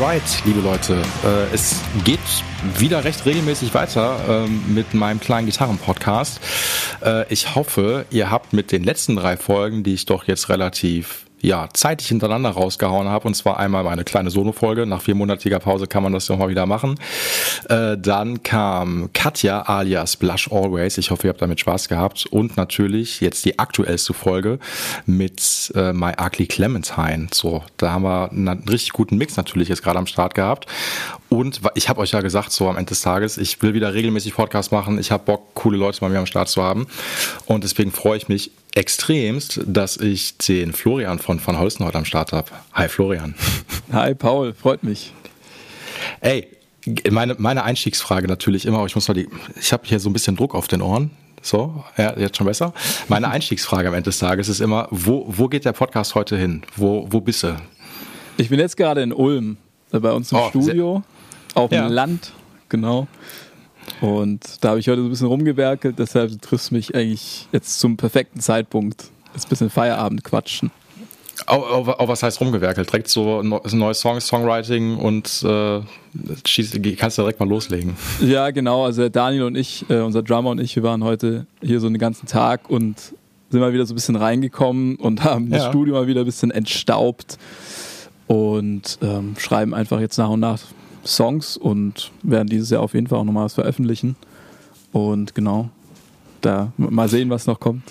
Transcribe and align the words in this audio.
Alright, 0.00 0.44
liebe 0.44 0.60
Leute, 0.60 1.02
äh, 1.24 1.52
es 1.52 1.82
geht 2.04 2.20
wieder 2.78 3.02
recht 3.02 3.26
regelmäßig 3.26 3.74
weiter 3.74 4.44
ähm, 4.46 4.62
mit 4.72 4.94
meinem 4.94 5.18
kleinen 5.18 5.46
Gitarren-Podcast. 5.46 6.40
Äh, 7.04 7.24
ich 7.32 7.56
hoffe, 7.56 8.06
ihr 8.10 8.30
habt 8.30 8.52
mit 8.52 8.70
den 8.70 8.84
letzten 8.84 9.16
drei 9.16 9.36
Folgen, 9.36 9.82
die 9.82 9.94
ich 9.94 10.06
doch 10.06 10.28
jetzt 10.28 10.50
relativ 10.50 11.26
ja, 11.40 11.68
zeitig 11.72 12.08
hintereinander 12.08 12.50
rausgehauen 12.50 13.08
habe. 13.08 13.28
Und 13.28 13.34
zwar 13.34 13.58
einmal 13.58 13.84
meine 13.84 14.04
kleine 14.04 14.30
Solo-Folge. 14.30 14.86
Nach 14.86 15.02
viermonatiger 15.02 15.58
Pause 15.58 15.86
kann 15.86 16.02
man 16.02 16.12
das 16.12 16.28
ja 16.28 16.36
mal 16.36 16.48
wieder 16.48 16.66
machen. 16.66 16.98
Äh, 17.68 17.96
dann 17.98 18.42
kam 18.42 19.10
Katja 19.12 19.62
alias 19.62 20.16
Blush 20.16 20.50
Always. 20.50 20.98
Ich 20.98 21.10
hoffe, 21.10 21.26
ihr 21.26 21.30
habt 21.30 21.42
damit 21.42 21.60
Spaß 21.60 21.88
gehabt. 21.88 22.26
Und 22.26 22.56
natürlich 22.56 23.20
jetzt 23.20 23.44
die 23.44 23.58
aktuellste 23.58 24.14
Folge 24.14 24.58
mit 25.06 25.72
äh, 25.74 25.92
My 25.92 26.12
Ugly 26.20 26.46
Clementine. 26.46 27.28
So, 27.32 27.62
da 27.76 27.92
haben 27.92 28.02
wir 28.02 28.30
einen 28.30 28.68
richtig 28.68 28.92
guten 28.92 29.16
Mix 29.16 29.36
natürlich 29.36 29.68
jetzt 29.68 29.82
gerade 29.82 29.98
am 29.98 30.06
Start 30.06 30.34
gehabt. 30.34 30.66
Und 31.28 31.60
ich 31.74 31.88
habe 31.88 32.00
euch 32.00 32.12
ja 32.12 32.20
gesagt, 32.20 32.52
so 32.52 32.68
am 32.68 32.76
Ende 32.76 32.88
des 32.88 33.02
Tages, 33.02 33.36
ich 33.36 33.60
will 33.62 33.74
wieder 33.74 33.92
regelmäßig 33.94 34.34
Podcast 34.34 34.72
machen. 34.72 34.98
Ich 34.98 35.10
habe 35.10 35.24
Bock, 35.24 35.54
coole 35.54 35.76
Leute 35.76 36.00
bei 36.00 36.08
mir 36.08 36.18
am 36.18 36.26
Start 36.26 36.48
zu 36.48 36.62
haben. 36.62 36.86
Und 37.46 37.64
deswegen 37.64 37.92
freue 37.92 38.16
ich 38.16 38.28
mich 38.28 38.50
extremst, 38.78 39.60
dass 39.66 39.96
ich 39.96 40.38
den 40.38 40.72
Florian 40.72 41.18
von 41.18 41.44
Van 41.44 41.58
Holsten 41.58 41.84
heute 41.84 41.98
am 41.98 42.04
Start 42.04 42.32
habe. 42.32 42.48
Hi 42.72 42.88
Florian. 42.88 43.34
Hi 43.92 44.14
Paul, 44.14 44.54
freut 44.54 44.84
mich. 44.84 45.12
Ey, 46.20 46.46
meine, 47.10 47.34
meine 47.38 47.64
Einstiegsfrage 47.64 48.28
natürlich 48.28 48.66
immer, 48.66 48.86
ich 48.86 48.94
muss 48.94 49.08
mal 49.08 49.14
die, 49.14 49.28
ich 49.60 49.72
habe 49.72 49.82
hier 49.84 49.98
so 49.98 50.08
ein 50.08 50.12
bisschen 50.12 50.36
Druck 50.36 50.54
auf 50.54 50.68
den 50.68 50.80
Ohren. 50.80 51.10
So, 51.42 51.84
ja, 51.96 52.16
jetzt 52.16 52.36
schon 52.36 52.46
besser. 52.46 52.72
Meine 53.08 53.28
Einstiegsfrage 53.30 53.88
am 53.88 53.94
Ende 53.94 54.10
des 54.10 54.18
Tages 54.20 54.48
ist 54.48 54.60
immer, 54.60 54.86
wo, 54.92 55.24
wo 55.28 55.48
geht 55.48 55.64
der 55.64 55.72
Podcast 55.72 56.14
heute 56.14 56.36
hin? 56.36 56.62
Wo, 56.76 57.06
wo 57.10 57.20
bist 57.20 57.42
du? 57.42 57.56
Ich 58.36 58.48
bin 58.48 58.60
jetzt 58.60 58.76
gerade 58.76 59.02
in 59.02 59.12
Ulm, 59.12 59.56
äh, 59.92 59.98
bei 59.98 60.12
uns 60.12 60.30
im 60.30 60.38
oh, 60.38 60.48
Studio, 60.50 61.02
auf 61.54 61.70
dem 61.70 61.78
ja. 61.78 61.86
Land, 61.88 62.32
genau. 62.68 63.08
Und 64.00 64.62
da 64.62 64.70
habe 64.70 64.80
ich 64.80 64.88
heute 64.88 65.00
so 65.00 65.06
ein 65.06 65.10
bisschen 65.10 65.26
rumgewerkelt, 65.26 65.98
deshalb 65.98 66.40
triffst 66.42 66.70
du 66.70 66.74
mich 66.74 66.94
eigentlich 66.94 67.48
jetzt 67.52 67.80
zum 67.80 67.96
perfekten 67.96 68.40
Zeitpunkt. 68.40 69.10
Jetzt 69.34 69.46
ein 69.46 69.50
bisschen 69.50 69.70
Feierabend 69.70 70.24
quatschen. 70.24 70.70
Auch, 71.46 71.70
auch, 71.70 71.88
auch, 72.00 72.08
was 72.08 72.22
heißt 72.22 72.40
rumgewerkelt? 72.40 72.88
Direkt 72.88 73.08
so 73.08 73.40
ein 73.40 73.78
neues 73.78 74.00
Song, 74.00 74.20
Songwriting 74.20 74.96
und 74.96 75.42
äh, 75.44 75.80
schieß, 76.44 76.78
kannst 76.98 77.18
du 77.18 77.22
direkt 77.22 77.38
mal 77.38 77.48
loslegen. 77.48 77.96
Ja, 78.20 78.50
genau. 78.50 78.84
Also 78.84 79.08
Daniel 79.08 79.44
und 79.44 79.56
ich, 79.56 79.84
äh, 79.88 80.00
unser 80.00 80.22
Drummer 80.22 80.50
und 80.50 80.60
ich, 80.60 80.74
wir 80.74 80.82
waren 80.82 81.04
heute 81.04 81.46
hier 81.62 81.80
so 81.80 81.86
einen 81.86 81.98
ganzen 81.98 82.26
Tag 82.26 82.68
und 82.68 83.14
sind 83.50 83.60
mal 83.60 83.72
wieder 83.72 83.86
so 83.86 83.94
ein 83.94 83.96
bisschen 83.96 84.16
reingekommen 84.16 84.96
und 84.96 85.24
haben 85.24 85.50
ja. 85.50 85.58
das 85.58 85.66
Studio 85.68 85.94
mal 85.94 86.06
wieder 86.06 86.20
ein 86.20 86.26
bisschen 86.26 86.50
entstaubt 86.50 87.38
und 88.26 88.98
ähm, 89.02 89.34
schreiben 89.38 89.74
einfach 89.74 90.00
jetzt 90.00 90.18
nach 90.18 90.30
und 90.30 90.40
nach 90.40 90.58
Songs 91.08 91.56
und 91.56 92.10
werden 92.22 92.48
dieses 92.48 92.70
Jahr 92.70 92.82
auf 92.82 92.94
jeden 92.94 93.06
Fall 93.06 93.18
auch 93.18 93.24
nochmal 93.24 93.46
was 93.46 93.54
veröffentlichen. 93.54 94.16
Und 94.92 95.34
genau, 95.34 95.70
da 96.40 96.72
mal 96.76 97.08
sehen, 97.08 97.30
was 97.30 97.46
noch 97.46 97.60
kommt. 97.60 97.82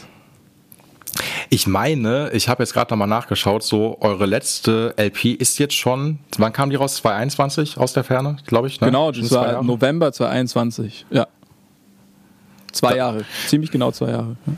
Ich 1.50 1.66
meine, 1.66 2.30
ich 2.34 2.50
habe 2.50 2.62
jetzt 2.64 2.74
gerade 2.74 2.94
nochmal 2.94 3.08
nachgeschaut, 3.08 3.64
so 3.64 3.98
eure 4.02 4.26
letzte 4.26 4.94
LP 4.98 5.34
ist 5.34 5.58
jetzt 5.59 5.76
schon, 5.76 6.20
wann 6.38 6.52
kam 6.52 6.70
die 6.70 6.76
raus? 6.76 6.96
2021 6.96 7.78
aus 7.78 7.94
der 7.94 8.04
Ferne, 8.04 8.38
glaube 8.46 8.68
ich? 8.68 8.82
Ne? 8.82 8.88
Genau, 8.88 9.12
das 9.12 9.31
war 9.31 9.64
November 9.64 10.12
2021, 10.12 11.06
ja. 11.09 11.28
Zwei 12.74 12.97
Jahre, 12.97 13.24
ziemlich 13.47 13.72
genau 13.72 13.91
zwei 13.91 14.09
Jahre. 14.09 14.36
Ja. 14.46 14.53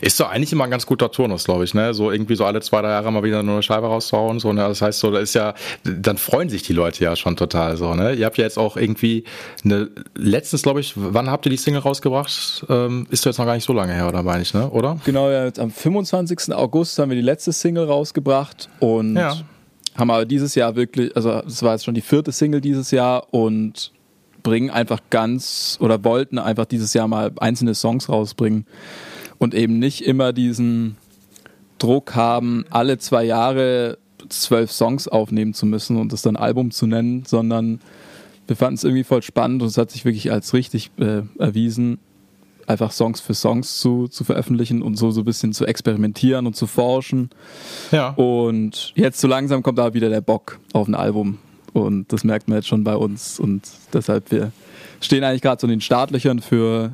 Ist 0.00 0.20
doch 0.20 0.30
eigentlich 0.30 0.52
immer 0.52 0.64
ein 0.64 0.70
ganz 0.70 0.86
guter 0.86 1.10
Turnus, 1.10 1.44
glaube 1.44 1.64
ich, 1.64 1.74
ne? 1.74 1.94
So 1.94 2.10
irgendwie 2.10 2.36
so 2.36 2.44
alle 2.44 2.60
zwei, 2.60 2.82
drei 2.82 2.90
Jahre 2.90 3.10
mal 3.12 3.22
wieder 3.22 3.42
nur 3.42 3.54
eine 3.54 3.62
Scheibe 3.62 3.86
rauszuhauen. 3.86 4.38
So, 4.38 4.52
ne? 4.52 4.62
Das 4.62 4.82
heißt 4.82 4.98
so, 4.98 5.10
da 5.10 5.18
ist 5.18 5.34
ja, 5.34 5.54
dann 5.84 6.18
freuen 6.18 6.48
sich 6.48 6.62
die 6.62 6.72
Leute 6.72 7.04
ja 7.04 7.16
schon 7.16 7.36
total 7.36 7.76
so, 7.76 7.94
ne? 7.94 8.14
Ihr 8.14 8.26
habt 8.26 8.38
ja 8.38 8.44
jetzt 8.44 8.58
auch 8.58 8.76
irgendwie 8.76 9.24
eine, 9.64 9.88
letztens, 10.14 10.62
glaube 10.62 10.80
ich, 10.80 10.92
wann 10.96 11.30
habt 11.30 11.46
ihr 11.46 11.50
die 11.50 11.56
Single 11.56 11.82
rausgebracht? 11.82 12.64
Ähm, 12.68 13.06
ist 13.10 13.24
doch 13.24 13.30
jetzt 13.30 13.38
noch 13.38 13.46
gar 13.46 13.54
nicht 13.54 13.64
so 13.64 13.72
lange 13.72 13.92
her, 13.92 14.08
oder 14.08 14.22
meine 14.22 14.42
ich, 14.42 14.54
ne? 14.54 14.68
Oder? 14.70 14.98
Genau, 15.04 15.30
ja, 15.30 15.50
am 15.58 15.70
25. 15.70 16.54
August 16.54 16.98
haben 16.98 17.10
wir 17.10 17.16
die 17.16 17.22
letzte 17.22 17.52
Single 17.52 17.84
rausgebracht 17.84 18.68
und 18.80 19.16
ja. 19.16 19.36
haben 19.96 20.10
aber 20.10 20.24
dieses 20.24 20.54
Jahr 20.54 20.76
wirklich, 20.76 21.14
also 21.16 21.42
es 21.46 21.62
war 21.62 21.72
jetzt 21.72 21.84
schon 21.84 21.94
die 21.94 22.00
vierte 22.00 22.32
Single 22.32 22.60
dieses 22.60 22.90
Jahr 22.90 23.32
und 23.32 23.92
bringen 24.42 24.70
einfach 24.70 25.00
ganz 25.10 25.76
oder 25.80 26.04
wollten 26.04 26.38
einfach 26.38 26.66
dieses 26.66 26.94
Jahr 26.94 27.08
mal 27.08 27.32
einzelne 27.40 27.74
Songs 27.74 28.08
rausbringen 28.08 28.64
und 29.38 29.54
eben 29.54 29.78
nicht 29.78 30.02
immer 30.02 30.32
diesen 30.32 30.96
Druck 31.78 32.14
haben, 32.14 32.64
alle 32.70 32.98
zwei 32.98 33.24
Jahre 33.24 33.98
zwölf 34.28 34.72
Songs 34.72 35.08
aufnehmen 35.08 35.54
zu 35.54 35.66
müssen 35.66 35.96
und 35.96 36.12
das 36.12 36.22
dann 36.22 36.36
Album 36.36 36.70
zu 36.70 36.86
nennen, 36.86 37.24
sondern 37.26 37.80
wir 38.46 38.56
fanden 38.56 38.74
es 38.76 38.84
irgendwie 38.84 39.04
voll 39.04 39.22
spannend 39.22 39.62
und 39.62 39.68
es 39.68 39.78
hat 39.78 39.90
sich 39.90 40.04
wirklich 40.04 40.32
als 40.32 40.54
richtig 40.54 40.90
äh, 40.98 41.22
erwiesen, 41.38 41.98
einfach 42.66 42.92
Songs 42.92 43.20
für 43.20 43.34
Songs 43.34 43.78
zu, 43.78 44.08
zu 44.08 44.24
veröffentlichen 44.24 44.82
und 44.82 44.96
so, 44.96 45.10
so 45.10 45.20
ein 45.22 45.24
bisschen 45.24 45.52
zu 45.52 45.66
experimentieren 45.66 46.46
und 46.46 46.56
zu 46.56 46.66
forschen. 46.66 47.30
Ja. 47.92 48.10
Und 48.10 48.92
jetzt 48.94 49.20
so 49.20 49.28
langsam 49.28 49.62
kommt 49.62 49.78
da 49.78 49.94
wieder 49.94 50.08
der 50.08 50.20
Bock 50.20 50.58
auf 50.72 50.88
ein 50.88 50.94
Album. 50.94 51.38
Und 51.72 52.12
das 52.12 52.24
merkt 52.24 52.48
man 52.48 52.58
jetzt 52.58 52.68
schon 52.68 52.84
bei 52.84 52.96
uns. 52.96 53.38
Und 53.38 53.62
deshalb, 53.92 54.30
wir 54.30 54.50
stehen 55.00 55.22
eigentlich 55.24 55.42
gerade 55.42 55.60
so 55.60 55.66
in 55.66 55.72
den 55.72 55.80
Startlöchern 55.80 56.40
für 56.40 56.92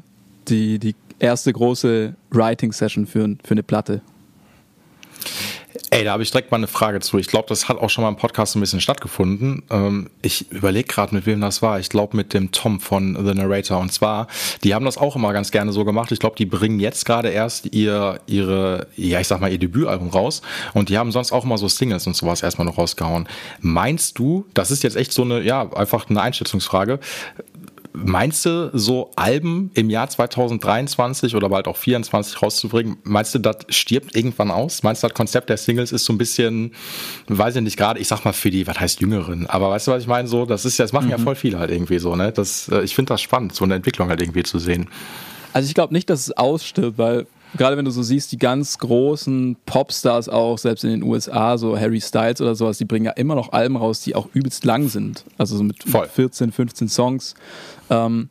die, 0.49 0.79
die 0.79 0.95
erste 1.23 1.53
große 1.53 2.15
Writing-Session 2.31 3.07
für, 3.07 3.37
für 3.45 3.53
eine 3.53 3.63
Platte? 3.63 4.03
Ey, 5.91 6.05
da 6.05 6.13
habe 6.13 6.23
ich 6.23 6.31
direkt 6.31 6.51
mal 6.51 6.57
eine 6.57 6.67
Frage 6.67 7.01
zu. 7.01 7.19
Ich 7.19 7.27
glaube, 7.27 7.49
das 7.49 7.69
hat 7.69 7.79
auch 7.79 7.91
schon 7.91 8.03
mal 8.03 8.09
im 8.09 8.17
Podcast 8.17 8.57
ein 8.57 8.61
bisschen 8.61 8.81
stattgefunden. 8.81 9.63
Ähm, 9.71 10.11
ich 10.23 10.51
überlege 10.51 10.89
gerade, 10.89 11.15
mit 11.15 11.27
wem 11.27 11.41
das 11.41 11.63
war. 11.63 11.79
Ich 11.81 11.89
glaube, 11.91 12.17
mit 12.17 12.35
dem 12.35 12.51
Tom 12.51 12.81
von 12.81 13.15
The 13.15 13.35
Narrator. 13.35 13.79
Und 13.79 13.93
zwar, 13.93 14.27
die 14.65 14.75
haben 14.75 14.85
das 14.85 14.99
auch 14.99 15.17
immer 15.17 15.33
ganz 15.33 15.51
gerne 15.51 15.73
so 15.73 15.85
gemacht. 15.85 16.11
Ich 16.11 16.19
glaube, 16.19 16.37
die 16.37 16.47
bringen 16.47 16.81
jetzt 16.81 17.05
gerade 17.05 17.29
erst 17.29 17.75
ihr, 17.75 18.21
ihre, 18.27 18.87
ja, 18.97 19.21
ich 19.21 19.29
sag 19.29 19.41
mal, 19.41 19.53
ihr 19.53 19.59
Debütalbum 19.59 20.09
raus. 20.09 20.43
Und 20.73 20.89
die 20.89 20.99
haben 20.99 21.13
sonst 21.13 21.33
auch 21.33 21.45
immer 21.45 21.59
so 21.59 21.69
Singles 21.69 22.07
und 22.07 22.17
sowas 22.17 22.43
erstmal 22.43 22.67
noch 22.67 22.79
rausgehauen. 22.79 23.29
Meinst 23.61 24.19
du, 24.19 24.47
das 24.55 24.71
ist 24.71 24.83
jetzt 24.83 24.97
echt 24.97 25.13
so 25.13 25.23
eine, 25.23 25.43
ja, 25.43 25.73
einfach 25.73 26.09
eine 26.09 26.21
Einschätzungsfrage. 26.21 27.01
Meinst 27.95 28.47
du, 28.47 28.71
so 28.73 29.11
Alben 29.17 29.71
im 29.75 29.91
Jahr 29.91 30.09
2023 30.09 31.37
oder 31.37 31.51
bald 31.51 31.69
auch 31.69 31.77
2024 31.77 32.43
rauszubringen, 32.43 32.97
meinst 33.05 33.35
du, 33.35 33.39
das 33.39 33.57
stirbt 33.69 34.17
irgendwann 34.17 34.51
aus? 34.51 34.83
Meinst 34.83 35.03
du, 35.03 35.09
das 35.09 35.15
Konzept 35.15 35.51
der 35.51 35.59
Singles 35.59 35.93
ist 35.93 36.07
so 36.07 36.13
ein 36.13 36.19
bisschen, 36.19 36.73
weiß 37.29 37.57
ich 37.57 37.63
nicht, 37.63 37.77
gerade, 37.77 38.01
ich 38.01 38.09
sag 38.09 38.25
mal 38.25 38.33
für 38.33 38.51
die, 38.51 38.67
was 38.67 38.81
heißt 38.81 39.01
Jüngeren, 39.01 39.47
aber 39.47 39.71
weißt 39.71 39.89
du, 39.89 39.93
was 39.93 40.03
ich 40.03 40.09
meine? 40.09 40.27
So, 40.27 40.47
das 40.47 40.65
ist, 40.65 40.79
das 40.79 40.93
machen 40.93 41.07
mhm. 41.07 41.13
ja 41.13 41.19
voll 41.19 41.35
viele 41.35 41.59
halt 41.59 41.71
irgendwie 41.71 41.99
so, 41.99 42.17
ne? 42.17 42.33
Das, 42.33 42.69
äh, 42.69 42.83
ich 42.83 42.95
finde 42.95 43.11
das 43.11 43.21
spannend, 43.21 43.55
so 43.55 43.65
eine 43.65 43.75
Entwicklung 43.75 44.09
halt 44.09 44.23
irgendwie 44.23 44.43
zu 44.43 44.59
sehen. 44.59 44.89
Also 45.53 45.69
ich 45.69 45.75
glaube 45.75 45.93
nicht, 45.93 46.09
dass 46.09 46.21
es 46.21 46.37
ausstirbt, 46.37 46.97
weil 46.97 47.27
gerade 47.57 47.77
wenn 47.77 47.85
du 47.85 47.91
so 47.91 48.03
siehst, 48.03 48.33
die 48.33 48.39
ganz 48.39 48.79
großen 48.79 49.57
Popstars 49.67 50.29
auch, 50.29 50.59
selbst 50.59 50.85
in 50.85 50.91
den 50.91 51.03
USA, 51.03 51.59
so 51.59 51.79
Harry 51.79 52.01
Styles 52.01 52.41
oder 52.41 52.55
sowas, 52.55 52.79
die 52.79 52.85
bringen 52.85 53.07
ja 53.07 53.13
immer 53.13 53.35
noch 53.35 53.53
Alben 53.53 53.77
raus, 53.77 54.01
die 54.01 54.15
auch 54.15 54.29
übelst 54.33 54.65
lang 54.65 54.89
sind. 54.89 55.25
Also 55.39 55.57
so 55.57 55.63
mit 55.63 55.83
Voll. 55.85 56.09
14, 56.09 56.53
15 56.53 56.89
Songs. 56.89 57.35
Ähm, 57.93 58.29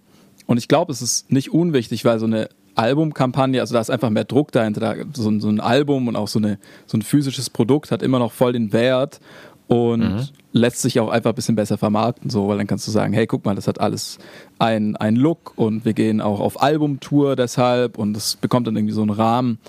und 0.48 0.58
ich 0.58 0.68
glaube, 0.68 0.92
es 0.92 1.02
ist 1.02 1.32
nicht 1.32 1.54
unwichtig, 1.54 2.04
weil 2.04 2.20
so 2.20 2.26
eine 2.26 2.50
Albumkampagne, 2.76 3.62
also 3.62 3.74
da 3.74 3.82
ist 3.82 3.90
einfach 3.90 4.10
mehr 4.10 4.24
Druck 4.24 4.52
dahinter. 4.52 4.80
Da, 4.82 4.96
so, 5.14 5.40
so, 5.40 5.50
ein 5.50 5.60
Album 5.60 6.08
und 6.08 6.16
auch 6.16 6.28
so, 6.28 6.40
eine, 6.40 6.58
so 6.88 6.98
ein 6.98 7.02
physisches 7.02 7.50
Produkt 7.50 7.92
hat 7.92 8.02
immer 8.02 8.20
noch 8.20 8.32
voll 8.32 8.54
den 8.54 8.74
Wert 8.74 9.20
und 9.68 10.00
mhm. 10.00 10.28
lässt 10.52 10.82
sich 10.82 11.00
auch 11.00 11.10
einfach 11.10 11.32
ein 11.32 11.36
bisschen 11.36 11.56
besser 11.56 11.78
vermarkten, 11.78 12.30
so, 12.30 12.48
weil 12.48 12.58
dann 12.58 12.68
kannst 12.68 12.88
du 12.88 12.92
sagen, 12.92 13.14
hey, 13.14 13.28
guck 13.28 13.46
mal, 13.46 13.56
das 13.56 13.68
hat 13.68 13.80
alles 13.80 14.18
einen, 14.60 14.98
Look 15.16 15.54
und 15.56 15.86
wir 15.86 15.94
gehen 15.94 16.20
auch 16.20 16.40
auf 16.40 16.62
Albumtour 16.62 17.36
deshalb 17.36 17.98
und 17.98 18.14
das 18.14 18.36
bekommt 18.36 18.68
dann 18.68 18.76
irgendwie 18.76 18.94
so 18.94 19.02
einen 19.02 19.12
Rahmen. 19.12 19.60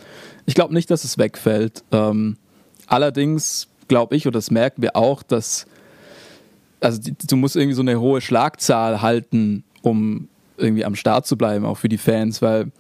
Ich 0.47 0.55
glaube 0.55 0.75
nicht, 0.75 0.91
dass 0.91 1.05
es 1.05 1.19
wegfällt. 1.19 1.85
Ähm, 1.93 2.37
allerdings 2.89 3.69
glaube 3.87 4.17
ich, 4.17 4.27
und 4.27 4.35
das 4.35 4.51
merken 4.51 4.83
wir 4.83 4.97
auch, 4.97 5.23
dass 5.23 5.67
also 6.81 7.01
die, 7.01 7.15
du 7.15 7.37
musst 7.37 7.55
irgendwie 7.55 7.77
so 7.77 7.83
eine 7.83 8.01
hohe 8.01 8.21
Schlagzahl 8.21 9.03
halten, 9.03 9.65
um 9.83 10.29
irgendwie 10.57 10.85
am 10.85 10.97
Start 10.97 11.27
zu 11.27 11.37
bleiben, 11.37 11.65
auch 11.65 11.79
für 11.79 11.89
die 11.89 11.99
Fans, 11.99 12.43
weil 12.43 12.73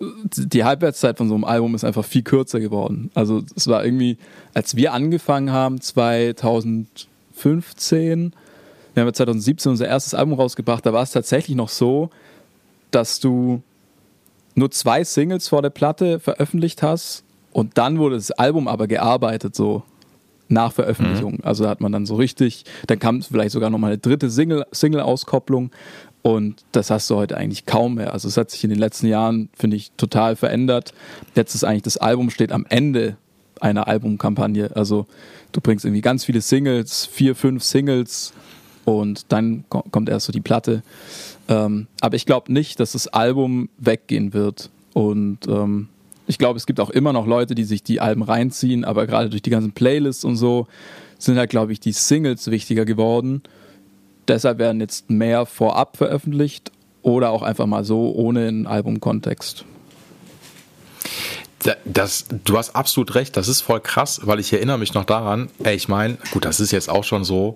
die 0.00 0.64
Halbwertszeit 0.64 1.18
von 1.18 1.28
so 1.28 1.34
einem 1.34 1.44
Album 1.44 1.74
ist 1.74 1.84
einfach 1.84 2.04
viel 2.04 2.22
kürzer 2.22 2.60
geworden. 2.60 3.10
Also 3.14 3.42
es 3.56 3.66
war 3.66 3.84
irgendwie, 3.84 4.16
als 4.54 4.76
wir 4.76 4.92
angefangen 4.92 5.50
haben, 5.50 5.80
2015, 5.80 8.32
wir 8.94 9.02
haben 9.02 9.12
2017 9.12 9.70
unser 9.70 9.88
erstes 9.88 10.14
Album 10.14 10.34
rausgebracht, 10.34 10.86
da 10.86 10.92
war 10.92 11.02
es 11.02 11.10
tatsächlich 11.10 11.56
noch 11.56 11.68
so, 11.68 12.10
dass 12.90 13.18
du 13.20 13.62
nur 14.54 14.70
zwei 14.70 15.04
Singles 15.04 15.48
vor 15.48 15.60
der 15.62 15.70
Platte 15.70 16.20
veröffentlicht 16.20 16.82
hast 16.82 17.24
und 17.52 17.78
dann 17.78 17.98
wurde 17.98 18.16
das 18.16 18.30
Album 18.30 18.68
aber 18.68 18.86
gearbeitet, 18.86 19.56
so 19.56 19.82
nach 20.48 20.72
Veröffentlichung. 20.72 21.34
Mhm. 21.34 21.40
Also 21.42 21.64
da 21.64 21.70
hat 21.70 21.80
man 21.80 21.92
dann 21.92 22.06
so 22.06 22.16
richtig, 22.16 22.64
dann 22.86 22.98
kam 22.98 23.22
vielleicht 23.22 23.52
sogar 23.52 23.70
nochmal 23.70 23.90
eine 23.90 23.98
dritte 23.98 24.30
Single-Auskopplung 24.30 25.70
und 26.22 26.64
das 26.72 26.90
hast 26.90 27.08
du 27.10 27.16
heute 27.16 27.36
eigentlich 27.36 27.66
kaum 27.66 27.94
mehr. 27.94 28.12
Also 28.12 28.28
es 28.28 28.36
hat 28.36 28.50
sich 28.50 28.64
in 28.64 28.70
den 28.70 28.78
letzten 28.78 29.06
Jahren, 29.06 29.48
finde 29.54 29.76
ich, 29.76 29.92
total 29.96 30.36
verändert. 30.36 30.92
Jetzt 31.34 31.54
ist 31.54 31.64
eigentlich 31.64 31.82
das 31.82 31.96
Album 31.96 32.30
steht 32.30 32.52
am 32.52 32.66
Ende 32.68 33.16
einer 33.60 33.88
Albumkampagne. 33.88 34.70
Also 34.74 35.06
du 35.52 35.60
bringst 35.60 35.84
irgendwie 35.84 36.00
ganz 36.00 36.24
viele 36.24 36.40
Singles, 36.40 37.06
vier, 37.06 37.34
fünf 37.34 37.62
Singles 37.62 38.32
und 38.84 39.26
dann 39.32 39.64
kommt 39.68 40.08
erst 40.08 40.26
so 40.26 40.32
die 40.32 40.40
Platte. 40.40 40.82
Ähm, 41.48 41.86
aber 42.00 42.16
ich 42.16 42.26
glaube 42.26 42.52
nicht, 42.52 42.80
dass 42.80 42.92
das 42.92 43.08
Album 43.08 43.68
weggehen 43.78 44.32
wird. 44.32 44.70
Und 44.94 45.46
ähm, 45.46 45.88
ich 46.26 46.38
glaube, 46.38 46.58
es 46.58 46.66
gibt 46.66 46.80
auch 46.80 46.90
immer 46.90 47.12
noch 47.12 47.26
Leute, 47.26 47.54
die 47.54 47.64
sich 47.64 47.82
die 47.82 48.00
Alben 48.00 48.22
reinziehen, 48.22 48.84
aber 48.84 49.06
gerade 49.06 49.30
durch 49.30 49.42
die 49.42 49.50
ganzen 49.50 49.72
Playlists 49.72 50.24
und 50.24 50.36
so 50.36 50.66
sind 51.18 51.36
halt, 51.38 51.50
glaube 51.50 51.72
ich, 51.72 51.80
die 51.80 51.92
Singles 51.92 52.50
wichtiger 52.50 52.84
geworden. 52.84 53.42
Deshalb 54.28 54.58
werden 54.58 54.80
jetzt 54.80 55.10
mehr 55.10 55.46
vorab 55.46 55.96
veröffentlicht 55.96 56.70
oder 57.02 57.30
auch 57.30 57.42
einfach 57.42 57.66
mal 57.66 57.84
so 57.84 58.12
ohne 58.14 58.48
einen 58.48 58.66
Albumkontext. 58.66 59.64
Das, 61.84 62.26
du 62.44 62.56
hast 62.56 62.76
absolut 62.76 63.14
recht, 63.14 63.36
das 63.36 63.48
ist 63.48 63.62
voll 63.62 63.80
krass, 63.80 64.20
weil 64.22 64.38
ich 64.38 64.52
erinnere 64.52 64.78
mich 64.78 64.94
noch 64.94 65.04
daran, 65.04 65.48
ey, 65.64 65.74
ich 65.74 65.88
meine, 65.88 66.16
gut, 66.30 66.44
das 66.44 66.60
ist 66.60 66.70
jetzt 66.70 66.88
auch 66.88 67.02
schon 67.02 67.24
so, 67.24 67.54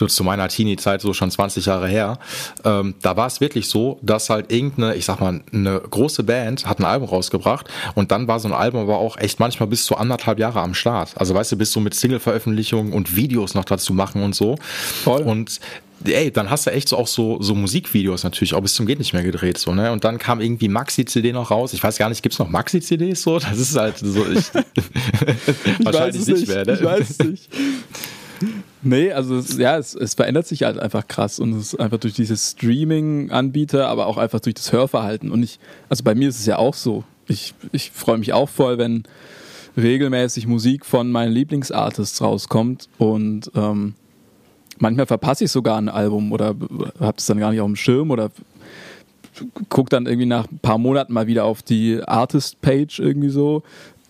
so 0.00 0.06
zu 0.06 0.24
meiner 0.24 0.48
Teenie-Zeit, 0.48 1.02
so 1.02 1.12
schon 1.12 1.30
20 1.30 1.66
Jahre 1.66 1.86
her, 1.86 2.18
ähm, 2.64 2.94
da 3.02 3.16
war 3.16 3.26
es 3.26 3.40
wirklich 3.40 3.68
so, 3.68 3.98
dass 4.02 4.30
halt 4.30 4.50
irgendeine, 4.50 4.94
ich 4.94 5.04
sag 5.04 5.20
mal, 5.20 5.40
eine 5.52 5.78
große 5.78 6.24
Band 6.24 6.66
hat 6.66 6.80
ein 6.80 6.84
Album 6.84 7.08
rausgebracht 7.08 7.68
und 7.94 8.10
dann 8.10 8.26
war 8.26 8.40
so 8.40 8.48
ein 8.48 8.54
Album 8.54 8.80
aber 8.80 8.98
auch 8.98 9.18
echt 9.18 9.38
manchmal 9.38 9.68
bis 9.68 9.84
zu 9.84 9.96
anderthalb 9.96 10.38
Jahre 10.38 10.60
am 10.60 10.74
Start. 10.74 11.12
Also 11.16 11.34
weißt 11.34 11.52
du, 11.52 11.56
bis 11.56 11.70
so 11.70 11.80
mit 11.80 11.94
Single-Veröffentlichungen 11.94 12.92
und 12.92 13.14
Videos 13.14 13.54
noch 13.54 13.64
dazu 13.64 13.92
machen 13.92 14.22
und 14.22 14.34
so. 14.34 14.56
Voll. 15.04 15.22
Und 15.22 15.60
ey, 16.04 16.30
dann 16.30 16.48
hast 16.48 16.66
du 16.66 16.70
echt 16.70 16.88
so 16.88 16.96
auch 16.96 17.06
so, 17.06 17.42
so 17.42 17.54
Musikvideos 17.54 18.24
natürlich 18.24 18.54
auch 18.54 18.62
bis 18.62 18.72
zum 18.72 18.86
geht 18.86 18.98
nicht 18.98 19.12
mehr 19.12 19.22
gedreht 19.22 19.58
so, 19.58 19.74
ne? 19.74 19.92
Und 19.92 20.04
dann 20.04 20.18
kam 20.18 20.40
irgendwie 20.40 20.68
Maxi-CD 20.68 21.32
noch 21.32 21.50
raus. 21.50 21.74
Ich 21.74 21.84
weiß 21.84 21.98
gar 21.98 22.08
nicht, 22.08 22.22
gibt's 22.22 22.38
noch 22.38 22.48
Maxi-CDs 22.48 23.20
so? 23.20 23.38
Das 23.38 23.58
ist 23.58 23.76
halt 23.76 23.98
so, 23.98 24.26
ich, 24.26 24.38
ich 25.78 25.84
wahrscheinlich 25.84 26.26
nicht, 26.26 26.38
nicht 26.38 26.48
mehr, 26.48 26.64
ne? 26.64 26.72
Ich 26.72 26.82
weiß 26.82 27.10
es 27.10 27.18
nicht. 27.18 27.48
Nee, 28.82 29.12
also 29.12 29.36
es, 29.36 29.58
ja, 29.58 29.76
es, 29.76 29.94
es, 29.94 30.14
verändert 30.14 30.46
sich 30.46 30.62
halt 30.62 30.78
einfach 30.78 31.06
krass 31.06 31.38
und 31.38 31.52
es 31.52 31.74
ist 31.74 31.80
einfach 31.80 31.98
durch 31.98 32.14
dieses 32.14 32.52
Streaming-Anbieter, 32.52 33.88
aber 33.88 34.06
auch 34.06 34.16
einfach 34.16 34.40
durch 34.40 34.54
das 34.54 34.72
Hörverhalten. 34.72 35.30
Und 35.30 35.42
ich, 35.42 35.58
also 35.88 36.02
bei 36.04 36.14
mir 36.14 36.28
ist 36.28 36.40
es 36.40 36.46
ja 36.46 36.58
auch 36.58 36.74
so. 36.74 37.04
Ich, 37.28 37.54
ich 37.72 37.90
freue 37.90 38.18
mich 38.18 38.32
auch 38.32 38.48
voll, 38.48 38.78
wenn 38.78 39.04
regelmäßig 39.76 40.46
Musik 40.46 40.84
von 40.86 41.10
meinen 41.12 41.32
Lieblingsartists 41.32 42.22
rauskommt 42.22 42.88
und 42.98 43.50
ähm, 43.54 43.94
manchmal 44.78 45.06
verpasse 45.06 45.44
ich 45.44 45.50
sogar 45.50 45.78
ein 45.78 45.88
Album 45.88 46.32
oder 46.32 46.56
habe 46.98 47.16
es 47.18 47.26
dann 47.26 47.38
gar 47.38 47.50
nicht 47.50 47.60
auf 47.60 47.66
dem 47.66 47.76
Schirm 47.76 48.10
oder 48.10 48.30
gucke 49.68 49.90
dann 49.90 50.06
irgendwie 50.06 50.26
nach 50.26 50.50
ein 50.50 50.58
paar 50.58 50.78
Monaten 50.78 51.12
mal 51.12 51.26
wieder 51.26 51.44
auf 51.44 51.62
die 51.62 52.00
Artist-Page 52.02 52.98
irgendwie 52.98 53.30
so 53.30 53.62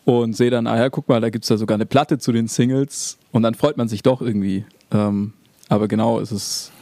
und 0.04 0.34
sehe 0.34 0.50
dann, 0.50 0.66
ah 0.66 0.76
ja, 0.76 0.90
guck 0.90 1.08
mal, 1.08 1.20
da 1.20 1.30
gibt 1.30 1.44
es 1.44 1.48
ja 1.48 1.56
sogar 1.56 1.76
eine 1.76 1.86
Platte 1.86 2.18
zu 2.18 2.32
den 2.32 2.48
Singles 2.48 3.18
und 3.32 3.42
dann 3.42 3.54
freut 3.54 3.76
man 3.76 3.88
sich 3.88 4.02
doch 4.02 4.20
irgendwie. 4.20 4.64
Ähm, 4.92 5.32
aber 5.68 5.88
genau, 5.88 6.20
es 6.20 6.32
ist, 6.32 6.72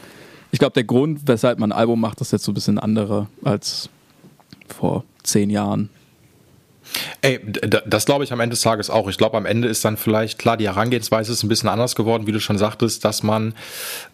ich 0.51 0.59
glaube, 0.59 0.75
der 0.75 0.85
Grund, 0.85 1.23
weshalb 1.27 1.59
man 1.59 1.73
ein 1.73 1.79
Album 1.79 2.01
macht, 2.01 2.21
ist 2.21 2.33
jetzt 2.33 2.45
so 2.45 2.53
ein 2.53 2.55
bisschen 2.55 2.79
anderer 2.79 3.29
als 3.45 3.91
vor 4.67 5.05
zehn 5.23 5.51
Jahren. 5.51 5.91
Ey, 7.21 7.41
das 7.87 8.07
glaube 8.07 8.25
ich 8.25 8.33
am 8.33 8.41
Ende 8.41 8.55
des 8.55 8.63
Tages 8.63 8.89
auch. 8.89 9.09
Ich 9.09 9.19
glaube, 9.19 9.37
am 9.37 9.45
Ende 9.45 9.69
ist 9.69 9.85
dann 9.85 9.97
vielleicht, 9.97 10.39
klar, 10.39 10.57
die 10.57 10.67
Herangehensweise 10.67 11.33
ist 11.33 11.43
ein 11.43 11.49
bisschen 11.49 11.69
anders 11.69 11.95
geworden, 11.95 12.27
wie 12.27 12.33
du 12.33 12.41
schon 12.41 12.57
sagtest, 12.57 13.05
dass 13.05 13.23
man 13.23 13.55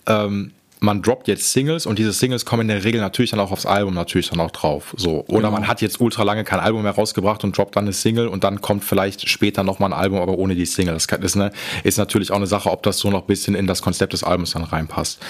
ähm, 0.06 0.50
man 0.84 1.02
droppt 1.02 1.28
jetzt 1.28 1.52
Singles 1.52 1.86
und 1.86 1.98
diese 1.98 2.12
Singles 2.12 2.44
kommen 2.44 2.62
in 2.62 2.68
der 2.68 2.84
Regel 2.84 3.00
natürlich 3.00 3.30
dann 3.30 3.40
auch 3.40 3.50
aufs 3.50 3.66
Album 3.66 3.94
natürlich 3.94 4.30
dann 4.30 4.40
auch 4.40 4.50
drauf. 4.50 4.94
So. 4.96 5.24
Oder 5.28 5.38
genau. 5.38 5.50
man 5.52 5.66
hat 5.66 5.80
jetzt 5.80 6.00
ultra 6.00 6.22
lange 6.22 6.44
kein 6.44 6.60
Album 6.60 6.82
mehr 6.82 6.92
rausgebracht 6.92 7.44
und 7.44 7.56
droppt 7.56 7.76
dann 7.76 7.84
eine 7.84 7.92
Single 7.92 8.28
und 8.28 8.44
dann 8.44 8.60
kommt 8.60 8.84
vielleicht 8.84 9.28
später 9.28 9.64
nochmal 9.64 9.92
ein 9.92 9.98
Album, 9.98 10.18
aber 10.20 10.38
ohne 10.38 10.54
die 10.54 10.66
Single. 10.66 10.94
Das 10.94 11.06
ist, 11.06 11.36
eine, 11.36 11.52
ist 11.82 11.98
natürlich 11.98 12.30
auch 12.30 12.36
eine 12.36 12.46
Sache, 12.46 12.70
ob 12.70 12.82
das 12.82 12.98
so 12.98 13.10
noch 13.10 13.22
ein 13.22 13.26
bisschen 13.26 13.54
in 13.54 13.66
das 13.66 13.82
Konzept 13.82 14.12
des 14.12 14.22
Albums 14.22 14.52
dann 14.52 14.64
reinpasst. 14.64 15.20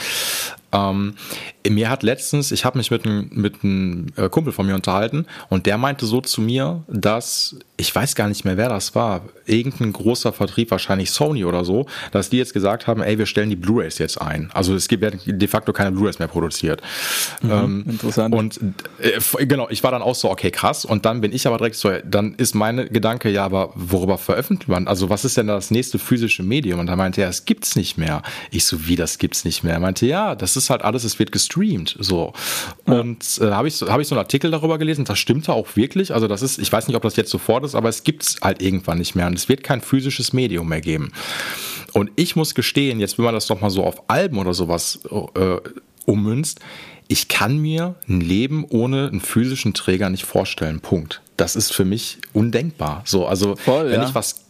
Ähm, 0.73 1.15
mir 1.69 1.89
hat 1.89 2.03
letztens, 2.03 2.53
ich 2.53 2.65
habe 2.65 2.79
mich 2.79 2.91
mit 2.91 3.07
einem 3.07 3.31
mit 3.33 3.63
einem 3.63 4.07
äh, 4.17 4.29
Kumpel 4.29 4.53
von 4.53 4.67
mir 4.67 4.75
unterhalten 4.75 5.27
und 5.49 5.67
der 5.67 5.79
meinte 5.79 6.07
so 6.07 6.21
zu 6.21 6.41
mir, 6.41 6.83
dass 6.89 7.57
ich 7.77 7.93
weiß 7.93 8.15
gar 8.15 8.29
nicht 8.29 8.45
mehr, 8.45 8.57
wer 8.57 8.69
das 8.69 8.95
war, 8.95 9.23
irgendein 9.47 9.93
großer 9.93 10.33
Vertrieb, 10.33 10.71
wahrscheinlich 10.71 11.11
Sony 11.11 11.45
oder 11.45 11.65
so, 11.65 11.87
dass 12.13 12.31
die 12.31 12.39
jetzt 12.39 12.55
gesagt 12.55 12.87
haben, 12.87 13.03
ey, 13.03 13.19
wir 13.19 13.27
stellen 13.27 13.51
die 13.51 13.57
Blu-rays 13.57 13.99
jetzt 13.99 14.21
ein. 14.21 14.49
Also 14.55 14.75
es 14.75 14.89
werden 14.91 15.21
de 15.25 15.49
facto 15.49 15.73
keine 15.73 15.91
Blu-rays 15.91 16.21
mehr 16.21 16.29
produziert. 16.29 16.83
Mhm, 17.43 17.51
ähm, 17.51 17.85
interessant. 17.89 18.35
Und 18.35 18.61
äh, 18.99 19.47
genau, 19.47 19.69
ich 19.71 19.83
war 19.83 19.91
dann 19.91 20.03
auch 20.03 20.15
so, 20.15 20.31
okay, 20.31 20.53
krass. 20.53 20.85
Und 20.85 21.05
dann 21.05 21.21
bin 21.21 21.33
ich 21.33 21.49
aber 21.49 21.59
direkt 21.59 21.75
so, 21.75 21.91
dann 22.05 22.35
ist 22.35 22.55
meine 22.55 22.89
Gedanke, 22.89 23.29
ja, 23.29 23.45
aber 23.45 23.73
worüber 23.75 24.19
veröffentlicht 24.19 24.69
man? 24.69 24.87
Also 24.87 25.11
was 25.11 25.25
ist 25.25 25.37
denn 25.37 25.49
das 25.49 25.73
nächste 25.73 25.99
physische 25.99 26.45
Medium? 26.45 26.79
Und 26.79 26.87
da 26.87 26.95
meinte 26.95 27.23
er, 27.23 27.29
es 27.29 27.45
gibt's 27.45 27.75
nicht 27.75 27.99
mehr. 27.99 28.23
Ich 28.53 28.67
so, 28.67 28.87
wie 28.87 28.97
das 28.97 29.19
gibt's 29.19 29.45
nicht 29.45 29.65
mehr? 29.65 29.75
Er 29.75 29.81
meinte, 29.81 30.07
ja, 30.07 30.37
das 30.37 30.57
ist 30.57 30.71
halt 30.71 30.83
alles, 30.83 31.03
es 31.03 31.19
wird 31.19 31.33
gestreamt. 31.33 31.54
So. 31.99 32.33
Und 32.85 33.39
äh, 33.41 33.51
habe 33.51 33.69
ich, 33.69 33.81
hab 33.83 34.01
ich 34.01 34.09
so 34.09 34.15
einen 34.15 34.21
Artikel 34.21 34.51
darüber 34.51 34.79
gelesen, 34.79 35.05
das 35.05 35.19
stimmte 35.19 35.53
auch 35.53 35.77
wirklich. 35.77 36.13
Also 36.13 36.29
das 36.29 36.43
ist, 36.43 36.59
ich 36.59 36.73
weiß 36.73 36.89
nicht, 36.89 36.97
ob 36.97 37.03
das 37.03 37.17
jetzt 37.17 37.31
sofort 37.31 37.65
ist, 37.65 37.75
aber 37.75 37.89
es 37.89 38.05
gibt's 38.05 38.37
halt 38.43 38.63
irgendwann 38.63 38.99
nicht 38.99 39.15
mehr. 39.15 39.27
Und 39.27 39.35
es 39.35 39.49
wird 39.49 39.63
kein 39.63 39.81
physisches 39.81 40.33
Medium 40.33 40.69
mehr 40.69 40.81
geben. 40.81 41.13
Und 41.93 42.11
ich 42.17 42.37
muss 42.37 42.55
gestehen, 42.55 43.01
jetzt 43.01 43.19
wenn 43.19 43.25
man 43.25 43.35
das 43.35 43.47
doch 43.47 43.61
mal 43.61 43.71
so 43.71 43.85
auf 43.85 44.09
Alben 44.09 44.39
oder 44.39 44.55
sowas 44.55 45.01
äh, 45.35 45.57
ummünzt, 46.07 46.61
ich 47.07 47.29
kann 47.29 47.59
mir 47.59 47.95
ein 48.09 48.21
Leben 48.21 48.65
ohne 48.69 49.09
einen 49.09 49.21
physischen 49.21 49.75
Träger 49.75 50.11
nicht 50.11 50.25
vorstellen. 50.25 50.81
Punkt. 50.81 51.21
Das 51.37 51.57
ist 51.57 51.73
für 51.73 51.85
mich 51.85 52.19
undenkbar. 52.33 53.03
So, 53.05 53.27
also 53.27 53.57
Voll, 53.57 53.91
wenn 53.91 54.01
ja. 54.01 54.09
ich 54.09 54.15
was 54.15 54.45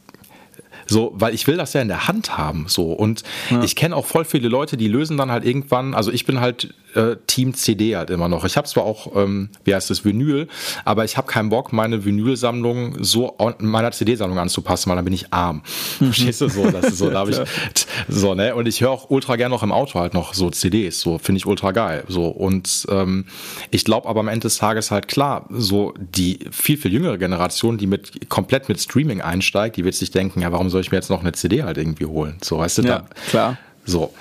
so, 0.86 1.12
weil 1.14 1.34
ich 1.34 1.46
will 1.46 1.56
das 1.56 1.72
ja 1.72 1.80
in 1.80 1.88
der 1.88 2.08
Hand 2.08 2.36
haben. 2.36 2.66
So. 2.68 2.92
Und 2.92 3.22
ja. 3.50 3.62
ich 3.62 3.76
kenne 3.76 3.96
auch 3.96 4.06
voll 4.06 4.24
viele 4.24 4.48
Leute, 4.48 4.76
die 4.76 4.88
lösen 4.88 5.16
dann 5.16 5.30
halt 5.30 5.44
irgendwann, 5.44 5.94
also 5.94 6.12
ich 6.12 6.26
bin 6.26 6.40
halt 6.40 6.74
äh, 6.94 7.16
Team 7.26 7.54
CD 7.54 7.96
halt 7.96 8.10
immer 8.10 8.28
noch. 8.28 8.44
Ich 8.44 8.56
habe 8.56 8.66
zwar 8.66 8.84
auch, 8.84 9.14
ähm, 9.16 9.50
wie 9.64 9.74
heißt 9.74 9.90
das, 9.90 10.04
Vinyl, 10.04 10.48
aber 10.84 11.04
ich 11.04 11.16
habe 11.16 11.26
keinen 11.26 11.48
Bock, 11.48 11.72
meine 11.72 12.04
Vinylsammlung 12.04 13.02
so 13.02 13.36
meiner 13.58 13.92
CD-Sammlung 13.92 14.38
anzupassen, 14.38 14.90
weil 14.90 14.96
dann 14.96 15.04
bin 15.04 15.14
ich 15.14 15.32
arm. 15.32 15.62
Mhm. 16.00 16.06
Verstehst 16.06 16.40
du 16.40 16.48
so? 16.48 16.70
Das 16.70 16.86
ist 16.86 16.98
so, 16.98 17.10
da 17.10 17.20
habe 17.20 17.30
ich 17.30 17.38
so, 18.08 18.34
ne? 18.34 18.54
Und 18.54 18.66
ich 18.66 18.80
höre 18.80 18.90
auch 18.90 19.10
ultra 19.10 19.36
gern 19.36 19.50
noch 19.50 19.62
im 19.62 19.72
Auto 19.72 19.98
halt 19.98 20.14
noch 20.14 20.34
so 20.34 20.50
CDs. 20.50 21.00
So, 21.00 21.18
finde 21.18 21.38
ich 21.38 21.46
ultra 21.46 21.72
geil. 21.72 22.04
So. 22.08 22.26
Und 22.26 22.86
ähm, 22.90 23.26
ich 23.70 23.84
glaube 23.84 24.08
aber 24.08 24.20
am 24.20 24.28
Ende 24.28 24.44
des 24.44 24.58
Tages 24.58 24.90
halt 24.90 25.08
klar, 25.08 25.46
so 25.50 25.94
die 25.96 26.40
viel, 26.50 26.76
viel 26.76 26.92
jüngere 26.92 27.18
Generation, 27.18 27.78
die 27.78 27.86
mit 27.86 28.28
komplett 28.28 28.68
mit 28.68 28.80
Streaming 28.80 29.20
einsteigt, 29.20 29.76
die 29.76 29.84
wird 29.84 29.94
sich 29.94 30.10
denken, 30.10 30.40
ja, 30.40 30.52
warum 30.52 30.70
soll 30.70 30.80
ich 30.80 30.90
mir 30.90 30.98
jetzt 30.98 31.10
noch 31.10 31.20
eine 31.20 31.32
CD 31.32 31.62
halt 31.62 31.78
irgendwie 31.78 32.06
holen? 32.06 32.36
So, 32.42 32.58
weißt 32.58 32.78
du, 32.78 32.82
ja, 32.82 32.98
da, 32.98 33.04
klar. 33.30 33.58
So. 33.84 34.12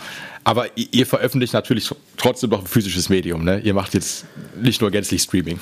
Aber 0.44 0.68
ihr 0.76 1.06
veröffentlicht 1.06 1.54
natürlich 1.54 1.90
trotzdem 2.18 2.50
noch 2.50 2.62
ein 2.62 2.68
physisches 2.68 3.10
Medium, 3.10 3.44
ne? 3.44 3.60
Ihr 3.60 3.74
macht 3.74 3.94
jetzt 3.94 4.26
nicht 4.62 4.82
nur 4.82 4.92
gänzlich 4.92 5.22
Streaming. 5.22 5.60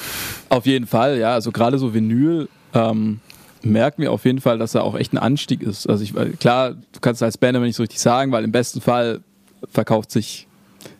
Auf 0.49 0.65
jeden 0.65 0.87
Fall, 0.87 1.17
ja. 1.17 1.33
Also 1.33 1.51
gerade 1.51 1.77
so 1.77 1.93
Vinyl 1.93 2.49
ähm, 2.73 3.19
merken 3.61 4.01
wir 4.01 4.11
auf 4.11 4.25
jeden 4.25 4.41
Fall, 4.41 4.57
dass 4.57 4.71
da 4.71 4.81
auch 4.81 4.95
echt 4.95 5.13
ein 5.13 5.17
Anstieg 5.17 5.61
ist. 5.61 5.87
Also 5.87 6.03
ich, 6.03 6.13
klar, 6.39 6.71
du 6.71 6.99
kannst 6.99 7.21
als 7.21 7.37
Band 7.37 7.55
aber 7.55 7.65
nicht 7.65 7.75
so 7.75 7.83
richtig 7.83 7.99
sagen, 7.99 8.31
weil 8.31 8.43
im 8.43 8.51
besten 8.51 8.81
Fall 8.81 9.21
verkauft 9.71 10.11
sich 10.11 10.47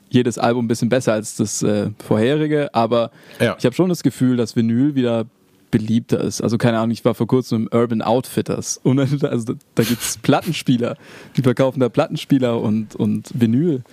jedes 0.10 0.38
Album 0.38 0.66
ein 0.66 0.68
bisschen 0.68 0.90
besser 0.90 1.14
als 1.14 1.38
das 1.38 1.64
äh, 1.64 1.90
vorherige, 2.06 2.74
aber 2.76 3.12
ja. 3.40 3.56
ich 3.58 3.66
habe 3.66 3.74
schon 3.74 3.90
das 3.90 4.04
Gefühl, 4.04 4.36
dass 4.36 4.56
Vinyl 4.56 4.94
wieder 4.94 5.26
beliebter 5.72 6.20
ist. 6.20 6.42
Also 6.42 6.58
keine 6.58 6.78
Ahnung, 6.78 6.92
ich 6.92 7.04
war 7.06 7.16
vor 7.16 7.28
kurzem 7.28 7.64
im 7.64 7.78
Urban 7.78 8.02
Outfitters 8.02 8.78
und 8.84 9.00
also, 9.00 9.56
da 9.76 9.84
gibt 9.84 10.02
es 10.02 10.18
Plattenspieler, 10.18 10.98
die 11.38 11.42
verkaufen 11.42 11.80
da 11.80 11.90
Plattenspieler 11.90 12.60
und, 12.60 12.96
und 12.96 13.30
Vinyl 13.34 13.84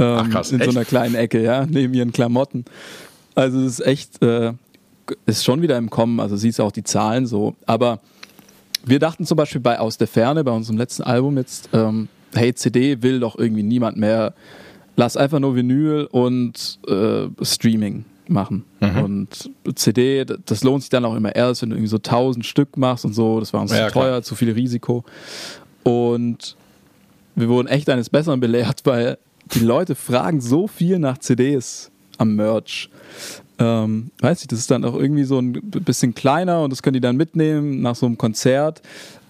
ähm, 0.00 0.16
Ach 0.18 0.30
krass, 0.30 0.50
in 0.50 0.60
echt? 0.60 0.70
so 0.70 0.76
einer 0.76 0.86
kleinen 0.86 1.14
Ecke, 1.14 1.42
ja, 1.42 1.66
neben 1.68 1.92
ihren 1.94 2.12
Klamotten. 2.12 2.64
Also 3.34 3.60
es 3.60 3.80
ist 3.80 3.86
echt, 3.86 4.22
äh, 4.22 4.52
ist 5.26 5.44
schon 5.44 5.62
wieder 5.62 5.76
im 5.76 5.90
Kommen, 5.90 6.20
also 6.20 6.36
siehst 6.36 6.58
du 6.58 6.62
auch 6.62 6.72
die 6.72 6.84
Zahlen 6.84 7.26
so. 7.26 7.54
Aber 7.66 8.00
wir 8.84 8.98
dachten 8.98 9.26
zum 9.26 9.36
Beispiel 9.36 9.60
bei 9.60 9.78
Aus 9.78 9.98
der 9.98 10.08
Ferne, 10.08 10.42
bei 10.42 10.52
unserem 10.52 10.78
letzten 10.78 11.02
Album 11.02 11.36
jetzt, 11.36 11.68
ähm, 11.72 12.08
hey, 12.34 12.54
CD 12.54 13.02
will 13.02 13.20
doch 13.20 13.38
irgendwie 13.38 13.62
niemand 13.62 13.98
mehr. 13.98 14.34
Lass 14.96 15.16
einfach 15.16 15.38
nur 15.38 15.54
Vinyl 15.54 16.08
und 16.10 16.78
äh, 16.88 17.28
Streaming 17.42 18.04
machen. 18.30 18.64
Mhm. 18.80 19.02
Und 19.02 19.50
CD, 19.74 20.24
das 20.24 20.64
lohnt 20.64 20.82
sich 20.82 20.90
dann 20.90 21.04
auch 21.04 21.14
immer 21.14 21.34
erst, 21.34 21.62
wenn 21.62 21.70
du 21.70 21.76
irgendwie 21.76 21.90
so 21.90 21.96
1000 21.96 22.44
Stück 22.44 22.76
machst 22.76 23.04
und 23.04 23.12
so. 23.12 23.40
Das 23.40 23.52
war 23.52 23.60
uns 23.60 23.72
ja, 23.72 23.88
zu 23.88 23.94
teuer, 23.94 24.08
klar. 24.08 24.22
zu 24.22 24.34
viel 24.34 24.52
Risiko. 24.52 25.04
Und 25.82 26.56
wir 27.34 27.48
wurden 27.48 27.68
echt 27.68 27.88
eines 27.88 28.10
Besseren 28.10 28.40
belehrt, 28.40 28.80
weil 28.84 29.18
die 29.54 29.60
Leute 29.60 29.94
fragen 29.94 30.40
so 30.40 30.66
viel 30.66 30.98
nach 30.98 31.18
CDs 31.18 31.90
am 32.18 32.36
Merch. 32.36 32.90
ähm, 33.58 34.10
weiß 34.20 34.42
ich, 34.42 34.48
das 34.48 34.58
ist 34.58 34.70
dann 34.70 34.84
auch 34.84 34.94
irgendwie 34.94 35.24
so 35.24 35.38
ein 35.38 35.52
bisschen 35.52 36.14
kleiner 36.14 36.62
und 36.62 36.70
das 36.70 36.82
können 36.82 36.94
die 36.94 37.00
dann 37.00 37.16
mitnehmen 37.16 37.80
nach 37.80 37.96
so 37.96 38.06
einem 38.06 38.18
Konzert. 38.18 38.82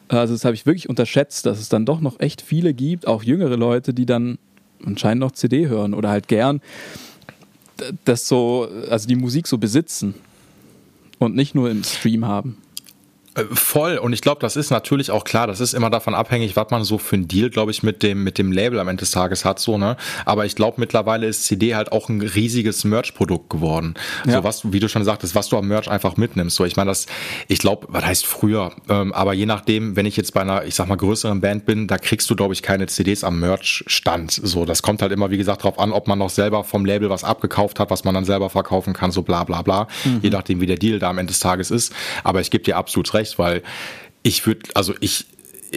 Also 0.09 0.35
das 0.35 0.45
habe 0.45 0.55
ich 0.55 0.67
wirklich 0.67 0.89
unterschätzt, 0.89 1.47
dass 1.47 1.61
es 1.61 1.69
dann 1.69 1.87
doch 1.87 2.01
noch 2.01 2.19
echt 2.19 2.43
viele 2.43 2.75
gibt, 2.75 3.07
auch 3.07 3.23
jüngere 3.23 3.57
Leute, 3.57 3.95
die 3.95 4.07
dann 4.07 4.39
anscheinend 4.85 5.21
noch 5.21 5.33
CD 5.33 5.69
hören 5.69 5.95
oder 5.95 6.11
halt 6.11 6.27
gern 6.27 6.61
das 8.05 8.29
so, 8.29 8.69
also 8.89 9.07
die 9.09 9.17
Musik 9.17 9.47
so 9.47 9.59
besitzen 9.59 10.15
und 11.19 11.37
nicht 11.37 11.55
nur 11.55 11.71
im 11.71 11.85
Stream 11.85 12.27
haben. 12.27 12.57
Äh, 13.37 13.45
voll 13.53 13.97
und 13.99 14.13
ich 14.13 14.23
glaube, 14.23 14.41
das 14.41 14.57
ist 14.57 14.71
natürlich 14.71 15.13
auch 15.13 15.23
klar, 15.23 15.47
das 15.47 15.61
ist 15.61 15.73
immer 15.73 15.89
davon 15.89 16.15
abhängig, 16.15 16.57
was 16.57 16.71
man 16.71 16.83
so 16.83 16.99
für 16.99 17.15
einen 17.15 17.29
Deal, 17.29 17.49
glaube 17.49 17.71
ich, 17.71 17.85
mit 17.85 18.03
dem 18.03 18.25
mit 18.25 18.39
dem 18.39 18.51
Label 18.51 18.81
am 18.81 18.89
Ende 18.89 19.01
des 19.01 19.13
Tages 19.13 19.45
hat 19.45 19.61
so, 19.61 19.79
ne? 19.79 19.97
Aber 20.25 20.47
ich 20.47 20.57
glaube 20.57 20.81
mittlerweile 20.81 21.27
ist 21.27 21.45
CD 21.45 21.77
halt 21.77 21.93
auch 21.93 22.09
ein 22.09 22.21
riesiges 22.23 22.83
Merch 22.83 23.15
Produkt 23.15 23.49
geworden. 23.49 23.95
Ja. 24.27 24.39
So 24.39 24.45
was 24.45 24.73
wie 24.73 24.81
du 24.81 24.89
schon 24.89 25.05
sagtest, 25.05 25.37
was 25.37 25.49
du 25.49 25.57
am 25.57 25.69
Merch 25.69 25.89
einfach 25.89 26.17
mitnimmst. 26.17 26.57
So, 26.57 26.65
ich 26.65 26.77
meine, 26.77 26.91
das 26.91 27.07
ich 27.47 27.61
glaube, 27.61 27.87
was 27.91 28.05
heißt 28.05 28.27
früher, 28.27 28.73
ähm, 28.89 29.13
aber 29.13 29.33
je 29.33 29.47
nachdem, 29.47 29.95
wenn 29.95 30.07
ich 30.07 30.17
jetzt 30.17 30.35
bei 30.35 30.41
einer, 30.41 30.65
ich 30.65 30.75
sag 30.75 30.89
mal 30.89 30.97
größeren 30.97 31.41
Band 31.41 31.67
bin, 31.67 31.87
da 31.87 31.99
kriegst 31.99 32.29
du 32.31 32.37
glaube 32.37 32.55
ich 32.55 32.63
keine 32.63 32.89
CDs 32.89 33.23
am 33.23 33.39
Merch 33.39 33.85
Stand. 33.87 34.33
So, 34.33 34.65
das 34.65 34.83
kommt 34.83 35.03
halt 35.03 35.13
immer 35.13 35.31
wie 35.31 35.39
gesagt 35.39 35.61
darauf 35.61 35.79
an, 35.79 35.93
ob 35.93 36.09
man 36.09 36.19
noch 36.19 36.31
selber 36.31 36.65
vom 36.65 36.85
Label 36.85 37.11
was 37.11 37.23
abgekauft 37.23 37.79
hat, 37.79 37.91
was 37.91 38.03
man 38.03 38.15
dann 38.15 38.25
selber 38.25 38.51
verkaufen 38.51 38.93
kann, 38.93 39.13
so 39.13 39.23
bla 39.23 39.45
bla 39.45 39.63
bla, 39.63 39.87
mhm. 40.05 40.19
je 40.21 40.31
nachdem 40.31 40.61
wie 40.61 40.67
der 40.67 40.77
Deal 40.77 40.99
da 40.99 41.11
am 41.11 41.19
Ende 41.19 41.31
des 41.31 41.39
Tages 41.39 41.71
ist, 41.71 41.93
aber 42.25 42.41
ich 42.41 42.51
gebe 42.51 42.65
dir 42.65 42.77
absolut 42.77 43.15
recht 43.15 43.20
recht, 43.21 43.39
weil 43.39 43.63
ich 44.23 44.47
würde, 44.47 44.69
also 44.75 44.95
ich, 45.01 45.27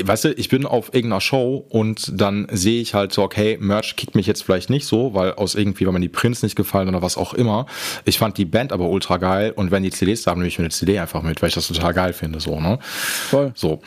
weißt 0.02 0.26
du, 0.26 0.34
ich 0.34 0.50
bin 0.50 0.66
auf 0.66 0.94
irgendeiner 0.94 1.22
Show 1.22 1.66
und 1.70 2.20
dann 2.20 2.48
sehe 2.52 2.82
ich 2.82 2.94
halt 2.94 3.14
so, 3.14 3.22
okay, 3.22 3.58
Merch 3.60 3.96
kickt 3.96 4.16
mich 4.16 4.26
jetzt 4.26 4.44
vielleicht 4.44 4.70
nicht 4.70 4.86
so, 4.86 5.14
weil 5.14 5.34
aus 5.34 5.56
irgendwie, 5.56 5.86
weil 5.86 5.94
mir 5.94 6.00
die 6.00 6.10
Prints 6.10 6.44
nicht 6.44 6.56
gefallen 6.56 6.90
oder 6.90 7.02
was 7.02 7.18
auch 7.18 7.34
immer. 7.34 7.68
Ich 8.06 8.18
fand 8.18 8.38
die 8.38 8.46
Band 8.46 8.72
aber 8.72 8.90
ultra 8.90 9.18
geil 9.18 9.52
und 9.56 9.72
wenn 9.72 9.84
die 9.84 9.92
CDs 9.92 10.24
da 10.24 10.32
haben, 10.32 10.40
nehme 10.40 10.48
ich 10.48 10.58
mir 10.58 10.66
eine 10.66 10.72
CD 10.72 11.00
einfach 11.00 11.22
mit, 11.22 11.42
weil 11.42 11.50
ich 11.50 11.56
das 11.56 11.68
total 11.68 11.94
geil 11.94 12.14
finde, 12.14 12.40
so, 12.40 12.60
ne? 12.60 12.80
Voll. 12.82 13.52
So. 13.56 13.82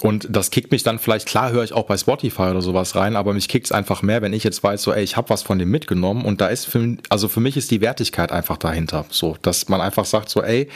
Und 0.00 0.28
das 0.30 0.50
kickt 0.50 0.70
mich 0.70 0.82
dann 0.82 0.98
vielleicht, 0.98 1.26
klar 1.26 1.50
höre 1.50 1.64
ich 1.64 1.72
auch 1.72 1.86
bei 1.86 1.96
Spotify 1.96 2.42
oder 2.42 2.62
sowas 2.62 2.94
rein, 2.94 3.16
aber 3.16 3.32
mich 3.32 3.48
kickt 3.48 3.66
es 3.66 3.72
einfach 3.72 4.02
mehr, 4.02 4.22
wenn 4.22 4.32
ich 4.32 4.44
jetzt 4.44 4.62
weiß, 4.62 4.82
so, 4.82 4.92
ey, 4.92 5.02
ich 5.02 5.16
habe 5.16 5.30
was 5.30 5.42
von 5.42 5.58
dem 5.58 5.70
mitgenommen 5.70 6.24
und 6.24 6.40
da 6.40 6.48
ist 6.48 6.66
für, 6.66 6.96
also 7.08 7.28
für 7.28 7.40
mich 7.40 7.56
ist 7.56 7.70
die 7.70 7.80
Wertigkeit 7.80 8.30
einfach 8.32 8.56
dahinter. 8.56 9.06
So, 9.10 9.36
dass 9.42 9.68
man 9.68 9.80
einfach 9.80 10.04
sagt, 10.04 10.28
so, 10.28 10.42
ey, 10.42 10.68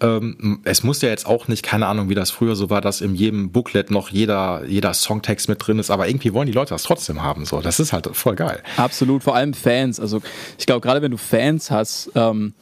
ähm, 0.00 0.60
es 0.64 0.82
muss 0.82 1.02
ja 1.02 1.08
jetzt 1.08 1.26
auch 1.26 1.48
nicht, 1.48 1.62
keine 1.62 1.86
Ahnung, 1.86 2.08
wie 2.08 2.14
das 2.14 2.30
früher 2.30 2.54
so 2.54 2.70
war, 2.70 2.80
dass 2.80 3.00
in 3.00 3.14
jedem 3.14 3.50
Booklet 3.50 3.90
noch 3.90 4.10
jeder, 4.10 4.64
jeder 4.66 4.94
Songtext 4.94 5.48
mit 5.48 5.66
drin 5.66 5.78
ist, 5.78 5.90
aber 5.90 6.08
irgendwie 6.08 6.32
wollen 6.32 6.46
die 6.46 6.52
Leute 6.52 6.70
das 6.70 6.84
trotzdem 6.84 7.22
haben. 7.22 7.44
So, 7.44 7.60
das 7.60 7.80
ist 7.80 7.92
halt 7.92 8.08
voll 8.12 8.36
geil. 8.36 8.62
Absolut, 8.76 9.22
vor 9.22 9.34
allem 9.34 9.54
Fans. 9.54 9.98
Also 9.98 10.22
ich 10.58 10.66
glaube, 10.66 10.80
gerade 10.80 11.02
wenn 11.02 11.10
du 11.10 11.16
Fans 11.16 11.70
hast, 11.70 12.10
ähm, 12.14 12.54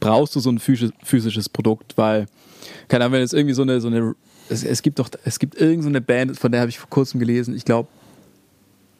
brauchst 0.00 0.34
du 0.36 0.40
so 0.40 0.50
ein 0.50 0.58
physisches 0.58 1.48
Produkt, 1.48 1.96
weil 1.96 2.26
keine 2.88 3.04
Ahnung, 3.04 3.14
wenn 3.14 3.20
jetzt 3.20 3.34
irgendwie 3.34 3.54
so 3.54 3.62
eine, 3.62 3.80
so 3.80 3.88
eine 3.88 4.14
es, 4.48 4.64
es 4.64 4.82
gibt 4.82 4.98
doch, 4.98 5.08
es 5.24 5.38
gibt 5.38 5.60
irgendeine 5.60 5.98
so 5.98 6.04
Band, 6.04 6.38
von 6.38 6.52
der 6.52 6.60
habe 6.60 6.70
ich 6.70 6.78
vor 6.78 6.90
kurzem 6.90 7.20
gelesen, 7.20 7.54
ich 7.54 7.64
glaube 7.64 7.88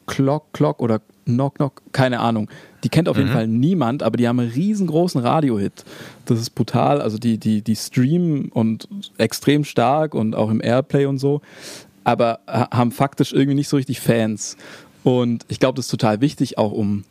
Clock 0.06 0.52
Clock 0.52 0.80
oder 0.80 1.00
Knock 1.24 1.56
Knock, 1.56 1.82
keine 1.92 2.20
Ahnung. 2.20 2.48
Die 2.84 2.88
kennt 2.88 3.08
auf 3.08 3.16
mhm. 3.16 3.22
jeden 3.22 3.32
Fall 3.32 3.48
niemand, 3.48 4.02
aber 4.02 4.16
die 4.16 4.28
haben 4.28 4.38
einen 4.38 4.50
riesengroßen 4.50 5.20
Radio-Hit. 5.20 5.84
Das 6.24 6.40
ist 6.40 6.50
brutal, 6.50 7.00
also 7.00 7.18
die, 7.18 7.38
die, 7.38 7.62
die 7.62 7.74
streamen 7.74 8.50
und 8.50 8.88
extrem 9.18 9.64
stark 9.64 10.14
und 10.14 10.36
auch 10.36 10.50
im 10.50 10.62
Airplay 10.62 11.06
und 11.06 11.18
so, 11.18 11.40
aber 12.04 12.40
haben 12.46 12.92
faktisch 12.92 13.32
irgendwie 13.32 13.56
nicht 13.56 13.68
so 13.68 13.76
richtig 13.76 14.00
Fans. 14.00 14.56
Und 15.02 15.44
ich 15.48 15.58
glaube, 15.58 15.76
das 15.76 15.86
ist 15.86 15.90
total 15.90 16.20
wichtig, 16.20 16.58
auch 16.58 16.72
um 16.72 17.04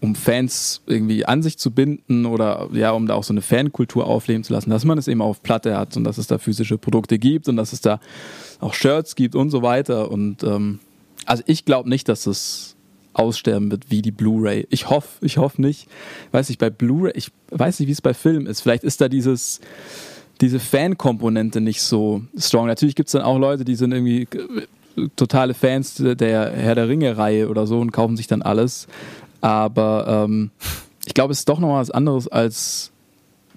um 0.00 0.14
Fans 0.14 0.82
irgendwie 0.86 1.24
an 1.24 1.42
sich 1.42 1.58
zu 1.58 1.70
binden 1.70 2.26
oder 2.26 2.68
ja, 2.72 2.92
um 2.92 3.06
da 3.06 3.14
auch 3.14 3.24
so 3.24 3.32
eine 3.32 3.42
Fankultur 3.42 4.06
aufleben 4.06 4.44
zu 4.44 4.52
lassen, 4.52 4.70
dass 4.70 4.84
man 4.84 4.98
es 4.98 5.08
eben 5.08 5.20
auf 5.20 5.42
Platte 5.42 5.76
hat 5.76 5.96
und 5.96 6.04
dass 6.04 6.18
es 6.18 6.28
da 6.28 6.38
physische 6.38 6.78
Produkte 6.78 7.18
gibt 7.18 7.48
und 7.48 7.56
dass 7.56 7.72
es 7.72 7.80
da 7.80 8.00
auch 8.60 8.74
Shirts 8.74 9.16
gibt 9.16 9.34
und 9.34 9.50
so 9.50 9.62
weiter. 9.62 10.10
Und 10.10 10.44
ähm, 10.44 10.78
also 11.26 11.42
ich 11.46 11.64
glaube 11.64 11.88
nicht, 11.88 12.08
dass 12.08 12.26
es 12.26 12.76
aussterben 13.12 13.70
wird 13.72 13.90
wie 13.90 14.02
die 14.02 14.12
Blu-ray. 14.12 14.68
Ich 14.70 14.88
hoffe, 14.88 15.24
ich 15.26 15.38
hoffe 15.38 15.60
nicht. 15.60 15.88
Weiß 16.30 16.48
nicht, 16.48 16.60
bei 16.60 16.70
Blu-ray, 16.70 17.12
ich 17.16 17.32
weiß 17.50 17.80
nicht, 17.80 17.88
wie 17.88 17.92
es 17.92 18.00
bei 18.00 18.14
Film 18.14 18.46
ist. 18.46 18.60
Vielleicht 18.60 18.84
ist 18.84 19.00
da 19.00 19.08
dieses 19.08 19.60
diese 20.40 20.60
Fan-Komponente 20.60 21.60
nicht 21.60 21.82
so 21.82 22.22
strong. 22.36 22.66
Natürlich 22.66 22.94
gibt 22.94 23.08
es 23.08 23.12
dann 23.12 23.22
auch 23.22 23.38
Leute, 23.38 23.64
die 23.64 23.74
sind 23.74 23.92
irgendwie 23.92 24.28
totale 25.16 25.54
Fans 25.54 25.94
der 25.96 26.50
Herr 26.52 26.74
der 26.74 26.88
Ringe-Reihe 26.88 27.48
oder 27.48 27.66
so 27.66 27.80
und 27.80 27.92
kaufen 27.92 28.16
sich 28.16 28.26
dann 28.26 28.42
alles. 28.42 28.86
Aber 29.40 30.24
ähm, 30.26 30.50
ich 31.06 31.14
glaube, 31.14 31.32
es 31.32 31.40
ist 31.40 31.48
doch 31.48 31.60
noch 31.60 31.74
was 31.74 31.90
anderes 31.90 32.28
als 32.28 32.92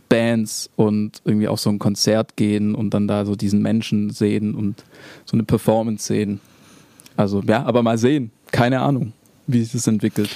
Bands 0.09 0.69
und 0.75 1.21
irgendwie 1.23 1.47
auf 1.47 1.59
so 1.59 1.69
ein 1.69 1.79
Konzert 1.79 2.35
gehen 2.35 2.75
und 2.75 2.93
dann 2.93 3.07
da 3.07 3.25
so 3.25 3.35
diesen 3.35 3.61
Menschen 3.61 4.09
sehen 4.09 4.55
und 4.55 4.83
so 5.25 5.37
eine 5.37 5.43
Performance 5.43 6.05
sehen. 6.05 6.41
Also 7.15 7.41
ja, 7.47 7.63
aber 7.63 7.81
mal 7.81 7.97
sehen. 7.97 8.31
Keine 8.51 8.81
Ahnung, 8.81 9.13
wie 9.47 9.61
sich 9.61 9.71
das 9.71 9.87
entwickelt. 9.87 10.29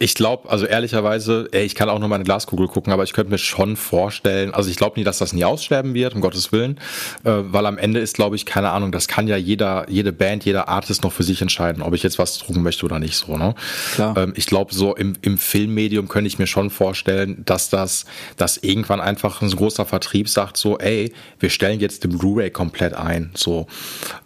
Ich 0.00 0.14
glaube, 0.14 0.50
also 0.50 0.66
ehrlicherweise, 0.66 1.48
ey, 1.52 1.64
ich 1.64 1.76
kann 1.76 1.88
auch 1.88 2.00
nur 2.00 2.08
meine 2.08 2.24
Glaskugel 2.24 2.66
gucken, 2.66 2.92
aber 2.92 3.04
ich 3.04 3.12
könnte 3.12 3.30
mir 3.30 3.38
schon 3.38 3.76
vorstellen, 3.76 4.52
also 4.52 4.68
ich 4.68 4.76
glaube 4.76 4.98
nie, 4.98 5.04
dass 5.04 5.18
das 5.18 5.32
nie 5.32 5.44
aussterben 5.44 5.94
wird, 5.94 6.14
um 6.14 6.20
Gottes 6.20 6.50
Willen, 6.50 6.78
äh, 7.22 7.30
weil 7.30 7.66
am 7.66 7.78
Ende 7.78 8.00
ist, 8.00 8.16
glaube 8.16 8.34
ich, 8.34 8.44
keine 8.44 8.70
Ahnung, 8.70 8.90
das 8.90 9.06
kann 9.06 9.28
ja 9.28 9.36
jeder, 9.36 9.86
jede 9.88 10.12
Band, 10.12 10.44
jeder 10.44 10.68
Artist 10.68 11.04
noch 11.04 11.12
für 11.12 11.22
sich 11.22 11.40
entscheiden, 11.42 11.82
ob 11.82 11.94
ich 11.94 12.02
jetzt 12.02 12.18
was 12.18 12.38
drucken 12.38 12.62
möchte 12.62 12.84
oder 12.84 12.98
nicht 12.98 13.16
so, 13.16 13.36
ne? 13.36 13.54
Klar. 13.94 14.16
Ähm, 14.16 14.32
ich 14.36 14.46
glaube, 14.46 14.74
so 14.74 14.96
im, 14.96 15.12
im 15.22 15.38
Filmmedium 15.38 16.08
könnte 16.08 16.26
ich 16.26 16.40
mir 16.40 16.48
schon 16.48 16.70
vorstellen, 16.70 17.42
dass 17.44 17.70
das, 17.70 18.06
dass 18.36 18.56
irgendwann 18.56 19.00
einfach 19.00 19.42
ein 19.42 19.50
großer 19.50 19.84
Vertrieb 19.84 20.28
sagt 20.28 20.56
so, 20.56 20.78
ey, 20.78 21.12
wir 21.38 21.50
stellen 21.50 21.78
jetzt 21.78 22.02
den 22.02 22.18
Blu-ray 22.18 22.50
komplett 22.50 22.94
ein, 22.94 23.30
so, 23.34 23.68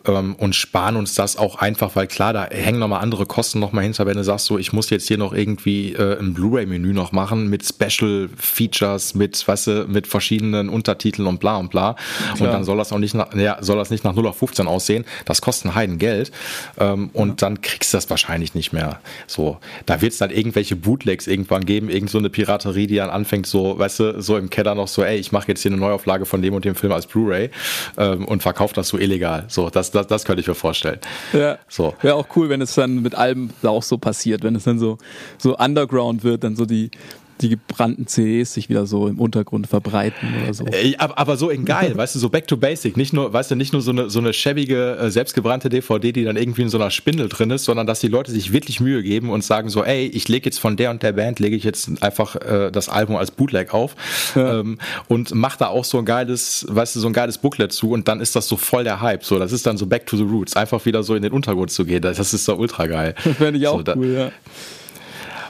ähm, 0.06 0.34
und 0.36 0.54
sparen 0.54 0.96
uns 0.96 1.14
das 1.14 1.36
auch 1.36 1.56
einfach, 1.56 1.94
weil 1.94 2.06
klar, 2.06 2.32
da 2.32 2.46
hängen 2.46 2.78
nochmal 2.78 3.02
andere 3.02 3.26
Kosten 3.26 3.58
nochmal 3.58 3.84
hinter, 3.84 4.06
wenn 4.06 4.16
du 4.16 4.24
sagst 4.24 4.46
so, 4.46 4.58
ich 4.58 4.72
muss 4.72 4.77
jetzt 4.90 5.08
hier 5.08 5.18
noch 5.18 5.32
irgendwie 5.32 5.92
äh, 5.94 6.18
ein 6.18 6.34
Blu-ray-Menü 6.34 6.92
noch 6.92 7.12
machen 7.12 7.48
mit 7.48 7.64
Special 7.64 8.28
Features, 8.36 9.14
mit, 9.14 9.46
weißt 9.46 9.66
du, 9.66 9.86
mit 9.88 10.06
verschiedenen 10.06 10.68
Untertiteln 10.68 11.26
und 11.26 11.40
bla 11.40 11.56
und 11.56 11.70
bla. 11.70 11.78
Klar. 11.78 12.40
Und 12.40 12.46
dann 12.52 12.64
soll 12.64 12.76
das 12.76 12.92
auch 12.92 12.98
nicht 12.98 13.14
nach, 13.14 13.34
ja, 13.34 13.58
soll 13.60 13.76
das 13.76 13.90
nicht 13.90 14.04
nach 14.04 14.14
0 14.14 14.26
auf 14.26 14.38
15 14.38 14.66
aussehen. 14.66 15.04
Das 15.24 15.40
kostet 15.40 15.66
ein 15.66 15.74
Heiden 15.74 15.98
Geld. 15.98 16.30
Ähm, 16.78 17.10
und 17.12 17.28
ja. 17.28 17.34
dann 17.36 17.60
kriegst 17.60 17.92
du 17.92 17.96
das 17.96 18.08
wahrscheinlich 18.10 18.54
nicht 18.54 18.72
mehr. 18.72 19.00
So, 19.26 19.58
da 19.86 20.00
wird 20.00 20.12
es 20.12 20.18
dann 20.18 20.30
irgendwelche 20.30 20.76
Bootlegs 20.76 21.26
irgendwann 21.26 21.64
geben, 21.64 21.88
irgend 21.88 22.10
so 22.10 22.18
eine 22.18 22.30
Piraterie, 22.30 22.86
die 22.86 22.96
dann 22.96 23.10
anfängt, 23.10 23.46
so, 23.46 23.78
weißt 23.78 24.00
du, 24.00 24.22
so 24.22 24.36
im 24.36 24.50
Keller 24.50 24.74
noch 24.74 24.88
so, 24.88 25.02
ey, 25.02 25.18
ich 25.18 25.32
mache 25.32 25.48
jetzt 25.48 25.62
hier 25.62 25.70
eine 25.70 25.80
Neuauflage 25.80 26.26
von 26.26 26.42
dem 26.42 26.54
und 26.54 26.64
dem 26.64 26.74
Film 26.74 26.92
als 26.92 27.06
Blu-ray 27.06 27.50
ähm, 27.96 28.24
und 28.24 28.42
verkaufe 28.42 28.74
das 28.74 28.88
so 28.88 28.98
illegal. 28.98 29.44
So, 29.48 29.70
das, 29.70 29.90
das, 29.90 30.06
das 30.06 30.24
könnte 30.24 30.40
ich 30.40 30.48
mir 30.48 30.54
vorstellen. 30.54 30.98
Ja. 31.32 31.58
So. 31.68 31.94
Wäre 32.02 32.14
auch 32.14 32.28
cool, 32.36 32.48
wenn 32.48 32.60
es 32.60 32.74
dann 32.74 33.02
mit 33.02 33.14
allem 33.14 33.50
auch 33.62 33.82
so 33.82 33.98
passiert, 33.98 34.42
wenn 34.42 34.54
es 34.54 34.64
dann 34.68 34.78
so 34.78 34.98
so, 35.38 35.56
underground 35.56 36.24
wird, 36.24 36.44
dann 36.44 36.56
so 36.56 36.64
die, 36.64 36.90
die 37.40 37.50
gebrannten 37.50 38.06
CDs 38.06 38.54
sich 38.54 38.68
wieder 38.68 38.86
so 38.86 39.06
im 39.08 39.18
Untergrund 39.18 39.66
verbreiten 39.66 40.28
oder 40.42 40.54
so. 40.54 40.64
Aber, 40.98 41.18
aber 41.18 41.36
so 41.36 41.50
in 41.50 41.64
geil, 41.64 41.92
weißt 41.96 42.14
du, 42.14 42.18
so 42.18 42.28
back 42.28 42.46
to 42.46 42.56
basic. 42.56 42.96
Nicht 42.96 43.12
nur, 43.12 43.32
weißt 43.32 43.50
du, 43.50 43.56
nicht 43.56 43.72
nur 43.72 43.82
so 43.82 43.90
eine, 43.90 44.10
so 44.10 44.18
eine 44.18 44.32
schäbige, 44.32 44.96
äh, 44.96 45.10
selbstgebrannte 45.10 45.68
DVD, 45.68 46.12
die 46.12 46.24
dann 46.24 46.36
irgendwie 46.36 46.62
in 46.62 46.68
so 46.68 46.78
einer 46.78 46.90
Spindel 46.90 47.28
drin 47.28 47.50
ist, 47.50 47.64
sondern 47.64 47.86
dass 47.86 48.00
die 48.00 48.08
Leute 48.08 48.32
sich 48.32 48.52
wirklich 48.52 48.80
Mühe 48.80 49.02
geben 49.02 49.30
und 49.30 49.44
sagen 49.44 49.68
so, 49.68 49.84
ey, 49.84 50.06
ich 50.06 50.28
lege 50.28 50.46
jetzt 50.46 50.58
von 50.58 50.76
der 50.76 50.90
und 50.90 51.02
der 51.02 51.12
Band, 51.12 51.38
lege 51.38 51.56
ich 51.56 51.64
jetzt 51.64 52.02
einfach 52.02 52.36
äh, 52.36 52.70
das 52.70 52.88
Album 52.88 53.16
als 53.16 53.30
Bootleg 53.30 53.74
auf 53.74 53.94
ja. 54.34 54.60
ähm, 54.60 54.78
und 55.08 55.34
mach 55.34 55.56
da 55.56 55.68
auch 55.68 55.84
so 55.84 55.98
ein 55.98 56.04
geiles, 56.04 56.66
weißt 56.68 56.96
du, 56.96 57.00
so 57.00 57.06
ein 57.06 57.12
geiles 57.12 57.38
Booklet 57.38 57.72
zu 57.72 57.90
und 57.90 58.08
dann 58.08 58.20
ist 58.20 58.36
das 58.36 58.48
so 58.48 58.56
voll 58.56 58.84
der 58.84 59.00
Hype. 59.00 59.24
So, 59.24 59.38
das 59.38 59.52
ist 59.52 59.66
dann 59.66 59.76
so 59.76 59.86
back 59.86 60.06
to 60.06 60.16
the 60.16 60.24
roots, 60.24 60.56
einfach 60.56 60.84
wieder 60.84 61.02
so 61.02 61.14
in 61.14 61.22
den 61.22 61.32
Untergrund 61.32 61.70
zu 61.70 61.84
gehen. 61.84 62.02
Das 62.02 62.18
ist 62.18 62.44
so 62.44 62.56
ultra 62.56 62.86
geil. 62.86 63.14
Das 63.24 63.36
fände 63.38 63.58
ich 63.58 63.66
auch 63.66 63.82
so, 63.84 63.92
cool, 63.94 64.12
ja. 64.12 64.32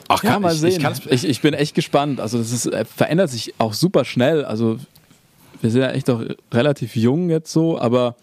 Ach, 0.08 0.24
ja, 0.24 0.38
mal 0.38 0.54
ich, 0.54 0.60
sehen. 0.60 0.86
Ich, 1.04 1.12
ich, 1.12 1.24
ich, 1.28 1.40
bin 1.42 1.54
echt 1.54 1.74
gespannt. 1.74 2.20
Also 2.20 2.38
das 2.38 2.50
ist, 2.50 2.66
äh, 2.66 2.84
verändert 2.84 3.30
sich 3.30 3.54
auch 3.58 3.74
super 3.74 4.04
schnell. 4.04 4.44
Also 4.44 4.78
wir 5.60 5.70
sind 5.70 5.82
ja 5.82 5.90
echt 5.90 6.08
doch 6.08 6.24
relativ 6.52 6.96
jung 6.96 7.30
jetzt 7.30 7.52
so, 7.52 7.78
aber 7.78 8.16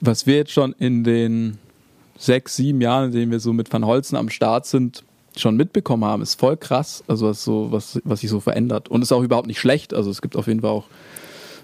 was 0.00 0.26
wir 0.26 0.36
jetzt 0.36 0.52
schon 0.52 0.74
in 0.78 1.04
den 1.04 1.58
sechs, 2.18 2.56
sieben 2.56 2.80
Jahren, 2.80 3.06
in 3.06 3.12
denen 3.12 3.30
wir 3.30 3.40
so 3.40 3.52
mit 3.52 3.72
Van 3.72 3.86
Holzen 3.86 4.16
am 4.16 4.30
Start 4.30 4.66
sind, 4.66 5.04
schon 5.36 5.56
mitbekommen 5.56 6.04
haben, 6.04 6.22
ist 6.22 6.40
voll 6.40 6.56
krass. 6.56 7.04
Also 7.06 7.26
was 7.28 7.44
so, 7.44 7.70
was, 7.70 8.00
was 8.04 8.20
sich 8.20 8.30
so 8.30 8.40
verändert. 8.40 8.88
Und 8.88 9.02
ist 9.02 9.12
auch 9.12 9.22
überhaupt 9.22 9.46
nicht 9.46 9.60
schlecht. 9.60 9.94
Also 9.94 10.10
es 10.10 10.22
gibt 10.22 10.36
auf 10.36 10.46
jeden 10.46 10.62
Fall 10.62 10.70
auch 10.70 10.86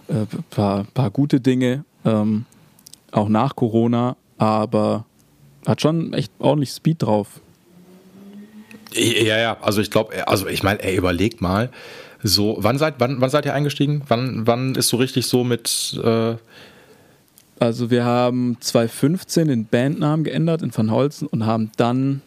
ein 0.09 0.23
äh, 0.23 0.27
paar, 0.51 0.85
paar 0.95 1.11
gute 1.11 1.41
Dinge, 1.41 1.85
ähm, 2.05 2.45
auch 3.11 3.29
nach 3.29 3.57
Corona, 3.57 4.17
aber 4.39 5.05
hat 5.67 5.81
schon 5.81 6.13
echt 6.13 6.33
ordentlich 6.39 6.71
Speed 6.71 7.03
drauf. 7.03 7.41
Ja, 8.95 9.39
ja, 9.39 9.57
also 9.61 9.81
ich 9.81 9.91
glaube, 9.91 10.27
also 10.27 10.47
ich 10.47 10.63
meine, 10.63 10.83
ey, 10.83 10.97
überlegt 10.97 11.41
mal, 11.41 11.71
so, 12.23 12.57
wann 12.61 12.79
seid, 12.79 12.95
wann, 12.99 13.21
wann 13.21 13.31
seid 13.31 13.47
ihr 13.47 13.55
eingestiegen? 13.55 14.03
Wann, 14.09 14.47
wann 14.47 14.75
ist 14.75 14.89
so 14.89 14.97
richtig 14.97 15.27
so 15.27 15.45
mit. 15.45 15.99
Äh 16.03 16.37
also 17.59 17.91
wir 17.91 18.05
haben 18.05 18.57
2015 18.59 19.47
den 19.47 19.67
Bandnamen 19.67 20.25
geändert 20.25 20.63
in 20.63 20.77
Van 20.77 20.91
Holzen 20.91 21.29
und 21.29 21.47
haben 21.47 21.71
dann 21.77 22.21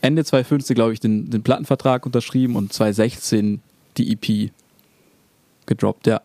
Ende 0.00 0.24
2015, 0.24 0.74
glaube 0.74 0.92
ich, 0.92 1.00
den, 1.00 1.30
den 1.30 1.42
Plattenvertrag 1.42 2.06
unterschrieben 2.06 2.54
und 2.56 2.72
2016 2.72 3.60
die 3.96 4.12
EP 4.12 4.52
gedroppt, 5.66 6.06
ja. 6.06 6.20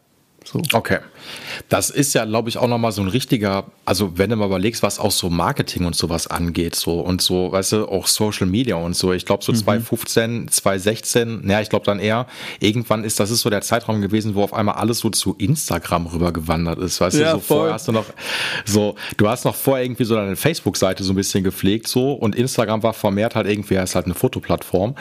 So. 0.52 0.62
Okay. 0.74 1.00
Das 1.68 1.90
ist 1.90 2.14
ja, 2.14 2.24
glaube 2.24 2.48
ich, 2.48 2.58
auch 2.58 2.68
nochmal 2.68 2.94
so 2.94 3.02
ein 3.02 3.10
richtiger, 3.10 3.66
also 3.84 4.18
wenn 4.18 4.30
du 4.30 4.38
mal 4.38 4.46
überlegst, 4.46 4.82
was 4.82 4.98
auch 4.98 5.12
so 5.12 5.30
Marketing 5.30 5.86
und 5.86 5.94
sowas 5.94 6.28
angeht, 6.28 6.76
so 6.76 7.02
und 7.02 7.22
so, 7.22 7.52
weißt 7.52 7.74
du, 7.74 7.90
auch 7.90 8.08
Social 8.08 8.48
Media 8.48 8.76
und 8.78 8.96
so. 8.96 9.12
Ich 9.12 9.26
glaube, 9.26 9.44
so 9.44 9.52
mhm. 9.52 9.58
2015, 9.58 10.48
2016, 10.48 11.42
naja, 11.44 11.62
ich 11.62 11.70
glaube 11.70 11.86
dann 11.86 12.00
eher, 12.00 12.28
irgendwann 12.62 13.04
ist, 13.04 13.20
das 13.20 13.30
ist 13.30 13.42
so 13.42 13.50
der 13.50 13.62
Zeitraum 13.62 14.02
gewesen, 14.02 14.36
wo 14.36 14.44
auf 14.44 14.54
einmal 14.54 14.76
alles 14.76 15.00
so 15.00 15.10
zu 15.10 15.36
Instagram 15.38 16.08
rübergewandert 16.08 16.80
ist, 16.80 17.02
weißt 17.02 17.18
ja, 17.18 17.34
du, 17.34 17.40
so 17.40 17.40
voll. 17.40 17.58
vorher 17.58 17.74
hast 17.74 17.88
du 17.90 17.92
noch, 17.92 18.06
so, 18.66 18.96
du 19.18 19.28
hast 19.28 19.44
noch 19.44 19.56
vorher 19.56 19.84
irgendwie 19.84 20.06
so 20.06 20.16
deine 20.16 20.38
Facebook-Seite 20.38 21.04
so 21.04 21.12
ein 21.12 21.18
bisschen 21.18 21.44
gepflegt, 21.44 21.90
so, 21.90 22.14
und 22.14 22.36
Instagram 22.36 22.84
war 22.84 22.94
vermehrt 22.94 23.36
halt 23.36 23.48
irgendwie, 23.48 23.76
ist 23.76 23.96
halt 23.96 24.06
eine 24.06 24.16
Fotoplattform, 24.16 24.96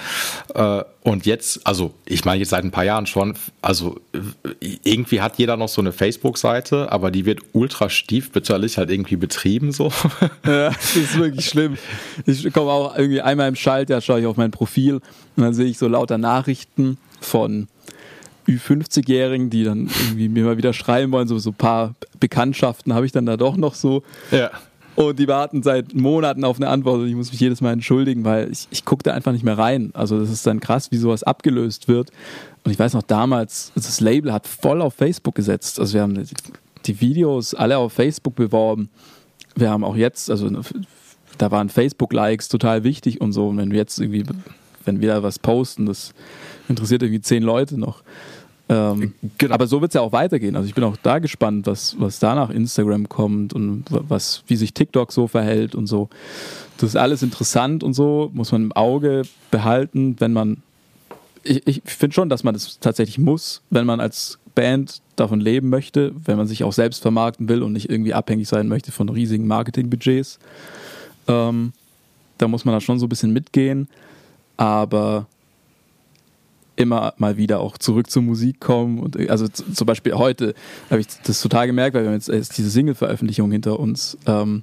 äh, 0.55 0.83
und 1.07 1.25
jetzt, 1.25 1.65
also 1.65 1.95
ich 2.05 2.25
meine 2.25 2.41
jetzt 2.41 2.49
seit 2.49 2.65
ein 2.65 2.73
paar 2.73 2.83
Jahren 2.83 3.07
schon, 3.07 3.37
also 3.62 4.00
irgendwie 4.61 5.21
hat 5.21 5.36
jeder 5.38 5.57
noch 5.57 5.69
so 5.69 5.81
eine 5.81 5.93
Facebook-Seite, 5.93 6.90
aber 6.93 7.11
die 7.11 7.25
wird 7.25 7.40
ultra 7.52 7.88
stiefbitterlich 7.88 8.78
halt 8.78 8.90
irgendwie 8.90 9.16
betrieben 9.16 9.73
so. 9.73 9.93
Ja, 10.47 10.71
das 10.71 10.97
ist 10.97 11.19
wirklich 11.19 11.47
schlimm. 11.47 11.76
Ich 12.25 12.52
komme 12.52 12.71
auch 12.71 12.97
irgendwie 12.97 13.21
einmal 13.21 13.49
im 13.49 13.57
Schalter, 13.57 14.00
schaue 14.00 14.21
ich 14.21 14.26
auf 14.26 14.37
mein 14.37 14.50
Profil 14.50 14.95
und 14.95 15.43
dann 15.43 15.55
sehe 15.55 15.66
ich 15.66 15.78
so 15.78 15.88
lauter 15.88 16.19
Nachrichten 16.19 16.99
von 17.21 17.69
Ü50-Jährigen, 18.49 19.50
die 19.50 19.64
dann 19.64 19.88
irgendwie 20.07 20.28
mir 20.28 20.45
mal 20.45 20.57
wieder 20.57 20.73
schreiben 20.73 21.12
wollen, 21.12 21.28
so, 21.28 21.38
so 21.38 21.50
ein 21.50 21.55
paar 21.55 21.95
Bekanntschaften 22.21 22.95
habe 22.95 23.07
ich 23.07 23.12
dann 23.12 23.26
da 23.26 23.37
doch 23.37 23.57
noch 23.57 23.75
so. 23.75 24.02
Ja. 24.31 24.50
Und 24.97 25.19
die 25.19 25.28
warten 25.28 25.62
seit 25.62 25.95
Monaten 25.95 26.43
auf 26.43 26.57
eine 26.57 26.69
Antwort 26.69 27.00
und 27.00 27.09
ich 27.09 27.14
muss 27.14 27.31
mich 27.31 27.40
jedes 27.40 27.61
Mal 27.61 27.73
entschuldigen, 27.73 28.25
weil 28.25 28.50
ich, 28.50 28.66
ich 28.71 28.87
gucke 28.87 29.02
da 29.02 29.12
einfach 29.12 29.33
nicht 29.33 29.45
mehr 29.45 29.59
rein. 29.59 29.90
Also 29.93 30.19
das 30.19 30.31
ist 30.31 30.47
dann 30.47 30.59
krass, 30.59 30.90
wie 30.90 30.97
sowas 30.97 31.23
abgelöst 31.23 31.87
wird. 31.87 32.11
Und 32.66 32.73
ich 32.73 32.78
weiß 32.80 32.94
noch 32.94 33.02
damals, 33.02 33.70
das 33.76 34.00
Label 34.00 34.32
hat 34.32 34.49
voll 34.49 34.82
auf 34.82 34.94
Facebook 34.94 35.37
gesetzt. 35.37 35.78
Also 35.78 35.94
wir 35.94 36.02
haben 36.02 36.20
die 36.85 37.00
Videos 37.00 37.54
alle 37.54 37.78
auf 37.78 37.92
Facebook 37.92 38.35
beworben. 38.35 38.90
Wir 39.54 39.70
haben 39.70 39.85
auch 39.85 39.94
jetzt, 39.94 40.28
also 40.32 40.50
da 41.38 41.52
waren 41.52 41.68
Facebook-Likes 41.68 42.49
total 42.49 42.82
wichtig 42.82 43.20
und 43.20 43.32
so. 43.32 43.50
Und 43.50 43.58
wenn 43.58 43.70
wir 43.70 43.78
jetzt 43.78 44.00
irgendwie, 44.00 44.25
wenn 44.85 45.00
wir 45.00 45.14
da 45.14 45.23
was 45.23 45.38
posten, 45.38 45.87
das 45.87 46.12
interessiert 46.68 47.04
irgendwie 47.04 47.20
zehn 47.20 47.44
Leute 47.44 47.78
noch. 47.78 48.02
Ähm, 48.68 49.14
genau. 49.38 49.54
Aber 49.54 49.68
so 49.68 49.80
wird 49.80 49.90
es 49.90 49.94
ja 49.94 50.00
auch 50.00 50.11
weitergehen. 50.11 50.56
Also 50.56 50.66
ich 50.66 50.75
bin 50.75 50.82
auch 50.82 50.96
da 51.00 51.20
gespannt, 51.20 51.68
was, 51.68 51.94
was 52.00 52.18
da 52.18 52.35
nach 52.35 52.50
Instagram 52.50 53.08
kommt 53.08 53.52
und 53.52 53.85
was, 53.90 54.42
wie 54.49 54.56
sich 54.56 54.75
TikTok 54.75 55.12
so 55.12 55.28
verhält 55.28 55.76
und 55.76 55.87
so. 55.87 56.08
Das 56.78 56.90
ist 56.90 56.96
alles 56.96 57.23
interessant 57.23 57.85
und 57.85 57.94
so, 57.94 58.28
muss 58.35 58.50
man 58.50 58.62
im 58.64 58.73
Auge 58.73 59.23
behalten, 59.52 60.16
wenn 60.18 60.32
man. 60.32 60.62
Ich, 61.47 61.67
ich 61.67 61.83
finde 61.85 62.15
schon, 62.15 62.29
dass 62.29 62.45
man 62.45 62.55
das 62.55 62.79
tatsächlich 62.81 63.19
muss, 63.19 63.62
wenn 63.71 63.87
man 63.87 64.00
als 64.00 64.38
Band 64.55 65.03
davon 65.17 65.41
leben 65.41 65.69
möchte, 65.69 66.12
wenn 66.25 66.37
man 66.37 66.47
sich 66.47 66.65
auch 66.65 66.73
selbst 66.73 67.03
vermarkten 67.03 67.49
will 67.49 67.62
und 67.62 67.73
nicht 67.73 67.91
irgendwie 67.91 68.15
abhängig 68.15 68.49
sein 68.49 68.69
möchte 68.69 68.93
von 68.93 69.09
riesigen 69.09 69.47
Marketingbudgets. 69.47 70.38
Ähm, 71.29 71.73
da 72.38 72.49
muss 72.49 72.65
man 72.65 72.75
da 72.75 72.81
schon 72.81 72.99
so 72.99 73.07
ein 73.07 73.09
bisschen 73.09 73.33
mitgehen. 73.33 73.88
Aber 74.57 75.26
immer 76.76 77.15
mal 77.17 77.37
wieder 77.37 77.61
auch 77.61 77.79
zurück 77.79 78.11
zur 78.11 78.23
Musik 78.23 78.61
kommen. 78.61 78.99
Und 78.99 79.29
also 79.31 79.49
zum 79.49 79.87
Beispiel 79.87 80.15
heute 80.15 80.55
habe 80.91 81.00
ich 81.00 81.07
das 81.25 81.41
total 81.41 81.67
gemerkt, 81.67 81.95
weil 81.95 82.05
wir 82.05 82.11
haben 82.11 82.21
jetzt 82.21 82.57
diese 82.57 82.71
Single-Veröffentlichung 82.71 83.50
hinter 83.50 83.81
uns. 83.81 84.17
Ähm, 84.26 84.62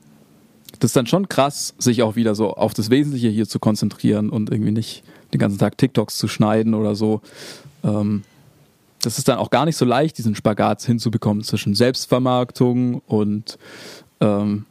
das 0.80 0.90
ist 0.90 0.96
dann 0.96 1.08
schon 1.08 1.28
krass, 1.28 1.74
sich 1.78 2.02
auch 2.04 2.16
wieder 2.16 2.36
so 2.36 2.54
auf 2.54 2.74
das 2.74 2.90
Wesentliche 2.90 3.30
hier 3.30 3.48
zu 3.48 3.60
konzentrieren 3.60 4.30
und 4.30 4.50
irgendwie 4.52 4.72
nicht 4.72 5.04
den 5.34 5.40
ganzen 5.40 5.58
Tag 5.58 5.78
TikToks 5.78 6.18
zu 6.18 6.28
schneiden 6.28 6.74
oder 6.74 6.96
so. 6.96 7.22
Ähm, 7.84 8.24
das 9.02 9.18
ist 9.18 9.28
dann 9.28 9.38
auch 9.38 9.50
gar 9.50 9.66
nicht 9.66 9.76
so 9.76 9.86
leicht, 9.86 10.18
diesen 10.18 10.36
Spagat 10.36 10.82
hinzubekommen 10.84 11.44
zwischen 11.44 11.76
Selbstvermarktung 11.76 13.02
und 13.08 13.58
ähm, 14.22 14.66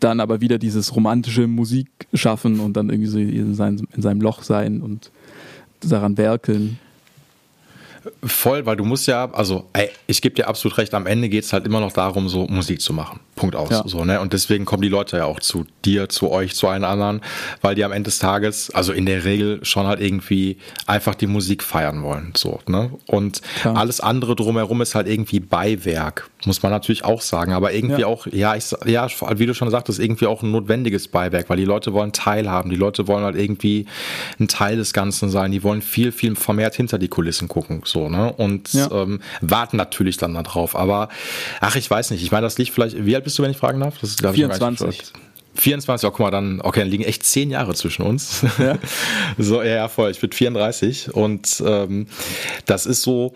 dann 0.00 0.20
aber 0.20 0.40
wieder 0.40 0.58
dieses 0.58 0.94
romantische 0.94 1.46
Musik 1.46 1.88
schaffen 2.12 2.60
und 2.60 2.74
dann 2.74 2.90
irgendwie 2.90 3.08
so 3.08 3.18
in 3.18 3.54
seinem, 3.54 3.86
in 3.94 4.02
seinem 4.02 4.20
Loch 4.20 4.42
sein 4.42 4.80
und 4.82 5.10
daran 5.80 6.16
werkeln. 6.16 6.78
Voll, 8.22 8.66
weil 8.66 8.76
du 8.76 8.84
musst 8.84 9.06
ja, 9.06 9.30
also 9.32 9.66
ich 10.06 10.20
gebe 10.20 10.34
dir 10.34 10.48
absolut 10.48 10.78
recht, 10.78 10.92
am 10.94 11.06
Ende 11.06 11.28
geht 11.28 11.44
es 11.44 11.52
halt 11.52 11.66
immer 11.66 11.80
noch 11.80 11.92
darum, 11.92 12.28
so 12.28 12.46
Musik 12.46 12.80
zu 12.80 12.92
machen. 12.92 13.20
Punkt 13.34 13.56
aus. 13.56 13.70
Ja. 13.70 13.82
So, 13.86 14.04
ne? 14.04 14.20
Und 14.20 14.32
deswegen 14.32 14.64
kommen 14.64 14.82
die 14.82 14.88
Leute 14.88 15.18
ja 15.18 15.24
auch 15.24 15.40
zu 15.40 15.64
dir, 15.84 16.08
zu 16.08 16.30
euch, 16.30 16.54
zu 16.54 16.68
allen 16.68 16.84
anderen, 16.84 17.20
weil 17.60 17.74
die 17.74 17.84
am 17.84 17.92
Ende 17.92 18.04
des 18.04 18.18
Tages, 18.18 18.70
also 18.70 18.92
in 18.92 19.06
der 19.06 19.24
Regel 19.24 19.64
schon 19.64 19.86
halt 19.86 20.00
irgendwie 20.00 20.58
einfach 20.86 21.14
die 21.14 21.26
Musik 21.26 21.62
feiern 21.62 22.02
wollen. 22.02 22.32
So, 22.36 22.60
ne? 22.66 22.90
Und 23.06 23.40
ja. 23.64 23.74
alles 23.74 24.00
andere 24.00 24.36
drumherum 24.36 24.80
ist 24.82 24.94
halt 24.94 25.08
irgendwie 25.08 25.40
Beiwerk, 25.40 26.30
muss 26.44 26.62
man 26.62 26.72
natürlich 26.72 27.04
auch 27.04 27.20
sagen. 27.20 27.52
Aber 27.52 27.72
irgendwie 27.72 28.02
ja. 28.02 28.06
auch, 28.06 28.26
ja, 28.26 28.54
ich, 28.54 28.74
ja, 28.84 29.08
wie 29.36 29.46
du 29.46 29.54
schon 29.54 29.70
sagtest, 29.70 29.98
irgendwie 29.98 30.26
auch 30.26 30.42
ein 30.42 30.50
notwendiges 30.50 31.08
Beiwerk, 31.08 31.50
weil 31.50 31.56
die 31.56 31.64
Leute 31.64 31.92
wollen 31.92 32.12
teilhaben, 32.12 32.70
die 32.70 32.76
Leute 32.76 33.08
wollen 33.08 33.24
halt 33.24 33.36
irgendwie 33.36 33.86
ein 34.38 34.48
Teil 34.48 34.76
des 34.76 34.92
Ganzen 34.92 35.30
sein, 35.30 35.50
die 35.50 35.62
wollen 35.62 35.82
viel, 35.82 36.12
viel 36.12 36.36
vermehrt 36.36 36.74
hinter 36.74 36.98
die 36.98 37.08
Kulissen 37.08 37.48
gucken. 37.48 37.82
So, 37.84 38.08
ne? 38.08 38.32
Und 38.32 38.70
ähm, 38.74 39.20
warten 39.40 39.76
natürlich 39.76 40.16
dann 40.16 40.34
darauf. 40.34 40.76
Aber 40.76 41.08
ach, 41.60 41.76
ich 41.76 41.90
weiß 41.90 42.10
nicht, 42.10 42.22
ich 42.22 42.30
meine, 42.30 42.42
das 42.42 42.58
liegt 42.58 42.72
vielleicht, 42.72 43.04
wie 43.04 43.14
alt 43.24 43.26
bist 43.26 43.38
du, 43.38 43.42
wenn 43.42 43.50
ich 43.50 43.56
fragen 43.56 43.80
darf? 43.80 43.98
Das 44.00 44.10
ist, 44.10 44.20
24. 44.20 45.12
24, 45.54 46.06
oh, 46.06 46.10
guck 46.10 46.20
mal, 46.20 46.30
dann, 46.30 46.60
okay, 46.60 46.80
dann 46.80 46.88
liegen 46.88 47.04
echt 47.04 47.24
zehn 47.24 47.50
Jahre 47.50 47.74
zwischen 47.74 48.02
uns. 48.02 48.44
Ja. 48.58 48.78
so, 49.38 49.62
ja, 49.62 49.74
ja, 49.76 49.88
voll. 49.88 50.10
Ich 50.10 50.20
bin 50.20 50.32
34 50.32 51.14
und 51.14 51.62
ähm, 51.64 52.06
das 52.66 52.86
ist 52.86 53.02
so, 53.02 53.34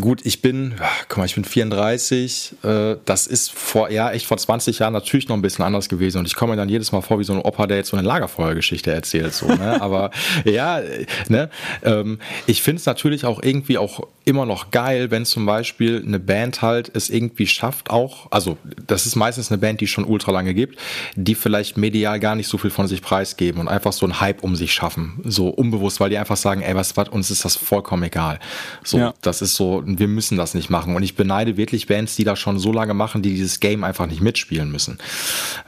Gut, 0.00 0.26
ich 0.26 0.42
bin, 0.42 0.74
guck 1.08 1.18
mal, 1.18 1.24
ich 1.24 1.36
bin 1.36 1.44
34. 1.44 2.56
Äh, 2.64 2.96
das 3.04 3.28
ist 3.28 3.52
vor, 3.52 3.90
ja, 3.90 4.10
echt 4.10 4.26
vor 4.26 4.36
20 4.36 4.80
Jahren 4.80 4.92
natürlich 4.92 5.28
noch 5.28 5.36
ein 5.36 5.42
bisschen 5.42 5.64
anders 5.64 5.88
gewesen. 5.88 6.18
Und 6.18 6.26
ich 6.26 6.34
komme 6.34 6.52
mir 6.52 6.56
dann 6.56 6.68
jedes 6.68 6.90
Mal 6.90 7.00
vor 7.00 7.20
wie 7.20 7.24
so 7.24 7.32
ein 7.32 7.38
Opa, 7.38 7.68
der 7.68 7.76
jetzt 7.76 7.90
so 7.90 7.96
eine 7.96 8.06
Lagerfeuergeschichte 8.06 8.90
erzählt. 8.90 9.32
So, 9.34 9.46
ne? 9.46 9.80
Aber 9.80 10.10
ja, 10.44 10.80
ne? 11.28 11.48
Ähm, 11.84 12.18
ich 12.46 12.62
finde 12.62 12.80
es 12.80 12.86
natürlich 12.86 13.24
auch 13.24 13.40
irgendwie 13.40 13.78
auch 13.78 14.00
immer 14.24 14.46
noch 14.46 14.72
geil, 14.72 15.12
wenn 15.12 15.24
zum 15.24 15.46
Beispiel 15.46 16.02
eine 16.04 16.18
Band 16.18 16.60
halt 16.60 16.90
es 16.92 17.08
irgendwie 17.08 17.46
schafft, 17.46 17.90
auch, 17.90 18.32
also 18.32 18.56
das 18.86 19.06
ist 19.06 19.14
meistens 19.14 19.52
eine 19.52 19.58
Band, 19.58 19.80
die 19.80 19.86
schon 19.86 20.04
ultra 20.04 20.32
lange 20.32 20.54
gibt, 20.54 20.78
die 21.14 21.36
vielleicht 21.36 21.53
medial 21.76 22.20
gar 22.20 22.34
nicht 22.34 22.48
so 22.48 22.58
viel 22.58 22.70
von 22.70 22.86
sich 22.86 23.02
preisgeben 23.02 23.60
und 23.60 23.68
einfach 23.68 23.92
so 23.92 24.06
einen 24.06 24.20
Hype 24.20 24.42
um 24.42 24.56
sich 24.56 24.72
schaffen. 24.72 25.20
So 25.24 25.48
unbewusst, 25.48 26.00
weil 26.00 26.10
die 26.10 26.18
einfach 26.18 26.36
sagen, 26.36 26.62
ey, 26.62 26.74
was, 26.74 26.96
was, 26.96 27.08
uns 27.08 27.30
ist 27.30 27.44
das 27.44 27.56
vollkommen 27.56 28.02
egal. 28.02 28.38
So, 28.82 28.98
ja. 28.98 29.14
das 29.22 29.42
ist 29.42 29.54
so 29.54 29.82
wir 29.86 30.08
müssen 30.08 30.36
das 30.36 30.54
nicht 30.54 30.70
machen. 30.70 30.96
Und 30.96 31.02
ich 31.02 31.16
beneide 31.16 31.56
wirklich 31.56 31.86
Bands, 31.86 32.16
die 32.16 32.24
das 32.24 32.38
schon 32.38 32.58
so 32.58 32.72
lange 32.72 32.94
machen, 32.94 33.22
die 33.22 33.30
dieses 33.30 33.60
Game 33.60 33.84
einfach 33.84 34.06
nicht 34.06 34.20
mitspielen 34.20 34.70
müssen. 34.70 34.98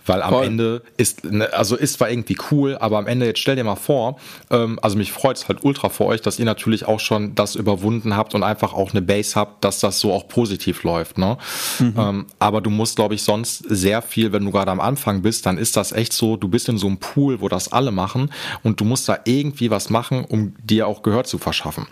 Weil 0.05 0.22
am 0.22 0.31
Voll. 0.31 0.46
Ende 0.46 0.83
ist, 0.96 1.25
ne, 1.25 1.53
also 1.53 1.77
ist 1.77 1.94
zwar 1.94 2.11
irgendwie 2.11 2.37
cool, 2.51 2.77
aber 2.79 2.99
am 2.99 3.07
Ende, 3.07 3.27
jetzt 3.27 3.40
stell 3.40 3.57
dir 3.57 3.64
mal 3.64 3.77
vor, 3.77 4.18
ähm, 4.51 4.79
also 4.83 4.96
mich 4.96 5.12
freut 5.12 5.37
es 5.37 5.49
halt 5.49 5.64
ultra 5.64 5.88
für 5.88 6.05
euch, 6.05 6.20
dass 6.20 6.38
ihr 6.38 6.44
natürlich 6.44 6.87
auch 6.87 7.01
schon 7.01 7.35
das 7.35 7.55
überwunden 7.55 8.16
habt 8.16 8.35
und 8.35 8.42
einfach 8.42 8.72
auch 8.72 8.90
eine 8.90 9.03
Base 9.03 9.35
habt, 9.35 9.64
dass 9.64 9.81
das 9.81 10.01
so 10.01 10.12
auch 10.12 10.29
positiv 10.29 10.83
läuft. 10.83 11.18
Ne? 11.18 11.38
Mhm. 11.79 11.94
Ähm, 11.96 12.27
aber 12.38 12.61
du 12.61 12.70
musst, 12.70 12.96
glaube 12.96 13.14
ich, 13.14 13.22
sonst 13.22 13.59
sehr 13.68 14.03
viel, 14.03 14.33
wenn 14.33 14.44
du 14.44 14.51
gerade 14.51 14.70
am 14.70 14.81
Anfang 14.81 15.22
bist, 15.22 15.46
dann 15.46 15.59
ist 15.59 15.76
das 15.77 15.93
echt 15.93 16.12
so, 16.12 16.37
du 16.37 16.49
bist 16.49 16.69
in 16.69 16.79
so 16.79 16.87
einem 16.87 16.99
Pool, 16.99 17.41
wo 17.41 17.49
das 17.49 17.73
alle 17.73 17.91
machen 17.91 18.31
und 18.62 18.81
du 18.81 18.85
musst 18.85 19.09
da 19.09 19.19
irgendwie 19.25 19.71
was 19.71 19.91
machen, 19.91 20.25
um 20.25 20.55
dir 20.62 20.87
auch 20.87 21.03
Gehör 21.03 21.25
zu 21.25 21.39
verschaffen. 21.39 21.87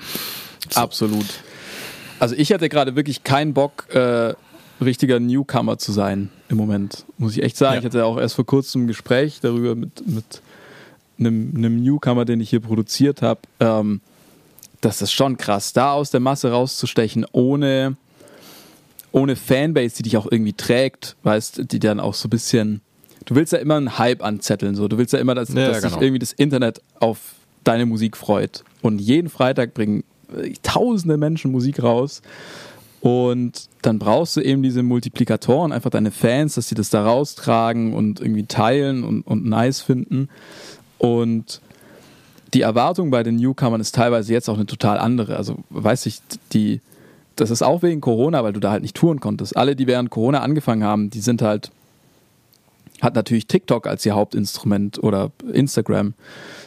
So. 0.70 0.80
Absolut. 0.80 1.26
Also 2.18 2.34
ich 2.36 2.52
hatte 2.52 2.68
gerade 2.68 2.96
wirklich 2.96 3.24
keinen 3.24 3.54
Bock, 3.54 3.86
äh, 3.94 4.34
richtiger 4.80 5.20
Newcomer 5.20 5.78
zu 5.78 5.92
sein 5.92 6.30
im 6.48 6.56
Moment, 6.56 7.04
muss 7.18 7.36
ich 7.36 7.42
echt 7.42 7.56
sagen. 7.56 7.74
Ja. 7.74 7.78
Ich 7.80 7.84
hatte 7.86 8.04
auch 8.04 8.18
erst 8.18 8.34
vor 8.34 8.46
kurzem 8.46 8.84
ein 8.84 8.86
Gespräch 8.86 9.40
darüber 9.40 9.74
mit, 9.74 10.06
mit 10.06 10.42
einem, 11.18 11.52
einem 11.56 11.82
Newcomer, 11.82 12.24
den 12.24 12.40
ich 12.40 12.50
hier 12.50 12.60
produziert 12.60 13.22
habe. 13.22 13.40
Ähm, 13.60 14.00
das 14.80 15.00
ist 15.00 15.12
schon 15.12 15.36
krass, 15.36 15.72
da 15.72 15.92
aus 15.92 16.10
der 16.10 16.20
Masse 16.20 16.50
rauszustechen, 16.50 17.24
ohne, 17.32 17.96
ohne 19.12 19.36
Fanbase, 19.36 19.96
die 19.96 20.02
dich 20.04 20.16
auch 20.16 20.30
irgendwie 20.30 20.52
trägt, 20.52 21.16
weißt, 21.22 21.72
die 21.72 21.78
dann 21.78 22.00
auch 22.00 22.14
so 22.14 22.26
ein 22.26 22.30
bisschen. 22.30 22.80
Du 23.24 23.34
willst 23.34 23.52
ja 23.52 23.58
immer 23.58 23.76
einen 23.76 23.98
Hype 23.98 24.22
anzetteln, 24.22 24.74
so. 24.74 24.88
Du 24.88 24.98
willst 24.98 25.12
ja 25.12 25.18
immer, 25.18 25.34
dass, 25.34 25.48
ja, 25.48 25.68
dass 25.68 25.82
genau. 25.82 25.94
sich 25.94 26.02
irgendwie 26.02 26.18
das 26.18 26.32
Internet 26.32 26.80
auf 27.00 27.18
deine 27.64 27.86
Musik 27.86 28.16
freut. 28.16 28.64
Und 28.82 29.00
jeden 29.00 29.28
Freitag 29.28 29.74
bringen 29.74 30.04
tausende 30.62 31.16
Menschen 31.16 31.50
Musik 31.50 31.82
raus. 31.82 32.22
Und 33.00 33.68
dann 33.82 33.98
brauchst 33.98 34.36
du 34.36 34.40
eben 34.40 34.62
diese 34.62 34.82
Multiplikatoren, 34.82 35.72
einfach 35.72 35.90
deine 35.90 36.10
Fans, 36.10 36.54
dass 36.54 36.68
sie 36.68 36.74
das 36.74 36.88
da 36.88 37.04
raustragen 37.04 37.92
und 37.92 38.20
irgendwie 38.20 38.46
teilen 38.46 39.04
und, 39.04 39.22
und 39.26 39.44
nice 39.44 39.82
finden. 39.82 40.28
Und 40.96 41.60
die 42.54 42.62
Erwartung 42.62 43.10
bei 43.10 43.22
den 43.22 43.36
Newcomern 43.36 43.80
ist 43.80 43.94
teilweise 43.94 44.32
jetzt 44.32 44.48
auch 44.48 44.54
eine 44.54 44.64
total 44.64 44.98
andere. 44.98 45.36
Also, 45.36 45.56
weiß 45.68 46.06
ich, 46.06 46.20
die, 46.52 46.80
das 47.36 47.50
ist 47.50 47.62
auch 47.62 47.82
wegen 47.82 48.00
Corona, 48.00 48.42
weil 48.42 48.54
du 48.54 48.60
da 48.60 48.70
halt 48.70 48.82
nicht 48.82 48.96
touren 48.96 49.20
konntest. 49.20 49.54
Alle, 49.54 49.76
die 49.76 49.86
während 49.86 50.08
Corona 50.08 50.40
angefangen 50.40 50.84
haben, 50.84 51.10
die 51.10 51.20
sind 51.20 51.42
halt, 51.42 51.70
hat 53.04 53.14
natürlich 53.14 53.46
TikTok 53.46 53.86
als 53.86 54.04
ihr 54.04 54.14
Hauptinstrument 54.14 55.02
oder 55.02 55.30
Instagram. 55.52 56.14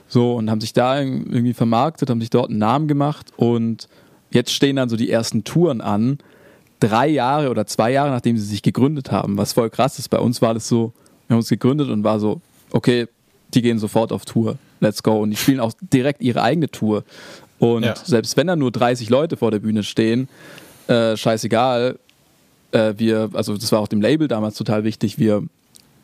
So, 0.08 0.36
und 0.36 0.50
haben 0.50 0.62
sich 0.62 0.74
da 0.74 1.00
irgendwie 1.02 1.54
vermarktet, 1.54 2.10
haben 2.10 2.22
sich 2.22 2.30
dort 2.30 2.50
einen 2.50 2.60
Namen 2.60 2.88
gemacht 2.88 3.34
und 3.36 3.90
jetzt 4.32 4.54
stehen 4.54 4.78
dann 4.78 4.88
so 4.88 4.96
die 4.96 5.12
ersten 5.12 5.44
Touren 5.44 5.82
an. 5.82 6.20
Drei 6.80 7.08
Jahre 7.08 7.50
oder 7.50 7.66
zwei 7.66 7.92
Jahre, 7.92 8.12
nachdem 8.12 8.38
sie 8.38 8.46
sich 8.46 8.62
gegründet 8.62 9.12
haben, 9.12 9.38
was 9.38 9.54
voll 9.54 9.70
krass 9.70 9.98
ist. 9.98 10.10
Bei 10.10 10.20
uns 10.20 10.42
war 10.42 10.54
das 10.54 10.68
so, 10.68 10.94
wir 11.28 11.34
haben 11.34 11.40
uns 11.40 11.50
gegründet 11.50 11.90
und 11.90 12.04
war 12.04 12.20
so, 12.20 12.40
okay, 12.72 13.08
die 13.54 13.62
gehen 13.62 13.80
sofort 13.80 14.12
auf 14.12 14.26
Tour, 14.26 14.58
let's 14.80 15.02
go. 15.02 15.20
Und 15.20 15.32
die 15.32 15.38
spielen 15.38 15.60
auch 15.60 15.74
direkt 15.82 16.22
ihre 16.22 16.44
eigene 16.44 16.70
Tour. 16.70 17.04
Und 17.60 17.84
ja. 17.84 17.96
selbst 17.96 18.38
wenn 18.38 18.48
da 18.48 18.56
nur 18.56 18.72
30 18.72 19.10
Leute 19.10 19.38
vor 19.38 19.50
der 19.50 19.60
Bühne 19.60 19.84
stehen, 19.84 20.30
äh, 20.88 21.18
scheißegal, 21.18 21.98
äh, 22.72 22.94
wir, 22.98 23.32
also 23.34 23.58
das 23.58 23.72
war 23.72 23.80
auch 23.80 23.88
dem 23.88 24.02
Label 24.02 24.28
damals 24.28 24.56
total 24.56 24.84
wichtig, 24.84 25.18
wir 25.18 25.44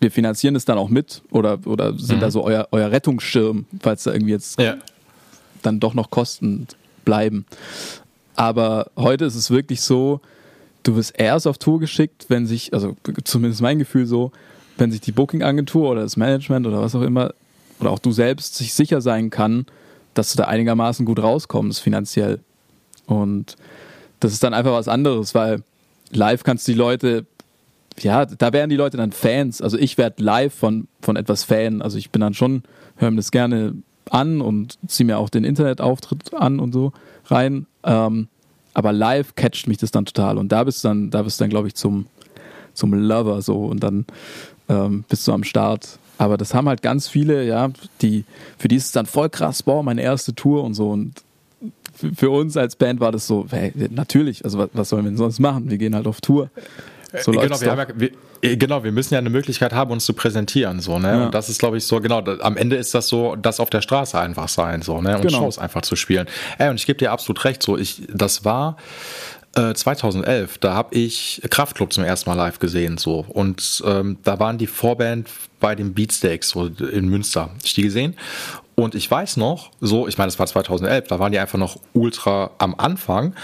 wir 0.03 0.11
finanzieren 0.11 0.55
es 0.55 0.65
dann 0.65 0.77
auch 0.77 0.89
mit 0.89 1.23
oder, 1.31 1.59
oder 1.65 1.97
sind 1.97 2.17
mhm. 2.17 2.21
da 2.21 2.29
so 2.29 2.43
euer, 2.43 2.67
euer 2.71 2.91
Rettungsschirm, 2.91 3.65
falls 3.79 4.03
da 4.03 4.11
irgendwie 4.11 4.33
jetzt 4.33 4.59
ja. 4.59 4.75
dann 5.63 5.79
doch 5.79 5.93
noch 5.93 6.11
Kosten 6.11 6.67
bleiben. 7.05 7.45
Aber 8.35 8.91
heute 8.97 9.25
ist 9.25 9.35
es 9.35 9.49
wirklich 9.49 9.81
so, 9.81 10.19
du 10.83 10.95
wirst 10.95 11.17
erst 11.17 11.47
auf 11.47 11.57
Tour 11.57 11.79
geschickt, 11.79 12.25
wenn 12.27 12.45
sich, 12.45 12.73
also 12.73 12.95
zumindest 13.23 13.61
mein 13.61 13.79
Gefühl 13.79 14.05
so, 14.05 14.31
wenn 14.77 14.91
sich 14.91 15.01
die 15.01 15.11
Booking-Agentur 15.11 15.89
oder 15.89 16.01
das 16.01 16.17
Management 16.17 16.67
oder 16.67 16.81
was 16.81 16.95
auch 16.95 17.01
immer, 17.01 17.33
oder 17.79 17.91
auch 17.91 17.99
du 17.99 18.11
selbst 18.11 18.55
sich 18.55 18.73
sicher 18.73 19.01
sein 19.01 19.29
kann, 19.29 19.65
dass 20.13 20.31
du 20.31 20.37
da 20.37 20.45
einigermaßen 20.45 21.05
gut 21.05 21.19
rauskommst 21.19 21.79
finanziell. 21.79 22.39
Und 23.05 23.55
das 24.19 24.33
ist 24.33 24.43
dann 24.43 24.53
einfach 24.53 24.73
was 24.73 24.87
anderes, 24.87 25.33
weil 25.33 25.63
live 26.11 26.43
kannst 26.43 26.67
du 26.67 26.73
die 26.73 26.77
Leute 26.77 27.25
ja, 27.99 28.25
da 28.25 28.53
wären 28.53 28.69
die 28.69 28.75
Leute 28.75 28.97
dann 28.97 29.11
Fans. 29.11 29.61
Also 29.61 29.77
ich 29.77 29.97
werde 29.97 30.23
live 30.23 30.53
von, 30.53 30.87
von 31.01 31.15
etwas 31.15 31.43
Fan. 31.43 31.81
Also 31.81 31.97
ich 31.97 32.09
bin 32.09 32.21
dann 32.21 32.33
schon, 32.33 32.63
höre 32.97 33.11
mir 33.11 33.17
das 33.17 33.31
gerne 33.31 33.75
an 34.09 34.41
und 34.41 34.77
ziehe 34.87 35.05
mir 35.05 35.17
auch 35.17 35.29
den 35.29 35.43
Internetauftritt 35.43 36.33
an 36.33 36.59
und 36.59 36.73
so 36.73 36.91
rein. 37.25 37.67
Ähm, 37.83 38.27
aber 38.73 38.91
live 38.91 39.35
catcht 39.35 39.67
mich 39.67 39.77
das 39.77 39.91
dann 39.91 40.05
total. 40.05 40.37
Und 40.37 40.51
da 40.51 40.63
bist 40.63 40.83
du 40.83 40.87
dann, 40.87 41.11
da 41.11 41.21
bist 41.21 41.39
du 41.39 41.43
dann, 41.43 41.49
glaube 41.49 41.67
ich, 41.67 41.75
zum, 41.75 42.07
zum 42.73 42.93
Lover 42.93 43.41
so 43.41 43.65
und 43.65 43.81
dann 43.81 44.05
ähm, 44.69 45.03
bist 45.07 45.27
du 45.27 45.31
am 45.31 45.43
Start. 45.43 45.99
Aber 46.17 46.37
das 46.37 46.53
haben 46.53 46.67
halt 46.67 46.81
ganz 46.81 47.07
viele, 47.07 47.45
ja, 47.45 47.69
die, 48.01 48.23
für 48.57 48.67
die 48.67 48.75
ist 48.75 48.85
es 48.85 48.91
dann 48.91 49.05
voll 49.05 49.29
krass, 49.29 49.63
boah, 49.63 49.83
meine 49.83 50.01
erste 50.01 50.33
Tour 50.33 50.63
und 50.63 50.73
so. 50.73 50.89
Und 50.89 51.23
für 52.15 52.29
uns 52.29 52.57
als 52.57 52.75
Band 52.75 52.99
war 52.99 53.11
das 53.11 53.27
so, 53.27 53.45
hey, 53.49 53.71
natürlich, 53.89 54.43
also 54.45 54.57
was, 54.57 54.69
was 54.73 54.89
sollen 54.89 55.05
wir 55.05 55.11
denn 55.11 55.17
sonst 55.17 55.39
machen? 55.39 55.69
Wir 55.69 55.77
gehen 55.77 55.95
halt 55.95 56.07
auf 56.07 56.21
Tour. 56.21 56.49
So 57.21 57.31
äh, 57.31 57.37
genau, 57.37 57.61
wir 57.61 57.67
ja, 57.67 57.87
wir, 57.95 58.09
äh, 58.41 58.57
genau, 58.57 58.83
wir 58.83 58.91
müssen 58.91 59.13
ja 59.13 59.19
eine 59.19 59.29
Möglichkeit 59.29 59.73
haben, 59.73 59.91
uns 59.91 60.05
zu 60.05 60.13
präsentieren, 60.13 60.79
so, 60.79 60.99
ne? 60.99 61.07
Ja. 61.07 61.25
Und 61.25 61.33
das 61.33 61.49
ist, 61.49 61.59
glaube 61.59 61.77
ich, 61.77 61.85
so, 61.85 61.99
genau, 61.99 62.19
am 62.19 62.57
Ende 62.57 62.75
ist 62.75 62.93
das 62.93 63.07
so, 63.07 63.35
das 63.35 63.59
auf 63.59 63.69
der 63.69 63.81
Straße 63.81 64.19
einfach 64.19 64.49
sein, 64.49 64.81
so, 64.81 65.01
ne? 65.01 65.15
Und 65.17 65.21
genau. 65.21 65.39
Shows 65.39 65.59
einfach 65.59 65.81
zu 65.81 65.95
spielen. 65.95 66.27
Ey, 66.57 66.69
und 66.69 66.75
ich 66.75 66.85
gebe 66.85 66.97
dir 66.97 67.11
absolut 67.11 67.43
recht, 67.45 67.61
so, 67.61 67.77
ich, 67.77 68.03
das 68.11 68.45
war, 68.45 68.77
2011, 69.55 70.55
äh, 70.55 70.57
da 70.61 70.73
habe 70.73 70.95
ich 70.95 71.39
Kraftklub 71.47 71.93
zum 71.93 72.03
ersten 72.03 72.29
Mal 72.29 72.35
live 72.35 72.57
gesehen, 72.57 72.97
so. 72.97 73.23
Und 73.29 73.83
ähm, 73.85 74.17
da 74.23 74.39
waren 74.39 74.57
die 74.57 74.65
Vorband 74.65 75.29
bei 75.59 75.75
den 75.75 75.93
Beatsteaks, 75.93 76.49
so 76.49 76.65
in 76.65 77.07
Münster. 77.07 77.51
Ich 77.63 77.75
die 77.75 77.83
gesehen. 77.83 78.15
Und 78.75 78.95
ich 78.95 79.09
weiß 79.09 79.37
noch, 79.37 79.69
so, 79.79 80.07
ich 80.07 80.17
meine, 80.17 80.29
das 80.29 80.39
war 80.39 80.47
2011, 80.47 81.07
da 81.07 81.19
waren 81.19 81.31
die 81.31 81.37
einfach 81.37 81.59
noch 81.59 81.77
ultra 81.93 82.49
am 82.57 82.73
Anfang. 82.75 83.35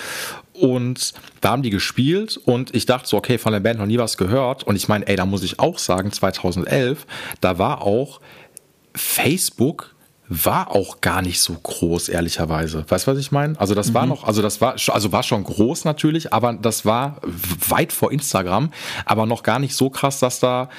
Und 0.60 1.14
da 1.42 1.52
haben 1.52 1.64
die 1.64 1.70
gespielt 1.70 2.38
und 2.38 2.76
ich 2.76 2.86
dachte 2.86 3.08
so, 3.08 3.18
okay, 3.18 3.38
von 3.38 3.54
der 3.54 3.62
Band 3.62 3.80
noch 3.80 3.86
nie 3.86 3.98
was 3.98 4.18
gehört. 4.18 4.64
Und 4.64 4.76
ich 4.76 4.88
meine, 4.90 5.08
ey, 5.08 5.16
da 5.16 5.26
muss 5.26 5.44
ich 5.44 5.60
auch 5.60 5.78
sagen, 5.78 6.12
2011, 6.12 7.06
da 7.40 7.58
war 7.58 7.82
auch 7.82 8.20
Facebook 8.94 9.96
war 10.30 10.76
auch 10.76 11.02
gar 11.02 11.24
nicht 11.24 11.42
so 11.42 11.54
groß, 11.54 12.08
ehrlicherweise. 12.08 12.86
Weißt 12.88 13.08
du, 13.08 13.12
was 13.12 13.18
ich 13.18 13.32
meine? 13.32 13.60
Also 13.60 13.74
das 13.74 13.90
mhm. 13.90 13.94
war 13.96 14.06
noch, 14.06 14.24
also 14.24 14.44
das 14.44 14.62
war, 14.62 14.76
also 14.90 15.12
war 15.12 15.24
schon 15.24 15.44
groß 15.44 15.86
natürlich, 15.86 16.32
aber 16.32 16.54
das 16.54 16.86
war 16.86 17.20
weit 17.68 17.92
vor 17.92 18.12
Instagram, 18.12 18.72
aber 19.06 19.26
noch 19.26 19.42
gar 19.42 19.58
nicht 19.58 19.76
so 19.76 19.90
krass, 19.90 20.20
dass 20.20 20.40
da 20.40 20.70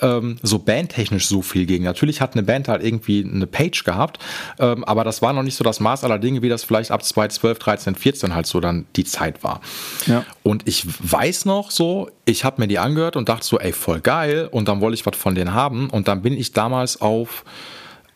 ähm, 0.00 0.38
so 0.42 0.58
bandtechnisch 0.58 1.28
so 1.28 1.40
viel 1.40 1.66
ging. 1.66 1.84
Natürlich 1.84 2.20
hat 2.20 2.32
eine 2.32 2.42
Band 2.42 2.66
halt 2.66 2.82
irgendwie 2.82 3.24
eine 3.24 3.46
Page 3.46 3.84
gehabt, 3.84 4.18
ähm, 4.58 4.82
aber 4.82 5.04
das 5.04 5.22
war 5.22 5.32
noch 5.32 5.44
nicht 5.44 5.56
so 5.56 5.62
das 5.62 5.78
Maß 5.78 6.02
aller 6.02 6.18
Dinge, 6.18 6.42
wie 6.42 6.48
das 6.48 6.64
vielleicht 6.64 6.90
ab 6.90 7.04
2012, 7.04 7.58
13, 7.60 7.94
14 7.94 8.34
halt 8.34 8.46
so 8.46 8.58
dann 8.58 8.86
die 8.96 9.04
Zeit 9.04 9.44
war. 9.44 9.60
Ja. 10.06 10.24
Und 10.42 10.66
ich 10.66 10.84
weiß 10.84 11.44
noch 11.44 11.70
so, 11.70 12.10
ich 12.24 12.44
habe 12.44 12.60
mir 12.60 12.66
die 12.66 12.80
angehört 12.80 13.14
und 13.14 13.28
dachte 13.28 13.46
so, 13.46 13.60
ey, 13.60 13.72
voll 13.72 14.00
geil 14.00 14.48
und 14.50 14.66
dann 14.66 14.80
wollte 14.80 14.96
ich 14.96 15.06
was 15.06 15.16
von 15.16 15.36
denen 15.36 15.54
haben 15.54 15.90
und 15.90 16.08
dann 16.08 16.22
bin 16.22 16.32
ich 16.32 16.52
damals 16.52 17.00
auf 17.00 17.44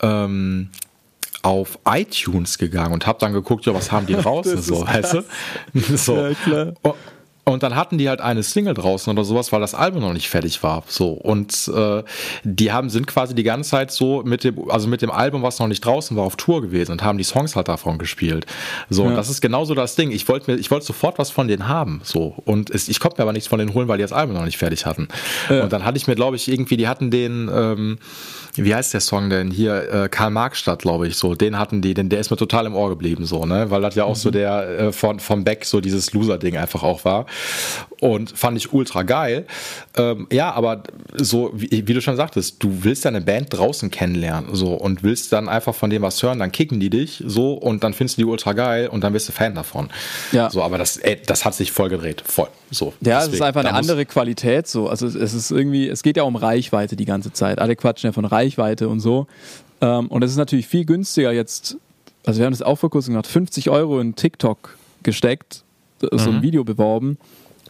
ähm, 0.01 0.69
auf 1.43 1.79
iTunes 1.87 2.57
gegangen 2.57 2.93
und 2.93 3.07
habe 3.07 3.19
dann 3.19 3.33
geguckt, 3.33 3.65
ja, 3.65 3.73
was 3.73 3.91
haben 3.91 4.05
die 4.05 4.13
draußen 4.21 4.61
so, 4.61 4.85
weißt 4.85 5.13
du? 5.13 5.23
so. 5.97 6.15
Ja, 6.15 6.33
klar. 6.33 6.73
Und 7.51 7.63
dann 7.63 7.75
hatten 7.75 7.97
die 7.97 8.09
halt 8.09 8.21
eine 8.21 8.43
Single 8.43 8.73
draußen 8.73 9.11
oder 9.11 9.23
sowas, 9.23 9.51
weil 9.51 9.61
das 9.61 9.73
Album 9.73 10.01
noch 10.01 10.13
nicht 10.13 10.29
fertig 10.29 10.63
war. 10.63 10.83
So. 10.87 11.09
Und 11.09 11.71
äh, 11.73 12.03
die 12.43 12.71
haben, 12.71 12.89
sind 12.89 13.07
quasi 13.07 13.35
die 13.35 13.43
ganze 13.43 13.71
Zeit 13.71 13.91
so 13.91 14.23
mit 14.23 14.43
dem, 14.43 14.69
also 14.69 14.87
mit 14.87 15.01
dem 15.01 15.11
Album, 15.11 15.43
was 15.43 15.59
noch 15.59 15.67
nicht 15.67 15.85
draußen 15.85 16.15
war, 16.17 16.23
auf 16.23 16.35
Tour 16.35 16.61
gewesen 16.61 16.91
und 16.91 17.03
haben 17.03 17.17
die 17.17 17.23
Songs 17.23 17.55
halt 17.55 17.67
davon 17.67 17.97
gespielt. 17.97 18.45
So, 18.89 19.03
ja. 19.03 19.09
und 19.09 19.15
das 19.15 19.29
ist 19.29 19.41
genauso 19.41 19.75
das 19.75 19.95
Ding. 19.95 20.11
Ich 20.11 20.27
wollte 20.27 20.51
mir, 20.51 20.57
ich 20.57 20.71
wollte 20.71 20.85
sofort 20.85 21.19
was 21.19 21.29
von 21.29 21.47
denen 21.47 21.67
haben. 21.67 22.01
So. 22.03 22.35
Und 22.45 22.69
es, 22.69 22.89
ich 22.89 22.99
konnte 22.99 23.17
mir 23.17 23.23
aber 23.23 23.33
nichts 23.33 23.47
von 23.47 23.59
denen 23.59 23.73
holen, 23.73 23.87
weil 23.87 23.97
die 23.97 24.03
das 24.03 24.13
Album 24.13 24.35
noch 24.35 24.45
nicht 24.45 24.57
fertig 24.57 24.85
hatten. 24.85 25.07
Ja. 25.49 25.63
Und 25.63 25.73
dann 25.73 25.85
hatte 25.85 25.97
ich 25.97 26.07
mir, 26.07 26.15
glaube 26.15 26.35
ich, 26.35 26.51
irgendwie, 26.51 26.77
die 26.77 26.87
hatten 26.87 27.11
den, 27.11 27.49
ähm, 27.53 27.97
wie 28.55 28.75
heißt 28.75 28.93
der 28.93 29.01
Song 29.01 29.29
denn 29.29 29.51
hier? 29.51 29.91
Äh, 29.91 30.09
Karl 30.09 30.31
Marxstadt, 30.31 30.81
glaube 30.81 31.07
ich, 31.07 31.15
so. 31.17 31.35
Den 31.35 31.57
hatten 31.57 31.81
die, 31.81 31.93
denn 31.93 32.09
der 32.09 32.19
ist 32.19 32.31
mir 32.31 32.37
total 32.37 32.65
im 32.65 32.75
Ohr 32.75 32.89
geblieben, 32.89 33.25
so, 33.25 33.45
ne? 33.45 33.71
Weil 33.71 33.81
das 33.81 33.95
ja 33.95 34.03
auch 34.03 34.15
mhm. 34.15 34.19
so 34.19 34.31
der 34.31 34.79
äh, 34.79 34.91
von, 34.91 35.19
vom 35.19 35.43
Beck 35.43 35.65
so 35.65 35.81
dieses 35.81 36.13
Loser-Ding 36.13 36.57
einfach 36.57 36.83
auch 36.83 37.05
war. 37.05 37.25
Und 37.99 38.31
fand 38.37 38.57
ich 38.57 38.73
ultra 38.73 39.03
geil. 39.03 39.45
Ähm, 39.95 40.27
ja, 40.31 40.51
aber 40.51 40.83
so, 41.15 41.51
wie, 41.53 41.87
wie, 41.87 41.93
du 41.93 42.01
schon 42.01 42.15
sagtest, 42.15 42.63
du 42.63 42.83
willst 42.83 43.05
deine 43.05 43.21
Band 43.21 43.47
draußen 43.51 43.91
kennenlernen, 43.91 44.55
so, 44.55 44.73
und 44.73 45.03
willst 45.03 45.31
dann 45.33 45.47
einfach 45.49 45.75
von 45.75 45.89
dem 45.89 46.01
was 46.01 46.21
hören, 46.23 46.39
dann 46.39 46.51
kicken 46.51 46.79
die 46.79 46.89
dich, 46.89 47.23
so, 47.25 47.53
und 47.53 47.83
dann 47.83 47.93
findest 47.93 48.17
du 48.17 48.23
die 48.23 48.25
ultra 48.25 48.53
geil 48.53 48.87
und 48.87 49.03
dann 49.03 49.13
bist 49.13 49.27
du 49.27 49.33
Fan 49.33 49.53
davon. 49.55 49.89
Ja. 50.31 50.49
So, 50.49 50.63
aber 50.63 50.77
das, 50.77 50.97
ey, 50.97 51.19
das 51.25 51.45
hat 51.45 51.53
sich 51.53 51.71
voll 51.71 51.89
gedreht, 51.89 52.23
voll. 52.25 52.47
So. 52.71 52.93
Ja, 53.01 53.21
es 53.23 53.27
ist 53.27 53.41
einfach 53.41 53.59
eine 53.59 53.73
andere 53.73 54.05
Qualität, 54.05 54.67
so. 54.67 54.87
Also, 54.87 55.07
es 55.07 55.33
ist 55.33 55.51
irgendwie, 55.51 55.87
es 55.87 56.03
geht 56.03 56.17
ja 56.17 56.23
um 56.23 56.35
Reichweite 56.35 56.95
die 56.95 57.05
ganze 57.05 57.33
Zeit. 57.33 57.59
Alle 57.59 57.75
quatschen 57.75 58.07
ja 58.07 58.13
von 58.13 58.25
Reichweite 58.25 58.87
und 58.87 59.01
so. 59.01 59.27
Ähm, 59.81 60.07
und 60.07 60.23
es 60.23 60.31
ist 60.31 60.37
natürlich 60.37 60.67
viel 60.67 60.85
günstiger 60.85 61.31
jetzt. 61.31 61.77
Also, 62.25 62.39
wir 62.39 62.45
haben 62.45 62.53
das 62.53 62.61
auch 62.61 62.77
vor 62.77 62.89
kurzem 62.89 63.13
gemacht, 63.13 63.27
50 63.27 63.69
Euro 63.69 63.99
in 63.99 64.15
TikTok 64.15 64.77
gesteckt, 65.03 65.63
so 66.11 66.29
ein 66.29 66.37
mhm. 66.37 66.41
Video 66.41 66.63
beworben 66.63 67.17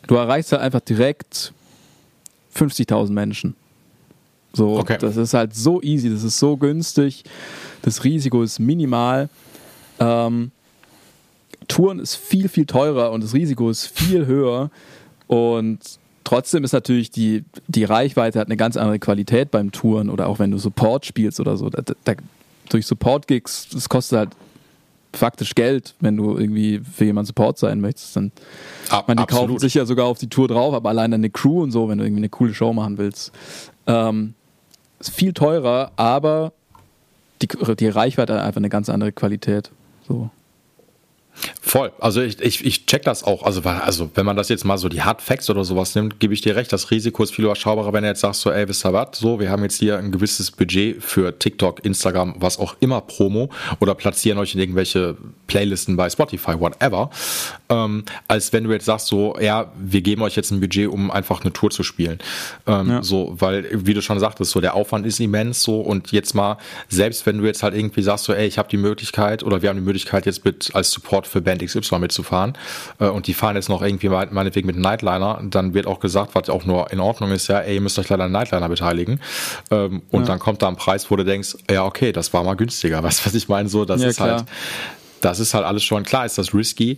du 0.07 0.15
erreichst 0.15 0.51
halt 0.51 0.61
einfach 0.61 0.81
direkt 0.81 1.53
50.000 2.55 3.11
Menschen. 3.11 3.55
So, 4.53 4.77
okay. 4.77 4.97
das 4.99 5.15
ist 5.15 5.33
halt 5.33 5.55
so 5.55 5.81
easy, 5.81 6.09
das 6.09 6.23
ist 6.23 6.37
so 6.37 6.57
günstig, 6.57 7.23
das 7.83 8.03
Risiko 8.03 8.43
ist 8.43 8.59
minimal. 8.59 9.29
Ähm, 9.99 10.51
Touren 11.67 11.99
ist 11.99 12.15
viel, 12.15 12.49
viel 12.49 12.65
teurer 12.65 13.11
und 13.11 13.23
das 13.23 13.33
Risiko 13.33 13.69
ist 13.69 13.87
viel 13.87 14.25
höher. 14.25 14.69
Und 15.27 15.79
trotzdem 16.25 16.65
ist 16.65 16.73
natürlich 16.73 17.11
die, 17.11 17.45
die 17.69 17.85
Reichweite 17.85 18.39
hat 18.39 18.47
eine 18.47 18.57
ganz 18.57 18.75
andere 18.75 18.99
Qualität 18.99 19.51
beim 19.51 19.71
Touren 19.71 20.09
oder 20.09 20.27
auch 20.27 20.39
wenn 20.39 20.51
du 20.51 20.57
Support 20.57 21.05
spielst 21.05 21.39
oder 21.39 21.55
so. 21.55 21.69
Da, 21.69 21.83
da, 22.03 22.13
durch 22.67 22.85
Support-Gigs, 22.85 23.69
das 23.71 23.87
kostet 23.87 24.19
halt 24.19 24.29
faktisch 25.13 25.55
Geld, 25.55 25.95
wenn 25.99 26.17
du 26.17 26.37
irgendwie 26.37 26.79
für 26.79 27.05
jemanden 27.05 27.27
Support 27.27 27.57
sein 27.57 27.81
möchtest. 27.81 28.15
Dann, 28.15 28.31
Ab, 28.89 29.07
man, 29.07 29.17
die 29.17 29.23
absolut. 29.23 29.47
kaufen 29.49 29.59
sich 29.59 29.73
ja 29.73 29.85
sogar 29.85 30.05
auf 30.05 30.17
die 30.17 30.29
Tour 30.29 30.47
drauf, 30.47 30.73
aber 30.73 30.89
allein 30.89 31.13
eine 31.13 31.29
Crew 31.29 31.63
und 31.63 31.71
so, 31.71 31.89
wenn 31.89 31.97
du 31.97 32.03
irgendwie 32.03 32.21
eine 32.21 32.29
coole 32.29 32.53
Show 32.53 32.73
machen 32.73 32.97
willst. 32.97 33.31
Ähm, 33.87 34.33
ist 34.99 35.11
viel 35.11 35.33
teurer, 35.33 35.91
aber 35.95 36.53
die, 37.41 37.47
die 37.75 37.87
Reichweite 37.87 38.33
hat 38.35 38.41
einfach 38.41 38.61
eine 38.61 38.69
ganz 38.69 38.89
andere 38.89 39.11
Qualität. 39.11 39.71
So. 40.07 40.29
Voll. 41.61 41.91
Also 41.99 42.21
ich, 42.21 42.39
ich, 42.39 42.65
ich 42.65 42.85
check 42.85 43.03
das 43.03 43.23
auch. 43.23 43.43
Also, 43.43 43.61
also 43.61 44.11
wenn 44.15 44.25
man 44.25 44.35
das 44.35 44.49
jetzt 44.49 44.65
mal 44.65 44.77
so 44.77 44.89
die 44.89 45.01
Hard 45.01 45.21
Facts 45.21 45.49
oder 45.49 45.63
sowas 45.63 45.95
nimmt, 45.95 46.19
gebe 46.19 46.33
ich 46.33 46.41
dir 46.41 46.55
recht, 46.55 46.71
das 46.71 46.91
Risiko 46.91 47.23
ist 47.23 47.33
viel 47.33 47.45
überschaubarer, 47.45 47.93
wenn 47.93 48.03
du 48.03 48.09
jetzt 48.09 48.21
sagst 48.21 48.41
so, 48.41 48.51
ey, 48.51 48.67
wisst 48.67 48.85
ihr 48.85 48.93
was, 48.93 49.17
so, 49.17 49.39
wir 49.39 49.49
haben 49.49 49.63
jetzt 49.63 49.79
hier 49.79 49.97
ein 49.97 50.11
gewisses 50.11 50.51
Budget 50.51 51.03
für 51.03 51.37
TikTok, 51.37 51.83
Instagram, 51.85 52.35
was 52.39 52.59
auch 52.59 52.75
immer 52.79 53.01
Promo 53.01 53.49
oder 53.79 53.95
platzieren 53.95 54.37
euch 54.37 54.53
in 54.53 54.59
irgendwelche 54.59 55.17
Playlisten 55.47 55.95
bei 55.95 56.09
Spotify, 56.09 56.59
whatever, 56.59 57.09
ähm, 57.69 58.03
als 58.27 58.53
wenn 58.53 58.65
du 58.65 58.71
jetzt 58.71 58.85
sagst 58.85 59.07
so, 59.07 59.37
ja, 59.39 59.71
wir 59.77 60.01
geben 60.01 60.21
euch 60.21 60.35
jetzt 60.35 60.51
ein 60.51 60.59
Budget, 60.59 60.89
um 60.89 61.09
einfach 61.09 61.41
eine 61.41 61.53
Tour 61.53 61.69
zu 61.69 61.83
spielen. 61.83 62.19
Ähm, 62.67 62.89
ja. 62.89 63.03
So, 63.03 63.35
weil, 63.39 63.67
wie 63.71 63.93
du 63.93 64.01
schon 64.01 64.19
sagtest, 64.19 64.51
so 64.51 64.61
der 64.61 64.75
Aufwand 64.75 65.05
ist 65.05 65.19
immens 65.19 65.63
so 65.63 65.81
und 65.81 66.11
jetzt 66.11 66.35
mal, 66.35 66.57
selbst 66.89 67.25
wenn 67.25 67.37
du 67.37 67.45
jetzt 67.45 67.63
halt 67.63 67.75
irgendwie 67.75 68.01
sagst 68.01 68.25
so, 68.25 68.33
ey, 68.33 68.45
ich 68.45 68.57
habe 68.57 68.69
die 68.69 68.77
Möglichkeit 68.77 69.43
oder 69.43 69.61
wir 69.61 69.69
haben 69.69 69.77
die 69.77 69.85
Möglichkeit 69.85 70.25
jetzt 70.25 70.45
mit 70.45 70.71
als 70.73 70.91
Support 70.91 71.30
für 71.31 71.41
Band 71.41 71.63
XY 71.63 71.99
mitzufahren 71.99 72.53
äh, 72.99 73.07
und 73.07 73.27
die 73.27 73.33
fahren 73.33 73.55
jetzt 73.55 73.69
noch 73.69 73.81
irgendwie 73.81 74.09
meinetwegen 74.09 74.67
mit 74.67 74.75
einem 74.75 74.83
Nightliner, 74.83 75.41
dann 75.43 75.73
wird 75.73 75.87
auch 75.87 75.99
gesagt, 75.99 76.35
was 76.35 76.49
auch 76.49 76.65
nur 76.65 76.91
in 76.91 76.99
Ordnung 76.99 77.31
ist, 77.31 77.47
ja, 77.47 77.59
ey, 77.59 77.75
ihr 77.75 77.81
müsst 77.81 77.97
euch 77.99 78.09
leider 78.09 78.25
einen 78.25 78.33
Nightliner 78.33 78.69
beteiligen. 78.69 79.19
Ähm, 79.69 80.01
und 80.11 80.21
ja. 80.21 80.27
dann 80.27 80.39
kommt 80.39 80.61
da 80.61 80.67
ein 80.67 80.75
Preis, 80.75 81.09
wo 81.09 81.15
du 81.15 81.23
denkst, 81.23 81.55
ja, 81.69 81.85
okay, 81.85 82.11
das 82.11 82.33
war 82.33 82.43
mal 82.43 82.55
günstiger. 82.55 83.01
Weißt 83.03 83.21
du, 83.21 83.25
was 83.27 83.33
ich 83.33 83.47
meine? 83.47 83.69
So, 83.69 83.85
das 83.85 84.01
ja, 84.01 84.09
ist 84.09 84.17
klar. 84.17 84.29
halt 84.29 84.45
das 85.21 85.39
ist 85.39 85.53
halt 85.53 85.65
alles 85.65 85.83
schon 85.83 86.03
klar, 86.03 86.25
ist 86.25 86.37
das 86.37 86.53
risky. 86.53 86.97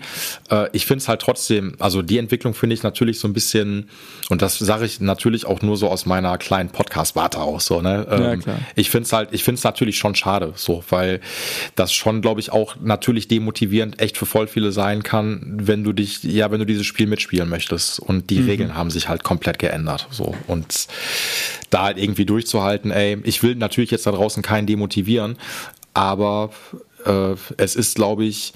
Äh, 0.49 0.69
ich 0.73 0.86
finde 0.86 1.01
es 1.01 1.07
halt 1.07 1.21
trotzdem, 1.21 1.75
also 1.79 2.01
die 2.01 2.17
Entwicklung 2.17 2.53
finde 2.53 2.73
ich 2.73 2.83
natürlich 2.83 3.19
so 3.19 3.27
ein 3.27 3.33
bisschen, 3.33 3.89
und 4.29 4.41
das 4.41 4.57
sage 4.57 4.86
ich 4.86 4.99
natürlich 4.99 5.45
auch 5.45 5.62
nur 5.62 5.77
so 5.77 5.89
aus 5.89 6.05
meiner 6.05 6.38
kleinen 6.38 6.69
Podcast-Warte 6.69 7.39
aus. 7.39 7.65
So, 7.65 7.81
ne? 7.81 8.07
Ja, 8.09 8.31
ähm, 8.33 8.41
klar. 8.41 8.59
Ich 8.75 8.89
finde 8.89 9.05
es 9.05 9.13
halt, 9.13 9.29
ich 9.31 9.43
finde 9.43 9.59
es 9.59 9.63
natürlich 9.63 9.97
schon 9.97 10.15
schade, 10.15 10.53
so, 10.55 10.83
weil 10.89 11.19
das 11.75 11.93
schon, 11.93 12.21
glaube 12.21 12.39
ich, 12.39 12.51
auch 12.51 12.75
natürlich 12.81 13.27
demotivierend 13.27 13.99
echt 14.01 14.17
für 14.17 14.25
voll 14.25 14.47
viele 14.47 14.71
sein 14.71 15.03
kann, 15.03 15.57
wenn 15.62 15.83
du 15.83 15.93
dich, 15.93 16.23
ja, 16.23 16.51
wenn 16.51 16.59
du 16.59 16.65
dieses 16.65 16.86
Spiel 16.86 17.07
mitspielen 17.07 17.49
möchtest. 17.49 17.99
Und 17.99 18.29
die 18.29 18.39
mhm. 18.39 18.49
Regeln 18.49 18.75
haben 18.75 18.89
sich 18.89 19.09
halt 19.09 19.23
komplett 19.23 19.59
geändert. 19.59 20.07
So. 20.12 20.36
Und 20.47 20.88
da 21.69 21.83
halt 21.83 21.97
irgendwie 21.97 22.25
durchzuhalten, 22.25 22.91
ey, 22.91 23.17
ich 23.23 23.43
will 23.43 23.55
natürlich 23.55 23.91
jetzt 23.91 24.05
da 24.05 24.12
draußen 24.12 24.43
keinen 24.43 24.67
demotivieren, 24.67 25.38
aber 25.93 26.51
äh, 27.06 27.36
es 27.58 27.76
ist, 27.76 27.96
glaube 27.96 28.26
ich, 28.26 28.54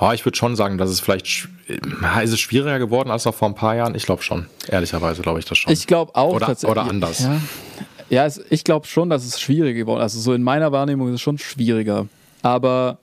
oh, 0.00 0.10
ich 0.12 0.24
würde 0.24 0.36
schon 0.36 0.56
sagen, 0.56 0.78
dass 0.78 0.90
es 0.90 1.00
vielleicht 1.00 1.48
ist 2.22 2.32
es 2.32 2.40
schwieriger 2.40 2.78
geworden 2.78 3.10
als 3.10 3.24
noch 3.24 3.34
vor 3.34 3.48
ein 3.48 3.54
paar 3.54 3.76
Jahren. 3.76 3.94
Ich 3.94 4.04
glaube 4.04 4.22
schon, 4.22 4.46
ehrlicherweise 4.68 5.22
glaube 5.22 5.38
ich 5.38 5.44
das 5.44 5.58
schon. 5.58 5.72
Ich 5.72 5.86
glaube 5.86 6.14
auch 6.14 6.34
oder, 6.34 6.56
oder 6.64 6.82
anders. 6.82 7.20
Ja, 7.20 7.40
ja 8.10 8.26
es, 8.26 8.40
ich 8.50 8.64
glaube 8.64 8.86
schon, 8.86 9.10
dass 9.10 9.24
es 9.24 9.40
schwieriger 9.40 9.78
geworden 9.78 10.00
ist. 10.00 10.14
Also 10.14 10.20
so 10.20 10.34
in 10.34 10.42
meiner 10.42 10.72
Wahrnehmung 10.72 11.08
ist 11.08 11.14
es 11.14 11.20
schon 11.20 11.38
schwieriger. 11.38 12.08
Aber 12.42 12.98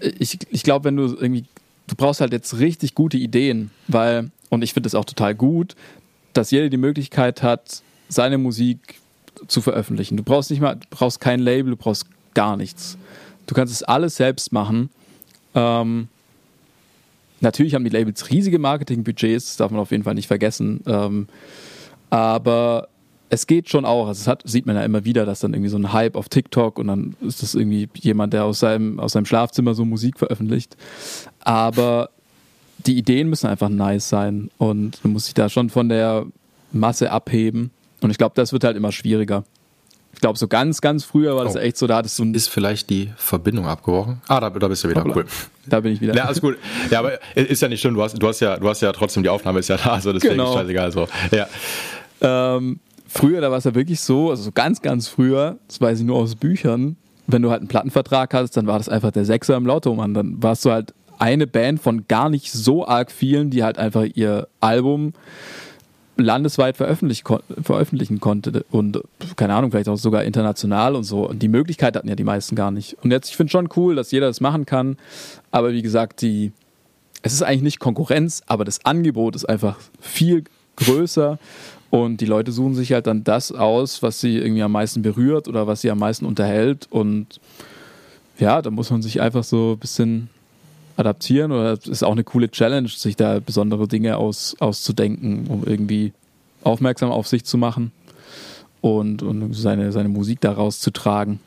ich, 0.00 0.38
ich 0.50 0.62
glaube, 0.62 0.84
wenn 0.84 0.96
du 0.96 1.04
irgendwie, 1.04 1.44
du 1.86 1.96
brauchst 1.96 2.20
halt 2.20 2.32
jetzt 2.32 2.58
richtig 2.58 2.94
gute 2.94 3.16
Ideen, 3.16 3.70
weil, 3.88 4.30
und 4.48 4.62
ich 4.62 4.72
finde 4.72 4.86
es 4.86 4.94
auch 4.94 5.04
total 5.04 5.34
gut, 5.34 5.74
dass 6.32 6.50
jeder 6.50 6.68
die 6.68 6.76
Möglichkeit 6.76 7.42
hat, 7.42 7.82
seine 8.08 8.38
Musik 8.38 9.00
zu 9.48 9.60
veröffentlichen. 9.60 10.16
Du 10.16 10.22
brauchst 10.22 10.50
nicht 10.50 10.60
mal, 10.60 10.76
du 10.76 10.86
brauchst 10.90 11.20
kein 11.20 11.40
Label, 11.40 11.70
du 11.70 11.76
brauchst 11.76 12.06
gar 12.34 12.56
nichts. 12.56 12.96
Du 13.46 13.54
kannst 13.54 13.72
es 13.72 13.82
alles 13.82 14.16
selbst 14.16 14.52
machen. 14.52 14.90
Ähm, 15.54 16.08
natürlich 17.40 17.74
haben 17.74 17.84
die 17.84 17.90
Labels 17.90 18.30
riesige 18.30 18.58
Marketingbudgets, 18.58 19.46
das 19.46 19.56
darf 19.56 19.70
man 19.70 19.80
auf 19.80 19.90
jeden 19.90 20.04
Fall 20.04 20.14
nicht 20.14 20.26
vergessen. 20.26 20.82
Ähm, 20.86 21.28
aber 22.10 22.88
es 23.28 23.46
geht 23.46 23.68
schon 23.68 23.84
auch. 23.84 24.06
Also 24.06 24.20
es 24.20 24.26
hat, 24.26 24.42
sieht 24.44 24.66
man 24.66 24.76
ja 24.76 24.84
immer 24.84 25.04
wieder, 25.04 25.26
dass 25.26 25.40
dann 25.40 25.52
irgendwie 25.52 25.70
so 25.70 25.78
ein 25.78 25.92
Hype 25.92 26.16
auf 26.16 26.28
TikTok 26.28 26.78
und 26.78 26.86
dann 26.86 27.16
ist 27.20 27.42
das 27.42 27.54
irgendwie 27.54 27.88
jemand, 27.94 28.32
der 28.32 28.44
aus 28.44 28.60
seinem, 28.60 29.00
aus 29.00 29.12
seinem 29.12 29.26
Schlafzimmer 29.26 29.74
so 29.74 29.84
Musik 29.84 30.18
veröffentlicht. 30.18 30.76
Aber 31.40 32.10
die 32.86 32.96
Ideen 32.96 33.28
müssen 33.28 33.48
einfach 33.48 33.68
nice 33.68 34.08
sein 34.08 34.50
und 34.58 35.02
man 35.02 35.12
muss 35.12 35.26
sich 35.26 35.34
da 35.34 35.48
schon 35.48 35.70
von 35.70 35.88
der 35.88 36.26
Masse 36.72 37.10
abheben. 37.10 37.70
Und 38.00 38.10
ich 38.10 38.18
glaube, 38.18 38.34
das 38.36 38.52
wird 38.52 38.64
halt 38.64 38.76
immer 38.76 38.92
schwieriger. 38.92 39.44
Ich 40.16 40.20
glaube, 40.22 40.38
so 40.38 40.48
ganz, 40.48 40.80
ganz 40.80 41.04
früher 41.04 41.36
war 41.36 41.44
das 41.44 41.56
oh. 41.56 41.58
echt 41.58 41.76
so, 41.76 41.86
da 41.86 41.98
hattest 41.98 42.18
du 42.18 42.24
ein 42.24 42.32
Ist 42.32 42.48
vielleicht 42.48 42.88
die 42.88 43.12
Verbindung 43.16 43.66
abgebrochen? 43.66 44.22
Ah, 44.28 44.40
da, 44.40 44.48
da 44.48 44.68
bist 44.68 44.82
du 44.82 44.88
wieder. 44.88 45.00
Hoppla. 45.00 45.14
Cool. 45.14 45.26
Da 45.66 45.80
bin 45.80 45.92
ich 45.92 46.00
wieder. 46.00 46.14
Ja, 46.14 46.24
alles 46.24 46.40
gut. 46.40 46.56
Ja, 46.90 47.00
aber 47.00 47.18
ist 47.34 47.60
ja 47.60 47.68
nicht 47.68 47.82
schlimm. 47.82 47.94
Du 47.94 48.02
hast, 48.02 48.14
du 48.14 48.26
hast, 48.26 48.40
ja, 48.40 48.56
du 48.56 48.66
hast 48.66 48.80
ja 48.80 48.92
trotzdem, 48.92 49.22
die 49.22 49.28
Aufnahme 49.28 49.58
ist 49.58 49.68
ja 49.68 49.76
da, 49.76 49.92
also 49.92 50.14
deswegen 50.14 50.32
genau. 50.32 50.52
ist 50.52 50.60
scheißegal. 50.60 50.90
So. 50.90 51.06
Ja. 51.32 51.46
Ähm, 52.22 52.80
früher, 53.06 53.42
da 53.42 53.50
war 53.50 53.58
es 53.58 53.64
ja 53.64 53.74
wirklich 53.74 54.00
so, 54.00 54.30
also 54.30 54.42
so 54.44 54.52
ganz, 54.52 54.80
ganz 54.80 55.06
früher, 55.06 55.58
das 55.68 55.82
weiß 55.82 56.00
ich 56.00 56.06
nur 56.06 56.16
aus 56.16 56.34
Büchern, 56.34 56.96
wenn 57.26 57.42
du 57.42 57.50
halt 57.50 57.60
einen 57.60 57.68
Plattenvertrag 57.68 58.32
hattest, 58.32 58.56
dann 58.56 58.66
war 58.66 58.78
das 58.78 58.88
einfach 58.88 59.10
der 59.10 59.26
Sechser 59.26 59.54
im 59.56 59.66
Lotto, 59.66 59.94
Mann. 59.94 60.14
Dann 60.14 60.42
warst 60.42 60.64
du 60.64 60.70
halt 60.70 60.94
eine 61.18 61.46
Band 61.46 61.82
von 61.82 62.06
gar 62.08 62.30
nicht 62.30 62.50
so 62.50 62.86
arg 62.88 63.10
vielen, 63.10 63.50
die 63.50 63.64
halt 63.64 63.76
einfach 63.76 64.04
ihr 64.14 64.48
Album 64.60 65.12
landesweit 66.16 66.76
veröffentlich, 66.76 67.24
veröffentlichen 67.62 68.20
konnte 68.20 68.64
und 68.70 69.00
keine 69.36 69.54
Ahnung, 69.54 69.70
vielleicht 69.70 69.88
auch 69.88 69.96
sogar 69.96 70.24
international 70.24 70.94
und 70.94 71.04
so. 71.04 71.28
Und 71.28 71.42
die 71.42 71.48
Möglichkeit 71.48 71.96
hatten 71.96 72.08
ja 72.08 72.14
die 72.14 72.24
meisten 72.24 72.56
gar 72.56 72.70
nicht. 72.70 72.96
Und 73.02 73.10
jetzt, 73.10 73.28
ich 73.28 73.36
finde 73.36 73.50
schon 73.50 73.68
cool, 73.76 73.94
dass 73.94 74.10
jeder 74.10 74.26
das 74.26 74.40
machen 74.40 74.66
kann. 74.66 74.96
Aber 75.50 75.72
wie 75.72 75.82
gesagt, 75.82 76.22
die, 76.22 76.52
es 77.22 77.32
ist 77.32 77.42
eigentlich 77.42 77.62
nicht 77.62 77.80
Konkurrenz, 77.80 78.42
aber 78.46 78.64
das 78.64 78.84
Angebot 78.84 79.36
ist 79.36 79.44
einfach 79.44 79.78
viel 80.00 80.44
größer. 80.76 81.38
Und 81.90 82.20
die 82.20 82.26
Leute 82.26 82.50
suchen 82.50 82.74
sich 82.74 82.92
halt 82.92 83.06
dann 83.06 83.24
das 83.24 83.52
aus, 83.52 84.02
was 84.02 84.20
sie 84.20 84.38
irgendwie 84.38 84.62
am 84.62 84.72
meisten 84.72 85.02
berührt 85.02 85.48
oder 85.48 85.66
was 85.66 85.82
sie 85.82 85.90
am 85.90 85.98
meisten 85.98 86.24
unterhält. 86.24 86.88
Und 86.90 87.40
ja, 88.38 88.60
da 88.62 88.70
muss 88.70 88.90
man 88.90 89.02
sich 89.02 89.20
einfach 89.20 89.44
so 89.44 89.72
ein 89.72 89.78
bisschen 89.78 90.28
adaptieren 90.96 91.52
oder 91.52 91.72
es 91.72 91.86
ist 91.86 92.02
auch 92.02 92.12
eine 92.12 92.24
coole 92.24 92.50
Challenge, 92.50 92.88
sich 92.88 93.16
da 93.16 93.40
besondere 93.40 93.86
Dinge 93.86 94.16
aus, 94.16 94.56
auszudenken, 94.58 95.46
um 95.48 95.64
irgendwie 95.66 96.12
aufmerksam 96.62 97.10
auf 97.10 97.28
sich 97.28 97.44
zu 97.44 97.58
machen 97.58 97.92
und, 98.80 99.22
und 99.22 99.52
seine, 99.54 99.92
seine 99.92 100.08
Musik 100.08 100.40
daraus 100.40 100.80
zu 100.80 100.90
tragen. 100.90 101.40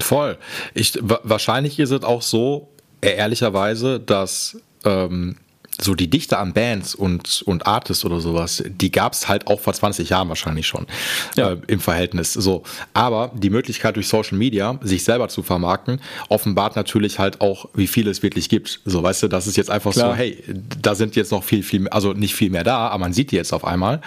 Voll. 0.00 0.38
Ich, 0.72 0.98
wahrscheinlich 1.00 1.78
ist 1.78 1.90
es 1.90 2.02
auch 2.02 2.22
so, 2.22 2.68
ehrlicherweise, 3.00 4.00
dass 4.00 4.58
ähm, 4.84 5.36
so 5.80 5.94
die 5.94 6.08
Dichte 6.08 6.38
an 6.38 6.52
Bands 6.52 6.94
und, 6.94 7.42
und 7.46 7.66
Artists 7.66 8.04
oder 8.04 8.20
sowas, 8.20 8.62
die 8.66 8.92
gab 8.92 9.12
es 9.12 9.28
halt 9.28 9.46
auch 9.48 9.60
vor 9.60 9.72
20 9.72 10.08
Jahren 10.08 10.28
wahrscheinlich 10.28 10.66
schon 10.66 10.86
ja. 11.36 11.52
äh, 11.52 11.56
im 11.66 11.80
Verhältnis. 11.80 12.32
So, 12.32 12.62
aber 12.92 13.32
die 13.34 13.50
Möglichkeit 13.50 13.96
durch 13.96 14.08
Social 14.08 14.38
Media, 14.38 14.78
sich 14.82 15.04
selber 15.04 15.28
zu 15.28 15.42
vermarkten, 15.42 16.00
offenbart 16.28 16.76
natürlich 16.76 17.18
halt 17.18 17.40
auch, 17.40 17.68
wie 17.74 17.86
viel 17.86 18.06
es 18.08 18.22
wirklich 18.22 18.48
gibt. 18.48 18.80
So, 18.84 19.02
weißt 19.02 19.24
du, 19.24 19.28
das 19.28 19.46
ist 19.46 19.56
jetzt 19.56 19.70
einfach 19.70 19.92
Klar. 19.92 20.10
so, 20.10 20.16
hey, 20.16 20.42
da 20.80 20.94
sind 20.94 21.16
jetzt 21.16 21.32
noch 21.32 21.42
viel, 21.42 21.62
viel, 21.62 21.80
mehr, 21.80 21.92
also 21.92 22.12
nicht 22.12 22.34
viel 22.34 22.50
mehr 22.50 22.64
da, 22.64 22.88
aber 22.88 22.98
man 22.98 23.12
sieht 23.12 23.32
die 23.32 23.36
jetzt 23.36 23.52
auf 23.52 23.64
einmal. 23.64 24.00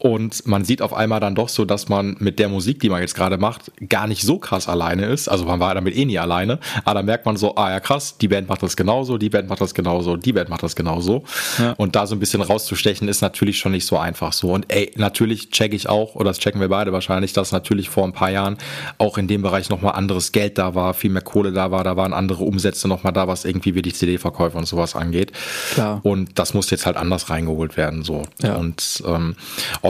Und 0.00 0.46
man 0.46 0.64
sieht 0.64 0.80
auf 0.80 0.94
einmal 0.94 1.20
dann 1.20 1.34
doch 1.34 1.50
so, 1.50 1.66
dass 1.66 1.90
man 1.90 2.16
mit 2.20 2.38
der 2.38 2.48
Musik, 2.48 2.80
die 2.80 2.88
man 2.88 3.02
jetzt 3.02 3.14
gerade 3.14 3.36
macht, 3.36 3.70
gar 3.90 4.06
nicht 4.06 4.22
so 4.22 4.38
krass 4.38 4.66
alleine 4.66 5.04
ist. 5.04 5.28
Also 5.28 5.44
man 5.44 5.60
war 5.60 5.74
damit 5.74 5.94
eh 5.94 6.06
nie 6.06 6.18
alleine. 6.18 6.58
Aber 6.86 6.94
dann 6.94 7.04
merkt 7.04 7.26
man 7.26 7.36
so, 7.36 7.54
ah 7.56 7.70
ja 7.70 7.80
krass, 7.80 8.16
die 8.16 8.28
Band 8.28 8.48
macht 8.48 8.62
das 8.62 8.76
genauso, 8.76 9.18
die 9.18 9.28
Band 9.28 9.50
macht 9.50 9.60
das 9.60 9.74
genauso, 9.74 10.16
die 10.16 10.32
Band 10.32 10.48
macht 10.48 10.62
das 10.62 10.74
genauso. 10.74 11.24
Ja. 11.58 11.72
Und 11.72 11.96
da 11.96 12.06
so 12.06 12.16
ein 12.16 12.18
bisschen 12.18 12.40
rauszustechen, 12.40 13.08
ist 13.08 13.20
natürlich 13.20 13.58
schon 13.58 13.72
nicht 13.72 13.84
so 13.84 13.98
einfach 13.98 14.32
so. 14.32 14.54
Und 14.54 14.72
ey, 14.72 14.90
natürlich 14.96 15.50
check 15.50 15.74
ich 15.74 15.86
auch, 15.86 16.14
oder 16.14 16.30
das 16.30 16.38
checken 16.38 16.62
wir 16.62 16.70
beide 16.70 16.94
wahrscheinlich, 16.94 17.34
dass 17.34 17.52
natürlich 17.52 17.90
vor 17.90 18.04
ein 18.04 18.14
paar 18.14 18.30
Jahren 18.30 18.56
auch 18.96 19.18
in 19.18 19.28
dem 19.28 19.42
Bereich 19.42 19.68
nochmal 19.68 19.96
anderes 19.96 20.32
Geld 20.32 20.56
da 20.56 20.74
war, 20.74 20.94
viel 20.94 21.10
mehr 21.10 21.20
Kohle 21.20 21.52
da 21.52 21.70
war, 21.70 21.84
da 21.84 21.96
waren 21.96 22.14
andere 22.14 22.44
Umsätze 22.44 22.88
nochmal 22.88 23.12
da, 23.12 23.28
was 23.28 23.44
irgendwie 23.44 23.74
wie 23.74 23.82
die 23.82 23.92
CD-Verkäufe 23.92 24.56
und 24.56 24.66
sowas 24.66 24.96
angeht. 24.96 25.32
Klar. 25.74 26.00
Und 26.02 26.38
das 26.38 26.54
muss 26.54 26.70
jetzt 26.70 26.86
halt 26.86 26.96
anders 26.96 27.28
reingeholt 27.28 27.76
werden. 27.76 28.02
so. 28.02 28.22
Ja. 28.42 28.56
Und 28.56 29.02
ähm, 29.06 29.36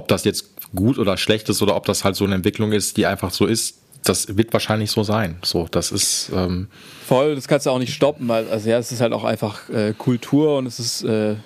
ob 0.00 0.08
das 0.08 0.24
jetzt 0.24 0.50
gut 0.74 0.98
oder 0.98 1.16
schlecht 1.16 1.48
ist 1.48 1.60
oder 1.62 1.76
ob 1.76 1.84
das 1.84 2.04
halt 2.04 2.16
so 2.16 2.24
eine 2.24 2.34
Entwicklung 2.34 2.72
ist, 2.72 2.96
die 2.96 3.06
einfach 3.06 3.30
so 3.30 3.46
ist, 3.46 3.76
das 4.04 4.36
wird 4.36 4.52
wahrscheinlich 4.52 4.90
so 4.90 5.02
sein. 5.02 5.36
So, 5.44 5.66
das 5.70 5.92
ist 5.92 6.30
ähm 6.34 6.68
voll. 7.06 7.34
Das 7.34 7.46
kannst 7.48 7.66
du 7.66 7.70
auch 7.70 7.78
nicht 7.78 7.92
stoppen, 7.92 8.28
weil 8.28 8.48
also 8.48 8.70
ja, 8.70 8.78
es 8.78 8.92
ist 8.92 9.00
halt 9.00 9.12
auch 9.12 9.24
einfach 9.24 9.68
äh, 9.68 9.92
Kultur 9.96 10.56
und 10.56 10.66
es 10.66 10.80
ist 10.80 11.02
äh, 11.02 11.36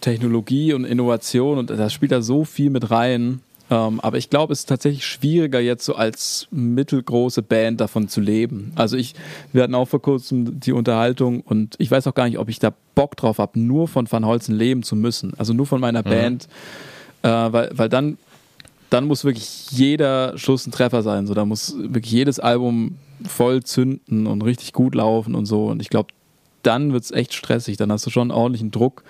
Technologie 0.00 0.74
und 0.74 0.84
Innovation 0.84 1.58
und 1.58 1.70
das 1.70 1.92
spielt 1.92 2.12
da 2.12 2.20
so 2.20 2.44
viel 2.44 2.70
mit 2.70 2.90
rein. 2.90 3.40
Ähm, 3.68 3.98
aber 4.00 4.18
ich 4.18 4.30
glaube, 4.30 4.52
es 4.52 4.60
ist 4.60 4.66
tatsächlich 4.66 5.06
schwieriger 5.06 5.58
jetzt 5.58 5.84
so 5.84 5.94
als 5.94 6.46
mittelgroße 6.50 7.42
Band 7.42 7.80
davon 7.80 8.08
zu 8.08 8.20
leben. 8.20 8.72
Also 8.76 8.96
ich, 8.96 9.14
wir 9.52 9.62
hatten 9.62 9.74
auch 9.74 9.88
vor 9.88 10.02
kurzem 10.02 10.60
die 10.60 10.72
Unterhaltung 10.72 11.40
und 11.40 11.74
ich 11.78 11.90
weiß 11.90 12.06
auch 12.06 12.14
gar 12.14 12.28
nicht, 12.28 12.38
ob 12.38 12.48
ich 12.48 12.58
da 12.58 12.72
Bock 12.94 13.16
drauf 13.16 13.38
habe, 13.38 13.58
nur 13.58 13.88
von 13.88 14.10
Van 14.10 14.26
Holzen 14.26 14.54
leben 14.54 14.82
zu 14.82 14.94
müssen. 14.94 15.32
Also 15.36 15.52
nur 15.52 15.66
von 15.66 15.80
meiner 15.80 16.02
mhm. 16.02 16.10
Band 16.10 16.48
äh, 17.26 17.52
weil, 17.52 17.70
weil 17.72 17.88
dann, 17.88 18.18
dann 18.88 19.06
muss 19.06 19.24
wirklich 19.24 19.70
jeder 19.72 20.38
Schuss 20.38 20.66
ein 20.66 20.70
Treffer 20.70 21.02
sein. 21.02 21.26
So, 21.26 21.34
da 21.34 21.44
muss 21.44 21.74
wirklich 21.76 22.12
jedes 22.12 22.38
Album 22.38 22.98
voll 23.26 23.64
zünden 23.64 24.28
und 24.28 24.42
richtig 24.42 24.72
gut 24.72 24.94
laufen 24.94 25.34
und 25.34 25.46
so. 25.46 25.66
Und 25.66 25.82
ich 25.82 25.90
glaube, 25.90 26.10
dann 26.62 26.92
wird 26.92 27.02
es 27.02 27.10
echt 27.10 27.34
stressig. 27.34 27.76
Dann 27.76 27.90
hast 27.90 28.06
du 28.06 28.10
schon 28.10 28.30
ordentlichen 28.30 28.70
Druck. 28.70 29.02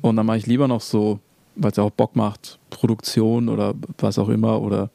Und 0.00 0.16
dann 0.16 0.24
mache 0.24 0.38
ich 0.38 0.46
lieber 0.46 0.66
noch 0.66 0.80
so, 0.80 1.18
weil 1.56 1.70
es 1.70 1.76
ja 1.76 1.82
auch 1.82 1.90
Bock 1.90 2.16
macht, 2.16 2.58
Produktion 2.70 3.50
oder 3.50 3.74
was 3.98 4.18
auch 4.18 4.30
immer 4.30 4.62
oder 4.62 4.88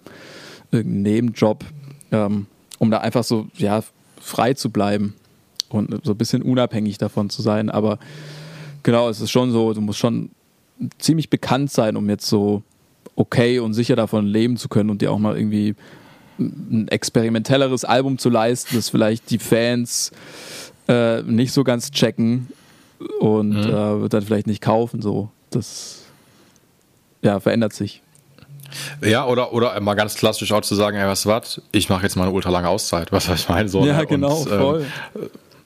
irgendeinen 0.71 1.03
Nebenjob, 1.03 1.63
ähm, 2.11 2.47
um 2.79 2.89
da 2.89 2.99
einfach 2.99 3.23
so, 3.23 3.47
ja, 3.57 3.83
frei 4.19 4.55
zu 4.55 4.71
bleiben 4.71 5.13
und 5.69 6.03
so 6.03 6.13
ein 6.13 6.17
bisschen 6.17 6.41
unabhängig 6.41 6.97
davon 6.97 7.29
zu 7.29 7.43
sein. 7.43 7.69
Aber 7.69 7.99
genau, 8.81 9.09
es 9.09 9.21
ist 9.21 9.29
schon 9.29 9.51
so, 9.51 9.73
du 9.73 9.81
musst 9.81 9.99
schon 9.99 10.31
ziemlich 10.99 11.29
bekannt 11.29 11.71
sein, 11.71 11.95
um 11.95 12.09
jetzt 12.09 12.27
so 12.27 12.63
okay 13.15 13.59
und 13.59 13.73
sicher 13.73 13.95
davon 13.95 14.25
leben 14.25 14.57
zu 14.57 14.69
können 14.69 14.89
und 14.89 15.01
dir 15.01 15.11
auch 15.11 15.19
mal 15.19 15.37
irgendwie 15.37 15.75
ein 16.39 16.87
experimentelleres 16.87 17.85
Album 17.85 18.17
zu 18.17 18.29
leisten, 18.29 18.75
das 18.75 18.89
vielleicht 18.89 19.29
die 19.29 19.39
Fans 19.39 20.11
äh, 20.87 21.21
nicht 21.21 21.53
so 21.53 21.63
ganz 21.63 21.91
checken 21.91 22.49
und 23.19 23.49
mhm. 23.49 24.05
äh, 24.05 24.09
dann 24.09 24.23
vielleicht 24.23 24.47
nicht 24.47 24.61
kaufen. 24.61 25.01
So, 25.01 25.29
das 25.51 26.03
ja, 27.21 27.39
verändert 27.39 27.73
sich. 27.73 28.01
Ja, 29.01 29.27
oder, 29.27 29.53
oder 29.53 29.79
mal 29.81 29.93
ganz 29.93 30.15
klassisch 30.15 30.51
auch 30.51 30.61
zu 30.61 30.73
sagen, 30.73 30.97
ey, 30.97 31.07
was 31.07 31.25
was, 31.27 31.61
ich 31.71 31.89
mache 31.89 32.03
jetzt 32.03 32.15
mal 32.15 32.23
eine 32.23 32.33
ultra 32.33 32.49
lange 32.49 32.69
Auszeit, 32.69 33.11
was 33.11 33.29
ich 33.29 33.47
meine. 33.47 33.69
So, 33.69 33.85
ja, 33.85 33.99
ne? 33.99 34.05
genau, 34.07 34.41
und, 34.41 34.51
ähm, 34.51 34.59
voll. 34.59 34.85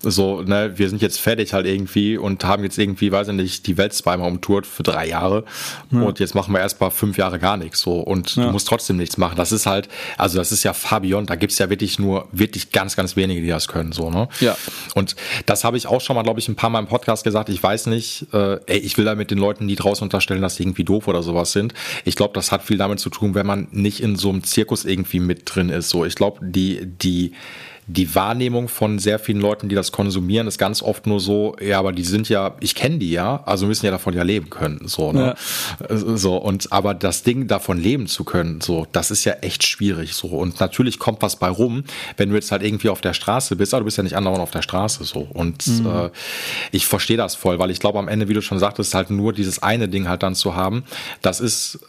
So, 0.01 0.41
ne, 0.41 0.73
wir 0.77 0.89
sind 0.89 1.01
jetzt 1.01 1.19
fertig 1.19 1.53
halt 1.53 1.65
irgendwie 1.65 2.17
und 2.17 2.43
haben 2.43 2.63
jetzt 2.63 2.77
irgendwie, 2.77 3.12
weiß 3.12 3.29
ich 3.29 3.33
nicht, 3.33 3.65
die 3.65 3.77
Welt 3.77 3.93
zweimal 3.93 4.27
umtourt 4.27 4.67
für 4.67 4.83
drei 4.83 5.07
Jahre 5.07 5.43
ja. 5.91 6.01
und 6.01 6.19
jetzt 6.19 6.36
machen 6.36 6.53
wir 6.53 6.60
erst 6.60 6.79
mal 6.79 6.91
fünf 6.91 7.17
Jahre 7.17 7.39
gar 7.39 7.57
nichts 7.57 7.81
so 7.81 7.99
und 7.99 8.36
ja. 8.36 8.45
du 8.45 8.51
musst 8.51 8.67
trotzdem 8.67 8.97
nichts 8.97 9.17
machen. 9.17 9.36
Das 9.38 9.51
ist 9.51 9.65
halt, 9.65 9.89
also 10.17 10.38
das 10.38 10.51
ist 10.51 10.63
ja 10.63 10.73
Fabian, 10.73 11.25
da 11.25 11.36
gibt's 11.36 11.57
ja 11.57 11.69
wirklich 11.69 11.97
nur, 11.97 12.27
wirklich 12.31 12.71
ganz, 12.71 12.95
ganz 12.95 13.15
wenige, 13.15 13.41
die 13.41 13.47
das 13.47 13.67
können, 13.67 13.91
so, 13.91 14.12
ne? 14.12 14.29
Ja. 14.39 14.55
Und 14.93 15.15
das 15.45 15.63
habe 15.63 15.77
ich 15.77 15.88
auch 15.88 16.01
schon 16.01 16.15
mal, 16.15 16.23
glaube 16.23 16.39
ich, 16.39 16.47
ein 16.47 16.55
paar 16.55 16.69
Mal 16.69 16.79
im 16.79 16.88
Podcast 16.88 17.23
gesagt. 17.23 17.49
Ich 17.49 17.62
weiß 17.62 17.88
nicht, 17.88 18.27
äh, 18.33 18.60
ey, 18.67 18.77
ich 18.77 18.97
will 18.97 19.05
da 19.05 19.15
mit 19.15 19.31
den 19.31 19.38
Leuten, 19.38 19.67
die 19.67 19.75
draußen 19.75 20.03
unterstellen, 20.03 20.41
dass 20.41 20.55
sie 20.55 20.63
irgendwie 20.63 20.83
doof 20.83 21.07
oder 21.07 21.23
sowas 21.23 21.51
sind. 21.51 21.73
Ich 22.05 22.15
glaube, 22.15 22.33
das 22.33 22.51
hat 22.51 22.63
viel 22.63 22.77
damit 22.77 22.99
zu 22.99 23.10
tun, 23.10 23.36
wenn 23.36 23.45
man 23.45 23.67
nicht 23.71 24.01
in 24.01 24.15
so 24.15 24.29
einem 24.29 24.43
Zirkus 24.43 24.86
irgendwie 24.86 25.19
mit 25.19 25.43
drin 25.45 25.69
ist. 25.69 25.89
So, 25.89 26.05
ich 26.05 26.15
glaube, 26.15 26.39
die, 26.41 26.86
die, 26.86 27.33
die 27.89 28.13
Wahrnehmung 28.15 28.67
von 28.67 29.00
sehr 29.00 29.17
vielen 29.17 29.39
Leuten, 29.39 29.69
die 29.69 29.76
das 29.76 29.93
konsumieren, 29.93 30.45
ist 30.45 30.58
ganz 30.58 30.84
oft 30.84 31.08
nur 31.08 31.21
so, 31.21 31.56
ja, 31.62 31.80
aber 31.80 31.93
die 31.93 32.04
sind 32.04 32.28
ja, 32.28 32.56
ich 32.60 32.76
kenne 32.76 32.97
die 32.97 33.12
ja, 33.12 33.41
also 33.45 33.65
müssen 33.65 33.86
ja 33.86 33.91
davon 33.91 34.13
ja 34.13 34.23
leben 34.23 34.50
können, 34.50 34.82
so, 34.86 35.13
ne? 35.13 35.36
Ja. 35.89 35.97
So, 35.97 36.36
und 36.36 36.73
aber 36.73 36.93
das 36.93 37.23
Ding 37.23 37.47
davon 37.47 37.80
leben 37.80 38.08
zu 38.08 38.26
können, 38.26 38.60
so, 38.60 38.86
das 38.91 39.10
ist 39.10 39.23
ja 39.23 39.34
echt 39.36 39.65
schwierig, 39.65 40.15
so. 40.15 40.28
Und 40.28 40.60
natürlich 40.60 41.00
kommt 41.00 41.21
was 41.21 41.38
bei 41.38 41.47
rum, 41.47 41.86
wenn 42.17 42.30
du 42.30 42.36
jetzt 42.36 42.52
halt 42.52 42.62
irgendwie 42.62 42.89
auf 42.89 43.00
der 43.00 43.13
Straße 43.13 43.56
bist, 43.56 43.73
aber 43.73 43.82
du 43.82 43.86
bist 43.86 43.97
ja 43.97 44.04
nicht 44.04 44.17
andauernd 44.17 44.41
auf 44.41 44.52
der 44.52 44.63
Straße, 44.63 45.06
so. 45.06 45.21
Und 45.21 45.65
mhm. 45.65 45.88
äh, 45.88 46.10
ich 46.73 46.88
verstehe 46.88 47.17
das 47.17 47.36
voll, 47.36 47.58
weil 47.58 47.71
ich 47.71 47.80
glaube, 47.80 48.00
am 48.00 48.10
Ende, 48.10 48.28
wie 48.28 48.34
du 48.34 48.41
schon 48.41 48.60
sagtest, 48.60 48.93
halt 48.95 49.12
nur 49.12 49.32
dieses 49.32 49.63
eine 49.63 49.88
Ding 49.88 50.10
halt 50.10 50.23
dann 50.23 50.36
zu 50.36 50.56
haben, 50.56 50.84
das 51.21 51.39
ist, 51.39 51.80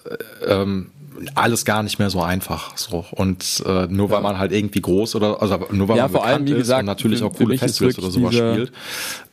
äh, 0.45 0.53
ähm, 0.53 0.93
alles 1.35 1.65
gar 1.65 1.83
nicht 1.83 1.99
mehr 1.99 2.11
so 2.11 2.23
einfach. 2.23 2.77
So. 2.77 3.05
Und 3.11 3.63
äh, 3.67 3.87
nur 3.87 4.11
weil 4.11 4.23
man 4.23 4.39
halt 4.39 4.53
irgendwie 4.53 4.81
groß 4.81 5.15
oder 5.15 5.41
also 5.43 5.67
nur 5.71 5.89
weil 5.89 5.97
ja, 5.97 6.05
man 6.05 6.13
vor 6.13 6.25
allem, 6.25 6.47
wie 6.47 6.55
gesagt, 6.55 6.81
und 6.81 6.87
natürlich 6.87 7.23
auch 7.23 7.33
coole 7.35 7.59
Festivals 7.59 7.99
oder 7.99 8.11
sowas 8.11 8.31
diese, 8.31 8.53
spielt. 8.53 8.73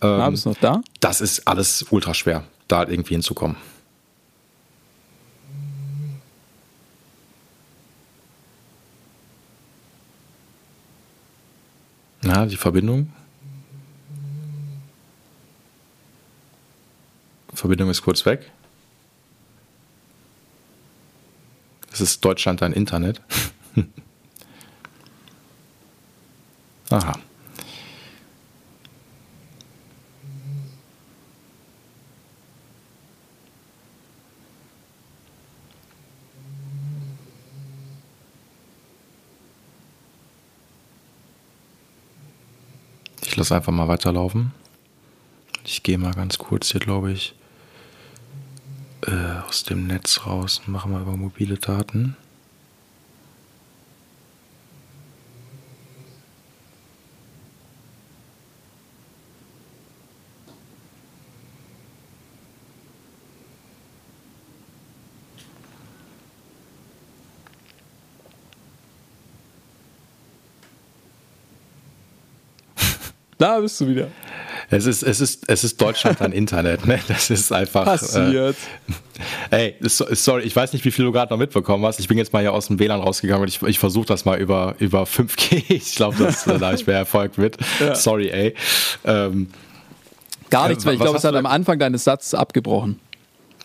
Ähm, 0.02 0.32
bist 0.32 0.46
noch 0.46 0.58
da? 0.58 0.82
Das 1.00 1.22
ist 1.22 1.48
alles 1.48 1.86
ultra 1.90 2.14
schwer, 2.14 2.44
da 2.68 2.80
halt 2.80 2.90
irgendwie 2.90 3.14
hinzukommen. 3.14 3.58
Na, 12.22 12.46
die 12.48 12.58
Verbindung. 12.58 13.12
Verbindung 17.54 17.90
ist 17.90 18.02
kurz 18.02 18.26
weg. 18.26 18.52
Es 21.96 22.02
ist 22.02 22.26
Deutschland 22.26 22.62
ein 22.62 22.74
Internet. 22.74 23.22
Aha. 26.90 27.18
Ich 43.24 43.38
lasse 43.38 43.56
einfach 43.56 43.72
mal 43.72 43.88
weiterlaufen. 43.88 44.52
Ich 45.64 45.82
gehe 45.82 45.98
mal 45.98 46.14
ganz 46.14 46.40
kurz 46.40 46.74
hier, 46.74 46.82
glaube 46.82 47.14
ich, 47.14 47.36
äh, 49.08 49.48
aus 49.48 49.64
dem 49.64 49.88
Netz 49.88 50.26
raus 50.26 50.62
und 50.66 50.74
machen 50.74 50.92
wir 50.92 51.02
über 51.02 51.16
mobile 51.16 51.58
Daten. 51.58 52.16
Da 73.38 73.60
bist 73.60 73.82
du 73.82 73.88
wieder. 73.88 74.08
Es 74.70 74.86
ist, 74.86 75.04
es 75.04 75.22
ist, 75.22 75.48
es 75.48 75.64
ist 75.64 75.80
Deutschland 75.82 76.22
ein 76.22 76.32
Internet, 76.34 76.86
ne? 76.86 77.00
Das 77.08 77.30
ist 77.30 77.52
einfach. 77.52 77.84
Äh, 77.84 77.92
Passiert. 77.92 78.56
Äh, 79.52 79.74
ey, 79.74 79.76
sorry, 79.82 80.44
ich 80.44 80.56
weiß 80.56 80.74
nicht, 80.74 80.86
wie 80.86 80.92
viel 80.92 81.06
du 81.06 81.12
gerade 81.12 81.32
noch 81.32 81.40
mitbekommen 81.40 81.86
hast. 81.86 82.00
Ich 82.00 82.08
bin 82.08 82.18
jetzt 82.18 82.34
mal 82.34 82.42
hier 82.42 82.54
aus 82.54 82.68
dem 82.68 82.80
WLAN 82.80 83.02
rausgegangen 83.02 83.44
und 83.44 83.48
ich, 83.48 83.62
ich 83.62 83.80
versuche 83.80 84.06
das 84.06 84.26
mal 84.26 84.40
über, 84.40 84.76
über 84.80 85.04
5G. 85.04 85.64
Ich 85.68 85.96
glaube, 85.96 86.24
äh, 86.24 86.60
da 86.60 86.68
habe 86.68 86.76
ich 86.76 86.88
mehr 86.88 86.98
Erfolg 86.98 87.38
mit. 87.38 87.58
Ja. 87.80 87.96
Sorry, 87.96 88.30
ey. 88.30 88.56
Ähm, 89.04 89.50
Gar 90.50 90.70
nichts, 90.70 90.84
äh, 90.84 90.88
weil 90.88 90.94
ich 90.96 91.02
glaube, 91.02 91.18
es 91.18 91.24
hat 91.24 91.36
am 91.36 91.46
Anfang 91.46 91.80
deines 91.80 92.04
Satzes 92.04 92.34
abgebrochen. 92.34 93.00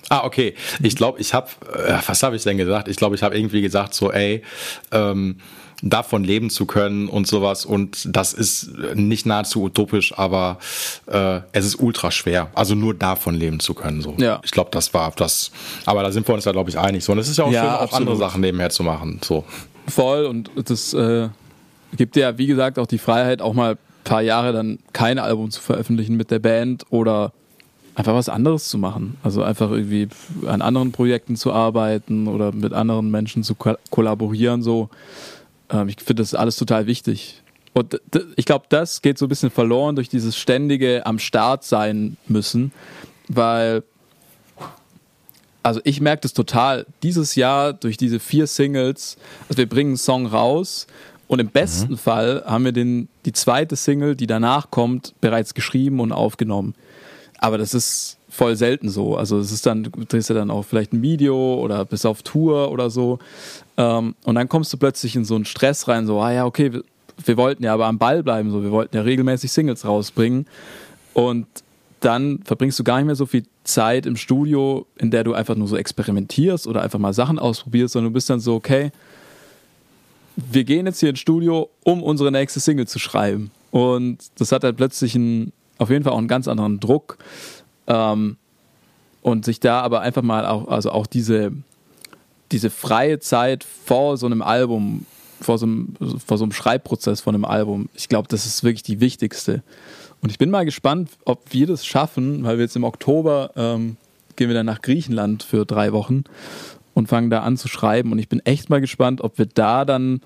Ah, 0.08 0.24
okay. 0.24 0.54
Ich 0.82 0.96
glaube, 0.96 1.20
ich 1.20 1.34
habe, 1.34 1.48
äh, 1.72 1.98
was 2.06 2.22
habe 2.22 2.34
ich 2.34 2.42
denn 2.42 2.58
gesagt? 2.58 2.88
Ich 2.88 2.96
glaube, 2.96 3.14
ich 3.14 3.22
habe 3.22 3.36
irgendwie 3.36 3.62
gesagt, 3.62 3.94
so, 3.94 4.10
ey, 4.10 4.42
ähm, 4.90 5.36
davon 5.82 6.24
leben 6.24 6.50
zu 6.50 6.66
können 6.66 7.08
und 7.08 7.26
sowas. 7.26 7.64
Und 7.64 8.08
das 8.10 8.32
ist 8.32 8.70
nicht 8.94 9.26
nahezu 9.26 9.62
utopisch, 9.62 10.16
aber 10.16 10.58
äh, 11.06 11.40
es 11.52 11.64
ist 11.64 11.80
ultra 11.80 12.10
schwer. 12.10 12.50
Also 12.54 12.74
nur 12.74 12.94
davon 12.94 13.34
leben 13.34 13.60
zu 13.60 13.74
können. 13.74 14.02
So. 14.02 14.14
Ja. 14.18 14.40
Ich 14.44 14.50
glaube, 14.50 14.70
das 14.72 14.92
war 14.94 15.12
das. 15.16 15.50
Aber 15.86 16.02
da 16.02 16.12
sind 16.12 16.26
wir 16.28 16.34
uns 16.34 16.44
ja, 16.44 16.52
glaube 16.52 16.70
ich, 16.70 16.78
einig. 16.78 17.04
So, 17.04 17.12
und 17.12 17.18
es 17.18 17.28
ist 17.28 17.38
ja 17.38 17.44
auch 17.44 17.52
ja, 17.52 17.62
schön, 17.62 17.88
auch 17.88 17.92
andere 17.92 18.16
Sachen 18.16 18.40
nebenher 18.40 18.70
zu 18.70 18.82
machen. 18.82 19.20
So. 19.24 19.44
Voll. 19.86 20.26
Und 20.26 20.50
das 20.64 20.94
äh, 20.94 21.28
gibt 21.96 22.16
ja, 22.16 22.36
wie 22.38 22.46
gesagt, 22.46 22.78
auch 22.78 22.86
die 22.86 22.98
Freiheit, 22.98 23.42
auch 23.42 23.54
mal 23.54 23.72
ein 23.72 23.78
paar 24.04 24.22
Jahre 24.22 24.52
dann 24.52 24.78
kein 24.92 25.18
Album 25.18 25.50
zu 25.50 25.60
veröffentlichen 25.60 26.16
mit 26.16 26.30
der 26.30 26.38
Band 26.38 26.84
oder 26.90 27.32
einfach 27.94 28.14
was 28.14 28.28
anderes 28.28 28.68
zu 28.68 28.78
machen. 28.78 29.16
Also 29.22 29.42
einfach 29.42 29.70
irgendwie 29.70 30.08
an 30.46 30.62
anderen 30.62 30.92
Projekten 30.92 31.36
zu 31.36 31.52
arbeiten 31.52 32.28
oder 32.28 32.52
mit 32.52 32.72
anderen 32.72 33.10
Menschen 33.10 33.42
zu 33.42 33.54
kollaborieren. 33.54 34.62
So 34.62 34.90
ähm, 35.70 35.88
ich 35.88 35.96
finde 35.96 36.22
das 36.22 36.34
alles 36.34 36.56
total 36.56 36.86
wichtig. 36.86 37.42
Und 37.72 38.00
ich 38.36 38.44
glaube, 38.44 38.66
das 38.68 39.00
geht 39.00 39.18
so 39.18 39.26
ein 39.26 39.28
bisschen 39.28 39.50
verloren 39.50 39.94
durch 39.94 40.08
dieses 40.08 40.36
ständige 40.36 41.06
am 41.06 41.18
Start 41.18 41.64
sein 41.64 42.16
müssen, 42.26 42.72
weil, 43.28 43.84
also 45.62 45.80
ich 45.84 46.00
merke 46.00 46.22
das 46.22 46.32
total, 46.32 46.84
dieses 47.04 47.36
Jahr 47.36 47.72
durch 47.72 47.96
diese 47.96 48.18
vier 48.18 48.48
Singles, 48.48 49.18
also 49.48 49.58
wir 49.58 49.68
bringen 49.68 49.90
einen 49.90 49.96
Song 49.98 50.26
raus 50.26 50.88
und 51.28 51.38
im 51.38 51.48
besten 51.48 51.92
mhm. 51.92 51.98
Fall 51.98 52.42
haben 52.44 52.64
wir 52.64 52.72
den, 52.72 53.08
die 53.24 53.32
zweite 53.32 53.76
Single, 53.76 54.16
die 54.16 54.26
danach 54.26 54.72
kommt, 54.72 55.14
bereits 55.20 55.54
geschrieben 55.54 56.00
und 56.00 56.10
aufgenommen. 56.10 56.74
Aber 57.38 57.56
das 57.56 57.72
ist 57.72 58.18
voll 58.28 58.56
selten 58.56 58.88
so. 58.88 59.16
Also 59.16 59.38
es 59.38 59.52
ist 59.52 59.64
dann, 59.64 59.84
du 59.84 59.90
drehst 59.90 60.28
ja 60.28 60.34
dann 60.34 60.50
auch 60.50 60.64
vielleicht 60.64 60.92
ein 60.92 61.02
Video 61.02 61.54
oder 61.54 61.84
bist 61.84 62.04
auf 62.04 62.22
Tour 62.22 62.70
oder 62.72 62.90
so. 62.90 63.18
Ähm, 63.80 64.14
und 64.24 64.34
dann 64.34 64.48
kommst 64.48 64.70
du 64.74 64.76
plötzlich 64.76 65.16
in 65.16 65.24
so 65.24 65.34
einen 65.34 65.46
Stress 65.46 65.88
rein, 65.88 66.06
so, 66.06 66.20
ah 66.20 66.30
ja, 66.30 66.44
okay, 66.44 66.70
wir, 66.70 66.84
wir 67.24 67.36
wollten 67.38 67.64
ja 67.64 67.72
aber 67.72 67.86
am 67.86 67.98
Ball 67.98 68.22
bleiben, 68.22 68.50
so, 68.50 68.62
wir 68.62 68.72
wollten 68.72 68.94
ja 68.94 69.02
regelmäßig 69.02 69.50
Singles 69.50 69.86
rausbringen. 69.86 70.46
Und 71.14 71.46
dann 72.00 72.40
verbringst 72.44 72.78
du 72.78 72.84
gar 72.84 72.98
nicht 72.98 73.06
mehr 73.06 73.14
so 73.14 73.24
viel 73.24 73.44
Zeit 73.64 74.04
im 74.04 74.16
Studio, 74.16 74.86
in 74.98 75.10
der 75.10 75.24
du 75.24 75.32
einfach 75.32 75.54
nur 75.54 75.66
so 75.66 75.76
experimentierst 75.76 76.66
oder 76.66 76.82
einfach 76.82 76.98
mal 76.98 77.14
Sachen 77.14 77.38
ausprobierst, 77.38 77.94
sondern 77.94 78.12
du 78.12 78.14
bist 78.14 78.28
dann 78.28 78.40
so, 78.40 78.54
okay, 78.54 78.90
wir 80.36 80.64
gehen 80.64 80.84
jetzt 80.84 81.00
hier 81.00 81.10
ins 81.10 81.20
Studio, 81.20 81.70
um 81.82 82.02
unsere 82.02 82.30
nächste 82.30 82.60
Single 82.60 82.86
zu 82.86 82.98
schreiben. 82.98 83.50
Und 83.70 84.18
das 84.38 84.52
hat 84.52 84.62
dann 84.62 84.76
plötzlich 84.76 85.14
einen, 85.14 85.52
auf 85.78 85.88
jeden 85.88 86.04
Fall 86.04 86.12
auch 86.12 86.18
einen 86.18 86.28
ganz 86.28 86.48
anderen 86.48 86.80
Druck. 86.80 87.16
Ähm, 87.86 88.36
und 89.22 89.44
sich 89.44 89.60
da 89.60 89.80
aber 89.80 90.00
einfach 90.00 90.22
mal 90.22 90.46
auch, 90.46 90.68
also 90.68 90.90
auch 90.92 91.06
diese, 91.06 91.52
diese 92.52 92.70
freie 92.70 93.20
Zeit 93.20 93.64
vor 93.64 94.16
so 94.16 94.26
einem 94.26 94.42
Album, 94.42 95.06
vor 95.40 95.58
so 95.58 95.66
einem, 95.66 95.94
vor 96.24 96.38
so 96.38 96.44
einem 96.44 96.52
Schreibprozess 96.52 97.20
von 97.20 97.34
einem 97.34 97.44
Album, 97.44 97.88
ich 97.94 98.08
glaube, 98.08 98.28
das 98.28 98.46
ist 98.46 98.64
wirklich 98.64 98.82
die 98.82 99.00
wichtigste. 99.00 99.62
Und 100.22 100.30
ich 100.30 100.38
bin 100.38 100.50
mal 100.50 100.64
gespannt, 100.64 101.10
ob 101.24 101.52
wir 101.52 101.66
das 101.66 101.86
schaffen, 101.86 102.44
weil 102.44 102.58
wir 102.58 102.64
jetzt 102.64 102.76
im 102.76 102.84
Oktober 102.84 103.52
ähm, 103.56 103.96
gehen 104.36 104.48
wir 104.48 104.54
dann 104.54 104.66
nach 104.66 104.82
Griechenland 104.82 105.42
für 105.42 105.64
drei 105.64 105.92
Wochen 105.92 106.24
und 106.94 107.08
fangen 107.08 107.30
da 107.30 107.40
an 107.40 107.56
zu 107.56 107.68
schreiben. 107.68 108.12
Und 108.12 108.18
ich 108.18 108.28
bin 108.28 108.40
echt 108.40 108.68
mal 108.68 108.80
gespannt, 108.80 109.22
ob 109.22 109.38
wir 109.38 109.46
da 109.46 109.84
dann 109.84 110.20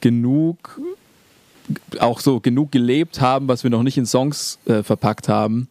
genug, 0.00 0.80
auch 2.00 2.20
so 2.20 2.40
genug 2.40 2.72
gelebt 2.72 3.20
haben, 3.20 3.46
was 3.48 3.62
wir 3.62 3.70
noch 3.70 3.82
nicht 3.82 3.98
in 3.98 4.06
Songs 4.06 4.58
äh, 4.64 4.82
verpackt 4.82 5.28
haben, 5.28 5.68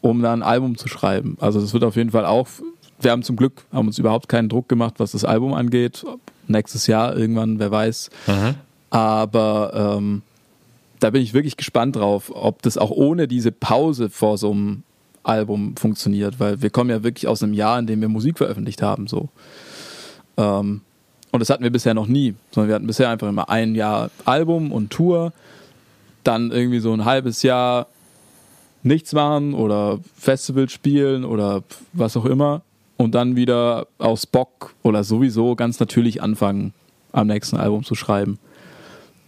um 0.00 0.20
da 0.20 0.32
ein 0.32 0.42
Album 0.42 0.76
zu 0.76 0.88
schreiben. 0.88 1.38
Also 1.40 1.60
das 1.60 1.72
wird 1.72 1.84
auf 1.84 1.96
jeden 1.96 2.10
Fall 2.10 2.26
auch 2.26 2.48
wir 3.02 3.10
haben 3.10 3.22
zum 3.22 3.36
Glück, 3.36 3.64
haben 3.72 3.86
uns 3.86 3.98
überhaupt 3.98 4.28
keinen 4.28 4.48
Druck 4.48 4.68
gemacht, 4.68 4.94
was 4.98 5.12
das 5.12 5.24
Album 5.24 5.54
angeht. 5.54 6.04
Nächstes 6.48 6.86
Jahr 6.86 7.16
irgendwann, 7.16 7.58
wer 7.58 7.70
weiß. 7.70 8.10
Mhm. 8.26 8.54
Aber 8.90 9.96
ähm, 9.98 10.22
da 11.00 11.10
bin 11.10 11.22
ich 11.22 11.34
wirklich 11.34 11.56
gespannt 11.56 11.96
drauf, 11.96 12.30
ob 12.34 12.62
das 12.62 12.78
auch 12.78 12.90
ohne 12.90 13.26
diese 13.26 13.52
Pause 13.52 14.10
vor 14.10 14.38
so 14.38 14.50
einem 14.52 14.82
Album 15.22 15.76
funktioniert, 15.76 16.40
weil 16.40 16.62
wir 16.62 16.70
kommen 16.70 16.90
ja 16.90 17.02
wirklich 17.02 17.26
aus 17.28 17.42
einem 17.42 17.54
Jahr, 17.54 17.78
in 17.78 17.86
dem 17.86 18.00
wir 18.00 18.08
Musik 18.08 18.38
veröffentlicht 18.38 18.82
haben. 18.82 19.06
So. 19.06 19.28
Ähm, 20.36 20.82
und 21.30 21.40
das 21.40 21.48
hatten 21.48 21.62
wir 21.62 21.70
bisher 21.70 21.94
noch 21.94 22.06
nie, 22.06 22.34
sondern 22.50 22.68
wir 22.68 22.74
hatten 22.74 22.86
bisher 22.86 23.08
einfach 23.08 23.28
immer 23.28 23.48
ein 23.48 23.74
Jahr 23.74 24.10
Album 24.24 24.72
und 24.72 24.90
Tour 24.90 25.32
dann 26.24 26.50
irgendwie 26.50 26.80
so 26.80 26.92
ein 26.92 27.04
halbes 27.04 27.42
Jahr 27.42 27.86
nichts 28.82 29.12
machen 29.12 29.54
oder 29.54 29.98
Festival 30.16 30.68
spielen 30.68 31.24
oder 31.24 31.62
was 31.92 32.16
auch 32.16 32.26
immer 32.26 32.62
und 33.02 33.16
dann 33.16 33.34
wieder 33.34 33.88
aus 33.98 34.26
Bock 34.26 34.74
oder 34.82 35.02
sowieso 35.02 35.56
ganz 35.56 35.80
natürlich 35.80 36.22
anfangen, 36.22 36.72
am 37.10 37.26
nächsten 37.26 37.56
Album 37.56 37.82
zu 37.82 37.96
schreiben. 37.96 38.38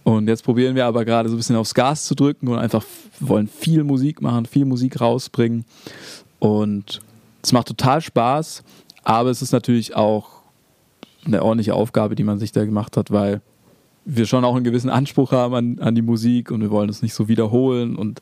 Und 0.05 0.29
jetzt 0.29 0.43
probieren 0.43 0.75
wir 0.75 0.85
aber 0.85 1.03
gerade 1.03 1.27
so 1.27 1.35
ein 1.35 1.37
bisschen 1.37 1.57
aufs 1.57 1.73
Gas 1.73 2.05
zu 2.05 2.15
drücken 2.15 2.47
und 2.47 2.57
einfach 2.57 2.85
wollen 3.19 3.47
viel 3.47 3.83
Musik 3.83 4.21
machen, 4.21 4.45
viel 4.45 4.63
Musik 4.63 5.01
rausbringen. 5.01 5.65
Und 6.39 7.01
es 7.43 7.51
macht 7.51 7.67
total 7.67 8.01
Spaß, 8.01 8.63
aber 9.03 9.29
es 9.29 9.41
ist 9.41 9.51
natürlich 9.51 9.95
auch 9.95 10.41
eine 11.25 11.43
ordentliche 11.43 11.73
Aufgabe, 11.73 12.15
die 12.15 12.23
man 12.23 12.39
sich 12.39 12.53
da 12.53 12.63
gemacht 12.63 12.95
hat, 12.95 13.11
weil 13.11 13.41
wir 14.05 14.25
schon 14.25 14.45
auch 14.45 14.55
einen 14.55 14.63
gewissen 14.63 14.89
Anspruch 14.89 15.33
haben 15.33 15.53
an, 15.53 15.79
an 15.79 15.95
die 15.95 16.01
Musik 16.01 16.49
und 16.49 16.61
wir 16.61 16.71
wollen 16.71 16.89
es 16.89 17.01
nicht 17.01 17.13
so 17.13 17.27
wiederholen 17.27 17.97
und 17.97 18.21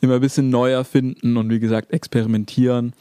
immer 0.00 0.16
ein 0.16 0.20
bisschen 0.20 0.50
neu 0.50 0.70
erfinden 0.70 1.36
und 1.36 1.50
wie 1.50 1.58
gesagt 1.58 1.90
experimentieren. 1.92 2.92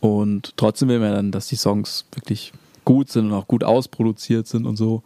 Und 0.00 0.56
trotzdem 0.56 0.88
will 0.88 0.98
man 0.98 1.12
dann, 1.12 1.32
dass 1.32 1.48
die 1.48 1.56
Songs 1.56 2.04
wirklich 2.14 2.52
gut 2.84 3.10
sind 3.10 3.26
und 3.26 3.32
auch 3.32 3.48
gut 3.48 3.64
ausproduziert 3.64 4.46
sind 4.46 4.66
und 4.66 4.76
so. 4.76 5.02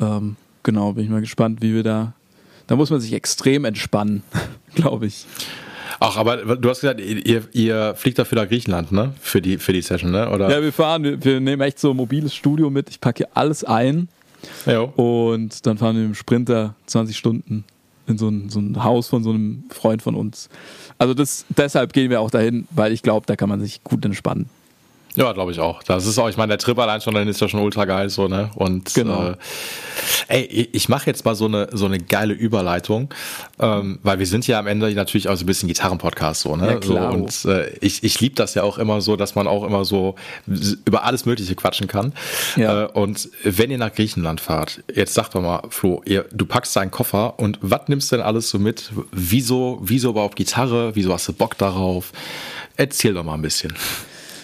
Ähm, 0.00 0.36
genau, 0.62 0.92
bin 0.92 1.04
ich 1.04 1.10
mal 1.10 1.20
gespannt, 1.20 1.60
wie 1.62 1.74
wir 1.74 1.82
da. 1.82 2.14
Da 2.66 2.76
muss 2.76 2.90
man 2.90 3.00
sich 3.00 3.12
extrem 3.12 3.64
entspannen, 3.64 4.22
glaube 4.74 5.06
ich. 5.06 5.26
Ach, 6.00 6.16
aber 6.16 6.56
du 6.56 6.68
hast 6.68 6.82
gesagt, 6.82 7.00
ihr, 7.00 7.42
ihr 7.52 7.94
fliegt 7.96 8.18
dafür 8.18 8.42
nach 8.42 8.48
Griechenland, 8.48 8.92
ne? 8.92 9.14
Für 9.20 9.42
die, 9.42 9.58
für 9.58 9.72
die 9.72 9.82
Session, 9.82 10.12
ne? 10.12 10.30
Oder? 10.30 10.48
Ja, 10.50 10.62
wir 10.62 10.72
fahren, 10.72 11.02
wir, 11.02 11.24
wir 11.24 11.40
nehmen 11.40 11.62
echt 11.62 11.78
so 11.80 11.90
ein 11.90 11.96
mobiles 11.96 12.34
Studio 12.34 12.70
mit. 12.70 12.88
Ich 12.90 13.00
packe 13.00 13.24
hier 13.24 13.28
alles 13.34 13.64
ein. 13.64 14.08
Jo. 14.66 14.92
Und 14.94 15.66
dann 15.66 15.78
fahren 15.78 15.96
wir 15.96 16.02
mit 16.02 16.10
dem 16.10 16.14
Sprinter 16.14 16.74
20 16.86 17.16
Stunden 17.16 17.64
in 18.08 18.18
so 18.18 18.28
ein, 18.28 18.48
so 18.48 18.60
ein 18.60 18.82
Haus 18.82 19.08
von 19.08 19.22
so 19.22 19.30
einem 19.30 19.64
Freund 19.70 20.02
von 20.02 20.14
uns. 20.14 20.48
Also 20.98 21.14
das, 21.14 21.44
deshalb 21.56 21.92
gehen 21.92 22.10
wir 22.10 22.20
auch 22.20 22.30
dahin, 22.30 22.66
weil 22.70 22.92
ich 22.92 23.02
glaube, 23.02 23.26
da 23.26 23.36
kann 23.36 23.48
man 23.48 23.60
sich 23.60 23.84
gut 23.84 24.04
entspannen. 24.04 24.48
Ja, 25.16 25.32
glaube 25.32 25.50
ich 25.52 25.58
auch. 25.58 25.82
Das 25.82 26.06
ist 26.06 26.18
auch, 26.18 26.28
ich 26.28 26.36
meine, 26.36 26.50
der 26.50 26.58
Trip 26.58 26.78
allein 26.78 27.00
schon, 27.00 27.14
dann 27.14 27.26
ist 27.26 27.40
ja 27.40 27.48
schon 27.48 27.60
ultra 27.60 27.84
geil 27.86 28.08
so, 28.08 28.28
ne? 28.28 28.50
Und 28.54 28.94
Genau. 28.94 29.30
äh, 29.30 29.34
ey, 30.28 30.68
ich 30.72 30.88
mache 30.88 31.06
jetzt 31.06 31.24
mal 31.24 31.34
so 31.34 31.46
eine 31.46 31.68
so 31.72 31.86
eine 31.86 31.98
geile 31.98 32.34
Überleitung, 32.34 33.12
ähm, 33.58 33.98
weil 34.02 34.18
wir 34.20 34.26
sind 34.26 34.46
ja 34.46 34.58
am 34.60 34.66
Ende 34.66 34.90
natürlich 34.92 35.28
auch 35.28 35.34
so 35.36 35.42
ein 35.44 35.46
bisschen 35.46 35.68
Gitarren-Podcast 35.68 36.42
so, 36.42 36.54
ne? 36.56 36.66
Ja, 36.68 36.74
klar. 36.76 37.12
So, 37.12 37.18
und 37.18 37.44
äh, 37.46 37.70
ich, 37.80 38.04
ich 38.04 38.20
liebe 38.20 38.34
das 38.36 38.54
ja 38.54 38.62
auch 38.62 38.78
immer 38.78 39.00
so, 39.00 39.16
dass 39.16 39.34
man 39.34 39.46
auch 39.48 39.64
immer 39.64 39.84
so 39.84 40.14
über 40.84 41.04
alles 41.04 41.26
Mögliche 41.26 41.54
quatschen 41.56 41.88
kann. 41.88 42.12
Ja. 42.56 42.84
Äh, 42.84 42.86
und 42.88 43.28
wenn 43.42 43.70
ihr 43.70 43.78
nach 43.78 43.92
Griechenland 43.94 44.40
fahrt, 44.40 44.82
jetzt 44.94 45.14
sag 45.14 45.30
doch 45.30 45.40
mal, 45.42 45.62
Flo, 45.70 46.02
ihr, 46.04 46.26
du 46.32 46.46
packst 46.46 46.76
deinen 46.76 46.90
Koffer 46.92 47.38
und 47.38 47.58
was 47.60 47.88
nimmst 47.88 48.12
du 48.12 48.16
denn 48.16 48.24
alles 48.24 48.50
so 48.50 48.58
mit? 48.58 48.90
Wieso, 49.10 49.78
wieso 49.82 50.10
überhaupt 50.10 50.36
Gitarre? 50.36 50.94
Wieso 50.94 51.12
hast 51.12 51.26
du 51.28 51.32
Bock 51.32 51.58
darauf? 51.58 52.12
Erzähl 52.76 53.14
doch 53.14 53.24
mal 53.24 53.34
ein 53.34 53.42
bisschen. 53.42 53.74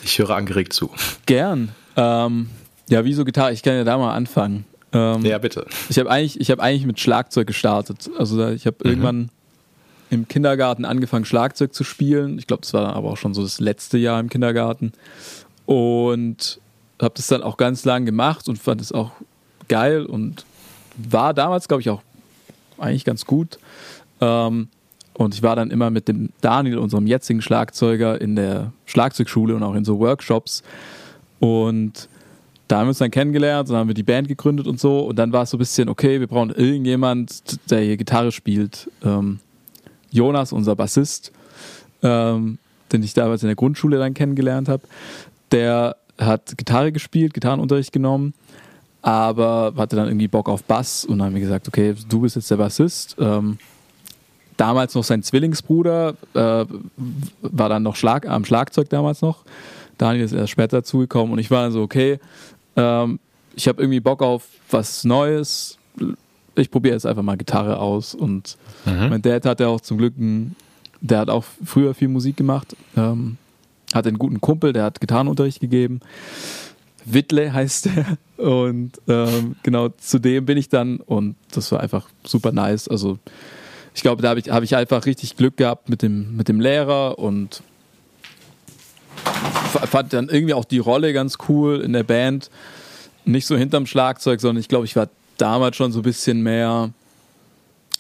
Ich 0.05 0.19
höre 0.19 0.31
angeregt 0.31 0.73
zu. 0.73 0.91
Gern. 1.27 1.71
Ähm, 1.97 2.51
ja, 2.89 3.05
wieso 3.05 3.25
Gitarre? 3.25 3.53
Ich 3.53 3.63
kann 3.63 3.75
ja 3.75 3.85
da 3.85 3.97
mal 3.97 4.15
anfangen. 4.15 4.65
Ähm, 4.93 5.25
Ja, 5.25 5.39
bitte. 5.39 5.67
Ich 5.89 5.99
habe 5.99 6.11
eigentlich, 6.11 6.39
ich 6.41 6.51
hab 6.51 6.61
eigentlich 6.61 6.87
mit 6.87 7.01
Schlagzeug 7.01 7.47
gestartet. 7.47 8.11
Also 8.19 8.49
ich 8.49 8.67
habe 8.67 8.77
irgendwann 8.83 9.31
im 10.11 10.29
Kindergarten 10.29 10.85
angefangen, 10.85 11.25
Schlagzeug 11.25 11.75
zu 11.75 11.83
spielen. 11.83 12.39
Ich 12.39 12.47
glaube, 12.47 12.61
das 12.63 12.73
war 12.75 12.83
dann 12.83 12.95
aber 12.95 13.11
auch 13.11 13.17
schon 13.17 13.35
so 13.35 13.43
das 13.43 13.59
letzte 13.61 13.99
Jahr 13.99 14.21
im 14.21 14.29
Kindergarten. 14.29 14.93
Und 15.67 16.61
habe 17.01 17.15
das 17.17 17.27
dann 17.27 17.43
auch 17.43 17.57
ganz 17.57 17.85
lang 17.85 18.05
gemacht 18.05 18.49
und 18.49 18.59
fand 18.59 18.81
es 18.81 18.93
auch 18.93 19.13
geil 19.69 20.05
und 20.05 20.45
war 20.97 21.35
damals, 21.35 21.67
glaube 21.67 21.81
ich, 21.81 21.91
auch 21.91 22.03
eigentlich 22.79 23.05
ganz 23.05 23.25
gut. 23.25 23.59
Ähm, 24.21 24.69
und 25.17 25.35
ich 25.35 25.43
war 25.43 25.57
dann 25.57 25.71
immer 25.71 25.91
mit 25.91 26.09
dem 26.09 26.31
Daniel, 26.41 26.79
unserem 26.79 27.07
jetzigen 27.07 27.41
Schlagzeuger, 27.41 28.21
in 28.21 28.37
der 28.37 28.73
Schlagzeugschule 28.85 29.55
und 29.55 29.63
auch 29.63 29.75
in 29.75 29.85
so 29.85 30.01
Workshops. 30.01 30.63
Und 31.39 32.09
da 32.67 32.79
haben 32.79 32.87
wir 32.87 32.91
uns 32.91 32.99
dann 32.99 33.11
kennengelernt, 33.11 33.69
dann 33.69 33.77
haben 33.77 33.89
wir 33.89 33.95
die 33.95 34.03
Band 34.03 34.27
gegründet 34.27 34.67
und 34.67 34.81
so. 34.81 35.01
Und 35.01 35.17
dann 35.17 35.33
war 35.33 35.43
es 35.43 35.51
so 35.51 35.57
ein 35.57 35.59
bisschen, 35.59 35.89
okay, 35.89 36.19
wir 36.19 36.27
brauchen 36.27 36.51
irgendjemand, 36.51 37.71
der 37.71 37.81
hier 37.81 37.97
Gitarre 37.97 38.33
spielt. 38.33 38.91
Ähm, 39.05 39.39
Jonas, 40.11 40.53
unser 40.53 40.75
Bassist, 40.75 41.33
ähm, 42.03 42.59
den 42.93 43.03
ich 43.03 43.15
damals 43.15 43.43
in 43.43 43.49
der 43.49 43.57
Grundschule 43.57 43.99
dann 43.99 44.15
kennengelernt 44.15 44.69
habe, 44.69 44.83
der 45.53 45.97
hat 46.19 46.57
Gitarre 46.57 46.91
gespielt, 46.91 47.35
Gitarrenunterricht 47.35 47.93
genommen, 47.93 48.35
aber 49.03 49.75
hatte 49.77 49.97
dann 49.97 50.07
irgendwie 50.09 50.29
Bock 50.29 50.49
auf 50.49 50.65
Bass 50.65 51.05
und 51.05 51.19
dann 51.19 51.27
haben 51.29 51.35
wir 51.35 51.41
gesagt, 51.41 51.69
okay, 51.69 51.95
du 52.09 52.21
bist 52.21 52.37
jetzt 52.37 52.51
der 52.51 52.57
Bassist. 52.57 53.17
Ähm, 53.19 53.59
damals 54.57 54.95
noch 54.95 55.05
sein 55.05 55.23
Zwillingsbruder, 55.23 56.15
äh, 56.35 56.65
war 57.43 57.69
dann 57.69 57.83
noch 57.83 57.97
Schlag, 57.97 58.29
am 58.29 58.45
Schlagzeug 58.45 58.89
damals 58.89 59.23
noch. 59.23 59.45
Daniel 59.99 60.25
ist 60.25 60.33
erst 60.33 60.51
später 60.51 60.79
dazugekommen 60.79 61.33
und 61.33 61.39
ich 61.39 61.51
war 61.51 61.63
dann 61.63 61.73
so, 61.73 61.83
okay, 61.83 62.19
ähm, 62.77 63.19
ich 63.55 63.69
habe 63.69 63.83
irgendwie 63.83 64.01
Bock 64.01 64.23
auf 64.23 64.47
was 64.71 65.05
Neues. 65.05 65.79
Ich 66.57 66.71
probiere 66.71 66.95
jetzt 66.95 67.07
einfach 67.07 67.23
mal 67.23 67.37
Gitarre 67.37 67.79
aus. 67.79 68.15
Und 68.15 68.57
mein 68.85 69.23
Dad 69.23 69.47
hat 69.47 69.61
ja 69.61 69.69
auch 69.69 69.81
zum 69.81 69.99
Glück, 69.99 70.15
einen, 70.19 70.57
der 71.01 71.19
hat 71.19 71.31
auch 71.31 71.45
früher 71.65 71.95
viel 71.95 72.09
Musik 72.09 72.37
gemacht, 72.37 72.77
ähm, 72.97 73.37
hat 73.93 74.07
einen 74.07 74.19
guten 74.19 74.41
Kumpel, 74.41 74.73
der 74.73 74.85
hat 74.85 75.01
Gitarrenunterricht 75.01 75.61
gegeben. 75.61 76.01
Wittle 77.05 77.53
heißt 77.53 77.87
der. 77.87 78.19
Und 78.37 79.01
ähm, 79.07 79.57
genau 79.63 79.91
zu 79.91 80.19
dem 80.19 80.45
bin 80.45 80.59
ich 80.59 80.69
dann 80.69 80.97
und 80.97 81.37
das 81.53 81.71
war 81.71 81.79
einfach 81.79 82.09
super 82.25 82.51
nice. 82.51 82.89
Also 82.89 83.19
ich 83.95 84.03
glaube, 84.03 84.23
da 84.23 84.31
habe 84.31 84.41
ich, 84.41 84.51
hab 84.51 84.63
ich 84.63 84.75
einfach 84.77 85.07
richtig 85.07 85.37
Glück 85.37 85.57
gehabt 85.57 85.89
mit 85.89 86.03
dem, 86.03 86.37
mit 86.37 86.49
dem 86.49 86.61
Lehrer 86.61 87.19
und 87.19 87.63
fand 89.87 90.13
dann 90.13 90.29
irgendwie 90.29 90.55
auch 90.55 90.65
die 90.65 90.79
Rolle 90.79 91.13
ganz 91.13 91.39
cool 91.49 91.81
in 91.81 91.93
der 91.93 92.03
Band. 92.03 92.51
Nicht 93.25 93.47
so 93.47 93.57
hinterm 93.57 93.87
Schlagzeug, 93.87 94.41
sondern 94.41 94.61
ich 94.61 94.69
glaube, 94.69 94.85
ich 94.85 94.97
war 94.97 95.09
damals 95.39 95.77
schon 95.77 95.93
so 95.93 96.01
ein 96.01 96.03
bisschen 96.03 96.43
mehr. 96.43 96.91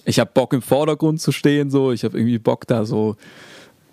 Ich 0.04 0.18
habe 0.18 0.30
Bock 0.34 0.52
im 0.52 0.62
Vordergrund 0.62 1.20
zu 1.20 1.32
stehen, 1.32 1.70
so. 1.70 1.92
Ich 1.92 2.04
habe 2.04 2.18
irgendwie 2.18 2.38
Bock 2.38 2.66
da 2.66 2.84
so 2.84 3.16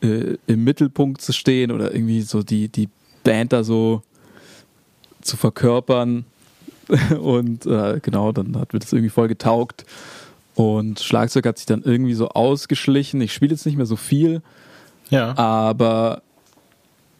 äh, 0.01 0.37
im 0.47 0.63
Mittelpunkt 0.63 1.21
zu 1.21 1.31
stehen 1.31 1.71
oder 1.71 1.93
irgendwie 1.93 2.21
so 2.21 2.43
die, 2.43 2.67
die 2.67 2.89
Band 3.23 3.53
da 3.53 3.63
so 3.63 4.01
zu 5.21 5.37
verkörpern. 5.37 6.25
Und 7.21 7.65
äh, 7.67 7.99
genau, 8.01 8.31
dann 8.31 8.59
hat 8.59 8.73
mir 8.73 8.79
das 8.79 8.91
irgendwie 8.91 9.09
voll 9.09 9.27
getaugt. 9.27 9.85
Und 10.55 10.99
Schlagzeug 10.99 11.45
hat 11.45 11.57
sich 11.57 11.65
dann 11.65 11.81
irgendwie 11.83 12.13
so 12.13 12.29
ausgeschlichen. 12.29 13.21
Ich 13.21 13.33
spiele 13.33 13.51
jetzt 13.51 13.65
nicht 13.65 13.77
mehr 13.77 13.85
so 13.85 13.95
viel, 13.95 14.41
Ja. 15.09 15.37
aber 15.37 16.21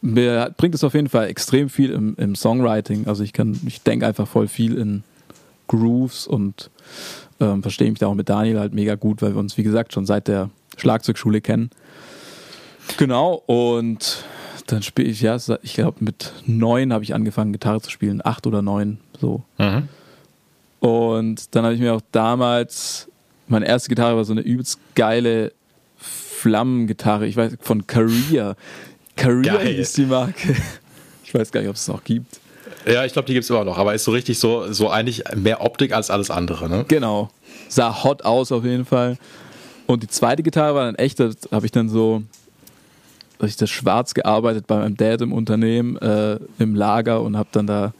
mir 0.02 0.52
bringt 0.56 0.74
es 0.74 0.84
auf 0.84 0.94
jeden 0.94 1.08
Fall 1.08 1.28
extrem 1.28 1.68
viel 1.68 1.90
im, 1.90 2.14
im 2.16 2.34
Songwriting. 2.34 3.06
Also 3.06 3.22
ich 3.22 3.32
kann, 3.32 3.58
ich 3.66 3.82
denke 3.82 4.06
einfach 4.06 4.26
voll 4.26 4.48
viel 4.48 4.76
in 4.76 5.04
Grooves 5.68 6.26
und 6.26 6.70
ähm, 7.40 7.62
verstehe 7.62 7.88
mich 7.88 8.00
da 8.00 8.08
auch 8.08 8.14
mit 8.14 8.28
Daniel 8.28 8.58
halt 8.58 8.74
mega 8.74 8.96
gut, 8.96 9.22
weil 9.22 9.34
wir 9.34 9.38
uns, 9.40 9.56
wie 9.56 9.62
gesagt, 9.62 9.92
schon 9.92 10.04
seit 10.04 10.28
der 10.28 10.50
Schlagzeugschule 10.76 11.40
kennen. 11.40 11.70
Genau, 12.98 13.42
und 13.46 14.24
dann 14.66 14.82
spiele 14.82 15.08
ich, 15.08 15.20
ja, 15.22 15.36
ich 15.62 15.74
glaube, 15.74 15.98
mit 16.04 16.32
neun 16.46 16.92
habe 16.92 17.04
ich 17.04 17.14
angefangen, 17.14 17.52
Gitarre 17.52 17.80
zu 17.80 17.90
spielen, 17.90 18.20
acht 18.24 18.46
oder 18.46 18.60
neun, 18.60 18.98
so. 19.20 19.42
Mhm. 19.58 19.88
Und 20.80 21.54
dann 21.54 21.64
habe 21.64 21.74
ich 21.74 21.80
mir 21.80 21.94
auch 21.94 22.02
damals, 22.10 23.08
meine 23.52 23.68
erste 23.68 23.88
Gitarre 23.88 24.16
war 24.16 24.24
so 24.24 24.32
eine 24.32 24.40
übelst 24.40 24.78
geile 24.94 25.52
Flammengitarre, 25.98 27.26
ich 27.26 27.36
weiß, 27.36 27.58
von 27.60 27.86
Career. 27.86 28.56
Career 29.14 29.58
Geil. 29.58 29.74
hieß 29.74 29.92
die 29.92 30.06
Marke. 30.06 30.56
Ich 31.24 31.32
weiß 31.32 31.52
gar 31.52 31.60
nicht, 31.60 31.70
ob 31.70 31.76
es 31.76 31.82
es 31.82 31.88
noch 31.88 32.04
gibt. 32.04 32.40
Ja, 32.84 33.04
ich 33.04 33.12
glaube, 33.12 33.26
die 33.26 33.32
gibt's 33.32 33.48
immer 33.48 33.64
noch, 33.64 33.78
aber 33.78 33.94
ist 33.94 34.04
so 34.04 34.10
richtig 34.10 34.38
so, 34.38 34.70
so 34.72 34.90
eigentlich 34.90 35.22
mehr 35.36 35.60
Optik 35.62 35.94
als 35.94 36.10
alles 36.10 36.30
andere, 36.30 36.68
ne? 36.68 36.84
Genau. 36.88 37.30
Sah 37.68 38.04
hot 38.04 38.22
aus 38.22 38.52
auf 38.52 38.64
jeden 38.64 38.84
Fall. 38.84 39.16
Und 39.86 40.02
die 40.02 40.08
zweite 40.08 40.42
Gitarre 40.42 40.74
war 40.74 40.84
dann 40.84 40.96
echt, 40.96 41.20
da 41.20 41.30
habe 41.52 41.64
ich 41.64 41.72
dann 41.72 41.88
so, 41.88 42.22
hab 43.38 43.48
ich 43.48 43.56
das 43.56 43.70
schwarz 43.70 44.14
gearbeitet 44.14 44.66
bei 44.66 44.76
meinem 44.76 44.96
Dad 44.96 45.20
im 45.20 45.32
Unternehmen, 45.32 45.96
äh, 45.98 46.38
im 46.58 46.74
Lager 46.74 47.22
und 47.22 47.36
habe 47.36 47.48
dann 47.52 47.66
da 47.66 47.94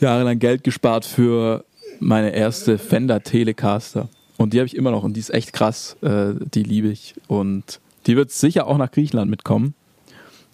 jahrelang 0.00 0.38
Geld 0.38 0.64
gespart 0.64 1.04
für 1.04 1.64
meine 2.00 2.34
erste 2.34 2.78
Fender 2.78 3.22
Telecaster. 3.22 4.08
Und 4.36 4.52
die 4.52 4.58
habe 4.58 4.66
ich 4.66 4.76
immer 4.76 4.90
noch 4.90 5.04
und 5.04 5.14
die 5.14 5.20
ist 5.20 5.32
echt 5.32 5.52
krass. 5.52 5.96
Äh, 6.02 6.34
die 6.54 6.62
liebe 6.62 6.88
ich. 6.88 7.14
Und 7.28 7.80
die 8.06 8.16
wird 8.16 8.30
sicher 8.30 8.66
auch 8.66 8.78
nach 8.78 8.90
Griechenland 8.90 9.30
mitkommen. 9.30 9.74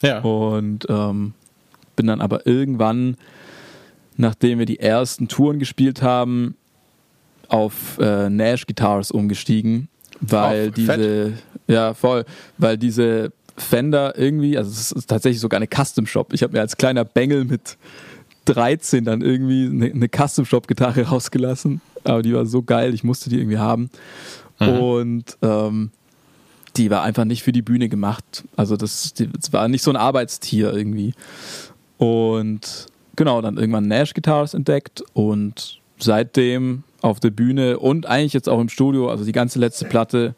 Ja. 0.02 0.20
Und 0.20 0.86
ähm, 0.88 1.34
bin 1.96 2.06
dann 2.06 2.20
aber 2.20 2.46
irgendwann, 2.46 3.16
nachdem 4.16 4.58
wir 4.58 4.66
die 4.66 4.80
ersten 4.80 5.28
Touren 5.28 5.58
gespielt 5.58 6.02
haben, 6.02 6.56
auf 7.48 7.98
äh, 7.98 8.30
Nash 8.30 8.66
Guitars 8.66 9.10
umgestiegen, 9.10 9.88
weil 10.20 10.68
Oh, 10.68 10.72
diese, 10.76 11.32
ja 11.66 11.94
voll, 11.94 12.24
weil 12.58 12.78
diese 12.78 13.32
Fender 13.56 14.16
irgendwie, 14.16 14.56
also 14.56 14.70
es 14.70 14.92
ist 14.92 15.06
tatsächlich 15.08 15.40
sogar 15.40 15.58
eine 15.58 15.68
Custom 15.68 16.06
Shop. 16.06 16.32
Ich 16.32 16.42
habe 16.42 16.52
mir 16.52 16.60
als 16.60 16.76
kleiner 16.76 17.04
Bengel 17.04 17.44
mit 17.44 17.76
13 18.46 19.04
dann 19.04 19.20
irgendwie 19.20 19.66
eine, 19.66 19.86
eine 19.86 20.08
Custom-Shop-Gitarre 20.08 21.02
rausgelassen. 21.08 21.80
Aber 22.04 22.22
die 22.22 22.34
war 22.34 22.46
so 22.46 22.62
geil, 22.62 22.94
ich 22.94 23.04
musste 23.04 23.30
die 23.30 23.38
irgendwie 23.38 23.58
haben. 23.58 23.90
Mhm. 24.58 24.68
Und 24.68 25.38
ähm, 25.42 25.90
die 26.76 26.90
war 26.90 27.02
einfach 27.02 27.24
nicht 27.24 27.42
für 27.42 27.52
die 27.52 27.62
Bühne 27.62 27.88
gemacht. 27.88 28.44
Also 28.56 28.76
das, 28.76 29.12
die, 29.14 29.28
das 29.28 29.52
war 29.52 29.68
nicht 29.68 29.82
so 29.82 29.90
ein 29.90 29.96
Arbeitstier 29.96 30.72
irgendwie. 30.72 31.14
Und 31.98 32.86
genau, 33.16 33.42
dann 33.42 33.56
irgendwann 33.56 33.88
Nash 33.88 34.14
Guitars 34.14 34.54
entdeckt 34.54 35.02
und 35.12 35.78
seitdem 35.98 36.84
auf 37.02 37.20
der 37.20 37.30
Bühne 37.30 37.78
und 37.78 38.06
eigentlich 38.06 38.32
jetzt 38.32 38.48
auch 38.48 38.60
im 38.60 38.68
Studio, 38.68 39.10
also 39.10 39.24
die 39.24 39.32
ganze 39.32 39.58
letzte 39.58 39.84
Platte 39.86 40.34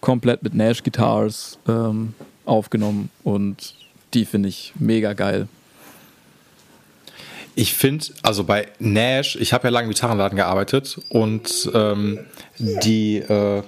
komplett 0.00 0.42
mit 0.42 0.54
Nash 0.54 0.82
Guitars 0.82 1.58
ähm, 1.68 2.14
aufgenommen 2.44 3.10
und 3.22 3.74
die 4.12 4.24
finde 4.24 4.48
ich 4.48 4.72
mega 4.78 5.12
geil. 5.12 5.48
Ich 7.54 7.74
finde, 7.74 8.06
also 8.22 8.44
bei 8.44 8.68
Nash, 8.78 9.36
ich 9.36 9.52
habe 9.52 9.68
ja 9.68 9.70
lange 9.70 9.84
im 9.86 9.92
Gitarrenladen 9.92 10.36
gearbeitet 10.36 10.98
und 11.08 11.70
ähm, 11.72 12.20
die 12.58 13.18
äh, 13.18 13.62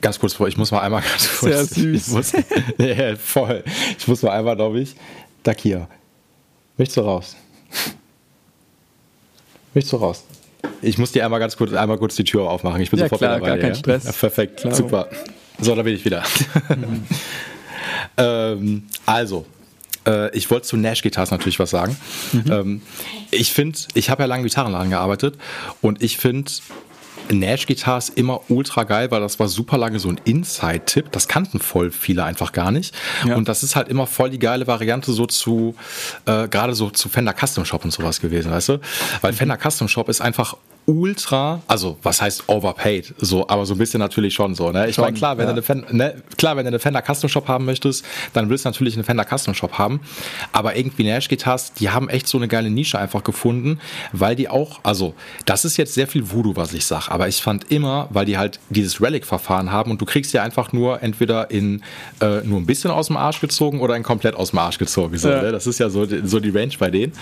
ganz 0.00 0.18
kurz 0.18 0.34
vor, 0.34 0.48
ich 0.48 0.56
muss 0.56 0.70
mal 0.70 0.80
einmal 0.80 1.02
ganz 1.10 1.38
kurz. 1.38 1.52
Sehr 1.52 1.64
süß. 1.64 2.08
Ich 2.08 2.12
muss, 2.12 2.32
ja, 2.78 3.16
voll. 3.16 3.64
Ich 3.98 4.06
muss 4.08 4.22
mal 4.22 4.32
einmal, 4.32 4.56
glaube 4.56 4.80
ich. 4.80 4.94
Dakia. 5.42 5.88
Möchtest 6.76 6.98
du 6.98 7.00
raus? 7.02 7.36
Möchtest 9.74 9.92
du 9.92 9.96
raus? 9.96 10.24
Ich 10.82 10.98
muss 10.98 11.12
dir 11.12 11.24
einmal 11.24 11.40
ganz 11.40 11.56
kurz, 11.56 11.72
einmal 11.72 11.98
kurz 11.98 12.16
die 12.16 12.24
Tür 12.24 12.50
aufmachen. 12.50 12.80
Ich 12.80 12.90
bin 12.90 12.98
ja, 12.98 13.06
sofort 13.06 13.20
klar, 13.20 13.36
wieder 13.36 13.46
dabei. 13.46 13.56
Gar 13.56 13.58
kein 13.58 13.70
ja? 13.70 13.74
Stress. 13.74 14.04
Ja, 14.04 14.12
perfekt, 14.12 14.60
klar. 14.60 14.74
super. 14.74 15.08
So, 15.58 15.74
da 15.74 15.82
bin 15.82 15.94
ich 15.94 16.04
wieder. 16.04 16.22
Mhm. 16.68 17.06
ähm, 18.16 18.82
also, 19.06 19.46
äh, 20.10 20.36
ich 20.36 20.50
wollte 20.50 20.66
zu 20.66 20.76
Nash 20.76 21.02
Guitars 21.02 21.30
natürlich 21.30 21.58
was 21.58 21.70
sagen. 21.70 21.96
Mhm. 22.32 22.44
Ähm, 22.50 22.82
ich 23.30 23.52
finde, 23.52 23.78
ich 23.94 24.10
habe 24.10 24.22
ja 24.22 24.26
lange 24.26 24.42
Gitarrenladen 24.44 24.90
gearbeitet 24.90 25.36
und 25.80 26.02
ich 26.02 26.16
finde, 26.16 26.50
Nash 27.32 27.66
Guitars 27.66 28.08
immer 28.08 28.40
ultra 28.48 28.84
geil, 28.84 29.10
weil 29.10 29.20
das 29.20 29.38
war 29.38 29.48
super 29.48 29.78
lange 29.78 30.00
so 30.00 30.08
ein 30.08 30.20
Inside-Tipp. 30.24 31.12
Das 31.12 31.28
kannten 31.28 31.60
voll 31.60 31.90
viele 31.90 32.24
einfach 32.24 32.52
gar 32.52 32.72
nicht. 32.72 32.94
Ja. 33.26 33.36
Und 33.36 33.48
das 33.48 33.62
ist 33.62 33.76
halt 33.76 33.88
immer 33.88 34.06
voll 34.06 34.30
die 34.30 34.38
geile 34.38 34.66
Variante 34.66 35.12
so 35.12 35.26
zu, 35.26 35.76
äh, 36.26 36.48
gerade 36.48 36.74
so 36.74 36.90
zu 36.90 37.08
Fender 37.08 37.34
Custom 37.34 37.64
Shop 37.64 37.84
und 37.84 37.92
sowas 37.92 38.20
gewesen, 38.20 38.50
weißt 38.50 38.70
du? 38.70 38.80
Weil 39.20 39.32
mhm. 39.32 39.36
Fender 39.36 39.58
Custom 39.58 39.88
Shop 39.88 40.08
ist 40.08 40.20
einfach 40.20 40.56
ultra, 40.90 41.62
also 41.68 41.96
was 42.02 42.20
heißt 42.20 42.48
overpaid, 42.48 43.14
so, 43.18 43.48
aber 43.48 43.64
so 43.64 43.74
ein 43.74 43.78
bisschen 43.78 44.00
natürlich 44.00 44.34
schon 44.34 44.54
so, 44.54 44.72
ne? 44.72 44.88
Ich 44.88 44.98
meine, 44.98 45.16
klar, 45.16 45.38
wenn 45.38 45.46
ja. 45.46 45.52
du 45.52 45.52
eine 45.52 45.62
Fender, 45.62 45.92
ne, 45.92 46.22
klar, 46.36 46.56
wenn 46.56 46.64
du 46.64 46.68
eine 46.68 46.78
Fender 46.80 47.02
Custom 47.02 47.28
Shop 47.28 47.46
haben 47.46 47.64
möchtest, 47.64 48.04
dann 48.32 48.50
willst 48.50 48.64
du 48.64 48.68
natürlich 48.68 48.94
eine 48.94 49.04
Fender 49.04 49.24
Custom 49.24 49.54
Shop 49.54 49.78
haben, 49.78 50.00
aber 50.52 50.76
irgendwie 50.76 51.04
Nash 51.04 51.28
Guitars, 51.28 51.72
die 51.74 51.90
haben 51.90 52.08
echt 52.08 52.26
so 52.26 52.38
eine 52.38 52.48
geile 52.48 52.70
Nische 52.70 52.98
einfach 52.98 53.22
gefunden, 53.22 53.78
weil 54.12 54.34
die 54.34 54.48
auch, 54.48 54.80
also, 54.82 55.14
das 55.46 55.64
ist 55.64 55.76
jetzt 55.76 55.94
sehr 55.94 56.08
viel 56.08 56.32
Voodoo, 56.32 56.56
was 56.56 56.72
ich 56.72 56.84
sag, 56.84 57.08
aber 57.08 57.28
ich 57.28 57.40
fand 57.40 57.70
immer, 57.70 58.08
weil 58.10 58.26
die 58.26 58.36
halt 58.36 58.58
dieses 58.70 59.00
Relic-Verfahren 59.00 59.70
haben 59.70 59.92
und 59.92 60.00
du 60.00 60.06
kriegst 60.06 60.32
ja 60.32 60.42
einfach 60.42 60.72
nur 60.72 61.02
entweder 61.02 61.50
in 61.50 61.82
äh, 62.20 62.40
nur 62.42 62.58
ein 62.58 62.66
bisschen 62.66 62.90
aus 62.90 63.06
dem 63.06 63.16
Arsch 63.16 63.40
gezogen 63.40 63.80
oder 63.80 63.96
in 63.96 64.02
komplett 64.02 64.34
aus 64.34 64.50
dem 64.50 64.58
Arsch 64.58 64.78
gezogen, 64.78 65.16
so, 65.16 65.28
ja. 65.30 65.42
ne? 65.42 65.52
Das 65.52 65.66
ist 65.68 65.78
ja 65.78 65.88
so, 65.88 66.06
so 66.24 66.40
die 66.40 66.50
Range 66.50 66.74
bei 66.78 66.90
denen 66.90 67.12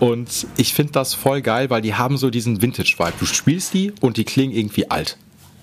und 0.00 0.46
ich 0.56 0.74
finde 0.74 0.92
das 0.92 1.14
voll 1.14 1.42
geil, 1.42 1.70
weil 1.70 1.80
die 1.80 1.94
haben 1.94 2.16
so 2.16 2.30
diesen 2.30 2.60
Vintage 2.60 2.94
Vibe. 3.04 3.14
Du 3.18 3.26
spielst 3.26 3.74
die 3.74 3.92
und 4.00 4.16
die 4.16 4.24
klingen 4.24 4.52
irgendwie 4.54 4.90
alt. 4.90 5.16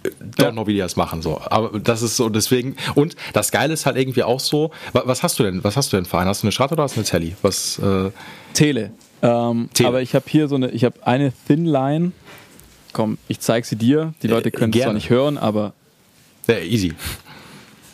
Don't 0.03 0.41
ja. 0.41 0.51
know, 0.51 0.65
wie 0.65 0.73
die 0.73 0.79
das 0.79 0.95
machen, 0.95 1.21
so. 1.21 1.39
Aber 1.45 1.79
das 1.79 2.01
ist 2.01 2.17
so, 2.17 2.29
deswegen, 2.29 2.75
und 2.95 3.15
das 3.33 3.51
Geile 3.51 3.73
ist 3.73 3.85
halt 3.85 3.97
irgendwie 3.97 4.23
auch 4.23 4.39
so, 4.39 4.71
was 4.93 5.21
hast 5.21 5.37
du 5.37 5.43
denn, 5.43 5.63
was 5.63 5.77
hast 5.77 5.93
du 5.93 5.97
denn 5.97 6.05
für 6.05 6.17
einen? 6.17 6.27
Hast 6.27 6.41
du 6.41 6.47
eine 6.47 6.51
Strat 6.51 6.71
oder 6.71 6.83
hast 6.83 6.95
du 6.95 7.01
eine 7.01 7.07
Telly? 7.07 7.35
Was, 7.43 7.77
äh 7.79 8.09
Tele. 8.53 8.91
Ähm, 9.21 9.69
Tele. 9.73 9.89
Aber 9.89 10.01
ich 10.01 10.15
habe 10.15 10.25
hier 10.27 10.47
so 10.47 10.55
eine, 10.55 10.71
ich 10.71 10.83
habe 10.83 10.95
eine 11.05 11.31
Thin 11.45 11.65
Line. 11.65 12.13
Komm, 12.93 13.19
ich 13.27 13.39
zeige 13.39 13.65
sie 13.65 13.75
dir. 13.75 14.13
Die 14.23 14.27
Leute 14.27 14.49
können 14.51 14.73
es 14.73 14.81
zwar 14.81 14.93
nicht 14.93 15.09
hören, 15.09 15.37
aber. 15.37 15.73
Ja, 16.47 16.57
easy. 16.57 16.93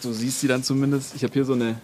Du 0.01 0.13
siehst 0.13 0.39
sie 0.39 0.47
dann 0.47 0.63
zumindest. 0.63 1.13
Ich 1.15 1.23
habe 1.23 1.33
hier 1.33 1.43
so 1.43 1.53
eine, 1.53 1.75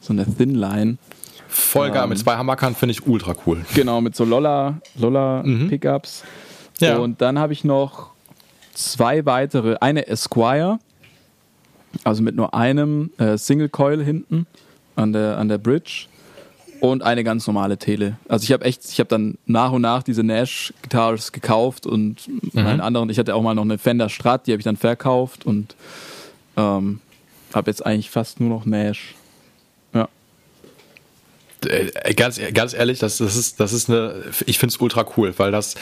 so 0.00 0.12
eine 0.12 0.26
Thin 0.26 0.54
Line. 0.54 0.98
Voll 1.46 1.92
geil, 1.92 2.02
ähm, 2.02 2.08
mit 2.08 2.18
zwei 2.18 2.36
Hammerkern 2.36 2.74
finde 2.74 2.92
ich 2.92 3.06
ultra 3.06 3.34
cool. 3.46 3.64
Genau, 3.74 4.00
mit 4.00 4.16
so 4.16 4.24
Lolla, 4.24 4.80
Lolla 4.96 5.44
mhm. 5.44 5.68
Pickups. 5.68 6.24
Ja. 6.80 6.98
Und 6.98 7.20
dann 7.20 7.38
habe 7.38 7.52
ich 7.52 7.64
noch 7.64 8.10
zwei 8.74 9.24
weitere. 9.26 9.76
Eine 9.80 10.06
Esquire, 10.06 10.78
also 12.02 12.22
mit 12.22 12.34
nur 12.34 12.54
einem 12.54 13.10
äh, 13.18 13.38
Single 13.38 13.68
Coil 13.68 14.02
hinten 14.02 14.46
an 14.96 15.12
der, 15.12 15.38
an 15.38 15.48
der 15.48 15.58
Bridge. 15.58 16.06
Und 16.80 17.02
eine 17.02 17.24
ganz 17.24 17.46
normale 17.46 17.78
Tele. 17.78 18.18
Also 18.28 18.44
ich 18.44 18.52
habe 18.52 18.64
echt, 18.66 18.84
ich 18.84 18.98
habe 18.98 19.08
dann 19.08 19.38
nach 19.46 19.72
und 19.72 19.80
nach 19.80 20.02
diese 20.02 20.22
Nash 20.22 20.74
Guitars 20.82 21.32
gekauft 21.32 21.86
und 21.86 22.28
mhm. 22.28 22.50
meinen 22.52 22.80
anderen, 22.80 23.08
ich 23.08 23.18
hatte 23.18 23.34
auch 23.34 23.42
mal 23.42 23.54
noch 23.54 23.62
eine 23.62 23.78
Fender 23.78 24.10
Strat, 24.10 24.46
die 24.46 24.52
habe 24.52 24.60
ich 24.60 24.64
dann 24.64 24.76
verkauft 24.76 25.46
und 25.46 25.76
ähm, 26.58 27.00
habe 27.54 27.70
jetzt 27.70 27.86
eigentlich 27.86 28.10
fast 28.10 28.38
nur 28.38 28.50
noch 28.50 28.66
Nash. 28.66 29.14
Äh, 31.66 32.14
ganz, 32.14 32.40
ganz 32.52 32.74
ehrlich, 32.74 32.98
das, 32.98 33.18
das 33.18 33.36
ist, 33.36 33.60
das 33.60 33.72
ist 33.72 33.88
eine, 33.88 34.22
ich 34.46 34.58
finde 34.58 34.74
es 34.74 34.80
ultra 34.80 35.06
cool, 35.16 35.34
weil 35.36 35.52
das, 35.52 35.74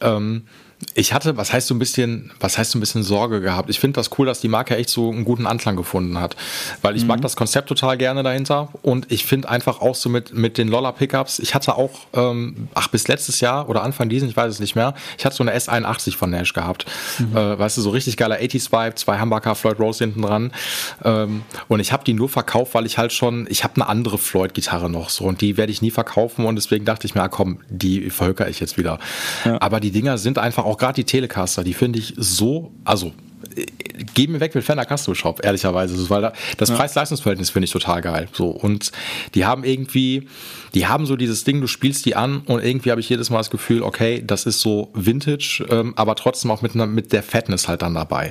ähm, 0.00 0.46
ich 0.94 1.12
hatte, 1.14 1.36
was 1.36 1.52
heißt 1.52 1.68
so 1.68 1.74
ein 1.74 1.78
bisschen, 1.78 2.32
was 2.38 2.58
heißt 2.58 2.72
so 2.72 2.78
ein 2.78 2.80
bisschen 2.80 3.02
Sorge 3.02 3.40
gehabt. 3.40 3.70
Ich 3.70 3.80
finde 3.80 3.98
das 3.98 4.10
cool, 4.18 4.26
dass 4.26 4.40
die 4.40 4.48
Marke 4.48 4.76
echt 4.76 4.90
so 4.90 5.10
einen 5.10 5.24
guten 5.24 5.46
Anklang 5.46 5.74
gefunden 5.74 6.20
hat, 6.20 6.36
weil 6.82 6.96
ich 6.96 7.02
mhm. 7.02 7.08
mag 7.08 7.22
das 7.22 7.34
Konzept 7.34 7.68
total 7.68 7.96
gerne 7.96 8.22
dahinter 8.22 8.68
und 8.82 9.10
ich 9.10 9.24
finde 9.24 9.48
einfach 9.48 9.80
auch 9.80 9.94
so 9.94 10.10
mit 10.10 10.34
mit 10.34 10.58
den 10.58 10.68
Lolla 10.68 10.92
Pickups. 10.92 11.38
Ich 11.38 11.54
hatte 11.54 11.76
auch, 11.76 11.92
ähm, 12.12 12.68
ach 12.74 12.88
bis 12.88 13.08
letztes 13.08 13.40
Jahr 13.40 13.70
oder 13.70 13.82
Anfang 13.82 14.10
diesen, 14.10 14.28
ich 14.28 14.36
weiß 14.36 14.52
es 14.52 14.60
nicht 14.60 14.74
mehr. 14.74 14.94
Ich 15.16 15.24
hatte 15.24 15.36
so 15.36 15.44
eine 15.44 15.56
S81 15.56 16.16
von 16.16 16.30
Nash 16.30 16.52
gehabt, 16.52 16.84
mhm. 17.18 17.34
äh, 17.34 17.58
weißt 17.58 17.78
du, 17.78 17.80
so 17.80 17.90
richtig 17.90 18.18
geiler 18.18 18.36
80s 18.36 18.70
Vibe, 18.70 18.96
zwei 18.96 19.18
Humbucker 19.18 19.54
Floyd 19.54 19.80
Rose 19.80 20.04
hinten 20.04 20.22
dran 20.22 20.52
ähm, 21.04 21.42
und 21.68 21.80
ich 21.80 21.92
habe 21.92 22.04
die 22.04 22.12
nur 22.12 22.28
verkauft, 22.28 22.74
weil 22.74 22.84
ich 22.84 22.98
halt 22.98 23.12
schon, 23.12 23.46
ich 23.48 23.64
habe 23.64 23.76
eine 23.76 23.88
andere 23.88 24.18
Floyd 24.18 24.52
Gitarre 24.52 24.90
noch 24.90 25.08
so 25.08 25.24
und 25.24 25.40
die 25.40 25.56
werde 25.56 25.72
ich 25.72 25.80
nie 25.80 25.90
verkaufen 25.90 26.44
und 26.44 26.56
deswegen 26.56 26.84
dachte 26.84 27.06
ich 27.06 27.14
mir, 27.14 27.22
ah, 27.22 27.28
komm, 27.28 27.60
die 27.70 28.10
verhöker 28.10 28.48
ich 28.48 28.60
jetzt 28.60 28.76
wieder. 28.76 28.98
Ja. 29.44 29.58
Aber 29.60 29.80
die 29.80 29.90
Dinger 29.90 30.18
sind 30.18 30.38
einfach 30.38 30.65
auch 30.66 30.78
gerade 30.78 30.94
die 30.94 31.04
Telecaster, 31.04 31.64
die 31.64 31.74
finde 31.74 31.98
ich 31.98 32.14
so, 32.16 32.72
also 32.84 33.12
geben 34.14 34.34
mir 34.34 34.40
weg 34.40 34.54
mit 34.54 34.64
Fender 34.64 34.84
Custom 34.84 35.14
Shop, 35.14 35.40
ehrlicherweise, 35.42 36.10
weil 36.10 36.32
das. 36.56 36.70
Preis-Leistungs-Verhältnis 36.70 37.50
finde 37.50 37.64
ich 37.64 37.70
total 37.70 38.02
geil. 38.02 38.28
So 38.32 38.48
und 38.48 38.92
die 39.34 39.46
haben 39.46 39.64
irgendwie, 39.64 40.28
die 40.76 40.86
haben 40.86 41.06
so 41.06 41.16
dieses 41.16 41.42
Ding, 41.42 41.62
du 41.62 41.68
spielst 41.68 42.04
die 42.04 42.16
an 42.16 42.42
und 42.44 42.62
irgendwie 42.62 42.90
habe 42.90 43.00
ich 43.00 43.08
jedes 43.08 43.30
Mal 43.30 43.38
das 43.38 43.48
Gefühl, 43.48 43.80
okay, 43.80 44.22
das 44.22 44.44
ist 44.44 44.60
so 44.60 44.90
Vintage, 44.92 45.64
ähm, 45.70 45.94
aber 45.96 46.16
trotzdem 46.16 46.50
auch 46.50 46.60
mit 46.60 46.74
einer, 46.74 46.86
mit 46.86 47.14
der 47.14 47.22
Fatness 47.22 47.66
halt 47.66 47.80
dann 47.80 47.94
dabei. 47.94 48.30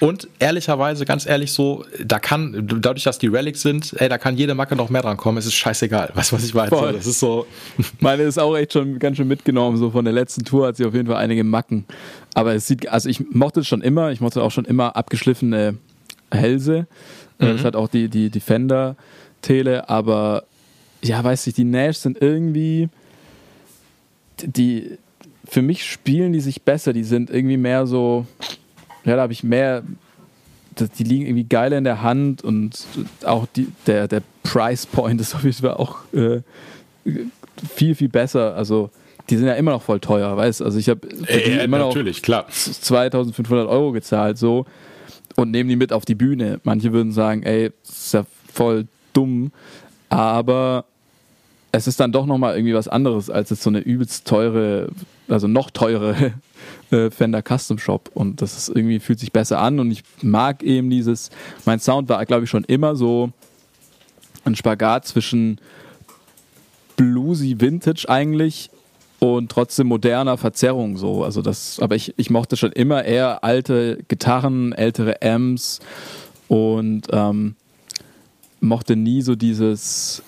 Und 0.00 0.26
ehrlicherweise, 0.40 1.04
ganz 1.04 1.24
ehrlich 1.24 1.52
so, 1.52 1.84
da 2.04 2.18
kann 2.18 2.66
dadurch, 2.66 3.04
dass 3.04 3.20
die 3.20 3.28
Relics 3.28 3.62
sind, 3.62 3.94
ey, 4.00 4.08
da 4.08 4.18
kann 4.18 4.36
jede 4.36 4.56
Macke 4.56 4.74
noch 4.74 4.90
mehr 4.90 5.02
dran 5.02 5.16
kommen. 5.16 5.38
Es 5.38 5.46
ist 5.46 5.54
scheißegal, 5.54 6.10
weißt 6.14 6.32
du, 6.32 6.36
was 6.36 6.44
ich 6.44 6.52
meine? 6.52 6.70
Voll. 6.70 6.94
Das 6.94 7.06
ist 7.06 7.20
so. 7.20 7.46
Meine 8.00 8.24
ist 8.24 8.40
auch 8.40 8.56
echt 8.56 8.72
schon 8.72 8.98
ganz 8.98 9.16
schön 9.16 9.28
mitgenommen. 9.28 9.76
So 9.76 9.92
von 9.92 10.04
der 10.04 10.14
letzten 10.14 10.44
Tour 10.44 10.66
hat 10.66 10.76
sie 10.76 10.86
auf 10.86 10.94
jeden 10.94 11.06
Fall 11.06 11.18
einige 11.18 11.44
Macken. 11.44 11.84
Aber 12.34 12.56
es 12.56 12.66
sieht, 12.66 12.88
also 12.88 13.08
ich 13.08 13.30
mochte 13.30 13.60
es 13.60 13.68
schon 13.68 13.82
immer. 13.82 14.10
Ich 14.10 14.20
mochte 14.20 14.42
auch 14.42 14.50
schon 14.50 14.64
immer 14.64 14.96
abgeschliffene 14.96 15.78
Hälse. 16.32 16.88
Äh, 17.38 17.44
mhm. 17.44 17.52
Das 17.52 17.64
hat 17.64 17.76
auch 17.76 17.86
die, 17.86 18.08
die 18.08 18.30
Defender-Tele, 18.30 19.88
aber 19.88 20.42
ja, 21.04 21.22
weiß 21.22 21.46
ich, 21.46 21.54
die 21.54 21.64
Nash 21.64 21.98
sind 21.98 22.20
irgendwie, 22.20 22.88
die, 24.42 24.98
für 25.44 25.62
mich 25.62 25.84
spielen 25.84 26.32
die 26.32 26.40
sich 26.40 26.62
besser. 26.62 26.92
Die 26.92 27.04
sind 27.04 27.30
irgendwie 27.30 27.58
mehr 27.58 27.86
so, 27.86 28.26
ja, 29.04 29.16
da 29.16 29.22
habe 29.22 29.32
ich 29.32 29.44
mehr, 29.44 29.82
die 30.98 31.04
liegen 31.04 31.26
irgendwie 31.26 31.44
geiler 31.44 31.78
in 31.78 31.84
der 31.84 32.02
Hand 32.02 32.42
und 32.42 32.86
auch 33.24 33.46
die, 33.54 33.68
der, 33.86 34.08
der 34.08 34.22
Price 34.42 34.86
Point 34.86 35.20
ist 35.20 35.34
auf 35.34 35.44
jeden 35.44 35.56
Fall 35.56 35.74
auch 35.74 35.98
äh, 36.14 36.40
viel, 37.74 37.94
viel 37.94 38.08
besser. 38.08 38.56
Also, 38.56 38.90
die 39.30 39.36
sind 39.36 39.46
ja 39.46 39.54
immer 39.54 39.72
noch 39.72 39.82
voll 39.82 40.00
teuer, 40.00 40.36
weißt 40.36 40.60
du? 40.60 40.64
Also 40.64 40.78
ich 40.78 40.88
habe 40.90 41.00
äh, 41.28 41.64
immer 41.64 41.78
noch 41.78 41.94
klar. 42.22 42.46
2500 42.48 43.66
Euro 43.66 43.92
gezahlt 43.92 44.36
so 44.36 44.66
und 45.36 45.50
nehmen 45.50 45.70
die 45.70 45.76
mit 45.76 45.94
auf 45.94 46.04
die 46.04 46.14
Bühne. 46.14 46.60
Manche 46.62 46.92
würden 46.92 47.10
sagen, 47.10 47.42
ey, 47.42 47.72
das 47.86 47.98
ist 47.98 48.14
ja 48.14 48.26
voll 48.52 48.86
dumm, 49.14 49.50
aber 50.10 50.84
es 51.76 51.88
ist 51.88 51.98
dann 51.98 52.12
doch 52.12 52.24
nochmal 52.24 52.56
irgendwie 52.56 52.74
was 52.74 52.86
anderes 52.86 53.30
als 53.30 53.50
jetzt 53.50 53.62
so 53.62 53.70
eine 53.70 53.80
übelst 53.80 54.28
teure, 54.28 54.86
also 55.26 55.48
noch 55.48 55.70
teure 55.70 56.32
äh, 56.92 57.10
Fender 57.10 57.42
Custom 57.42 57.78
Shop. 57.78 58.10
Und 58.14 58.40
das 58.40 58.56
ist 58.56 58.68
irgendwie 58.68 59.00
fühlt 59.00 59.18
sich 59.18 59.32
besser 59.32 59.60
an. 59.60 59.80
Und 59.80 59.90
ich 59.90 60.04
mag 60.22 60.62
eben 60.62 60.88
dieses, 60.88 61.30
mein 61.64 61.80
Sound 61.80 62.08
war 62.08 62.24
glaube 62.26 62.44
ich 62.44 62.50
schon 62.50 62.62
immer 62.62 62.94
so 62.94 63.30
ein 64.44 64.54
Spagat 64.54 65.06
zwischen 65.06 65.60
bluesy 66.96 67.56
Vintage 67.58 68.08
eigentlich 68.08 68.70
und 69.18 69.50
trotzdem 69.50 69.88
moderner 69.88 70.36
Verzerrung 70.38 70.96
so. 70.96 71.24
Also 71.24 71.42
das, 71.42 71.80
aber 71.80 71.96
ich, 71.96 72.14
ich 72.16 72.30
mochte 72.30 72.56
schon 72.56 72.70
immer 72.70 73.04
eher 73.04 73.42
alte 73.42 73.98
Gitarren, 74.06 74.72
ältere 74.72 75.20
Amps. 75.22 75.80
Und 76.46 77.08
ähm, 77.10 77.56
mochte 78.60 78.94
nie 78.94 79.22
so 79.22 79.34
dieses, 79.34 80.22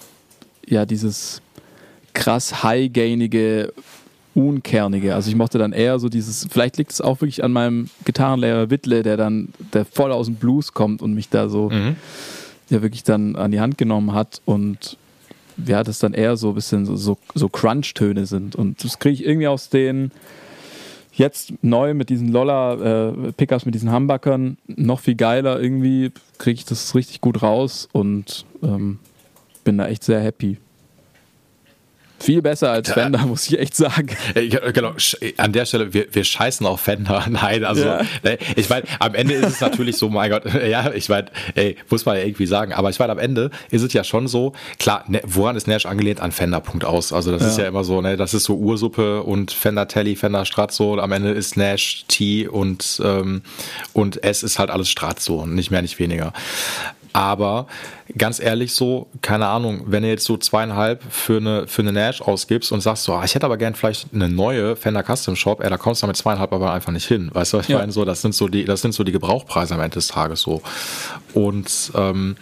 ja, 0.66 0.86
dieses 0.86 1.40
krass 2.12 2.62
high-gainige, 2.62 3.72
unkernige. 4.34 5.14
Also 5.14 5.30
ich 5.30 5.36
mochte 5.36 5.58
dann 5.58 5.72
eher 5.72 5.98
so 5.98 6.08
dieses, 6.08 6.46
vielleicht 6.50 6.76
liegt 6.76 6.92
es 6.92 7.00
auch 7.00 7.20
wirklich 7.20 7.42
an 7.42 7.52
meinem 7.52 7.88
Gitarrenlehrer 8.04 8.70
Wittle, 8.70 9.02
der 9.02 9.16
dann, 9.16 9.48
der 9.72 9.84
voll 9.84 10.12
aus 10.12 10.26
dem 10.26 10.36
Blues 10.36 10.72
kommt 10.72 11.02
und 11.02 11.14
mich 11.14 11.28
da 11.28 11.48
so, 11.48 11.70
mhm. 11.70 11.96
ja 12.68 12.82
wirklich 12.82 13.02
dann 13.02 13.36
an 13.36 13.50
die 13.50 13.60
Hand 13.60 13.78
genommen 13.78 14.12
hat 14.12 14.42
und 14.44 14.98
ja, 15.64 15.82
das 15.82 15.98
dann 15.98 16.12
eher 16.12 16.36
so 16.36 16.50
ein 16.50 16.54
bisschen 16.54 16.84
so, 16.84 16.96
so, 16.96 17.16
so 17.34 17.48
Crunch-Töne 17.48 18.26
sind. 18.26 18.56
Und 18.56 18.84
das 18.84 18.98
kriege 18.98 19.14
ich 19.14 19.24
irgendwie 19.24 19.48
aus 19.48 19.70
den 19.70 20.10
jetzt 21.14 21.54
neu 21.62 21.94
mit 21.94 22.10
diesen 22.10 22.28
Lolla-Pickups, 22.28 23.62
äh, 23.62 23.66
mit 23.66 23.74
diesen 23.74 23.90
Humbuckern, 23.90 24.58
noch 24.66 25.00
viel 25.00 25.14
geiler. 25.14 25.60
Irgendwie 25.60 26.12
kriege 26.36 26.58
ich 26.58 26.66
das 26.66 26.94
richtig 26.94 27.22
gut 27.22 27.42
raus 27.42 27.88
und 27.92 28.44
ähm, 28.62 28.98
bin 29.66 29.76
da 29.78 29.88
echt 29.88 30.04
sehr 30.04 30.20
happy. 30.20 30.58
Viel 32.18 32.40
besser 32.40 32.70
als 32.70 32.90
Fender, 32.90 33.26
muss 33.26 33.46
ich 33.46 33.58
echt 33.58 33.76
sagen. 33.76 34.08
Genau, 34.34 34.94
an 35.36 35.52
der 35.52 35.66
Stelle, 35.66 35.92
wir, 35.92 36.06
wir 36.12 36.24
scheißen 36.24 36.66
auf 36.66 36.80
Fender. 36.80 37.26
Nein, 37.30 37.62
also, 37.64 37.84
ja. 37.84 38.00
Ne, 38.22 38.38
ich 38.56 38.70
meine, 38.70 38.86
am 39.00 39.14
Ende 39.14 39.34
ist 39.34 39.46
es 39.46 39.60
natürlich 39.60 39.98
so, 39.98 40.08
mein 40.08 40.30
Gott, 40.30 40.44
ja, 40.68 40.92
ich 40.92 41.10
meine, 41.10 41.26
ey, 41.54 41.76
muss 41.90 42.06
man 42.06 42.16
ja 42.16 42.24
irgendwie 42.24 42.46
sagen, 42.46 42.72
aber 42.72 42.88
ich 42.88 42.98
meine, 42.98 43.12
am 43.12 43.18
Ende 43.18 43.50
ist 43.70 43.82
es 43.82 43.92
ja 43.92 44.02
schon 44.02 44.28
so, 44.28 44.54
klar, 44.78 45.04
ne, 45.08 45.20
woran 45.24 45.56
ist 45.56 45.68
Nash 45.68 45.84
angelehnt? 45.84 46.20
An 46.20 46.32
Fender, 46.32 46.60
Punkt 46.60 46.86
aus. 46.86 47.12
Also, 47.12 47.32
das 47.32 47.42
ja. 47.42 47.48
ist 47.48 47.58
ja 47.58 47.68
immer 47.68 47.84
so, 47.84 48.00
ne, 48.00 48.16
das 48.16 48.32
ist 48.32 48.44
so 48.44 48.56
Ursuppe 48.56 49.22
und 49.22 49.52
Fender 49.52 49.86
Telly, 49.86 50.16
Fender 50.16 50.46
Stratzo, 50.46 50.98
am 50.98 51.12
Ende 51.12 51.32
ist 51.32 51.58
Nash 51.58 52.06
T 52.08 52.48
und, 52.48 53.00
ähm, 53.04 53.42
und 53.92 54.24
S 54.24 54.42
ist 54.42 54.58
halt 54.58 54.70
alles 54.70 54.88
Stratzo, 54.88 55.44
nicht 55.44 55.70
mehr, 55.70 55.82
nicht 55.82 55.98
weniger. 55.98 56.32
Aber 57.16 57.66
ganz 58.18 58.40
ehrlich 58.40 58.74
so, 58.74 59.06
keine 59.22 59.46
Ahnung, 59.46 59.84
wenn 59.86 60.02
du 60.02 60.10
jetzt 60.10 60.26
so 60.26 60.36
zweieinhalb 60.36 61.02
für 61.08 61.38
eine, 61.38 61.66
für 61.66 61.80
eine 61.80 61.90
Nash 61.90 62.20
ausgibst 62.20 62.72
und 62.72 62.82
sagst 62.82 63.04
so, 63.04 63.14
ah, 63.14 63.24
ich 63.24 63.34
hätte 63.34 63.46
aber 63.46 63.56
gern 63.56 63.74
vielleicht 63.74 64.12
eine 64.12 64.28
neue 64.28 64.76
Fender 64.76 65.02
Custom 65.02 65.34
Shop, 65.34 65.62
ey, 65.62 65.70
da 65.70 65.78
kommst 65.78 66.02
du 66.02 66.06
mit 66.06 66.18
zweieinhalb 66.18 66.52
aber 66.52 66.74
einfach 66.74 66.92
nicht 66.92 67.06
hin. 67.06 67.30
Weißt 67.32 67.54
du, 67.54 67.60
ich 67.60 67.68
ja. 67.68 67.78
meine 67.78 67.90
so, 67.90 68.04
das 68.04 68.20
sind 68.20 68.34
so 68.34 68.48
die, 68.48 68.66
das 68.66 68.82
sind 68.82 68.92
so 68.92 69.02
die 69.02 69.12
Gebrauchpreise 69.12 69.72
am 69.72 69.80
Ende 69.80 69.94
des 69.94 70.08
Tages 70.08 70.42
so. 70.42 70.60
Und 71.32 71.90
ähm, 71.94 72.36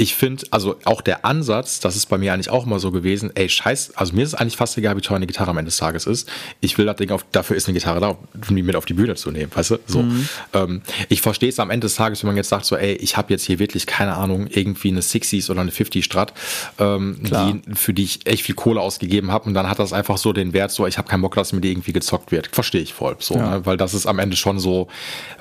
ich 0.00 0.14
finde, 0.14 0.46
also 0.50 0.76
auch 0.84 1.02
der 1.02 1.26
Ansatz, 1.26 1.78
das 1.78 1.94
ist 1.94 2.06
bei 2.06 2.16
mir 2.16 2.32
eigentlich 2.32 2.48
auch 2.48 2.64
immer 2.64 2.78
so 2.78 2.90
gewesen, 2.90 3.32
ey, 3.34 3.50
scheiß, 3.50 3.96
also 3.96 4.14
mir 4.14 4.22
ist 4.22 4.30
es 4.30 4.34
eigentlich 4.34 4.56
fast 4.56 4.78
egal, 4.78 4.96
wie 4.96 5.02
teuer 5.02 5.16
eine 5.16 5.26
Gitarre 5.26 5.50
am 5.50 5.58
Ende 5.58 5.68
des 5.68 5.76
Tages 5.76 6.06
ist. 6.06 6.26
Ich 6.62 6.78
will 6.78 6.86
das 6.86 6.96
Ding 6.96 7.10
auf, 7.10 7.26
dafür 7.32 7.54
ist 7.54 7.68
eine 7.68 7.74
Gitarre 7.74 8.00
da, 8.00 8.16
um 8.48 8.56
die 8.56 8.62
mit 8.62 8.76
auf 8.76 8.86
die 8.86 8.94
Bühne 8.94 9.14
zu 9.16 9.30
nehmen, 9.30 9.52
weißt 9.54 9.72
du? 9.72 9.78
So. 9.86 10.00
Mhm. 10.00 10.28
Ähm, 10.54 10.82
ich 11.10 11.20
verstehe 11.20 11.50
es 11.50 11.58
am 11.58 11.68
Ende 11.68 11.84
des 11.84 11.96
Tages, 11.96 12.22
wenn 12.22 12.28
man 12.28 12.38
jetzt 12.38 12.48
sagt, 12.48 12.64
so, 12.64 12.76
ey, 12.76 12.94
ich 12.94 13.18
habe 13.18 13.30
jetzt 13.30 13.44
hier 13.44 13.58
wirklich, 13.58 13.86
keine 13.86 14.14
Ahnung, 14.14 14.46
irgendwie 14.46 14.88
eine 14.88 15.02
60s 15.02 15.50
oder 15.50 15.60
eine 15.60 15.70
50 15.70 16.02
Strat, 16.02 16.32
ähm, 16.78 17.18
die, 17.20 17.74
für 17.74 17.92
die 17.92 18.04
ich 18.04 18.26
echt 18.26 18.44
viel 18.44 18.54
Kohle 18.54 18.80
ausgegeben 18.80 19.30
habe 19.30 19.44
und 19.44 19.52
dann 19.52 19.68
hat 19.68 19.80
das 19.80 19.92
einfach 19.92 20.16
so 20.16 20.32
den 20.32 20.54
Wert, 20.54 20.72
so, 20.72 20.86
ich 20.86 20.96
habe 20.96 21.08
keinen 21.08 21.20
Bock, 21.20 21.34
dass 21.34 21.52
mir 21.52 21.60
die 21.60 21.72
irgendwie 21.72 21.92
gezockt 21.92 22.32
wird. 22.32 22.48
Verstehe 22.52 22.80
ich 22.80 22.94
voll, 22.94 23.16
so, 23.18 23.34
ja. 23.34 23.56
ne? 23.56 23.66
weil 23.66 23.76
das 23.76 23.92
ist 23.92 24.06
am 24.06 24.18
Ende 24.18 24.38
schon 24.38 24.60
so, 24.60 24.88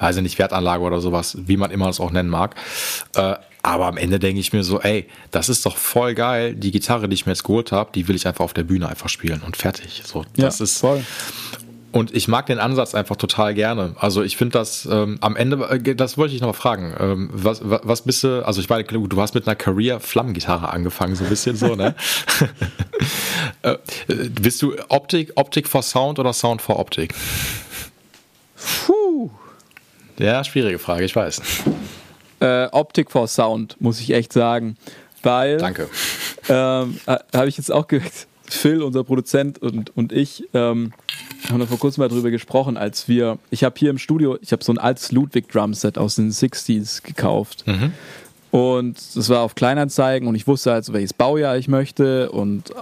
weiß 0.01 0.17
ich 0.17 0.23
nicht, 0.23 0.37
Wertanlage 0.37 0.83
oder 0.83 0.99
sowas, 0.99 1.37
wie 1.45 1.55
man 1.55 1.71
immer 1.71 1.85
das 1.85 2.01
auch 2.01 2.11
nennen 2.11 2.29
mag. 2.29 2.55
Äh, 3.15 3.35
aber 3.61 3.87
am 3.87 3.97
Ende 3.97 4.19
denke 4.19 4.39
ich 4.39 4.53
mir 4.53 4.63
so, 4.63 4.79
ey, 4.79 5.07
das 5.31 5.49
ist 5.49 5.65
doch 5.65 5.75
voll 5.75 6.15
geil. 6.15 6.55
Die 6.55 6.71
Gitarre, 6.71 7.09
die 7.09 7.13
ich 7.13 7.25
mir 7.25 7.33
jetzt 7.33 7.43
geholt 7.43 7.71
habe, 7.71 7.91
die 7.93 8.07
will 8.07 8.15
ich 8.15 8.25
einfach 8.25 8.45
auf 8.45 8.53
der 8.53 8.63
Bühne 8.63 8.87
einfach 8.87 9.09
spielen 9.09 9.41
und 9.45 9.57
fertig. 9.57 10.03
So, 10.05 10.25
das 10.35 10.59
ja, 10.59 10.63
ist 10.63 10.79
voll. 10.79 11.03
Und 11.91 12.15
ich 12.15 12.27
mag 12.27 12.45
den 12.45 12.59
Ansatz 12.59 12.93
einfach 12.93 13.15
total 13.15 13.55
gerne. 13.55 13.95
Also 13.99 14.21
ich 14.21 14.37
finde 14.37 14.53
das 14.53 14.87
ähm, 14.89 15.17
am 15.21 15.35
Ende, 15.35 15.57
äh, 15.69 15.95
das 15.95 16.17
wollte 16.17 16.35
ich 16.35 16.41
noch 16.41 16.49
mal 16.49 16.53
fragen. 16.53 16.93
Ähm, 16.99 17.29
was, 17.33 17.61
was, 17.63 17.81
was 17.83 18.01
bist 18.03 18.23
du, 18.23 18.45
also 18.45 18.61
ich 18.61 18.69
meine, 18.69 18.83
du 18.83 19.21
hast 19.21 19.33
mit 19.33 19.47
einer 19.47 19.55
Career 19.55 19.99
Flammengitarre 19.99 20.69
angefangen, 20.69 21.15
so 21.15 21.23
ein 21.23 21.29
bisschen 21.29 21.55
so, 21.55 21.75
ne? 21.75 21.95
äh, 23.63 23.75
bist 24.29 24.61
du 24.61 24.75
Optik, 24.89 25.31
Optik 25.35 25.67
for 25.67 25.81
Sound 25.81 26.19
oder 26.19 26.31
Sound 26.31 26.61
for 26.61 26.77
Optik? 26.77 27.15
Puh. 28.85 29.31
Ja, 30.19 30.43
schwierige 30.43 30.77
Frage, 30.77 31.05
ich 31.05 31.15
weiß 31.15 31.41
äh, 32.39 32.67
Optik 32.71 33.11
for 33.11 33.27
Sound, 33.27 33.75
muss 33.79 33.99
ich 33.99 34.11
echt 34.11 34.33
sagen. 34.33 34.77
Weil. 35.23 35.57
Danke. 35.57 35.89
Ähm, 36.47 36.99
äh, 37.05 37.17
Habe 37.35 37.49
ich 37.49 37.57
jetzt 37.57 37.71
auch 37.71 37.87
gehört. 37.87 38.27
Phil, 38.49 38.81
unser 38.81 39.03
Produzent 39.03 39.61
und, 39.61 39.95
und 39.95 40.11
ich 40.11 40.43
ähm, 40.55 40.91
haben 41.49 41.59
da 41.59 41.67
vor 41.67 41.77
kurzem 41.77 42.01
mal 42.01 42.09
drüber 42.09 42.31
gesprochen, 42.31 42.77
als 42.77 43.07
wir, 43.07 43.37
ich 43.51 43.63
habe 43.63 43.75
hier 43.77 43.91
im 43.91 43.99
Studio, 43.99 44.37
ich 44.41 44.51
habe 44.51 44.63
so 44.63 44.73
ein 44.73 44.79
altes 44.79 45.11
Ludwig 45.11 45.49
Drumset 45.49 45.97
aus 45.97 46.15
den 46.15 46.31
60s 46.31 47.03
gekauft. 47.03 47.65
Mhm. 47.67 47.93
Und 48.51 48.97
das 49.15 49.29
war 49.29 49.41
auf 49.41 49.53
Kleinanzeigen 49.53 50.27
und 50.27 50.33
ich 50.33 50.47
wusste 50.47 50.71
halt, 50.71 50.91
welches 50.91 51.13
Baujahr 51.13 51.57
ich 51.57 51.67
möchte 51.67 52.31
und 52.31 52.73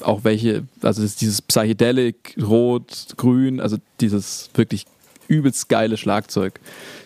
auch 0.00 0.24
welche, 0.24 0.64
also 0.80 1.02
dieses 1.02 1.42
Psychedelic, 1.42 2.34
Rot, 2.40 3.08
Grün, 3.16 3.60
also 3.60 3.76
dieses 4.00 4.50
wirklich 4.54 4.86
übelst 5.28 5.68
geile 5.68 5.96
Schlagzeug. 5.96 6.60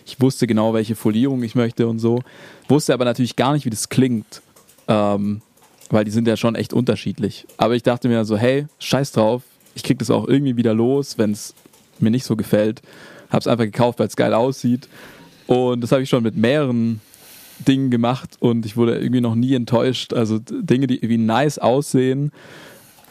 Ich 0.07 0.21
wusste 0.21 0.47
genau, 0.47 0.73
welche 0.73 0.95
Folierung 0.95 1.43
ich 1.43 1.53
möchte 1.53 1.85
und 1.85 1.99
so. 1.99 2.21
Wusste 2.69 2.93
aber 2.93 3.03
natürlich 3.03 3.35
gar 3.35 3.51
nicht, 3.51 3.65
wie 3.65 3.69
das 3.69 3.89
klingt. 3.89 4.41
Ähm, 4.87 5.41
weil 5.89 6.05
die 6.05 6.11
sind 6.11 6.27
ja 6.29 6.37
schon 6.37 6.55
echt 6.55 6.73
unterschiedlich. 6.73 7.45
Aber 7.57 7.75
ich 7.75 7.83
dachte 7.83 8.07
mir 8.07 8.23
so, 8.23 8.37
hey, 8.37 8.67
scheiß 8.79 9.11
drauf, 9.11 9.43
ich 9.75 9.83
krieg 9.83 9.99
das 9.99 10.09
auch 10.09 10.25
irgendwie 10.25 10.55
wieder 10.55 10.73
los, 10.73 11.17
wenn 11.17 11.31
es 11.31 11.53
mir 11.99 12.09
nicht 12.09 12.23
so 12.23 12.37
gefällt. 12.37 12.81
Hab's 13.29 13.47
einfach 13.47 13.65
gekauft, 13.65 13.99
weil 13.99 14.07
es 14.07 14.15
geil 14.15 14.33
aussieht. 14.33 14.87
Und 15.45 15.81
das 15.81 15.91
habe 15.91 16.03
ich 16.03 16.09
schon 16.09 16.23
mit 16.23 16.37
mehreren 16.37 17.01
Dingen 17.67 17.91
gemacht 17.91 18.37
und 18.39 18.65
ich 18.65 18.77
wurde 18.77 18.97
irgendwie 18.97 19.21
noch 19.21 19.35
nie 19.35 19.55
enttäuscht. 19.55 20.13
Also 20.13 20.39
Dinge, 20.39 20.87
die 20.87 20.95
irgendwie 20.95 21.17
nice 21.17 21.59
aussehen, 21.59 22.31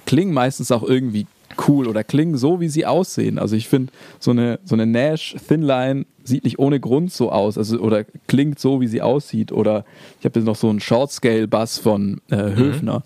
klingen 0.06 0.32
meistens 0.32 0.72
auch 0.72 0.82
irgendwie 0.82 1.26
cool 1.68 1.88
oder 1.88 2.04
klingen 2.04 2.36
so, 2.36 2.60
wie 2.60 2.68
sie 2.68 2.86
aussehen. 2.86 3.38
Also 3.38 3.56
ich 3.56 3.68
finde, 3.68 3.92
so 4.18 4.30
eine, 4.30 4.58
so 4.64 4.74
eine 4.74 4.86
Nash 4.86 5.36
Thinline 5.48 6.06
sieht 6.24 6.44
nicht 6.44 6.58
ohne 6.58 6.80
Grund 6.80 7.12
so 7.12 7.30
aus, 7.30 7.56
also 7.56 7.78
oder 7.78 8.04
klingt 8.26 8.58
so, 8.58 8.80
wie 8.80 8.88
sie 8.88 9.02
aussieht. 9.02 9.52
Oder 9.52 9.84
ich 10.20 10.24
habe 10.24 10.38
jetzt 10.38 10.46
noch 10.46 10.56
so 10.56 10.68
einen 10.68 10.80
Short 10.80 11.12
Scale 11.12 11.48
Bass 11.48 11.78
von 11.78 12.20
äh, 12.30 12.36
mhm. 12.36 12.56
Höfner. 12.56 12.98
Mhm. 12.98 13.02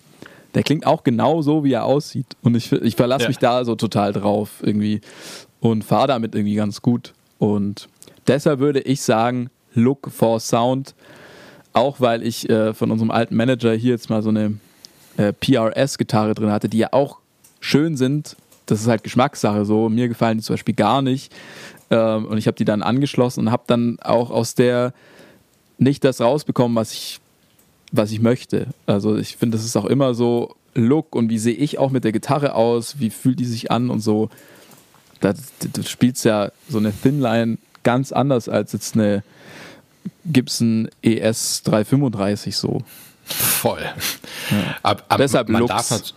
Der 0.55 0.63
klingt 0.63 0.85
auch 0.85 1.03
genau 1.03 1.41
so, 1.41 1.63
wie 1.63 1.73
er 1.73 1.85
aussieht. 1.85 2.25
Und 2.41 2.55
ich, 2.55 2.71
ich 2.71 2.95
verlasse 2.95 3.23
ja. 3.23 3.29
mich 3.29 3.37
da 3.37 3.63
so 3.63 3.75
total 3.75 4.11
drauf 4.11 4.61
irgendwie 4.61 5.01
und 5.61 5.83
fahre 5.83 6.07
damit 6.07 6.35
irgendwie 6.35 6.55
ganz 6.55 6.81
gut. 6.81 7.13
Und 7.39 7.87
deshalb 8.27 8.59
würde 8.59 8.81
ich 8.81 9.01
sagen, 9.01 9.49
Look 9.73 10.11
for 10.11 10.39
Sound. 10.39 10.93
Auch 11.73 12.01
weil 12.01 12.23
ich 12.23 12.49
äh, 12.49 12.73
von 12.73 12.91
unserem 12.91 13.11
alten 13.11 13.35
Manager 13.35 13.71
hier 13.73 13.91
jetzt 13.91 14.09
mal 14.09 14.21
so 14.21 14.29
eine 14.29 14.57
äh, 15.15 15.31
PRS-Gitarre 15.31 16.33
drin 16.33 16.51
hatte, 16.51 16.67
die 16.67 16.79
ja 16.79 16.89
auch 16.91 17.19
schön 17.61 17.95
sind, 17.95 18.35
das 18.71 18.81
ist 18.81 18.87
halt 18.87 19.03
Geschmackssache 19.03 19.65
so. 19.65 19.89
Mir 19.89 20.07
gefallen 20.07 20.37
die 20.37 20.43
zum 20.43 20.53
Beispiel 20.53 20.73
gar 20.73 21.01
nicht. 21.01 21.33
Ähm, 21.89 22.25
und 22.25 22.37
ich 22.37 22.47
habe 22.47 22.55
die 22.55 22.65
dann 22.65 22.81
angeschlossen 22.81 23.41
und 23.41 23.51
habe 23.51 23.63
dann 23.67 23.99
auch 23.99 24.31
aus 24.31 24.55
der 24.55 24.93
nicht 25.77 26.03
das 26.05 26.21
rausbekommen, 26.21 26.75
was 26.75 26.93
ich, 26.93 27.19
was 27.91 28.11
ich 28.11 28.21
möchte. 28.21 28.67
Also 28.85 29.17
ich 29.17 29.35
finde, 29.35 29.57
das 29.57 29.65
ist 29.65 29.75
auch 29.75 29.85
immer 29.85 30.13
so 30.13 30.55
Look 30.73 31.15
und 31.15 31.29
wie 31.29 31.37
sehe 31.37 31.53
ich 31.53 31.79
auch 31.79 31.91
mit 31.91 32.05
der 32.05 32.13
Gitarre 32.13 32.55
aus, 32.55 32.99
wie 32.99 33.09
fühlt 33.09 33.39
die 33.41 33.45
sich 33.45 33.71
an 33.71 33.89
und 33.89 33.99
so. 33.99 34.29
Da, 35.19 35.33
spielt 35.85 36.23
ja 36.23 36.51
so 36.69 36.77
eine 36.77 36.93
Thinline 36.93 37.57
ganz 37.83 38.11
anders 38.11 38.47
als 38.47 38.71
jetzt 38.71 38.95
eine 38.95 39.21
Gibson 40.25 40.89
ES 41.01 41.63
335 41.63 42.55
so. 42.55 42.81
Voll. 43.25 43.81
Ja. 44.49 44.75
Ab, 44.81 45.05
ab, 45.09 45.17
Deshalb 45.17 45.49
man 45.49 45.61
Looks. 45.61 45.89
darf 45.89 46.13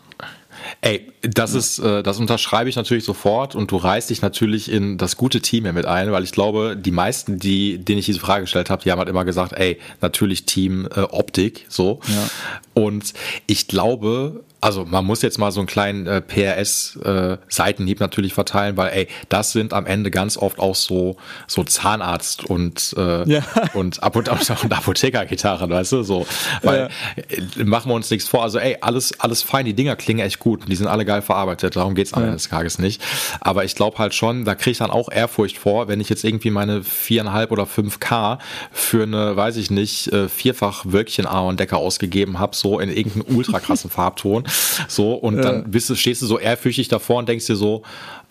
Ey, 0.81 1.13
das 1.23 1.53
ja. 1.53 1.59
ist, 1.59 1.79
äh, 1.79 2.03
das 2.03 2.19
unterschreibe 2.19 2.69
ich 2.69 2.77
natürlich 2.77 3.05
sofort 3.05 3.55
und 3.55 3.71
du 3.71 3.77
reißt 3.77 4.11
dich 4.11 4.23
natürlich 4.23 4.71
in 4.71 4.99
das 4.99 5.17
gute 5.17 5.41
Team 5.41 5.65
hier 5.65 5.73
mit 5.73 5.87
ein, 5.87 6.13
weil 6.13 6.25
ich 6.25 6.33
glaube, 6.33 6.77
die 6.77 6.91
meisten, 6.91 7.39
die, 7.39 7.79
denen 7.79 7.99
ich 7.99 8.07
diese 8.07 8.21
Frage 8.21 8.43
gestellt 8.43 8.71
habe, 8.71 8.83
die 8.83 8.93
haben 8.93 8.99
halt 8.99 9.09
immer 9.09 9.25
gesagt, 9.25 9.53
ey, 9.53 9.79
natürlich 10.01 10.45
Team 10.47 10.89
äh, 10.95 11.01
Optik, 11.01 11.67
so. 11.69 12.01
Ja. 12.09 12.31
Und 12.75 13.15
ich 13.47 13.69
glaube, 13.69 14.45
also 14.65 14.87
man 14.87 15.05
muss 15.05 15.21
jetzt 15.21 15.39
mal 15.39 15.53
so 15.53 15.61
einen 15.61 15.67
kleinen 15.67 16.07
äh, 16.07 16.23
PRS-Seitenhieb 16.23 18.01
äh, 18.01 18.03
natürlich 18.03 18.33
verteilen, 18.33 18.79
weil 18.79 18.93
ey, 18.93 19.09
das 19.29 19.53
sind 19.53 19.75
am 19.75 19.85
Ende 19.85 20.11
ganz 20.11 20.39
oft 20.39 20.59
auch 20.59 20.75
so 20.75 21.17
so 21.47 21.65
Zahnarzt 21.65 22.47
und 22.47 22.95
äh, 22.97 23.29
ja. 23.29 23.43
und, 23.75 24.03
Apothe 24.03 24.31
und 24.63 24.73
Apothekergitarren, 24.73 25.69
weißt 25.69 25.93
du, 25.93 26.03
so, 26.03 26.27
weil 26.63 26.89
ja. 27.17 27.23
äh, 27.61 27.65
machen 27.65 27.91
wir 27.91 27.95
uns 27.95 28.11
nichts 28.11 28.27
vor. 28.27 28.43
Also 28.43 28.59
ey, 28.59 28.79
alles 28.81 29.21
alles 29.21 29.43
fein, 29.43 29.67
die 29.67 29.75
Dinger 29.75 29.97
klingen 29.97 30.21
echt 30.21 30.39
gut, 30.39 30.63
und 30.63 30.71
die 30.71 30.77
sind 30.77 30.87
alle 30.87 31.05
geil 31.05 31.21
verarbeitet. 31.21 31.77
Darum 31.77 31.95
geht's 31.95 32.15
am 32.15 32.21
ja. 32.21 32.29
Ende 32.29 32.39
des 32.39 32.49
Tages 32.49 32.79
nicht. 32.79 33.03
Aber 33.41 33.65
ich 33.65 33.75
glaube 33.75 33.99
halt 33.99 34.15
schon, 34.15 34.47
da 34.47 34.55
kriege 34.55 34.71
ich 34.71 34.79
dann 34.79 34.91
auch 34.91 35.11
Ehrfurcht 35.13 35.59
vor, 35.59 35.89
wenn 35.89 36.01
ich 36.01 36.09
jetzt 36.09 36.25
irgendwie 36.25 36.51
meine 36.51 36.83
viereinhalb 36.83 37.53
oder 37.53 37.67
fünf 37.67 38.01
K 38.01 38.39
für 38.73 39.03
eine, 39.03 39.37
weiß 39.37 39.59
ich 39.59 39.71
nicht, 39.71 40.11
äh, 40.11 40.31
vierfach 40.31 40.87
Wölkchen 40.87 41.27
A 41.27 41.41
und 41.41 41.61
Decker 41.61 41.77
ausgegeben 41.77 42.39
habe, 42.39 42.57
so 42.57 42.81
in 42.81 42.89
irgendeinem 42.89 43.37
ultra 43.37 43.61
krassen 43.61 43.91
Farbton 43.95 44.45
So, 44.89 45.15
und 45.15 45.37
dann 45.43 45.71
bist 45.71 45.89
du, 45.91 45.95
stehst 45.95 46.23
du 46.23 46.27
so 46.27 46.39
ehrfürchtig 46.39 46.89
davor 46.89 47.19
und 47.19 47.29
denkst 47.29 47.47
dir 47.47 47.57
so, 47.57 47.83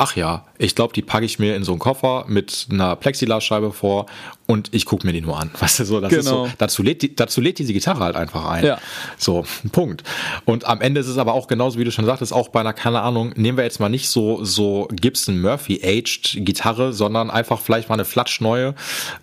ach 0.03 0.17
ja, 0.17 0.43
ich 0.57 0.75
glaube, 0.75 0.93
die 0.93 1.01
packe 1.01 1.25
ich 1.25 1.39
mir 1.39 1.55
in 1.55 1.63
so 1.63 1.71
einen 1.71 1.79
Koffer 1.79 2.25
mit 2.27 2.67
einer 2.69 2.97
Plexiglasscheibe 2.97 3.71
vor 3.71 4.05
und 4.45 4.73
ich 4.73 4.85
gucke 4.85 5.07
mir 5.07 5.13
die 5.13 5.21
nur 5.21 5.39
an. 5.39 5.49
Weißt 5.59 5.79
du, 5.79 5.85
so, 5.85 6.01
das 6.01 6.09
genau. 6.09 6.45
ist 6.45 6.51
so, 6.51 6.55
dazu 6.57 6.83
lädt, 6.83 7.01
die, 7.01 7.15
dazu 7.15 7.39
lädt 7.39 7.59
diese 7.59 7.71
Gitarre 7.71 8.01
halt 8.01 8.15
einfach 8.17 8.45
ein. 8.45 8.65
Ja. 8.65 8.77
So, 9.17 9.45
Punkt. 9.71 10.03
Und 10.43 10.65
am 10.65 10.81
Ende 10.81 10.99
ist 10.99 11.07
es 11.07 11.17
aber 11.17 11.33
auch 11.33 11.47
genauso, 11.47 11.79
wie 11.79 11.85
du 11.85 11.91
schon 11.91 12.05
sagtest, 12.05 12.33
auch 12.33 12.49
bei 12.49 12.59
einer, 12.59 12.73
keine 12.73 13.01
Ahnung, 13.01 13.31
nehmen 13.37 13.57
wir 13.57 13.63
jetzt 13.63 13.79
mal 13.79 13.87
nicht 13.87 14.09
so, 14.09 14.43
so 14.43 14.89
Gibson 14.91 15.41
Murphy 15.41 15.79
Aged 15.81 16.45
Gitarre, 16.45 16.91
sondern 16.91 17.31
einfach 17.31 17.61
vielleicht 17.61 17.87
mal 17.87 17.95
eine 17.95 18.05
flatschneue, 18.05 18.75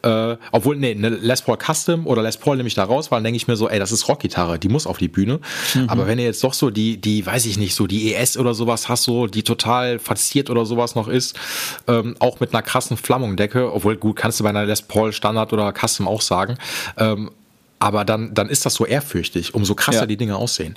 äh, 0.03 0.37
obwohl, 0.53 0.77
nee, 0.77 0.93
eine 0.93 1.11
Les 1.11 1.43
Paul 1.43 1.59
Custom 1.59 2.07
oder 2.07 2.23
Les 2.23 2.39
Paul 2.39 2.57
nehme 2.57 2.69
ich 2.69 2.75
da 2.75 2.85
raus, 2.85 3.11
weil 3.11 3.19
dann 3.19 3.25
denke 3.25 3.37
ich 3.37 3.47
mir 3.47 3.57
so, 3.57 3.69
ey, 3.69 3.79
das 3.79 3.93
ist 3.93 4.09
Rockgitarre, 4.09 4.59
die 4.59 4.69
muss 4.69 4.87
auf 4.87 4.97
die 4.97 5.09
Bühne. 5.09 5.41
Mhm. 5.75 5.89
Aber 5.89 6.07
wenn 6.07 6.19
ihr 6.19 6.25
jetzt 6.25 6.43
doch 6.43 6.55
so 6.55 6.71
die, 6.71 6.99
die, 6.99 7.25
weiß 7.25 7.45
ich 7.45 7.59
nicht, 7.59 7.75
so 7.75 7.87
die 7.87 8.15
ES 8.15 8.39
oder 8.39 8.55
sowas 8.55 8.89
hast, 8.89 9.05
so, 9.05 9.27
die 9.27 9.43
total 9.43 9.99
verziert 9.99 10.49
oder 10.49 10.65
sowas 10.71 10.95
noch 10.95 11.09
ist, 11.09 11.39
ähm, 11.87 12.17
auch 12.19 12.41
mit 12.41 12.55
einer 12.55 12.63
krassen 12.63 12.97
Flammungdecke, 12.97 13.73
obwohl 13.73 13.97
gut, 13.97 14.17
kannst 14.17 14.41
du 14.41 14.45
bei 14.45 14.51
einer 14.51 14.65
Les 14.65 14.81
Paul 14.81 15.13
Standard 15.13 15.53
oder 15.53 15.73
Custom 15.73 16.09
auch 16.09 16.23
sagen, 16.23 16.57
ähm, 16.97 17.31
aber 17.79 18.05
dann, 18.05 18.35
dann 18.35 18.49
ist 18.49 18.65
das 18.65 18.75
so 18.75 18.87
ehrfürchtig, 18.87 19.55
umso 19.55 19.75
krasser 19.75 20.01
ja. 20.01 20.07
die 20.07 20.17
Dinge 20.17 20.37
aussehen. 20.37 20.75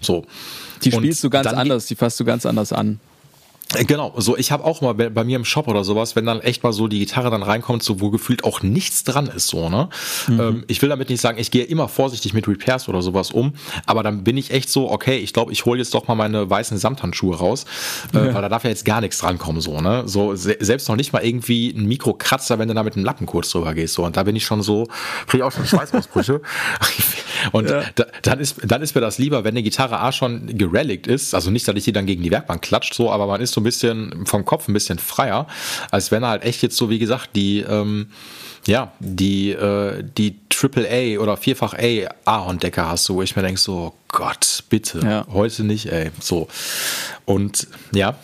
So. 0.00 0.24
Die 0.82 0.92
spielst 0.92 1.24
Und 1.24 1.28
du 1.28 1.30
ganz 1.30 1.48
anders, 1.48 1.86
die 1.86 1.96
fasst 1.96 2.20
du 2.20 2.24
ganz 2.24 2.46
anders 2.46 2.72
an. 2.72 3.00
Genau, 3.72 4.12
so 4.16 4.36
ich 4.36 4.52
habe 4.52 4.64
auch 4.64 4.80
mal 4.82 4.94
bei, 4.94 5.08
bei, 5.08 5.24
mir 5.24 5.36
im 5.36 5.44
Shop 5.44 5.66
oder 5.68 5.84
sowas, 5.84 6.14
wenn 6.14 6.26
dann 6.26 6.40
echt 6.40 6.62
mal 6.62 6.72
so 6.72 6.86
die 6.86 7.00
Gitarre 7.00 7.30
dann 7.30 7.42
reinkommt, 7.42 7.82
so 7.82 8.00
wo 8.00 8.10
gefühlt 8.10 8.44
auch 8.44 8.62
nichts 8.62 9.04
dran 9.04 9.26
ist, 9.26 9.48
so 9.48 9.68
ne. 9.68 9.88
Mhm. 10.28 10.40
Ähm, 10.40 10.64
ich 10.68 10.80
will 10.82 10.88
damit 10.88 11.08
nicht 11.08 11.20
sagen, 11.20 11.38
ich 11.38 11.50
gehe 11.50 11.64
immer 11.64 11.88
vorsichtig 11.88 12.34
mit 12.34 12.46
Repairs 12.46 12.88
oder 12.88 13.02
sowas 13.02 13.30
um, 13.30 13.54
aber 13.86 14.02
dann 14.02 14.22
bin 14.22 14.36
ich 14.36 14.50
echt 14.52 14.68
so, 14.68 14.90
okay, 14.90 15.16
ich 15.16 15.32
glaube, 15.32 15.52
ich 15.52 15.64
hole 15.64 15.78
jetzt 15.78 15.94
doch 15.94 16.06
mal 16.06 16.14
meine 16.14 16.48
weißen 16.48 16.78
Samthandschuhe 16.78 17.36
raus, 17.36 17.64
äh, 18.12 18.18
ja. 18.18 18.34
weil 18.34 18.42
da 18.42 18.48
darf 18.48 18.64
ja 18.64 18.70
jetzt 18.70 18.84
gar 18.84 19.00
nichts 19.00 19.18
drankommen, 19.18 19.60
so 19.60 19.80
ne. 19.80 20.04
So 20.06 20.36
se 20.36 20.56
selbst 20.60 20.88
noch 20.88 20.96
nicht 20.96 21.12
mal 21.12 21.24
irgendwie 21.24 21.70
ein 21.70 21.86
Mikrokratzer, 21.86 22.58
wenn 22.58 22.68
du 22.68 22.74
da 22.74 22.82
mit 22.82 22.94
einem 22.94 23.04
Lappen 23.04 23.26
kurz 23.26 23.50
drüber 23.50 23.74
gehst, 23.74 23.94
so 23.94 24.04
und 24.04 24.16
da 24.16 24.22
bin 24.22 24.36
ich 24.36 24.44
schon 24.44 24.62
so, 24.62 24.86
kriege 25.26 25.38
ich 25.38 25.42
auch 25.42 25.52
schon 25.52 25.66
Schweißausbrüche. 25.66 26.40
und 27.52 27.70
ja. 27.70 27.82
da, 27.94 28.06
dann 28.22 28.40
ist 28.40 28.56
dann 28.62 28.82
ist 28.82 28.94
mir 28.94 29.00
das 29.00 29.18
lieber, 29.18 29.44
wenn 29.44 29.52
eine 29.52 29.62
Gitarre 29.62 30.00
A 30.00 30.12
schon 30.12 30.58
gerelict 30.58 31.06
ist, 31.06 31.34
also 31.34 31.50
nicht, 31.50 31.66
dass 31.66 31.74
ich 31.76 31.84
die 31.84 31.92
dann 31.92 32.06
gegen 32.06 32.22
die 32.22 32.30
Werkbank 32.30 32.62
klatscht, 32.62 32.94
so, 32.94 33.10
aber 33.10 33.26
man 33.26 33.40
ist 33.40 33.52
so 33.52 33.60
ein 33.60 33.64
bisschen 33.64 34.26
vom 34.26 34.44
Kopf 34.44 34.68
ein 34.68 34.72
bisschen 34.72 34.98
freier, 34.98 35.46
als 35.90 36.10
wenn 36.10 36.22
er 36.22 36.30
halt 36.30 36.44
echt 36.44 36.62
jetzt 36.62 36.76
so, 36.76 36.90
wie 36.90 36.98
gesagt, 36.98 37.30
die, 37.36 37.60
ähm, 37.60 38.08
ja, 38.66 38.92
die, 38.98 39.50
äh, 39.50 40.02
die 40.16 40.36
Triple 40.48 40.88
A 40.88 41.20
oder 41.20 41.36
Vierfach 41.36 41.74
A 41.74 42.08
Ahorndecker 42.24 42.88
hast, 42.88 43.10
wo 43.10 43.22
ich 43.22 43.34
mir 43.36 43.42
denke, 43.42 43.60
so, 43.60 43.74
oh 43.74 43.94
Gott, 44.08 44.64
bitte, 44.70 45.00
ja. 45.00 45.26
heute 45.32 45.64
nicht, 45.64 45.86
ey, 45.86 46.10
so. 46.20 46.48
Und 47.24 47.66
ja. 47.92 48.16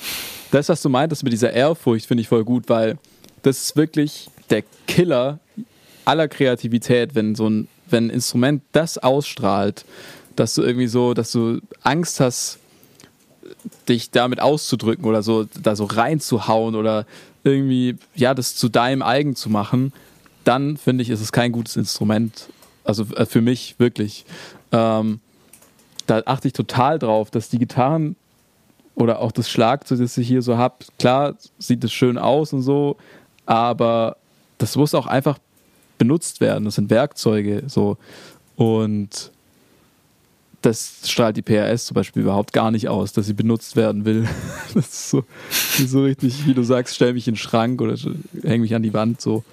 Das, 0.51 0.69
was 0.69 0.83
du 0.83 0.89
meintest 0.89 1.23
mit 1.23 1.33
dieser 1.33 1.53
Ehrfurcht, 1.53 2.07
finde 2.07 2.23
ich 2.23 2.29
voll 2.29 2.45
gut, 2.45 2.69
weil 2.69 2.99
das 3.43 3.61
ist 3.61 3.77
wirklich 3.77 4.29
der 4.51 4.63
Killer 4.87 5.39
aller 6.05 6.29
Kreativität, 6.29 7.15
wenn 7.15 7.35
so 7.35 7.49
ein, 7.49 7.69
wenn 7.93 8.07
ein 8.07 8.11
Instrument 8.11 8.63
das 8.73 8.99
ausstrahlt, 8.99 9.85
dass 10.37 10.55
du 10.55 10.63
irgendwie 10.63 10.87
so, 10.87 11.15
dass 11.15 11.33
du 11.33 11.61
Angst 11.83 12.21
hast, 12.21 12.59
dich 13.89 14.11
damit 14.11 14.41
auszudrücken 14.41 15.05
oder 15.05 15.23
so, 15.23 15.47
da 15.61 15.77
so 15.77 15.85
reinzuhauen 15.85 16.75
oder 16.75 17.07
irgendwie, 17.45 17.97
ja, 18.15 18.35
das 18.35 18.57
zu 18.57 18.69
deinem 18.69 19.03
eigen 19.03 19.35
zu 19.37 19.51
machen, 19.51 19.93
dann 20.45 20.77
finde 20.77 21.03
ich, 21.03 21.11
ist 21.11 21.21
es 21.21 21.33
kein 21.33 21.53
gutes 21.53 21.77
Instrument. 21.77 22.49
Also 22.85 23.05
äh, 23.15 23.27
für 23.27 23.41
mich 23.41 23.77
wirklich. 23.79 24.25
Ähm, 24.73 25.21
da 26.07 26.23
achte 26.27 26.49
ich 26.49 26.55
total 26.55 26.99
drauf, 26.99 27.31
dass 27.31 27.49
die 27.49 27.59
Gitarren 27.59 28.17
oder 28.95 29.21
auch 29.21 29.33
das 29.33 29.49
Schlagzeug, 29.49 29.99
das 30.01 30.17
ich 30.19 30.27
hier 30.27 30.43
so 30.43 30.57
habe, 30.57 30.77
klar 30.99 31.35
sieht 31.59 31.85
es 31.85 31.93
schön 31.93 32.19
aus 32.19 32.53
und 32.53 32.63
so, 32.63 32.97
aber 33.47 34.17
das 34.59 34.77
muss 34.77 34.95
auch 34.95 35.07
einfach 35.07 35.39
benutzt 36.01 36.41
werden. 36.41 36.65
Das 36.65 36.77
sind 36.77 36.89
Werkzeuge 36.89 37.65
so. 37.67 37.99
Und 38.57 39.31
das 40.63 40.93
strahlt 41.05 41.37
die 41.37 41.43
PRS 41.43 41.85
zum 41.85 41.95
Beispiel 41.95 42.23
überhaupt 42.23 42.53
gar 42.53 42.71
nicht 42.71 42.89
aus, 42.89 43.13
dass 43.13 43.27
sie 43.27 43.35
benutzt 43.35 43.77
werden 43.77 44.05
will. 44.05 44.27
Das 44.75 44.87
ist 44.87 45.11
so, 45.11 45.25
so 45.85 46.05
richtig, 46.05 46.47
wie 46.47 46.55
du 46.55 46.63
sagst, 46.63 46.95
stell 46.95 47.13
mich 47.13 47.29
in 47.29 47.35
den 47.35 47.39
Schrank 47.39 47.81
oder 47.81 47.97
häng 48.45 48.61
mich 48.61 48.75
an 48.75 48.83
die 48.83 48.95
Wand 48.95 49.21
so. 49.21 49.45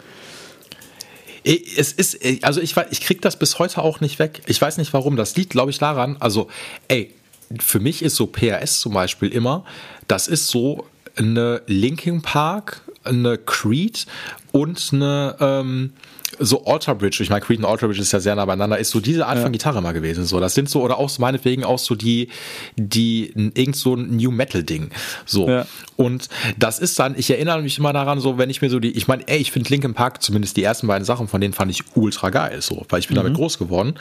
Es 1.44 1.92
ist, 1.92 2.20
also 2.44 2.62
ich, 2.62 2.76
ich 2.92 3.02
krieg 3.02 3.22
das 3.22 3.40
bis 3.40 3.58
heute 3.58 3.82
auch 3.82 4.00
nicht 4.00 4.20
weg. 4.20 4.42
Ich 4.48 4.62
weiß 4.62 4.78
nicht 4.78 4.94
warum. 4.94 5.16
Das 5.16 5.36
liegt, 5.36 5.52
glaube 5.52 5.72
ich, 5.72 5.80
daran, 5.80 6.18
also, 6.20 6.50
ey, 6.88 7.14
für 7.60 7.80
mich 7.80 8.04
ist 8.04 8.16
so 8.16 8.28
PRS 8.28 8.80
zum 8.80 8.94
Beispiel 8.94 9.30
immer, 9.30 9.66
das 10.08 10.28
ist 10.28 10.48
so 10.48 10.86
eine 11.16 11.62
Linkin 11.66 12.22
Park, 12.22 12.82
eine 13.04 13.38
Creed 13.38 14.06
und 14.52 14.90
eine, 14.92 15.36
ähm, 15.40 15.94
so 16.40 16.66
Alter 16.66 16.96
Bridge, 16.96 17.20
ich 17.22 17.30
meine, 17.30 17.42
Creed 17.42 17.60
und 17.60 17.66
Alter 17.66 17.88
Bridge 17.88 18.02
ist 18.02 18.12
ja 18.12 18.20
sehr 18.20 18.36
nah 18.36 18.46
beieinander, 18.46 18.78
ist 18.78 18.92
so 18.92 19.00
diese 19.00 19.26
Art 19.26 19.38
ja. 19.38 19.44
von 19.44 19.52
Gitarre 19.52 19.82
mal 19.82 19.94
gewesen. 19.94 20.26
So, 20.26 20.40
das 20.40 20.54
sind 20.54 20.70
so, 20.70 20.82
oder 20.82 20.98
auch 20.98 21.18
meinetwegen 21.20 21.64
auch 21.64 21.80
so 21.80 21.96
die, 21.96 22.30
die, 22.76 23.32
irgend 23.56 23.76
so 23.76 23.96
ein 23.96 24.18
New 24.18 24.32
Metal 24.32 24.64
Ding. 24.64 24.90
So. 25.26 25.48
Ja. 25.48 25.66
Und 25.96 26.30
das 26.58 26.80
ist 26.80 27.00
dann, 27.00 27.16
ich 27.18 27.30
erinnere 27.32 27.62
mich 27.62 27.78
immer 27.80 27.94
daran, 27.94 28.20
so, 28.20 28.38
wenn 28.38 28.50
ich 28.50 28.62
mir 28.62 28.70
so 28.70 28.80
die, 28.80 28.92
ich 28.92 29.08
meine, 29.08 29.28
ey, 29.28 29.38
ich 29.38 29.52
finde 29.52 29.70
Linkin 29.70 29.94
Park, 29.94 30.22
zumindest 30.22 30.58
die 30.58 30.64
ersten 30.64 30.88
beiden 30.88 31.06
Sachen 31.06 31.28
von 31.28 31.42
denen 31.42 31.54
fand 31.54 31.72
ich 31.72 31.84
ultra 31.96 32.30
geil, 32.30 32.62
so, 32.62 32.86
weil 32.90 33.00
ich 33.00 33.08
bin 33.08 33.16
mhm. 33.16 33.24
damit 33.24 33.34
groß 33.36 33.58
geworden. 33.58 33.96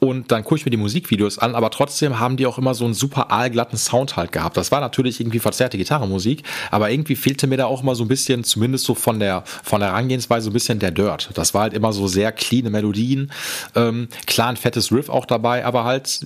Und 0.00 0.32
dann 0.32 0.42
gucke 0.42 0.56
ich 0.56 0.64
mir 0.64 0.70
die 0.70 0.76
Musikvideos 0.76 1.38
an, 1.38 1.54
aber 1.54 1.70
trotzdem 1.70 2.18
haben 2.18 2.36
die 2.36 2.46
auch 2.46 2.58
immer 2.58 2.74
so 2.74 2.84
einen 2.84 2.94
super 2.94 3.30
aalglatten 3.30 3.78
Sound 3.78 4.16
halt 4.16 4.32
gehabt. 4.32 4.56
Das 4.56 4.70
war 4.70 4.80
natürlich 4.80 5.20
irgendwie 5.20 5.38
verzerrte 5.38 5.76
Gitarrenmusik, 5.76 6.42
aber 6.70 6.90
irgendwie 6.90 7.16
fehlte 7.16 7.46
mir 7.46 7.56
da 7.56 7.66
auch 7.66 7.82
immer 7.82 7.94
so 7.94 8.04
ein 8.04 8.08
bisschen, 8.08 8.44
zumindest 8.44 8.84
so 8.84 8.94
von 8.94 9.18
der, 9.18 9.44
von 9.62 9.80
der 9.80 9.90
Herangehensweise, 9.90 10.44
so 10.44 10.50
ein 10.50 10.54
bisschen 10.54 10.78
der 10.78 10.90
Dirt. 10.90 11.30
Das 11.34 11.52
war 11.54 11.63
halt 11.64 11.74
immer 11.74 11.92
so 11.92 12.06
sehr 12.06 12.32
cleane 12.32 12.70
Melodien. 12.70 13.32
Ähm, 13.74 14.08
klar, 14.26 14.48
ein 14.48 14.56
fettes 14.56 14.92
Riff 14.92 15.08
auch 15.08 15.26
dabei, 15.26 15.64
aber 15.64 15.84
halt, 15.84 16.20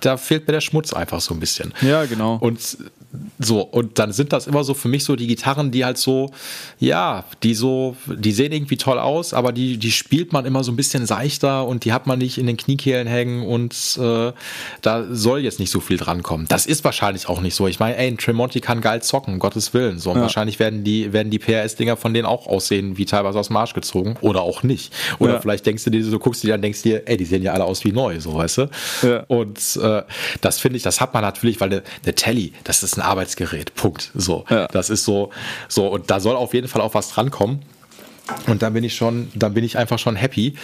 da 0.00 0.16
fehlt 0.16 0.46
mir 0.46 0.52
der 0.52 0.60
Schmutz 0.60 0.92
einfach 0.92 1.20
so 1.20 1.34
ein 1.34 1.40
bisschen. 1.40 1.74
Ja, 1.82 2.04
genau. 2.06 2.36
Und 2.36 2.78
so, 3.38 3.62
und 3.62 3.98
dann 3.98 4.12
sind 4.12 4.32
das 4.32 4.46
immer 4.46 4.64
so 4.64 4.74
für 4.74 4.88
mich 4.88 5.04
so 5.04 5.16
die 5.16 5.26
Gitarren, 5.26 5.70
die 5.70 5.84
halt 5.84 5.96
so, 5.96 6.30
ja, 6.78 7.24
die 7.42 7.54
so, 7.54 7.96
die 8.06 8.32
sehen 8.32 8.52
irgendwie 8.52 8.76
toll 8.76 8.98
aus, 8.98 9.32
aber 9.32 9.52
die, 9.52 9.78
die 9.78 9.92
spielt 9.92 10.32
man 10.32 10.44
immer 10.44 10.62
so 10.62 10.72
ein 10.72 10.76
bisschen 10.76 11.06
seichter 11.06 11.66
und 11.66 11.84
die 11.84 11.92
hat 11.92 12.06
man 12.06 12.18
nicht 12.18 12.36
in 12.36 12.46
den 12.46 12.56
Kniekehlen 12.56 13.06
hängen 13.06 13.46
und 13.46 13.98
äh, 13.98 14.32
da 14.82 15.06
soll 15.10 15.40
jetzt 15.40 15.58
nicht 15.58 15.70
so 15.70 15.80
viel 15.80 15.96
drankommen. 15.96 16.46
Das 16.48 16.66
ist 16.66 16.84
wahrscheinlich 16.84 17.28
auch 17.28 17.40
nicht 17.40 17.54
so. 17.54 17.66
Ich 17.66 17.80
meine, 17.80 17.96
ey, 17.96 18.08
ein 18.08 18.18
Tremonti 18.18 18.60
kann 18.60 18.80
geil 18.80 19.02
zocken, 19.02 19.34
um 19.34 19.40
Gottes 19.40 19.72
Willen. 19.72 19.98
So, 19.98 20.10
und 20.10 20.16
ja. 20.16 20.22
wahrscheinlich 20.22 20.58
werden 20.58 20.84
die, 20.84 21.12
werden 21.12 21.30
die 21.30 21.38
PRS-Dinger 21.38 21.96
von 21.96 22.12
denen 22.12 22.26
auch 22.26 22.46
aussehen, 22.46 22.98
wie 22.98 23.06
teilweise 23.06 23.38
aus 23.38 23.46
dem 23.46 23.56
Arsch 23.56 23.72
gezogen. 23.72 24.16
Oder 24.20 24.42
auch 24.42 24.62
nicht. 24.62 24.67
Oder 25.18 25.34
ja. 25.34 25.40
vielleicht 25.40 25.66
denkst 25.66 25.84
du 25.84 25.90
dir, 25.90 26.04
so 26.04 26.18
guckst 26.18 26.42
du 26.42 26.46
dir 26.46 26.54
an, 26.54 26.62
denkst 26.62 26.82
dir, 26.82 27.02
ey, 27.06 27.16
die 27.16 27.24
sehen 27.24 27.42
ja 27.42 27.52
alle 27.52 27.64
aus 27.64 27.84
wie 27.84 27.92
neu, 27.92 28.20
so 28.20 28.34
weißt 28.34 28.58
du. 28.58 28.70
Ja. 29.02 29.24
Und 29.28 29.58
äh, 29.82 30.02
das 30.40 30.60
finde 30.60 30.76
ich, 30.76 30.82
das 30.82 31.00
hat 31.00 31.14
man 31.14 31.22
natürlich, 31.22 31.60
weil 31.60 31.70
eine, 31.70 31.82
eine 32.02 32.14
Telly, 32.14 32.52
das 32.64 32.82
ist 32.82 32.96
ein 32.96 33.02
Arbeitsgerät. 33.02 33.74
Punkt. 33.74 34.10
So. 34.14 34.44
Ja. 34.50 34.68
Das 34.68 34.90
ist 34.90 35.04
so, 35.04 35.30
so, 35.68 35.88
und 35.88 36.10
da 36.10 36.20
soll 36.20 36.36
auf 36.36 36.54
jeden 36.54 36.68
Fall 36.68 36.82
auch 36.82 36.94
was 36.94 37.10
drankommen. 37.10 37.60
Und 38.46 38.62
dann 38.62 38.74
bin 38.74 38.84
ich 38.84 38.94
schon, 38.94 39.30
dann 39.34 39.54
bin 39.54 39.64
ich 39.64 39.78
einfach 39.78 39.98
schon 39.98 40.16
happy. 40.16 40.54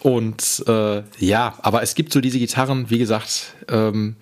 Und 0.00 0.62
äh, 0.66 1.02
ja, 1.18 1.54
aber 1.62 1.82
es 1.82 1.94
gibt 1.94 2.12
so 2.12 2.20
diese 2.20 2.38
Gitarren, 2.38 2.90
wie 2.90 2.98
gesagt, 2.98 3.54
ähm, 3.68 4.16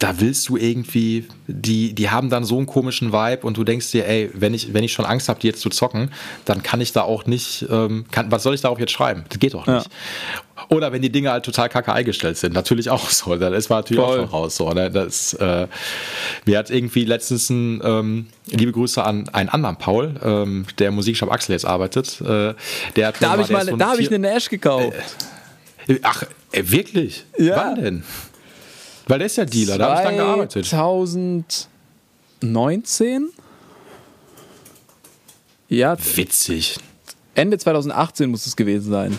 da 0.00 0.18
willst 0.18 0.48
du 0.48 0.56
irgendwie, 0.56 1.26
die, 1.46 1.92
die 1.92 2.08
haben 2.08 2.30
dann 2.30 2.44
so 2.44 2.56
einen 2.56 2.66
komischen 2.66 3.12
Vibe 3.12 3.46
und 3.46 3.58
du 3.58 3.64
denkst 3.64 3.90
dir, 3.90 4.08
ey, 4.08 4.30
wenn 4.32 4.54
ich, 4.54 4.72
wenn 4.72 4.82
ich 4.82 4.94
schon 4.94 5.04
Angst 5.04 5.28
habe, 5.28 5.38
die 5.38 5.46
jetzt 5.46 5.60
zu 5.60 5.68
zocken, 5.68 6.10
dann 6.46 6.62
kann 6.62 6.80
ich 6.80 6.92
da 6.92 7.02
auch 7.02 7.26
nicht, 7.26 7.66
ähm, 7.70 8.06
kann, 8.10 8.30
was 8.30 8.42
soll 8.42 8.54
ich 8.54 8.62
da 8.62 8.70
auch 8.70 8.78
jetzt 8.78 8.92
schreiben? 8.92 9.26
Das 9.28 9.38
geht 9.38 9.52
doch 9.52 9.66
nicht. 9.66 9.86
Ja. 9.86 10.62
Oder 10.70 10.92
wenn 10.92 11.02
die 11.02 11.12
Dinge 11.12 11.30
halt 11.30 11.44
total 11.44 11.68
kacke 11.68 11.92
eingestellt 11.92 12.38
sind, 12.38 12.54
natürlich 12.54 12.88
auch 12.88 13.10
so. 13.10 13.36
Das 13.40 13.52
ist 13.52 13.68
natürlich 13.68 14.02
Voll. 14.02 14.10
auch 14.10 14.22
schon 14.22 14.30
raus 14.30 14.56
so. 14.56 14.70
Ne? 14.70 14.90
Das, 14.90 15.34
äh, 15.34 15.66
mir 16.46 16.58
hat 16.58 16.70
irgendwie 16.70 17.04
letztens 17.04 17.50
ein, 17.50 17.82
ähm, 17.84 18.26
liebe 18.46 18.72
Grüße 18.72 19.04
an 19.04 19.28
einen 19.28 19.50
anderen 19.50 19.76
Paul, 19.76 20.14
ähm, 20.22 20.64
der 20.78 20.92
Musikshop 20.92 21.30
Axel 21.30 21.52
jetzt 21.52 21.66
arbeitet. 21.66 22.22
Äh, 22.22 22.54
der 22.96 23.08
hat 23.08 23.16
da 23.20 23.32
habe 23.32 23.42
ich, 23.42 23.50
mal, 23.50 23.66
so 23.66 23.76
da 23.76 23.90
hab 23.90 23.98
ich 23.98 24.08
eine 24.08 24.18
Nash 24.18 24.48
gekauft. 24.48 24.96
Äh, 25.86 25.98
ach, 26.02 26.22
äh, 26.52 26.62
wirklich? 26.64 27.26
Ja. 27.36 27.56
Wann 27.56 27.74
denn? 27.82 28.04
Weil 29.10 29.18
der 29.18 29.26
ist 29.26 29.36
ja 29.36 29.44
Dealer, 29.44 29.76
da 29.76 29.90
habe 29.90 30.00
ich 30.00 30.06
dann 30.06 30.16
gearbeitet. 30.16 30.64
2019? 30.66 33.28
Ja. 35.68 35.96
Witzig. 36.14 36.76
Ende 37.34 37.58
2018 37.58 38.30
muss 38.30 38.46
es 38.46 38.54
gewesen 38.54 38.88
sein. 38.90 39.18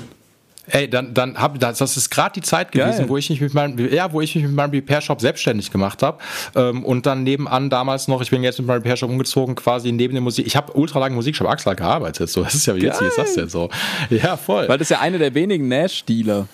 Ey, 0.68 0.88
dann, 0.90 1.14
dann 1.14 1.38
hab, 1.38 1.60
das, 1.60 1.80
das 1.80 1.98
ist 1.98 2.10
gerade 2.10 2.40
die 2.40 2.42
Zeit 2.42 2.72
gewesen, 2.72 3.00
Geil. 3.00 3.10
wo 3.10 3.18
ich 3.18 3.30
mich 3.30 3.42
mit 3.42 3.54
meinem, 3.54 3.78
ja, 3.92 4.14
wo 4.14 4.22
ich 4.22 4.34
mich 4.36 4.46
mit 4.46 4.54
meinem 4.54 4.72
Repair 4.72 5.02
Shop 5.02 5.20
selbstständig 5.20 5.72
gemacht 5.72 6.02
habe 6.04 6.20
ähm, 6.56 6.86
und 6.86 7.06
dann 7.06 7.24
nebenan 7.24 7.70
damals 7.70 8.08
noch, 8.08 8.22
ich 8.22 8.30
bin 8.30 8.44
jetzt 8.44 8.60
mit 8.60 8.68
meinem 8.68 8.78
Repair 8.78 8.96
Shop 8.96 9.10
umgezogen, 9.10 9.56
quasi 9.56 9.92
neben 9.92 10.14
der 10.14 10.22
Musik. 10.22 10.48
Ich 10.48 10.56
habe 10.56 10.72
ultra 10.74 11.00
lange 11.00 11.16
Musikshop 11.16 11.50
Axel 11.50 11.76
gearbeitet, 11.76 12.30
so 12.30 12.44
das 12.44 12.56
ist 12.56 12.66
ja 12.68 12.76
wie 12.76 12.84
witzig 12.84 13.08
ist 13.08 13.18
das 13.18 13.34
denn 13.34 13.50
so? 13.50 13.70
Ja, 14.10 14.38
voll. 14.38 14.70
Weil 14.70 14.78
das 14.78 14.86
ist 14.86 14.92
ja 14.92 15.02
einer 15.02 15.18
der 15.18 15.34
wenigen 15.34 15.68
Nash 15.68 16.06
Dealer. 16.06 16.48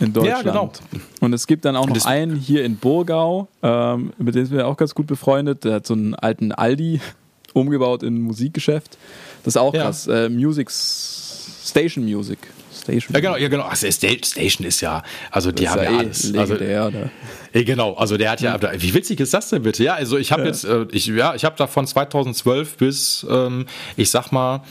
In 0.00 0.12
Deutschland. 0.12 0.44
Ja, 0.46 0.50
genau. 0.52 0.72
Und 1.20 1.32
es 1.32 1.46
gibt 1.46 1.64
dann 1.64 1.76
auch 1.76 1.86
noch 1.88 2.04
einen 2.06 2.36
hier 2.36 2.64
in 2.64 2.76
Burgau, 2.76 3.48
ähm, 3.62 4.12
mit 4.18 4.34
dem 4.34 4.46
sind 4.46 4.56
wir 4.56 4.66
auch 4.66 4.76
ganz 4.76 4.94
gut 4.94 5.06
befreundet. 5.06 5.64
Der 5.64 5.74
hat 5.74 5.86
so 5.86 5.94
einen 5.94 6.14
alten 6.14 6.52
Aldi 6.52 7.00
umgebaut 7.52 8.02
in 8.02 8.16
ein 8.16 8.22
Musikgeschäft. 8.22 8.98
Das 9.44 9.54
ist 9.54 9.60
auch 9.60 9.74
Ja. 9.74 9.84
krass. 9.84 10.06
Äh, 10.06 10.28
Music 10.28 10.70
Station 10.70 12.04
Music. 12.04 12.38
Station 12.76 13.14
Ja, 13.14 13.20
genau, 13.20 13.36
ja, 13.36 13.48
genau. 13.48 13.64
Also 13.64 13.90
Sta- 13.90 14.08
Station 14.24 14.66
ist 14.66 14.80
ja, 14.80 15.02
also 15.30 15.50
die 15.52 15.68
haben 15.68 15.78
ja 15.82 15.84
ja 15.84 15.90
eh 15.92 15.98
alles. 16.00 16.34
Also, 16.34 16.54
legendär, 16.54 16.90
ne? 16.90 17.10
Eh, 17.52 17.64
genau, 17.64 17.94
also 17.94 18.16
der 18.16 18.30
hat 18.32 18.40
ja, 18.42 18.58
wie 18.78 18.92
witzig 18.94 19.20
ist 19.20 19.32
das 19.32 19.48
denn 19.48 19.62
bitte? 19.62 19.82
Ja, 19.84 19.94
also 19.94 20.18
ich 20.18 20.32
habe 20.32 20.42
jetzt, 20.44 20.64
äh, 20.64 20.86
ich, 20.90 21.06
ja, 21.06 21.34
ich 21.34 21.44
habe 21.44 21.54
da 21.56 21.66
von 21.66 21.86
2012 21.86 22.76
bis, 22.76 23.26
ähm, 23.30 23.66
ich 23.96 24.10
sag 24.10 24.32
mal, 24.32 24.62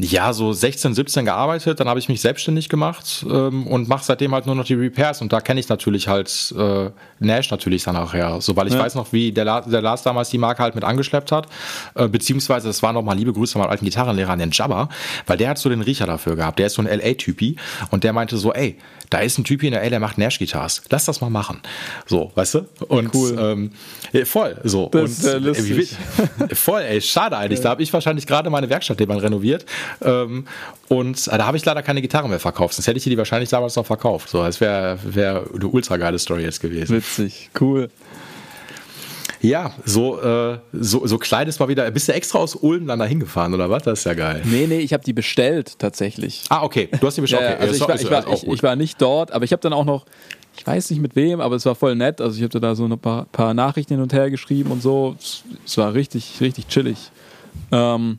ja, 0.00 0.32
so 0.32 0.52
16, 0.52 0.94
17 0.94 1.24
gearbeitet, 1.24 1.80
dann 1.80 1.88
habe 1.88 1.98
ich 1.98 2.08
mich 2.08 2.20
selbstständig 2.20 2.68
gemacht 2.68 3.26
ähm, 3.28 3.66
und 3.66 3.88
mache 3.88 4.04
seitdem 4.04 4.32
halt 4.32 4.46
nur 4.46 4.54
noch 4.54 4.64
die 4.64 4.74
Repairs 4.74 5.20
und 5.20 5.32
da 5.32 5.40
kenne 5.40 5.58
ich 5.58 5.68
natürlich 5.68 6.06
halt 6.06 6.54
äh, 6.56 6.90
Nash 7.18 7.50
natürlich 7.50 7.82
dann 7.82 7.96
auch 7.96 8.14
her, 8.14 8.36
so 8.40 8.54
weil 8.54 8.68
ich 8.68 8.74
Ja. 8.74 8.78
weiß 8.80 8.94
noch, 8.94 9.12
wie 9.12 9.32
der, 9.32 9.44
La 9.44 9.60
der 9.62 9.82
Lars 9.82 10.04
damals 10.04 10.30
die 10.30 10.38
Marke 10.38 10.62
halt 10.62 10.76
mit 10.76 10.84
angeschleppt 10.84 11.32
hat, 11.32 11.48
äh, 11.96 12.06
beziehungsweise 12.06 12.68
das 12.68 12.80
war 12.82 12.92
noch 12.92 13.02
mal 13.02 13.16
liebe 13.16 13.32
Grüße 13.32 13.56
an 13.56 13.62
meinen 13.62 13.70
alten 13.70 13.84
Gitarrenlehrer, 13.86 14.30
an 14.30 14.38
den 14.38 14.52
Jabba, 14.52 14.88
weil 15.26 15.36
der 15.36 15.50
hat 15.50 15.58
so 15.58 15.68
den 15.68 15.80
Riecher 15.80 16.06
dafür 16.06 16.36
gehabt, 16.36 16.60
der 16.60 16.66
ist 16.68 16.74
so 16.74 16.82
ein 16.82 16.86
LA-Typi 16.88 17.56
und 17.90 18.04
der 18.04 18.12
meinte 18.12 18.36
so, 18.36 18.52
ey, 18.52 18.76
da 19.10 19.18
ist 19.20 19.38
ein 19.38 19.44
Typi 19.44 19.68
in 19.68 19.74
LA, 19.74 19.88
der 19.88 20.00
macht 20.00 20.18
Nash-Guitars, 20.18 20.82
lass 20.90 21.04
das 21.06 21.20
mal 21.20 21.30
machen. 21.30 21.60
So, 22.06 22.32
weißt 22.34 22.54
du? 22.54 22.66
Und 22.88 23.14
Cool. 23.14 23.36
ähm, 23.38 23.70
ja, 24.12 24.24
voll, 24.24 24.56
so. 24.64 24.88
Das 24.90 25.00
und, 25.00 25.06
ist 25.08 25.22
sehr 25.22 25.40
lustig. 25.40 25.96
äh, 26.48 26.54
Voll, 26.54 26.82
ey, 26.82 27.00
schade 27.00 27.36
eigentlich. 27.36 27.60
Da 27.60 27.70
habe 27.70 27.82
ich 27.82 27.92
wahrscheinlich 27.92 28.26
gerade 28.26 28.50
meine 28.50 28.68
Werkstatt 28.70 29.00
jemand 29.00 29.22
renoviert. 29.22 29.64
Ähm, 30.02 30.46
und 30.88 31.28
äh, 31.28 31.38
da 31.38 31.46
habe 31.46 31.56
ich 31.56 31.64
leider 31.64 31.82
keine 31.82 32.02
Gitarre 32.02 32.28
mehr 32.28 32.40
verkauft. 32.40 32.74
Sonst 32.74 32.86
hätte 32.86 32.98
ich 32.98 33.04
die 33.04 33.18
wahrscheinlich 33.18 33.48
damals 33.50 33.76
noch 33.76 33.86
verkauft. 33.86 34.28
So, 34.28 34.42
das 34.42 34.60
wäre 34.60 34.98
wär 35.04 35.44
eine 35.54 35.66
ultra 35.66 35.96
geile 35.96 36.18
Story 36.18 36.42
jetzt 36.42 36.60
gewesen. 36.60 36.96
Witzig, 36.96 37.50
cool. 37.60 37.90
Ja, 39.40 39.72
so, 39.84 40.20
äh, 40.20 40.58
so, 40.72 41.06
so 41.06 41.16
klein 41.18 41.46
ist 41.48 41.60
mal 41.60 41.68
wieder. 41.68 41.88
Bist 41.90 42.08
du 42.08 42.12
extra 42.12 42.38
aus 42.40 42.56
Ulm 42.56 42.86
dann 42.88 42.98
da 42.98 43.04
hingefahren 43.04 43.54
oder 43.54 43.70
was? 43.70 43.84
Das 43.84 44.00
ist 44.00 44.04
ja 44.04 44.14
geil. 44.14 44.42
Nee, 44.44 44.66
nee, 44.66 44.78
ich 44.80 44.92
habe 44.92 45.04
die 45.04 45.12
bestellt 45.12 45.78
tatsächlich. 45.78 46.42
Ah, 46.48 46.62
okay. 46.64 46.88
Du 47.00 47.06
hast 47.06 47.16
die 47.16 47.20
bestellt. 47.20 47.42
Ja, 47.42 47.52
okay. 47.54 47.60
also 47.62 47.74
ich 47.74 47.80
war- 47.88 47.94
ich, 48.00 48.10
war, 48.10 48.32
ich, 48.32 48.46
ich 48.46 48.62
war 48.62 48.74
nicht 48.76 49.00
dort, 49.00 49.30
aber 49.30 49.44
ich 49.44 49.52
habe 49.52 49.60
dann 49.62 49.72
auch 49.72 49.84
noch, 49.84 50.06
ich 50.56 50.66
weiß 50.66 50.90
nicht 50.90 51.00
mit 51.00 51.14
wem, 51.14 51.40
aber 51.40 51.54
es 51.54 51.64
war 51.66 51.76
voll 51.76 51.94
nett. 51.94 52.20
Also 52.20 52.36
ich 52.36 52.42
habe 52.42 52.58
da 52.58 52.74
so 52.74 52.84
ein 52.86 52.98
paar, 52.98 53.26
paar 53.26 53.54
Nachrichten 53.54 53.94
hin 53.94 54.02
und 54.02 54.12
her 54.12 54.28
geschrieben 54.30 54.72
und 54.72 54.82
so. 54.82 55.14
Es, 55.20 55.44
es 55.64 55.78
war 55.78 55.94
richtig, 55.94 56.40
richtig 56.40 56.66
chillig. 56.66 56.98
Ähm, 57.70 58.18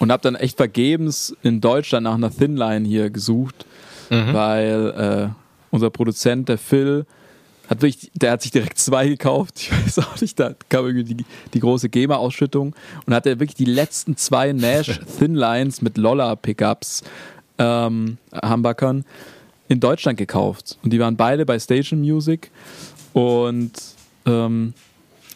und 0.00 0.10
habe 0.10 0.22
dann 0.22 0.34
echt 0.34 0.56
vergebens 0.56 1.36
in 1.42 1.60
Deutschland 1.60 2.04
nach 2.04 2.14
einer 2.14 2.30
Thinline 2.30 2.88
hier 2.88 3.10
gesucht, 3.10 3.66
weil 4.10 5.30
äh, 5.30 5.34
unser 5.70 5.90
Produzent, 5.90 6.48
der 6.48 6.58
Phil, 6.58 7.04
hat 7.68 7.82
wirklich, 7.82 8.10
der 8.14 8.32
hat 8.32 8.42
sich 8.42 8.50
direkt 8.50 8.78
zwei 8.78 9.08
gekauft. 9.08 9.54
Ich 9.58 9.72
weiß 9.72 9.98
auch 10.00 10.20
nicht, 10.20 10.38
da 10.38 10.54
kam 10.68 10.86
irgendwie 10.86 11.14
die, 11.14 11.24
die 11.54 11.60
große 11.60 11.88
GEMA-Ausschüttung 11.88 12.74
und 13.06 13.14
hat 13.14 13.26
er 13.26 13.40
wirklich 13.40 13.56
die 13.56 13.64
letzten 13.64 14.16
zwei 14.16 14.52
Nash 14.52 15.00
Thinlines 15.18 15.80
mit 15.80 15.96
Lolla-Pickups, 15.96 17.02
ähm, 17.58 18.18
Humbuckern, 18.44 19.04
in 19.68 19.80
Deutschland 19.80 20.18
gekauft. 20.18 20.78
Und 20.82 20.92
die 20.92 21.00
waren 21.00 21.16
beide 21.16 21.46
bei 21.46 21.58
Station 21.58 22.00
Music 22.00 22.50
und 23.14 23.72
ähm, 24.26 24.74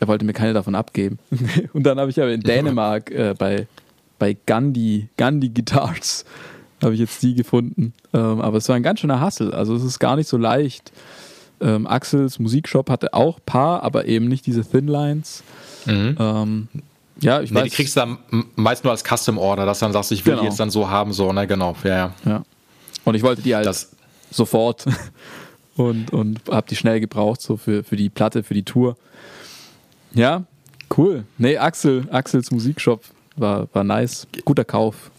er 0.01 0.09
wollte 0.09 0.25
mir 0.25 0.33
keine 0.35 0.53
davon 0.53 0.75
abgeben. 0.75 1.19
und 1.73 1.85
dann 1.85 1.99
habe 1.99 2.11
ich 2.11 2.21
aber 2.21 2.31
in 2.31 2.43
Dänemark 2.43 3.11
äh, 3.11 3.35
bei, 3.37 3.67
bei 4.19 4.37
Gandhi, 4.47 5.09
Gandhi 5.17 5.49
Guitars, 5.49 6.25
habe 6.83 6.95
ich 6.95 7.01
jetzt 7.01 7.23
die 7.23 7.35
gefunden. 7.35 7.95
Ähm, 8.13 8.41
aber 8.41 8.59
es 8.59 8.69
war 8.69 8.77
ein 8.77 8.83
ganz 8.83 9.01
schöner 9.01 9.21
Hassel. 9.21 9.53
Also 9.53 9.75
es 9.75 9.83
ist 9.83 9.99
gar 9.99 10.17
nicht 10.17 10.29
so 10.29 10.37
leicht. 10.37 10.93
Ähm, 11.61 11.87
Axels 11.87 12.39
Musikshop 12.39 12.89
hatte 12.91 13.15
auch 13.15 13.39
paar, 13.45 13.83
aber 13.83 14.07
eben 14.07 14.29
nicht 14.29 14.47
diese 14.47 14.65
Thin 14.65 14.87
Lines. 14.89 15.43
Ähm, 15.87 16.69
ja, 17.21 17.41
ich 17.41 17.51
Mhm. 17.51 17.55
Nee, 17.57 17.61
weiß. 17.63 17.71
die 17.71 17.77
kriegst 17.77 17.97
du 17.97 18.01
dann 18.01 18.19
meist 18.57 18.85
nur 18.85 18.93
als 18.93 19.03
Custom 19.03 19.39
Order, 19.39 19.67
dass 19.67 19.79
du 19.81 19.87
dann 19.87 19.93
sagst, 19.93 20.13
ich 20.13 20.25
will 20.25 20.33
Genau. 20.35 20.43
die 20.43 20.49
jetzt 20.49 20.61
dann 20.61 20.71
so 20.71 20.89
haben, 20.89 21.13
so, 21.13 21.33
ne, 21.33 21.47
genau, 21.47 21.75
ja, 21.85 21.91
ja. 21.97 22.13
ja. 22.25 22.43
Und 23.05 23.15
ich 23.15 23.23
wollte 23.23 23.43
die 23.43 23.55
halt 23.57 23.67
Das, 23.67 23.91
sofort 24.31 24.85
und, 25.77 26.13
und 26.13 26.41
habe 26.51 26.67
die 26.69 26.77
schnell 26.77 27.01
gebraucht, 27.01 27.41
so 27.41 27.57
für, 27.57 27.83
für 27.83 27.97
die 27.97 28.11
Platte, 28.11 28.43
für 28.43 28.55
die 28.55 28.63
Tour. 28.65 28.97
Ja, 30.15 30.45
cool. 30.97 31.25
Nee, 31.39 31.57
Axel, 31.59 32.07
Axels 32.11 32.51
Musikshop 32.51 33.03
war, 33.37 33.69
war 33.73 33.85
nice. 33.85 34.27
Guter 34.45 34.65
Kauf. 34.65 35.11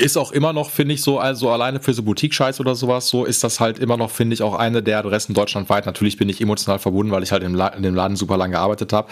Ist 0.00 0.16
auch 0.16 0.32
immer 0.32 0.52
noch, 0.52 0.70
finde 0.70 0.94
ich, 0.94 1.02
so, 1.02 1.18
also 1.18 1.50
alleine 1.50 1.80
für 1.80 1.92
so 1.92 2.02
Boutique-Scheiß 2.02 2.60
oder 2.60 2.74
sowas, 2.74 3.08
so 3.08 3.24
ist 3.24 3.44
das 3.44 3.60
halt 3.60 3.78
immer 3.78 3.96
noch, 3.96 4.10
finde 4.10 4.34
ich, 4.34 4.42
auch 4.42 4.54
eine 4.54 4.82
der 4.82 4.98
Adressen 4.98 5.34
deutschlandweit. 5.34 5.86
Natürlich 5.86 6.16
bin 6.16 6.28
ich 6.28 6.40
emotional 6.40 6.78
verbunden, 6.78 7.12
weil 7.12 7.22
ich 7.22 7.32
halt 7.32 7.42
im 7.42 7.54
La 7.54 7.68
in 7.68 7.82
dem 7.82 7.94
Laden 7.94 8.16
super 8.16 8.36
lange 8.36 8.52
gearbeitet 8.52 8.92
habe. 8.92 9.08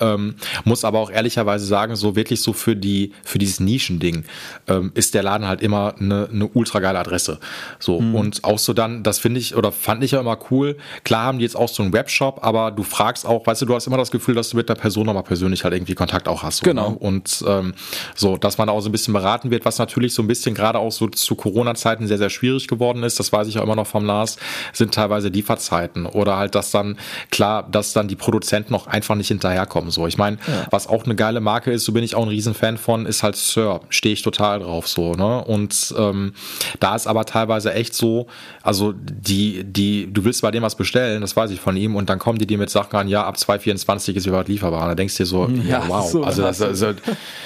Ähm, 0.00 0.36
muss 0.64 0.84
aber 0.84 0.98
auch 0.98 1.10
ehrlicherweise 1.10 1.66
sagen, 1.66 1.96
so 1.96 2.16
wirklich 2.16 2.42
so 2.42 2.52
für 2.52 2.76
die, 2.76 3.12
für 3.24 3.38
dieses 3.38 3.60
Nischending 3.60 4.24
ähm, 4.68 4.92
ist 4.94 5.14
der 5.14 5.22
Laden 5.22 5.46
halt 5.46 5.60
immer 5.62 5.94
eine, 5.98 6.28
eine 6.30 6.48
ultra 6.48 6.80
geile 6.80 6.98
Adresse. 6.98 7.38
So, 7.78 7.96
und 7.96 8.44
auch 8.44 8.58
so 8.58 8.72
dann, 8.72 9.02
das 9.02 9.18
finde 9.18 9.40
ich, 9.40 9.56
oder 9.56 9.72
fand 9.72 10.04
ich 10.04 10.12
ja 10.12 10.20
immer 10.20 10.38
cool. 10.50 10.76
Klar 11.04 11.24
haben 11.24 11.38
die 11.38 11.44
jetzt 11.44 11.56
auch 11.56 11.68
so 11.68 11.82
einen 11.82 11.92
Webshop, 11.92 12.40
aber 12.42 12.70
du 12.70 12.82
fragst 12.82 13.26
auch, 13.26 13.46
weißt 13.46 13.62
du, 13.62 13.66
du 13.66 13.74
hast 13.74 13.86
immer 13.86 13.96
das 13.96 14.10
Gefühl, 14.10 14.34
dass 14.34 14.50
du 14.50 14.56
mit 14.56 14.68
der 14.68 14.74
Person 14.74 15.06
nochmal 15.06 15.22
persönlich 15.22 15.64
halt 15.64 15.74
irgendwie 15.74 15.94
Kontakt 15.94 16.28
auch 16.28 16.42
hast. 16.42 16.58
So, 16.58 16.64
Genau. 16.64 16.90
Ne? 16.90 16.96
Und 16.98 17.44
ähm, 17.46 17.74
so, 18.14 18.36
dass 18.36 18.58
man 18.58 18.68
da 18.68 18.72
auch 18.72 18.80
so 18.80 18.88
ein 18.88 18.92
bisschen 18.92 19.14
beraten 19.14 19.50
wird, 19.50 19.64
was 19.64 19.78
natürlich 19.78 20.14
so 20.14 20.22
ein 20.24 20.28
bisschen 20.28 20.54
gerade 20.54 20.78
auch 20.78 20.92
so 20.92 21.08
zu 21.08 21.34
Corona-Zeiten 21.34 22.06
sehr, 22.06 22.18
sehr 22.18 22.30
schwierig 22.30 22.68
geworden 22.68 23.02
ist, 23.02 23.20
das 23.20 23.32
weiß 23.32 23.46
ich 23.48 23.54
ja 23.54 23.62
immer 23.62 23.76
noch 23.76 23.86
vom 23.86 24.04
Lars, 24.04 24.38
sind 24.72 24.94
teilweise 24.94 25.28
Lieferzeiten 25.28 26.06
oder 26.06 26.36
halt, 26.36 26.54
dass 26.54 26.70
dann, 26.70 26.96
klar, 27.30 27.68
dass 27.70 27.92
dann 27.92 28.08
die 28.08 28.16
Produzenten 28.16 28.72
noch 28.72 28.86
einfach 28.86 29.14
nicht 29.14 29.28
hinterherkommen. 29.28 29.90
So, 29.90 30.06
ich 30.06 30.18
meine, 30.18 30.38
was 30.70 30.86
auch 30.86 31.04
eine 31.04 31.14
geile 31.14 31.40
Marke 31.40 31.70
ist, 31.70 31.84
so 31.84 31.92
bin 31.92 32.02
ich 32.02 32.14
auch 32.14 32.22
ein 32.22 32.28
Riesenfan 32.28 32.78
von, 32.78 33.06
ist 33.06 33.22
halt 33.22 33.36
Sir. 33.36 33.80
Stehe 33.90 34.14
ich 34.14 34.22
total 34.22 34.60
drauf 34.60 34.88
so, 34.88 35.12
ne? 35.14 35.44
Und 35.44 35.94
ähm, 35.98 36.32
da 36.80 36.96
ist 36.96 37.06
aber 37.06 37.24
teilweise 37.26 37.74
echt 37.74 37.94
so, 37.94 38.26
also 38.62 38.94
die, 38.96 39.64
die, 39.64 40.12
du 40.12 40.24
willst 40.24 40.42
bei 40.42 40.50
dem 40.50 40.62
was 40.62 40.74
bestellen, 40.74 41.20
das 41.20 41.36
weiß 41.36 41.50
ich 41.50 41.60
von 41.60 41.76
ihm, 41.76 41.94
und 41.94 42.08
dann 42.08 42.18
kommen 42.18 42.38
die 42.38 42.46
dir 42.46 42.58
mit 42.58 42.70
Sachen 42.70 42.96
an, 42.96 43.08
ja, 43.08 43.24
ab 43.24 43.38
224 43.38 44.16
ist 44.16 44.26
überhaupt 44.26 44.48
lieferbar. 44.48 44.82
Und 44.82 44.88
da 44.88 44.94
denkst 44.94 45.16
du 45.16 45.24
dir 45.24 45.26
so, 45.26 45.48
ja, 45.48 45.74
Ja, 45.74 45.88
wow. 45.88 46.10
so 46.10 46.24
also 46.24 46.42
das, 46.42 46.60
also, 46.60 46.92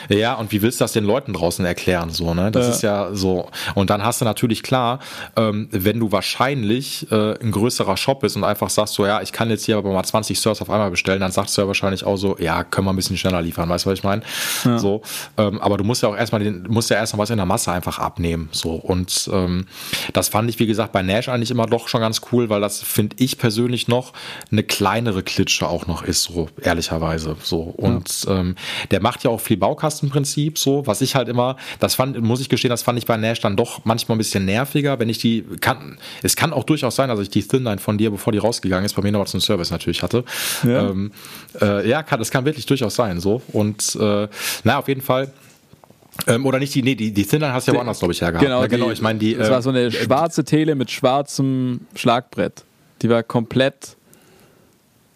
ja, 0.08 0.34
und 0.34 0.52
wie 0.52 0.62
willst 0.62 0.80
du 0.80 0.84
das 0.84 0.92
den 0.92 1.04
Leuten 1.04 1.32
draußen 1.32 1.64
erklären? 1.64 2.10
So, 2.10 2.34
ne? 2.34 2.50
Das 2.58 2.66
Ja. 2.66 2.72
ist 2.72 2.82
ja 2.82 3.14
so. 3.14 3.48
Und 3.74 3.90
dann 3.90 4.04
hast 4.04 4.20
du 4.20 4.24
natürlich 4.24 4.62
klar, 4.62 4.98
ähm, 5.36 5.68
wenn 5.70 5.98
du 6.00 6.10
wahrscheinlich 6.12 7.10
äh, 7.10 7.38
ein 7.40 7.50
größerer 7.50 7.96
Shop 7.96 8.20
bist 8.20 8.36
und 8.36 8.44
einfach 8.44 8.70
sagst 8.70 8.94
so, 8.94 9.06
ja, 9.06 9.22
ich 9.22 9.32
kann 9.32 9.50
jetzt 9.50 9.64
hier 9.64 9.76
aber 9.78 9.92
mal 9.92 10.04
20 10.04 10.38
Stores 10.38 10.60
auf 10.62 10.70
einmal 10.70 10.90
bestellen, 10.90 11.20
dann 11.20 11.32
sagst 11.32 11.56
du 11.56 11.62
ja 11.62 11.66
wahrscheinlich 11.66 12.04
auch 12.04 12.16
so, 12.16 12.36
ja, 12.38 12.64
können 12.64 12.86
wir 12.86 12.92
ein 12.92 12.96
bisschen 12.96 13.16
schneller 13.16 13.42
liefern, 13.42 13.68
weißt 13.68 13.84
du, 13.86 13.90
was 13.90 13.98
ich 13.98 14.04
meine? 14.04 14.22
So, 14.78 15.02
ähm, 15.36 15.60
aber 15.60 15.76
du 15.76 15.84
musst 15.84 16.02
ja 16.02 16.08
auch 16.08 16.16
erstmal 16.16 16.42
den, 16.42 16.64
musst 16.68 16.90
ja 16.90 16.96
erstmal 16.96 17.22
was 17.22 17.30
in 17.30 17.36
der 17.36 17.46
Masse 17.46 17.72
einfach 17.72 17.98
abnehmen. 17.98 18.48
So. 18.52 18.72
Und 18.74 19.28
ähm, 19.32 19.66
das 20.12 20.28
fand 20.28 20.48
ich, 20.50 20.58
wie 20.58 20.66
gesagt, 20.66 20.92
bei 20.92 21.02
Nash 21.02 21.28
eigentlich 21.28 21.50
immer 21.50 21.66
doch 21.66 21.88
schon 21.88 22.00
ganz 22.00 22.20
cool, 22.32 22.48
weil 22.48 22.60
das 22.60 22.80
finde 22.82 23.16
ich 23.18 23.38
persönlich 23.38 23.88
noch 23.88 24.12
eine 24.50 24.62
kleinere 24.62 25.22
Klitsche 25.22 25.68
auch 25.68 25.86
noch 25.86 26.02
ist, 26.02 26.24
so 26.24 26.48
ehrlicherweise. 26.60 27.36
So. 27.42 27.60
Und 27.62 28.26
ähm, 28.28 28.56
der 28.90 29.00
macht 29.02 29.24
ja 29.24 29.30
auch 29.30 29.40
viel 29.40 29.56
Baukastenprinzip, 29.56 30.58
so, 30.58 30.86
was 30.86 31.00
ich 31.00 31.14
halt 31.14 31.28
immer, 31.28 31.56
das 31.80 31.94
fand, 31.94 32.20
muss 32.20 32.40
ich 32.40 32.47
gestehen, 32.48 32.70
das 32.70 32.82
fand 32.82 32.98
ich 32.98 33.06
bei 33.06 33.16
Nash 33.16 33.40
dann 33.40 33.56
doch 33.56 33.84
manchmal 33.84 34.16
ein 34.16 34.18
bisschen 34.18 34.44
nerviger, 34.44 34.98
wenn 34.98 35.08
ich 35.08 35.18
die, 35.18 35.44
kann, 35.60 35.98
es 36.22 36.36
kann 36.36 36.52
auch 36.52 36.64
durchaus 36.64 36.96
sein, 36.96 37.08
dass 37.08 37.18
ich 37.20 37.30
die 37.30 37.42
Thinline 37.42 37.78
von 37.78 37.98
dir, 37.98 38.10
bevor 38.10 38.32
die 38.32 38.38
rausgegangen 38.38 38.84
ist, 38.84 38.94
bei 38.94 39.02
mir 39.02 39.12
nochmal 39.12 39.26
zum 39.26 39.40
Service 39.40 39.70
natürlich 39.70 40.02
hatte. 40.02 40.24
Ja. 40.64 40.90
Ähm, 40.90 41.12
äh, 41.60 41.88
ja, 41.88 42.02
kann, 42.02 42.18
das 42.18 42.30
kann 42.30 42.44
wirklich 42.44 42.66
durchaus 42.66 42.94
sein, 42.94 43.20
so. 43.20 43.42
Und 43.52 43.96
äh, 44.00 44.28
na, 44.64 44.78
auf 44.78 44.88
jeden 44.88 45.00
Fall. 45.02 45.30
Ähm, 46.26 46.46
oder 46.46 46.58
nicht 46.58 46.74
die, 46.74 46.82
nee, 46.82 46.94
die, 46.96 47.12
die 47.12 47.24
Thinline 47.24 47.52
hast 47.52 47.68
du 47.68 47.72
ja 47.72 47.78
woanders, 47.78 48.00
glaube 48.00 48.12
ich, 48.12 48.20
hergehabt. 48.20 48.44
Genau, 48.44 48.62
ne? 48.62 48.68
genau 48.68 48.86
die- 48.86 48.92
ich 48.94 49.00
meine, 49.00 49.18
die. 49.20 49.34
Das 49.36 49.48
äh, 49.48 49.50
war 49.52 49.62
so 49.62 49.70
eine 49.70 49.90
schwarze 49.92 50.44
Tele 50.44 50.74
mit 50.74 50.90
schwarzem 50.90 51.80
Schlagbrett. 51.94 52.64
Die 53.02 53.08
war 53.08 53.22
komplett 53.22 53.96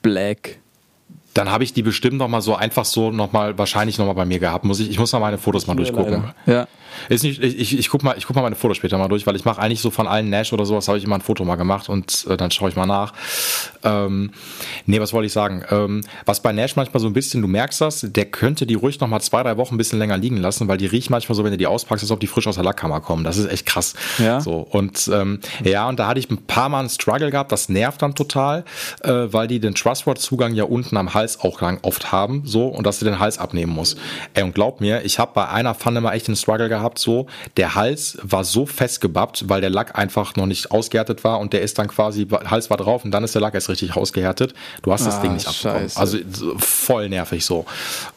black. 0.02 0.58
dann 1.34 1.50
habe 1.50 1.64
ich 1.64 1.72
die 1.72 1.82
bestimmt 1.82 2.18
noch 2.18 2.28
mal 2.28 2.40
so 2.42 2.54
einfach 2.54 2.84
so 2.84 3.10
noch 3.10 3.32
mal 3.32 3.56
wahrscheinlich 3.58 3.98
noch 3.98 4.06
mal 4.06 4.12
bei 4.12 4.24
mir 4.24 4.38
gehabt. 4.38 4.64
Muss 4.64 4.80
ich, 4.80 4.90
ich 4.90 4.98
muss 4.98 5.12
mal 5.12 5.18
meine 5.18 5.38
Fotos 5.38 5.66
mal 5.66 5.74
durchgucken. 5.74 6.24
Ja. 6.46 6.68
Ist 7.08 7.24
nicht, 7.24 7.42
ich, 7.42 7.58
ich, 7.58 7.78
ich 7.78 7.88
guck 7.88 8.02
mal, 8.02 8.16
ich 8.16 8.26
guck 8.26 8.36
mal 8.36 8.42
meine 8.42 8.56
Fotos 8.56 8.76
später 8.76 8.98
mal 8.98 9.08
durch, 9.08 9.26
weil 9.26 9.36
ich 9.36 9.44
mache 9.44 9.60
eigentlich 9.60 9.80
so 9.80 9.90
von 9.90 10.06
allen 10.06 10.30
Nash 10.30 10.52
oder 10.52 10.64
sowas 10.64 10.88
habe 10.88 10.98
ich 10.98 11.04
immer 11.04 11.16
ein 11.16 11.20
Foto 11.20 11.44
mal 11.44 11.56
gemacht 11.56 11.88
und 11.88 12.26
äh, 12.28 12.36
dann 12.36 12.50
schaue 12.50 12.68
ich 12.68 12.76
mal 12.76 12.86
nach. 12.86 13.12
Ähm, 13.82 14.30
nee, 14.86 15.00
was 15.00 15.12
wollte 15.12 15.26
ich 15.26 15.32
sagen? 15.32 15.64
Ähm, 15.70 16.02
was 16.26 16.40
bei 16.40 16.52
Nash 16.52 16.76
manchmal 16.76 17.00
so 17.00 17.06
ein 17.06 17.12
bisschen, 17.12 17.42
du 17.42 17.48
merkst 17.48 17.80
das, 17.80 18.06
der 18.08 18.26
könnte 18.26 18.66
die 18.66 18.74
ruhig 18.74 19.00
noch 19.00 19.08
mal 19.08 19.20
zwei, 19.20 19.42
drei 19.42 19.56
Wochen 19.56 19.74
ein 19.74 19.78
bisschen 19.78 19.98
länger 19.98 20.16
liegen 20.16 20.36
lassen, 20.36 20.68
weil 20.68 20.78
die 20.78 20.86
riecht 20.86 21.10
manchmal 21.10 21.36
so, 21.36 21.44
wenn 21.44 21.52
du 21.52 21.58
die 21.58 21.66
auspackst, 21.66 22.04
als 22.04 22.10
ob 22.10 22.20
die 22.20 22.26
frisch 22.26 22.46
aus 22.46 22.56
der 22.56 22.64
Lackkammer 22.64 23.00
kommen. 23.00 23.24
Das 23.24 23.36
ist 23.36 23.50
echt 23.50 23.66
krass. 23.66 23.94
Ja. 24.18 24.40
So 24.40 24.66
und 24.70 25.08
ähm, 25.12 25.40
ja, 25.64 25.88
und 25.88 25.98
da 25.98 26.06
hatte 26.06 26.20
ich 26.20 26.30
ein 26.30 26.38
paar 26.46 26.68
Mal 26.68 26.80
einen 26.80 26.90
Struggle 26.90 27.30
gehabt. 27.30 27.52
Das 27.52 27.68
nervt 27.68 28.02
dann 28.02 28.14
total, 28.14 28.64
äh, 29.02 29.10
weil 29.10 29.46
die 29.46 29.60
den 29.60 29.74
Trustword-Zugang 29.74 30.54
ja 30.54 30.64
unten 30.64 30.96
am 30.96 31.14
Hals 31.14 31.40
auch 31.40 31.60
lang 31.60 31.78
oft 31.82 32.12
haben, 32.12 32.42
so 32.44 32.66
und 32.66 32.86
dass 32.86 32.98
du 32.98 33.04
den 33.04 33.18
Hals 33.18 33.38
abnehmen 33.38 33.72
musst. 33.72 33.98
Ey, 34.34 34.42
und 34.42 34.54
glaub 34.54 34.80
mir, 34.80 35.04
ich 35.04 35.18
habe 35.18 35.32
bei 35.34 35.48
einer 35.48 35.74
Pfanne 35.74 36.00
mal 36.00 36.12
echt 36.12 36.28
einen 36.28 36.36
Struggle 36.36 36.68
gehabt. 36.68 36.91
Gehabt, 36.92 36.98
so. 36.98 37.26
Der 37.56 37.74
Hals 37.74 38.18
war 38.22 38.44
so 38.44 38.66
festgebappt, 38.66 39.48
weil 39.48 39.60
der 39.60 39.70
Lack 39.70 39.98
einfach 39.98 40.36
noch 40.36 40.46
nicht 40.46 40.70
ausgehärtet 40.70 41.24
war 41.24 41.40
und 41.40 41.52
der 41.52 41.62
ist 41.62 41.78
dann 41.78 41.88
quasi, 41.88 42.26
Hals 42.46 42.70
war 42.70 42.76
drauf 42.76 43.04
und 43.04 43.10
dann 43.10 43.24
ist 43.24 43.34
der 43.34 43.42
Lack 43.42 43.54
erst 43.54 43.68
richtig 43.68 43.96
ausgehärtet. 43.96 44.54
Du 44.82 44.92
hast 44.92 45.06
das 45.06 45.16
Ah, 45.16 45.22
Ding 45.22 45.34
nicht 45.34 45.46
abbekommen. 45.48 45.88
scheiße. 45.88 46.00
Also 46.00 46.18
so 46.30 46.56
voll 46.58 47.08
nervig 47.08 47.44
so. 47.44 47.64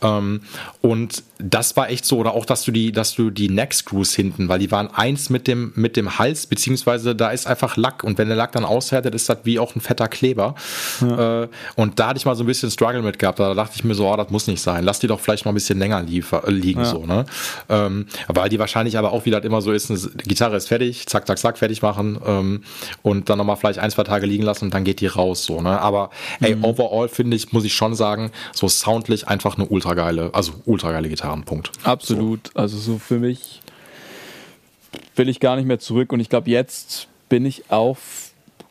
Ähm, 0.01 0.41
und 0.82 1.23
das 1.38 1.75
war 1.75 1.89
echt 1.89 2.05
so, 2.05 2.17
oder 2.17 2.33
auch, 2.33 2.45
dass 2.45 2.63
du 2.63 2.71
die, 2.71 2.91
dass 2.91 3.15
du 3.15 3.29
die 3.29 3.49
Neck 3.49 3.73
Screws 3.73 4.13
hinten, 4.13 4.47
weil 4.47 4.59
die 4.59 4.71
waren 4.71 4.89
eins 4.93 5.29
mit 5.29 5.47
dem, 5.47 5.73
mit 5.75 5.97
dem 5.97 6.17
Hals, 6.17 6.47
beziehungsweise 6.47 7.15
da 7.15 7.29
ist 7.29 7.45
einfach 7.47 7.75
Lack 7.77 8.03
und 8.03 8.17
wenn 8.17 8.27
der 8.27 8.38
Lack 8.38 8.53
dann 8.53 8.63
aushärtet, 8.63 9.13
ist 9.15 9.27
das 9.27 9.39
wie 9.43 9.59
auch 9.59 9.75
ein 9.75 9.81
fetter 9.81 10.07
Kleber. 10.07 10.55
Äh, 11.01 11.47
und 11.75 11.99
da 11.99 12.07
hatte 12.07 12.17
ich 12.17 12.25
mal 12.25 12.36
so 12.36 12.43
ein 12.43 12.47
bisschen 12.47 12.71
Struggle 12.71 13.01
mit 13.01 13.19
gehabt. 13.19 13.39
Da 13.39 13.53
dachte 13.53 13.73
ich 13.75 13.83
mir 13.83 13.95
so, 13.95 14.07
oh, 14.07 14.15
das 14.15 14.29
muss 14.29 14.47
nicht 14.47 14.61
sein. 14.61 14.83
Lass 14.83 14.99
die 14.99 15.07
doch 15.07 15.19
vielleicht 15.19 15.45
mal 15.45 15.51
ein 15.51 15.55
bisschen 15.55 15.77
länger 15.79 16.01
liefer, 16.01 16.47
äh, 16.47 16.51
liegen, 16.51 16.86
so, 16.86 17.05
ne? 17.05 17.25
Ähm, 17.69 18.07
weil 18.27 18.49
die 18.49 18.59
wahrscheinlich 18.59 18.97
aber 18.97 19.11
auch, 19.11 19.25
wie 19.25 19.31
das 19.31 19.43
immer 19.43 19.61
so 19.61 19.71
ist, 19.71 19.89
eine 19.89 19.99
Gitarre 20.23 20.55
ist 20.55 20.67
fertig, 20.67 21.07
zack, 21.07 21.27
zack, 21.27 21.38
zack, 21.38 21.57
fertig 21.57 21.81
machen 21.81 22.19
ähm, 22.25 22.63
und 23.01 23.29
dann 23.29 23.38
nochmal 23.38 23.57
vielleicht 23.57 23.79
ein, 23.79 23.91
zwei 23.91 24.03
Tage 24.03 24.25
liegen 24.25 24.43
lassen 24.43 24.65
und 24.65 24.73
dann 24.73 24.83
geht 24.83 25.01
die 25.01 25.07
raus, 25.07 25.43
so, 25.43 25.61
ne? 25.61 25.79
Aber 25.81 26.09
ey, 26.39 26.57
overall 26.61 27.09
finde 27.09 27.36
ich, 27.36 27.51
muss 27.51 27.65
ich 27.65 27.73
schon 27.73 27.95
sagen, 27.95 28.31
so 28.53 28.67
soundlich 28.67 29.27
einfach 29.27 29.57
eine 29.57 29.65
ultra 29.67 29.93
geile, 29.93 30.29
also 30.33 30.53
ultra 30.65 30.91
geile 30.91 31.09
Gitarrenpunkt. 31.26 31.71
Absolut. 31.84 32.51
Also 32.55 32.78
so 32.78 32.97
für 32.99 33.19
mich 33.19 33.61
will 35.15 35.30
ich 35.30 35.39
gar 35.39 35.55
nicht 35.55 35.65
mehr 35.65 35.80
zurück 35.80 36.13
und 36.13 36.19
ich 36.19 36.30
glaube, 36.30 36.49
jetzt 36.49 37.07
bin 37.30 37.45
ich 37.45 37.71
auch 37.71 37.97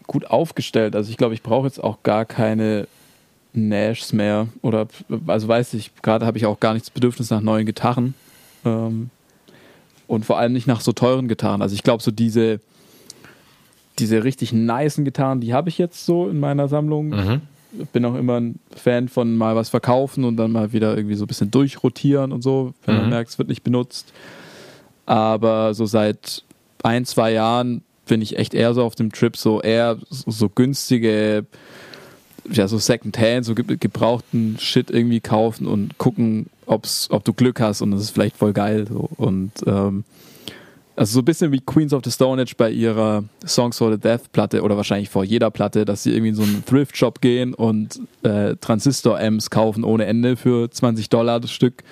gut 0.07 0.27
aufgestellt. 0.27 0.95
Also 0.95 1.11
ich 1.11 1.17
glaube, 1.17 1.35
ich 1.35 1.43
brauche 1.43 1.67
jetzt 1.67 1.83
auch 1.83 2.03
gar 2.03 2.25
keine 2.25 2.87
Nashs 3.53 4.13
mehr 4.13 4.49
oder 4.63 4.87
also 5.27 5.49
weiß 5.49 5.75
ich, 5.75 5.91
gerade 6.03 6.27
habe 6.27 6.39
ich 6.39 6.47
auch 6.47 6.61
gar 6.61 6.75
nicht 6.75 6.87
das 6.87 6.91
Bedürfnis 6.91 7.31
nach 7.31 7.41
neuen 7.41 7.67
Gitarren 7.67 8.15
ähm, 8.65 9.11
und 10.07 10.25
vor 10.25 10.39
allem 10.39 10.53
nicht 10.53 10.67
nach 10.67 10.81
so 10.81 10.93
teuren 10.93 11.29
Gitarren. 11.29 11.63
Also 11.63 11.75
ich 11.75 11.83
glaube, 11.83 12.03
so 12.03 12.11
diese 12.11 12.61
diese 13.99 14.25
richtig 14.25 14.53
nicen 14.53 15.05
Gitarren, 15.05 15.41
die 15.41 15.55
habe 15.55 15.69
ich 15.69 15.79
jetzt 15.79 16.05
so 16.05 16.29
in 16.29 16.41
meiner 16.41 16.67
Sammlung. 16.69 17.09
Mhm. 17.11 17.41
Bin 17.93 18.05
auch 18.05 18.15
immer 18.15 18.41
ein 18.41 18.59
Fan 18.75 19.09
von 19.09 19.37
mal 19.37 19.57
was 19.57 19.69
verkaufen 19.69 20.25
und 20.25 20.37
dann 20.37 20.53
mal 20.53 20.73
wieder 20.73 20.97
irgendwie 20.97 21.17
so 21.17 21.25
ein 21.25 21.29
bisschen 21.29 21.51
durchrotieren 21.51 22.33
und 22.33 22.43
so, 22.43 22.75
wenn 22.87 22.95
man 22.97 23.05
Mhm. 23.05 23.11
merkt, 23.11 23.31
es 23.31 23.39
wird 23.39 23.49
nicht 23.49 23.63
benutzt. 23.65 24.13
Aber 25.07 25.75
so 25.75 25.87
seit 25.87 26.43
ein, 26.83 27.05
zwei 27.05 27.33
Jahren 27.33 27.83
bin 28.07 28.23
ich 28.23 28.39
echt 28.39 28.55
eher 28.55 28.75
so 28.75 28.83
auf 28.85 28.95
dem 28.95 29.13
Trip, 29.13 29.37
so 29.37 29.61
eher 29.61 29.99
so, 30.11 30.31
so 30.31 30.49
günstige, 30.49 31.47
ja, 32.51 32.69
so 32.69 32.79
Secondhand, 32.79 33.45
so 33.45 33.55
ge 33.55 33.77
gebrauchten 33.79 34.57
Shit 34.59 34.91
irgendwie 34.91 35.21
kaufen 35.21 35.67
und 35.67 35.97
gucken, 35.99 36.47
ob's, 36.67 37.09
ob 37.11 37.25
du 37.25 37.33
Glück 37.33 37.61
hast 37.61 37.81
und 37.83 37.91
das 37.91 38.03
ist 38.03 38.11
vielleicht 38.11 38.37
voll 38.37 38.53
geil. 38.53 38.87
So. 38.89 39.09
Und 39.17 39.53
ähm, 39.67 40.05
also 40.97 41.15
so 41.15 41.21
ein 41.21 41.25
bisschen 41.25 41.51
wie 41.53 41.61
Queens 41.61 41.93
of 41.93 42.03
the 42.05 42.11
Stone 42.11 42.41
Age 42.41 42.57
bei 42.57 42.71
ihrer 42.71 43.25
Songs 43.45 43.79
for 43.79 43.91
the 43.91 43.99
Death 43.99 44.31
Platte 44.33 44.63
oder 44.63 44.77
wahrscheinlich 44.77 45.11
vor 45.11 45.25
jeder 45.25 45.51
Platte, 45.51 45.85
dass 45.85 46.05
sie 46.05 46.13
irgendwie 46.13 46.29
in 46.29 46.35
so 46.37 46.43
einen 46.43 46.65
Thrift 46.65 46.97
Shop 46.97 47.21
gehen 47.21 47.53
und 47.55 48.01
äh, 48.23 48.55
Transistor-Amps 48.57 49.51
kaufen 49.51 49.83
ohne 49.83 50.07
Ende 50.07 50.37
für 50.37 50.71
20 50.71 51.09
Dollar 51.09 51.41
das 51.41 51.51
Stück 51.51 51.83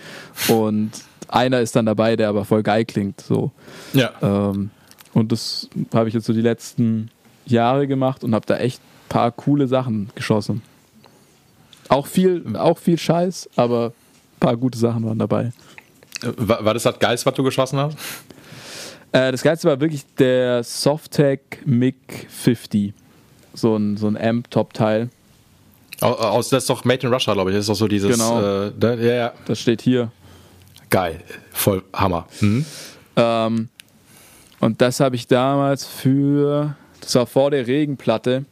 und 0.48 0.90
einer 1.28 1.60
ist 1.60 1.74
dann 1.74 1.86
dabei, 1.86 2.14
der 2.14 2.28
aber 2.28 2.44
voll 2.44 2.62
geil 2.62 2.84
klingt. 2.84 3.20
So. 3.20 3.50
Ja. 3.92 4.12
Ähm, 4.20 4.70
und 5.14 5.32
das 5.32 5.68
habe 5.92 6.08
ich 6.08 6.14
jetzt 6.14 6.26
so 6.26 6.32
die 6.32 6.40
letzten 6.40 7.10
Jahre 7.46 7.86
gemacht 7.86 8.22
und 8.22 8.34
habe 8.34 8.46
da 8.46 8.58
echt 8.58 8.80
ein 8.80 9.08
paar 9.08 9.32
coole 9.32 9.66
Sachen 9.66 10.10
geschossen. 10.14 10.62
Auch 11.88 12.06
viel, 12.06 12.56
auch 12.56 12.78
viel 12.78 12.98
Scheiß, 12.98 13.50
aber 13.56 13.86
ein 13.86 14.40
paar 14.40 14.56
gute 14.56 14.78
Sachen 14.78 15.04
waren 15.04 15.18
dabei. 15.18 15.52
War, 16.22 16.64
war 16.64 16.74
das 16.74 16.84
das 16.84 16.98
Geilste, 16.98 17.26
was 17.26 17.34
du 17.34 17.42
geschossen 17.42 17.78
hast? 17.78 17.96
Äh, 19.12 19.30
das 19.32 19.42
Geilste 19.42 19.68
war 19.68 19.80
wirklich 19.80 20.04
der 20.18 20.62
Softtech 20.64 21.40
MiG 21.64 21.94
50. 22.28 22.94
So 23.54 23.76
ein, 23.76 23.96
so 23.96 24.06
ein 24.08 24.16
Amp-Top-Teil. 24.16 25.10
Au- 26.00 26.06
Aus, 26.14 26.48
das 26.48 26.64
ist 26.64 26.70
doch 26.70 26.84
Made 26.84 27.06
in 27.06 27.12
Russia, 27.12 27.32
glaube 27.34 27.50
ich. 27.50 27.56
Das 27.56 27.64
ist 27.64 27.68
doch 27.68 27.74
so 27.74 27.88
dieses. 27.88 28.10
Genau. 28.12 28.40
Äh, 28.66 28.72
da- 28.78 28.94
ja, 28.94 29.14
ja. 29.14 29.32
Das 29.44 29.60
steht 29.60 29.82
hier. 29.82 30.10
Geil. 30.90 31.22
Voll 31.52 31.82
Hammer. 31.92 32.26
Mhm. 32.40 32.64
Ähm, 33.16 33.68
und 34.60 34.80
das 34.80 35.00
habe 35.00 35.16
ich 35.16 35.26
damals 35.26 35.84
für, 35.84 36.74
das 37.00 37.14
war 37.14 37.26
vor 37.26 37.50
der 37.50 37.66
Regenplatte. 37.66 38.44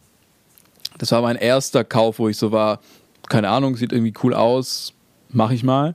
Das 0.99 1.13
war 1.13 1.23
mein 1.23 1.37
erster 1.37 1.83
Kauf, 1.85 2.19
wo 2.19 2.29
ich 2.29 2.37
so 2.37 2.53
war, 2.53 2.81
keine 3.29 3.49
Ahnung, 3.49 3.77
sieht 3.77 3.93
irgendwie 3.93 4.13
cool 4.23 4.35
aus, 4.35 4.93
mache 5.31 5.55
ich 5.55 5.63
mal. 5.63 5.95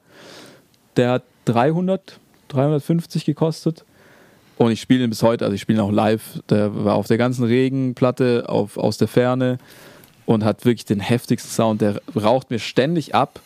Der 0.97 1.11
hat 1.11 1.23
300, 1.45 2.19
350 2.47 3.25
gekostet. 3.25 3.85
Und 4.57 4.71
ich 4.71 4.79
spiele 4.79 5.03
ihn 5.03 5.09
bis 5.09 5.21
heute, 5.21 5.43
also 5.43 5.53
ich 5.53 5.61
spiele 5.61 5.79
ihn 5.79 5.85
auch 5.85 5.91
live. 5.91 6.41
Der 6.49 6.85
war 6.85 6.95
auf 6.95 7.07
der 7.07 7.17
ganzen 7.17 7.43
Regenplatte, 7.43 8.45
auf, 8.47 8.77
aus 8.77 8.97
der 8.97 9.07
Ferne 9.07 9.57
und 10.25 10.43
hat 10.43 10.65
wirklich 10.65 10.85
den 10.85 10.99
heftigsten 10.99 11.51
Sound. 11.51 11.81
Der 11.81 12.01
raucht 12.15 12.49
mir 12.49 12.59
ständig 12.59 13.13
ab, 13.13 13.41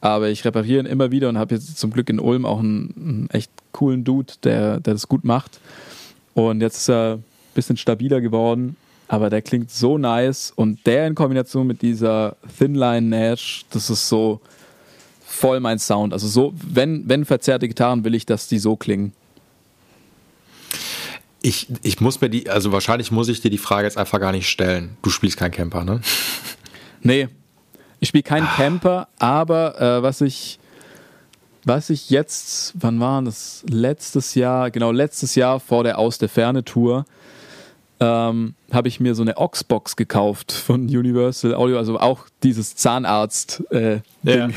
aber 0.00 0.28
ich 0.28 0.44
repariere 0.44 0.80
ihn 0.80 0.86
immer 0.86 1.10
wieder 1.10 1.28
und 1.28 1.38
habe 1.38 1.54
jetzt 1.54 1.78
zum 1.78 1.90
Glück 1.90 2.08
in 2.08 2.20
Ulm 2.20 2.46
auch 2.46 2.60
einen, 2.60 2.94
einen 2.96 3.30
echt 3.30 3.50
coolen 3.72 4.04
Dude, 4.04 4.32
der, 4.44 4.80
der 4.80 4.94
das 4.94 5.08
gut 5.08 5.24
macht. 5.24 5.60
Und 6.34 6.60
jetzt 6.60 6.76
ist 6.78 6.90
er 6.90 7.14
ein 7.14 7.24
bisschen 7.54 7.76
stabiler 7.76 8.20
geworden, 8.20 8.76
aber 9.08 9.30
der 9.30 9.42
klingt 9.42 9.70
so 9.70 9.98
nice 9.98 10.52
und 10.54 10.86
der 10.86 11.06
in 11.06 11.14
Kombination 11.14 11.66
mit 11.66 11.82
dieser 11.82 12.36
Thinline 12.58 13.06
Nash, 13.08 13.64
das 13.70 13.90
ist 13.90 14.08
so 14.08 14.40
voll 15.24 15.60
mein 15.60 15.78
Sound. 15.78 16.12
Also 16.12 16.26
so, 16.28 16.54
wenn, 16.56 17.08
wenn 17.08 17.24
verzerrte 17.24 17.68
Gitarren 17.68 18.04
will 18.04 18.14
ich, 18.14 18.26
dass 18.26 18.48
die 18.48 18.58
so 18.58 18.76
klingen. 18.76 19.12
Ich, 21.46 21.68
ich 21.82 22.00
muss 22.00 22.20
mir 22.20 22.28
die, 22.28 22.50
also 22.50 22.72
wahrscheinlich 22.72 23.12
muss 23.12 23.28
ich 23.28 23.40
dir 23.40 23.52
die 23.52 23.58
Frage 23.58 23.86
jetzt 23.86 23.96
einfach 23.96 24.18
gar 24.18 24.32
nicht 24.32 24.48
stellen. 24.48 24.96
Du 25.02 25.10
spielst 25.10 25.36
kein 25.36 25.52
Camper, 25.52 25.84
ne? 25.84 26.00
Nee, 27.02 27.28
ich 28.00 28.08
spiele 28.08 28.24
keinen 28.24 28.48
Camper, 28.48 29.06
aber 29.20 29.80
äh, 29.80 30.02
was 30.02 30.22
ich 30.22 30.58
was 31.64 31.88
ich 31.90 32.10
jetzt, 32.10 32.74
wann 32.80 32.98
war 32.98 33.22
das? 33.22 33.64
Letztes 33.68 34.34
Jahr, 34.34 34.72
genau, 34.72 34.90
letztes 34.90 35.36
Jahr 35.36 35.60
vor 35.60 35.84
der 35.84 36.00
Aus 36.00 36.18
der 36.18 36.28
Ferne 36.28 36.64
Tour, 36.64 37.04
ähm, 38.00 38.54
habe 38.72 38.88
ich 38.88 38.98
mir 38.98 39.14
so 39.14 39.22
eine 39.22 39.36
Oxbox 39.36 39.94
gekauft 39.94 40.50
von 40.50 40.82
Universal 40.82 41.54
Audio, 41.54 41.78
also 41.78 42.00
auch 42.00 42.26
dieses 42.42 42.74
Zahnarzt 42.74 43.62
äh, 43.70 44.00
Ja. 44.24 44.48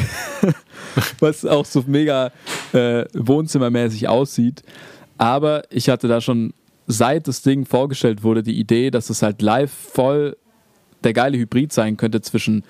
Was 1.20 1.46
auch 1.46 1.66
so 1.66 1.84
mega 1.86 2.32
äh, 2.74 3.06
wohnzimmermäßig 3.14 4.08
aussieht. 4.08 4.64
Aber 5.20 5.64
ich 5.70 5.90
hatte 5.90 6.08
da 6.08 6.22
schon, 6.22 6.54
seit 6.90 7.28
das 7.28 7.44
Ding 7.44 7.66
vorgestellt 7.66 8.24
wurde, 8.24 8.44
die 8.44 8.60
Idee, 8.60 8.90
dass 8.90 9.10
es 9.10 9.22
halt 9.22 9.42
live 9.42 9.72
voll 9.72 10.36
der 11.04 11.14
geile 11.14 11.38
Hybrid 11.38 11.72
sein 11.72 11.96
könnte 11.96 12.20
zwischen 12.22 12.64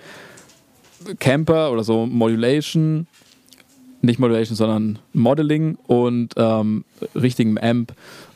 Camper 1.20 1.72
oder 1.72 1.84
so 1.84 2.06
Modulation, 2.06 3.08
nicht 4.02 4.20
Modulation, 4.20 4.56
sondern 4.56 5.00
Modeling 5.14 5.78
und 5.88 6.34
ähm, 6.36 6.84
richtigem 7.16 7.58
Amp. 7.58 7.94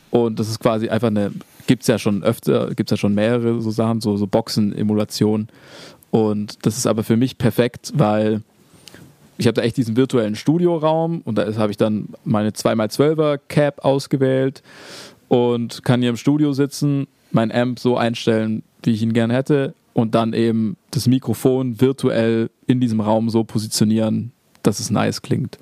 Und 0.10 0.40
das 0.40 0.50
ist 0.50 0.60
quasi 0.60 0.88
einfach 0.88 1.10
eine, 1.10 1.32
gibt 1.68 1.82
es 1.82 1.88
ja 1.88 2.00
schon 2.00 2.24
öfter, 2.24 2.74
gibt 2.74 2.90
es 2.90 2.92
ja 2.92 2.98
schon 2.98 3.14
mehrere 3.14 3.62
so 3.62 3.70
Sachen, 3.70 4.00
so, 4.00 4.16
so 4.16 4.26
Boxen-Emulation. 4.26 5.50
Und 6.12 6.66
das 6.66 6.78
ist 6.78 6.88
aber 6.88 7.04
für 7.04 7.18
mich 7.18 7.38
perfekt, 7.38 7.92
weil 7.96 8.42
ich 9.38 9.48
habe 9.48 9.56
da 9.56 9.64
echt 9.64 9.78
diesen 9.78 9.98
virtuellen 9.98 10.36
Studioraum 10.36 11.22
und 11.26 11.38
da 11.38 11.54
habe 11.56 11.72
ich 11.72 11.78
dann 11.78 12.10
meine 12.24 12.52
2x12er 12.52 13.40
Cap 13.48 13.84
ausgewählt 13.84 14.62
und 15.34 15.84
kann 15.84 16.02
hier 16.02 16.12
im 16.12 16.16
Studio 16.16 16.54
sitzen, 16.54 17.08
mein 17.32 17.52
Amp 17.52 17.80
so 17.80 17.98
einstellen, 17.98 18.62
wie 18.84 18.92
ich 18.92 19.02
ihn 19.02 19.14
gerne 19.14 19.34
hätte 19.34 19.74
und 19.94 20.14
dann 20.14 20.34
eben 20.34 20.78
das 20.92 21.08
Mikrofon 21.08 21.82
virtuell 21.82 22.52
in 22.68 22.80
diesem 22.80 23.02
Raum 23.02 23.32
so 23.32 23.44
positionieren, 23.44 24.32
dass 24.62 24.80
es 24.80 24.92
nice 24.92 25.24
klingt. 25.24 25.58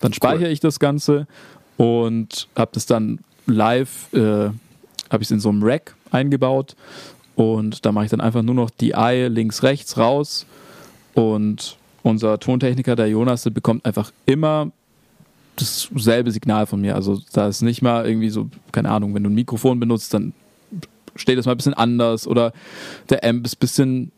Dann 0.00 0.12
speichere 0.12 0.50
ich 0.50 0.58
das 0.58 0.80
Ganze 0.80 1.28
und 1.76 2.48
habe 2.56 2.72
das 2.74 2.86
dann 2.86 3.20
live, 3.46 4.12
äh, 4.12 4.18
habe 4.18 5.20
ich 5.20 5.28
es 5.28 5.30
in 5.30 5.38
so 5.38 5.50
einem 5.50 5.62
Rack 5.62 5.94
eingebaut 6.10 6.74
und 7.36 7.86
da 7.86 7.92
mache 7.92 8.06
ich 8.06 8.10
dann 8.10 8.20
einfach 8.20 8.42
nur 8.42 8.56
noch 8.56 8.70
die 8.70 8.90
Eye 8.90 9.28
links, 9.28 9.62
rechts 9.62 9.98
raus 9.98 10.46
und 11.14 11.76
unser 12.02 12.40
Tontechniker, 12.40 12.96
der 12.96 13.08
Jonas, 13.08 13.44
der 13.44 13.50
bekommt 13.50 13.86
einfach 13.86 14.10
immer 14.26 14.72
dasselbe 15.56 16.30
Signal 16.30 16.66
von 16.66 16.80
mir. 16.80 16.94
Also 16.94 17.20
da 17.32 17.48
ist 17.48 17.62
nicht 17.62 17.82
mal 17.82 18.06
irgendwie 18.06 18.30
so, 18.30 18.48
keine 18.72 18.90
Ahnung, 18.90 19.14
wenn 19.14 19.22
du 19.24 19.30
ein 19.30 19.34
Mikrofon 19.34 19.80
benutzt, 19.80 20.12
dann 20.14 20.32
steht 21.14 21.38
das 21.38 21.46
mal 21.46 21.52
ein 21.52 21.56
bisschen 21.56 21.74
anders 21.74 22.26
oder 22.26 22.52
der 23.08 23.24
Amp 23.24 23.46
ist 23.46 23.56
ein 23.56 23.58
bisschen, 23.60 24.12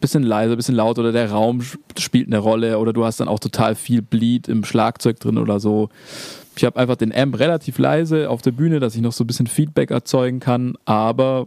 bisschen 0.00 0.22
leiser, 0.22 0.52
ein 0.52 0.56
bisschen 0.56 0.74
laut 0.74 0.98
oder 0.98 1.12
der 1.12 1.30
Raum 1.30 1.60
sp- 1.62 1.78
spielt 1.98 2.26
eine 2.26 2.38
Rolle 2.38 2.78
oder 2.78 2.92
du 2.92 3.04
hast 3.04 3.20
dann 3.20 3.28
auch 3.28 3.38
total 3.38 3.74
viel 3.74 4.02
Bleed 4.02 4.48
im 4.48 4.64
Schlagzeug 4.64 5.20
drin 5.20 5.38
oder 5.38 5.60
so. 5.60 5.88
Ich 6.56 6.64
habe 6.64 6.78
einfach 6.80 6.96
den 6.96 7.14
Amp 7.14 7.38
relativ 7.38 7.78
leise 7.78 8.28
auf 8.28 8.42
der 8.42 8.50
Bühne, 8.50 8.80
dass 8.80 8.94
ich 8.96 9.02
noch 9.02 9.12
so 9.12 9.22
ein 9.24 9.26
bisschen 9.28 9.46
Feedback 9.46 9.90
erzeugen 9.92 10.40
kann, 10.40 10.74
aber 10.84 11.46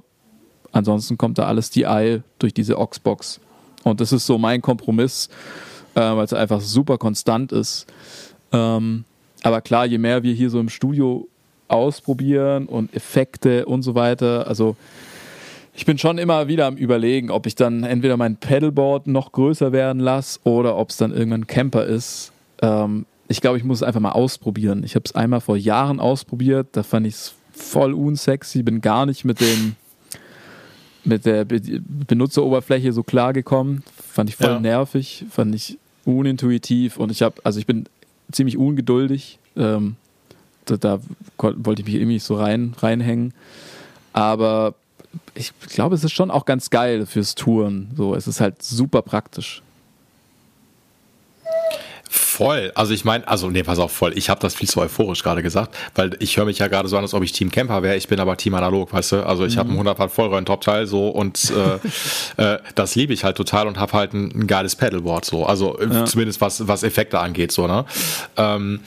ansonsten 0.71 1.17
kommt 1.17 1.37
da 1.37 1.43
alles 1.45 1.69
DI 1.69 2.21
durch 2.39 2.53
diese 2.53 2.77
Oxbox. 2.79 3.39
Und 3.83 3.99
das 3.99 4.13
ist 4.13 4.25
so 4.25 4.37
mein 4.37 4.61
Kompromiss, 4.61 5.27
äh, 5.93 5.99
weil 5.99 6.23
es 6.23 6.31
einfach 6.33 6.61
super 6.61 6.97
konstant 6.97 7.51
ist. 7.51 7.85
Ähm, 8.53 9.03
aber 9.41 9.61
klar, 9.61 9.85
je 9.85 9.97
mehr 9.97 10.23
wir 10.23 10.33
hier 10.33 10.49
so 10.49 10.59
im 10.59 10.69
Studio 10.69 11.27
ausprobieren 11.67 12.67
und 12.67 12.93
Effekte 12.95 13.65
und 13.65 13.81
so 13.81 13.95
weiter, 13.95 14.47
also 14.47 14.75
ich 15.75 15.85
bin 15.85 15.97
schon 15.97 16.19
immer 16.19 16.47
wieder 16.47 16.67
am 16.67 16.77
Überlegen, 16.77 17.31
ob 17.31 17.47
ich 17.47 17.55
dann 17.55 17.83
entweder 17.83 18.15
mein 18.15 18.37
Pedalboard 18.37 19.07
noch 19.07 19.31
größer 19.31 19.71
werden 19.71 19.99
lasse 19.99 20.39
oder 20.43 20.77
ob 20.77 20.91
es 20.91 20.97
dann 20.97 21.11
irgendwann 21.11 21.41
ein 21.41 21.47
Camper 21.47 21.85
ist. 21.85 22.31
Ähm, 22.61 23.05
ich 23.27 23.41
glaube, 23.41 23.57
ich 23.57 23.63
muss 23.63 23.79
es 23.79 23.83
einfach 23.83 23.99
mal 23.99 24.11
ausprobieren. 24.11 24.83
Ich 24.83 24.95
habe 24.95 25.03
es 25.05 25.15
einmal 25.15 25.41
vor 25.41 25.57
Jahren 25.57 25.99
ausprobiert, 25.99 26.67
da 26.73 26.83
fand 26.83 27.07
ich 27.07 27.15
es 27.15 27.33
voll 27.51 27.93
unsexy, 27.93 28.61
bin 28.61 28.81
gar 28.81 29.05
nicht 29.05 29.25
mit 29.25 29.41
dem 29.41 29.75
mit 31.05 31.25
der 31.25 31.43
Be 31.43 31.59
Benutzeroberfläche 31.59 32.93
so 32.93 33.03
klar 33.03 33.33
gekommen. 33.33 33.83
Fand 34.09 34.29
ich 34.29 34.35
voll 34.35 34.51
ja. 34.51 34.59
nervig, 34.59 35.25
fand 35.29 35.53
ich 35.53 35.77
unintuitiv 36.05 36.97
und 36.97 37.11
ich 37.11 37.21
habe, 37.21 37.35
also 37.43 37.59
ich 37.59 37.65
bin 37.65 37.85
ziemlich 38.32 38.57
ungeduldig. 38.57 39.39
Ähm, 39.55 39.95
da, 40.65 40.78
da, 40.78 40.99
wollte 41.38 41.82
ich 41.82 41.86
mich 41.86 41.95
irgendwie 41.95 42.19
so 42.19 42.36
rein, 42.36 42.74
reinhängen. 42.78 43.34
Aber 44.13 44.76
ich 45.36 45.51
glaube, 45.69 45.95
es 45.95 46.03
ist 46.03 46.13
schon 46.13 46.32
auch 46.32 46.45
ganz 46.45 46.69
geil 46.69 47.05
fürs 47.05 47.36
Touren. 47.36 47.91
So, 47.95 48.15
es 48.15 48.28
ist 48.28 48.41
halt 48.41 48.63
super 48.63 49.01
praktisch. 49.01 49.61
Voll. 52.34 52.71
Also 52.73 52.95
ich 52.95 53.05
meine, 53.05 53.27
also 53.27 53.51
nee, 53.51 53.61
pass 53.61 53.77
auf, 53.77 53.91
voll. 53.91 54.17
Ich 54.17 54.27
habe 54.27 54.41
das 54.41 54.55
viel 54.55 54.67
zu 54.67 54.81
euphorisch 54.81 55.21
gerade 55.21 55.43
gesagt, 55.43 55.77
weil 55.93 56.15
ich 56.17 56.36
höre 56.36 56.45
mich 56.45 56.57
ja 56.57 56.67
gerade 56.67 56.89
so 56.89 56.97
an, 56.97 57.03
als 57.03 57.13
ob 57.13 57.21
ich 57.21 57.31
Team 57.31 57.51
Camper 57.51 57.84
wäre. 57.84 57.95
Ich 57.95 58.07
bin 58.07 58.19
aber 58.19 58.38
Team 58.38 58.55
Analog, 58.55 58.91
weißt 58.91 59.11
du? 59.11 59.23
Also 59.23 59.45
ich 59.45 59.53
mhm. 59.53 59.59
habe 59.59 59.69
einen 59.69 59.77
100 59.77 59.99
Watt 59.99 60.11
Vollröhren 60.11 60.43
Topteil 60.43 60.88
so 60.88 61.09
und 61.09 61.53
äh, 62.38 62.41
äh, 62.55 62.59
das 62.73 62.95
liebe 62.95 63.13
ich 63.13 63.23
halt 63.23 63.38
total 63.38 63.67
und 63.67 63.77
habe 63.77 63.93
halt 63.93 64.13
ein, 64.13 64.31
ein, 64.34 64.47
geiles 64.47 64.75
Pedalboard 64.75 65.25
so. 65.25 65.45
Also 65.45 65.77
äh, 65.77 65.88
ja. 65.93 66.05
zumindest 66.05 66.41
was 66.41 66.67
was 66.67 66.81
Effekte 66.81 67.19
angeht 67.19 67.51
so, 67.51 67.67
ne? 67.67 67.86
Ähm, 68.36 68.79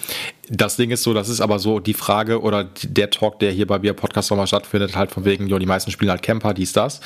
das 0.49 0.77
Ding 0.77 0.91
ist 0.91 1.03
so, 1.03 1.13
das 1.13 1.29
ist 1.29 1.41
aber 1.41 1.59
so 1.59 1.81
die 1.81 1.95
Frage 1.95 2.41
oder 2.41 2.65
der 2.83 3.11
Talk, 3.11 3.39
der 3.41 3.51
hier 3.51 3.67
bei 3.67 3.79
mir 3.79 3.95
Podcast 3.95 4.31
nochmal 4.31 4.47
stattfindet, 4.47 4.97
halt 4.97 5.11
von 5.11 5.25
wegen, 5.25 5.47
ja, 5.49 5.59
die 5.59 5.67
meisten 5.67 5.91
spielen 5.91 6.11
halt 6.11 6.23
Camper, 6.23 6.55
dies, 6.55 6.73
das. 6.73 7.01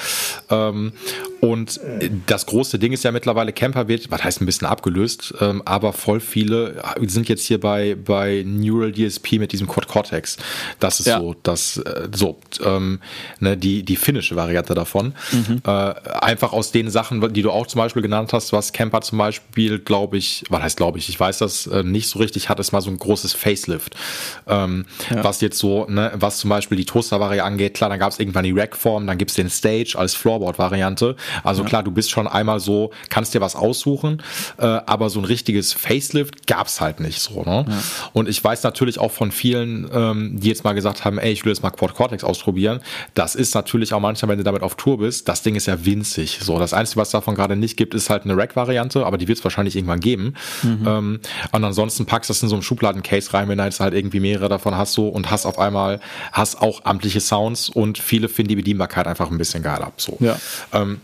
Ähm, 0.50 0.92
und 1.40 1.80
das 2.26 2.46
große 2.46 2.78
Ding 2.78 2.92
ist 2.92 3.04
ja 3.04 3.12
mittlerweile, 3.12 3.52
Camper 3.52 3.88
wird, 3.88 4.10
was 4.10 4.22
heißt 4.22 4.42
ein 4.42 4.46
bisschen 4.46 4.66
abgelöst, 4.66 5.34
ähm, 5.40 5.62
aber 5.64 5.92
voll 5.92 6.20
viele 6.30 6.82
sind 7.06 7.28
jetzt 7.28 7.44
hier 7.44 7.60
bei, 7.60 7.94
bei 7.94 8.44
Neural 8.46 8.92
DSP 8.92 9.38
mit 9.38 9.52
diesem 9.52 9.66
Quad 9.68 9.88
Cortex. 9.88 10.36
Das 10.78 11.00
ist 11.00 11.06
ja. 11.06 11.18
so, 11.18 11.34
das, 11.42 11.76
äh, 11.78 12.08
so, 12.14 12.38
ähm, 12.64 13.00
ne, 13.40 13.56
die, 13.56 13.82
die 13.82 13.96
finnische 13.96 14.36
Variante 14.36 14.74
davon. 14.74 15.14
Mhm. 15.32 15.62
Äh, 15.66 15.70
einfach 15.70 16.52
aus 16.52 16.72
den 16.72 16.90
Sachen, 16.90 17.32
die 17.32 17.42
du 17.42 17.50
auch 17.50 17.66
zum 17.66 17.80
Beispiel 17.80 18.02
genannt 18.02 18.32
hast, 18.32 18.52
was 18.52 18.72
Camper 18.72 19.00
zum 19.02 19.18
Beispiel, 19.18 19.78
glaube 19.78 20.16
ich, 20.16 20.44
was 20.48 20.62
heißt 20.62 20.76
glaube 20.76 20.98
ich, 20.98 21.08
ich 21.08 21.18
weiß 21.18 21.38
das 21.38 21.66
äh, 21.66 21.82
nicht 21.82 22.08
so 22.08 22.18
richtig, 22.18 22.48
hat 22.48 22.60
es 22.60 22.72
mal 22.72 22.80
so 22.80 22.90
ein 22.90 22.98
großes 22.98 23.34
Facelift. 23.34 23.96
Ähm, 24.46 24.86
ja. 25.10 25.24
Was 25.24 25.40
jetzt 25.40 25.58
so, 25.58 25.86
ne, 25.88 26.12
was 26.14 26.38
zum 26.38 26.50
Beispiel 26.50 26.76
die 26.76 26.84
Toaster-Variante 26.84 27.44
angeht, 27.44 27.74
klar, 27.74 27.90
dann 27.90 27.98
gab 27.98 28.12
es 28.12 28.18
irgendwann 28.18 28.44
die 28.44 28.52
Rack-Form, 28.52 29.06
dann 29.06 29.18
gibt 29.18 29.30
es 29.30 29.34
den 29.34 29.50
Stage 29.50 29.94
als 29.96 30.14
Floorboard-Variante. 30.14 31.16
Also 31.42 31.62
ja. 31.62 31.68
klar, 31.68 31.82
du 31.82 31.90
bist 31.90 32.10
schon 32.10 32.26
einmal 32.26 32.60
so, 32.60 32.90
kannst 33.08 33.34
dir 33.34 33.40
was 33.40 33.56
aussuchen, 33.56 34.22
äh, 34.58 34.64
aber 34.64 35.10
so 35.10 35.20
ein 35.20 35.24
richtiges 35.24 35.72
Facelift 35.72 36.19
gab 36.46 36.66
es 36.66 36.80
halt 36.80 37.00
nicht 37.00 37.20
so. 37.20 37.42
Ne? 37.42 37.66
Ja. 37.68 37.78
Und 38.12 38.28
ich 38.28 38.42
weiß 38.42 38.62
natürlich 38.62 38.98
auch 38.98 39.12
von 39.12 39.30
vielen, 39.30 39.88
ähm, 39.92 40.40
die 40.40 40.48
jetzt 40.48 40.64
mal 40.64 40.72
gesagt 40.72 41.04
haben, 41.04 41.18
ey, 41.18 41.32
ich 41.32 41.44
will 41.44 41.52
jetzt 41.52 41.62
mal 41.62 41.70
Quad 41.70 41.94
Cortex 41.94 42.24
ausprobieren. 42.24 42.80
Das 43.14 43.34
ist 43.34 43.54
natürlich 43.54 43.92
auch 43.92 44.00
manchmal, 44.00 44.30
wenn 44.30 44.38
du 44.38 44.44
damit 44.44 44.62
auf 44.62 44.74
Tour 44.74 44.98
bist, 44.98 45.28
das 45.28 45.42
Ding 45.42 45.54
ist 45.54 45.66
ja 45.66 45.84
winzig. 45.84 46.38
So, 46.40 46.58
das 46.58 46.72
Einzige, 46.72 47.00
was 47.00 47.10
davon 47.10 47.34
gerade 47.34 47.54
nicht 47.54 47.76
gibt, 47.76 47.94
ist 47.94 48.10
halt 48.10 48.24
eine 48.24 48.36
Rack-Variante, 48.36 49.04
aber 49.04 49.18
die 49.18 49.28
wird 49.28 49.38
es 49.38 49.44
wahrscheinlich 49.44 49.76
irgendwann 49.76 50.00
geben. 50.00 50.34
Mhm. 50.62 50.84
Ähm, 50.86 51.20
und 51.52 51.64
ansonsten 51.64 52.06
packst 52.06 52.30
du 52.30 52.32
das 52.32 52.42
in 52.42 52.48
so 52.48 52.54
einem 52.54 52.62
Schubladen-Case 52.62 53.10
Case 53.10 53.34
rein, 53.34 53.48
wenn 53.48 53.58
du 53.58 53.64
jetzt 53.64 53.80
halt 53.80 53.94
irgendwie 53.94 54.20
mehrere 54.20 54.48
davon 54.48 54.76
hast 54.76 54.92
so 54.92 55.08
und 55.08 55.30
hast 55.30 55.46
auf 55.46 55.58
einmal, 55.58 56.00
hast 56.32 56.60
auch 56.62 56.84
amtliche 56.84 57.20
Sounds 57.20 57.68
und 57.68 57.98
viele 57.98 58.28
finden 58.28 58.50
die 58.50 58.56
Bedienbarkeit 58.56 59.06
einfach 59.06 59.30
ein 59.30 59.38
bisschen 59.38 59.62
geiler. 59.62 59.92
So. 59.96 60.16
Ja. 60.20 60.38
Ähm, 60.72 61.00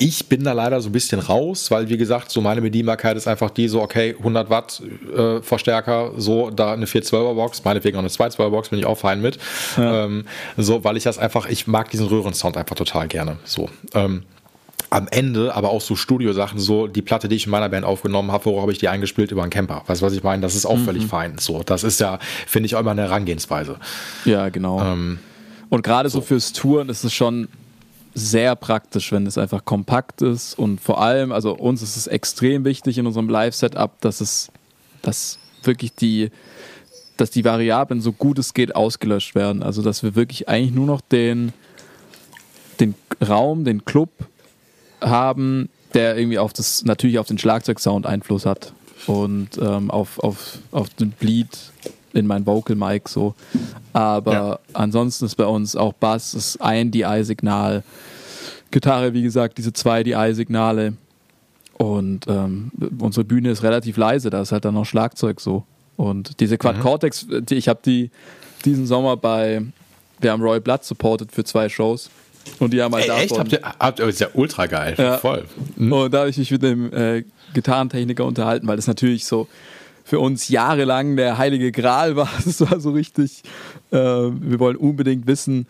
ich 0.00 0.28
bin 0.28 0.44
da 0.44 0.54
leider 0.54 0.80
so 0.80 0.88
ein 0.88 0.92
bisschen 0.92 1.20
raus, 1.20 1.70
weil 1.70 1.90
wie 1.90 1.98
gesagt, 1.98 2.30
so 2.30 2.40
meine 2.40 2.62
Bedienbarkeit 2.62 3.18
ist 3.18 3.28
einfach 3.28 3.50
die 3.50 3.68
so, 3.68 3.82
okay, 3.82 4.16
100 4.18 4.48
Watt 4.48 4.82
äh, 5.14 5.42
Verstärker, 5.42 6.12
so 6.16 6.50
da 6.50 6.72
eine 6.72 6.86
412er 6.86 7.34
Box, 7.34 7.62
meinetwegen 7.64 7.98
auch 7.98 8.00
eine 8.00 8.08
212er 8.08 8.48
Box, 8.48 8.70
bin 8.70 8.78
ich 8.78 8.86
auch 8.86 8.98
fein 8.98 9.20
mit. 9.20 9.38
Ja. 9.76 10.06
Ähm, 10.06 10.24
so, 10.56 10.84
weil 10.84 10.96
ich 10.96 11.04
das 11.04 11.18
einfach, 11.18 11.46
ich 11.48 11.66
mag 11.66 11.90
diesen 11.90 12.06
Röhrensound 12.06 12.56
einfach 12.56 12.76
total 12.76 13.08
gerne. 13.08 13.36
So. 13.44 13.68
Ähm, 13.92 14.22
am 14.88 15.06
Ende 15.10 15.54
aber 15.54 15.68
auch 15.68 15.82
so 15.82 15.94
Studiosachen, 15.96 16.58
so 16.58 16.86
die 16.86 17.02
Platte, 17.02 17.28
die 17.28 17.36
ich 17.36 17.44
in 17.44 17.50
meiner 17.50 17.68
Band 17.68 17.84
aufgenommen 17.84 18.32
habe, 18.32 18.46
worauf 18.46 18.62
habe 18.62 18.72
ich 18.72 18.78
die 18.78 18.88
eingespielt 18.88 19.30
über 19.30 19.42
einen 19.42 19.50
Camper. 19.50 19.82
Weißt 19.86 20.00
du, 20.00 20.06
was 20.06 20.14
ich 20.14 20.22
meine? 20.22 20.40
Das 20.40 20.54
ist 20.54 20.64
auch 20.64 20.78
mhm. 20.78 20.84
völlig 20.84 21.06
fein. 21.06 21.36
So, 21.38 21.62
das 21.62 21.84
ist 21.84 22.00
ja, 22.00 22.18
finde 22.46 22.66
ich, 22.66 22.74
auch 22.74 22.80
immer 22.80 22.92
eine 22.92 23.02
Herangehensweise. 23.02 23.76
Ja, 24.24 24.48
genau. 24.48 24.80
Ähm, 24.80 25.18
und 25.68 25.82
gerade 25.82 26.08
so. 26.08 26.20
so 26.20 26.26
fürs 26.26 26.52
Touren 26.54 26.88
ist 26.88 27.04
es 27.04 27.12
schon 27.12 27.48
sehr 28.14 28.56
praktisch, 28.56 29.12
wenn 29.12 29.26
es 29.26 29.38
einfach 29.38 29.64
kompakt 29.64 30.22
ist 30.22 30.58
und 30.58 30.80
vor 30.80 31.00
allem, 31.00 31.32
also 31.32 31.54
uns 31.54 31.82
ist 31.82 31.96
es 31.96 32.06
extrem 32.06 32.64
wichtig 32.64 32.98
in 32.98 33.06
unserem 33.06 33.28
Live-Setup, 33.28 34.00
dass 34.00 34.20
es, 34.20 34.50
dass 35.02 35.38
wirklich 35.62 35.94
die, 35.94 36.30
dass 37.16 37.30
die 37.30 37.44
Variablen 37.44 38.00
so 38.00 38.12
gut 38.12 38.38
es 38.38 38.54
geht 38.54 38.74
ausgelöscht 38.74 39.34
werden. 39.34 39.62
Also 39.62 39.82
dass 39.82 40.02
wir 40.02 40.14
wirklich 40.14 40.48
eigentlich 40.48 40.74
nur 40.74 40.86
noch 40.86 41.00
den, 41.00 41.52
den 42.80 42.94
Raum, 43.26 43.64
den 43.64 43.84
Club 43.84 44.10
haben, 45.00 45.68
der 45.94 46.16
irgendwie 46.16 46.38
auf 46.38 46.52
das, 46.52 46.84
natürlich 46.84 47.18
auf 47.18 47.26
den 47.26 47.38
Schlagzeugsound 47.38 48.06
Einfluss 48.06 48.46
hat 48.46 48.72
und 49.06 49.58
ähm, 49.60 49.90
auf, 49.90 50.18
auf, 50.18 50.58
auf 50.72 50.88
den 50.90 51.10
Bleed 51.10 51.48
in 52.12 52.26
mein 52.26 52.46
Vocal 52.46 52.76
Mic 52.76 53.08
so. 53.08 53.34
Aber 53.92 54.32
ja. 54.32 54.58
ansonsten 54.72 55.26
ist 55.26 55.36
bei 55.36 55.46
uns 55.46 55.76
auch 55.76 55.92
Bass 55.92 56.34
ist 56.34 56.60
ein 56.60 56.90
DI-Signal, 56.90 57.82
Gitarre, 58.70 59.12
wie 59.12 59.22
gesagt, 59.22 59.58
diese 59.58 59.72
zwei 59.72 60.02
DI-Signale. 60.02 60.94
Und 61.74 62.26
ähm, 62.28 62.70
unsere 62.98 63.24
Bühne 63.24 63.50
ist 63.50 63.62
relativ 63.62 63.96
leise, 63.96 64.28
da 64.28 64.42
ist 64.42 64.52
halt 64.52 64.64
dann 64.64 64.74
noch 64.74 64.84
Schlagzeug 64.84 65.40
so. 65.40 65.64
Und 65.96 66.40
diese 66.40 66.58
Quad 66.58 66.76
mhm. 66.76 66.80
Cortex, 66.80 67.26
die, 67.28 67.54
ich 67.54 67.68
habe 67.68 67.80
die 67.84 68.10
diesen 68.64 68.86
Sommer 68.86 69.16
bei, 69.16 69.62
wir 70.20 70.32
haben 70.32 70.42
Roy 70.42 70.60
Blood 70.60 70.84
supported 70.84 71.32
für 71.32 71.44
zwei 71.44 71.68
Shows. 71.68 72.10
Und 72.58 72.72
die 72.72 72.82
haben 72.82 72.94
halt 72.94 73.08
Ey, 73.08 73.24
Echt? 73.24 73.38
Habt 73.38 73.98
ihr, 73.98 74.06
ist 74.06 74.20
ja 74.20 74.28
ultra 74.34 74.66
geil. 74.66 74.94
Ja. 74.98 75.18
Voll. 75.18 75.44
Mhm. 75.76 75.92
Und 75.92 76.14
da 76.14 76.20
habe 76.20 76.30
ich 76.30 76.38
mich 76.38 76.50
mit 76.50 76.62
dem 76.62 76.92
äh, 76.92 77.24
Gitarrentechniker 77.54 78.24
unterhalten, 78.24 78.66
weil 78.66 78.76
das 78.76 78.86
natürlich 78.86 79.24
so 79.24 79.48
für 80.10 80.18
uns 80.18 80.48
jahrelang 80.48 81.14
der 81.14 81.38
heilige 81.38 81.70
Gral 81.70 82.16
war. 82.16 82.28
Das 82.44 82.60
war 82.68 82.80
so 82.80 82.90
richtig, 82.90 83.42
äh, 83.92 83.96
wir 83.96 84.58
wollen 84.58 84.74
unbedingt 84.76 85.28
wissen, 85.28 85.68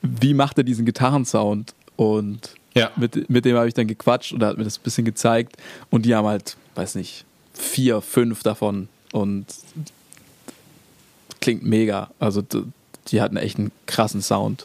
wie 0.00 0.32
macht 0.32 0.56
er 0.56 0.64
diesen 0.64 0.86
Gitarrensound? 0.86 1.74
Und 1.96 2.54
ja. 2.74 2.90
mit, 2.96 3.28
mit 3.28 3.44
dem 3.44 3.54
habe 3.54 3.68
ich 3.68 3.74
dann 3.74 3.86
gequatscht 3.86 4.32
und 4.32 4.40
er 4.42 4.48
hat 4.48 4.56
mir 4.56 4.64
das 4.64 4.78
ein 4.78 4.82
bisschen 4.82 5.04
gezeigt. 5.04 5.56
Und 5.90 6.06
die 6.06 6.14
haben 6.14 6.26
halt, 6.26 6.56
weiß 6.74 6.94
nicht, 6.94 7.26
vier, 7.52 8.00
fünf 8.00 8.42
davon. 8.42 8.88
Und 9.12 9.44
klingt 11.42 11.62
mega. 11.62 12.10
Also 12.18 12.42
die 13.08 13.20
hatten 13.20 13.36
echt 13.36 13.58
einen 13.58 13.72
krassen 13.84 14.22
Sound. 14.22 14.64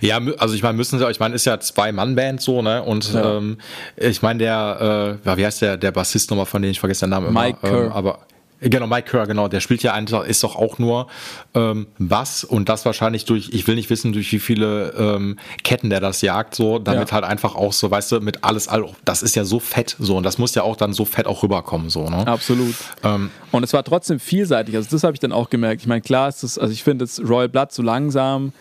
Ja, 0.00 0.20
also 0.38 0.54
ich 0.54 0.62
meine, 0.62 0.76
müssen 0.76 0.98
sie, 0.98 1.10
ich 1.10 1.20
meine, 1.20 1.34
ist 1.34 1.44
ja 1.44 1.58
Zwei-Mann-Band 1.60 2.40
so, 2.40 2.62
ne? 2.62 2.82
Und 2.82 3.12
ja. 3.12 3.36
ähm, 3.36 3.58
ich 3.96 4.22
meine, 4.22 4.38
der, 4.38 5.18
äh, 5.24 5.36
wie 5.36 5.46
heißt 5.46 5.62
der, 5.62 5.76
der 5.76 5.92
Bassist 5.92 6.30
nochmal, 6.30 6.46
von 6.46 6.62
dem 6.62 6.70
ich 6.70 6.80
vergesse 6.80 7.06
den 7.06 7.10
Namen 7.10 7.28
immer. 7.28 7.42
Mike 7.42 7.58
Kerr. 7.62 7.84
Ähm, 7.84 7.92
aber 7.92 8.20
Genau, 8.62 8.86
Mike 8.86 9.10
Kerr, 9.10 9.26
genau. 9.26 9.48
Der 9.48 9.60
spielt 9.60 9.82
ja 9.82 9.92
einfach, 9.92 10.24
ist 10.24 10.44
doch 10.44 10.54
auch 10.54 10.78
nur 10.78 11.08
ähm, 11.54 11.88
Bass 11.98 12.44
und 12.44 12.68
das 12.68 12.84
wahrscheinlich 12.84 13.24
durch, 13.24 13.50
ich 13.52 13.66
will 13.66 13.74
nicht 13.74 13.90
wissen, 13.90 14.12
durch 14.12 14.30
wie 14.32 14.38
viele 14.38 14.92
ähm, 14.96 15.38
Ketten 15.64 15.90
der 15.90 15.98
das 15.98 16.22
jagt, 16.22 16.54
so, 16.54 16.78
damit 16.78 17.08
ja. 17.08 17.14
halt 17.14 17.24
einfach 17.24 17.56
auch 17.56 17.72
so, 17.72 17.90
weißt 17.90 18.12
du, 18.12 18.20
mit 18.20 18.44
alles, 18.44 18.68
das 19.04 19.24
ist 19.24 19.34
ja 19.34 19.44
so 19.44 19.58
fett, 19.58 19.96
so, 19.98 20.16
und 20.16 20.22
das 20.22 20.38
muss 20.38 20.54
ja 20.54 20.62
auch 20.62 20.76
dann 20.76 20.92
so 20.92 21.04
fett 21.04 21.26
auch 21.26 21.42
rüberkommen, 21.42 21.90
so, 21.90 22.08
ne? 22.08 22.24
Absolut. 22.26 22.76
Ähm, 23.02 23.30
und 23.50 23.64
es 23.64 23.72
war 23.72 23.82
trotzdem 23.82 24.20
vielseitig, 24.20 24.76
also 24.76 24.88
das 24.90 25.02
habe 25.02 25.14
ich 25.14 25.20
dann 25.20 25.32
auch 25.32 25.50
gemerkt. 25.50 25.80
Ich 25.80 25.88
meine, 25.88 26.00
klar 26.00 26.28
ist 26.28 26.44
das, 26.44 26.56
also 26.56 26.72
ich 26.72 26.84
finde 26.84 27.04
das 27.04 27.20
Royal 27.20 27.48
Blood 27.48 27.72
so 27.72 27.82
langsam, 27.82 28.52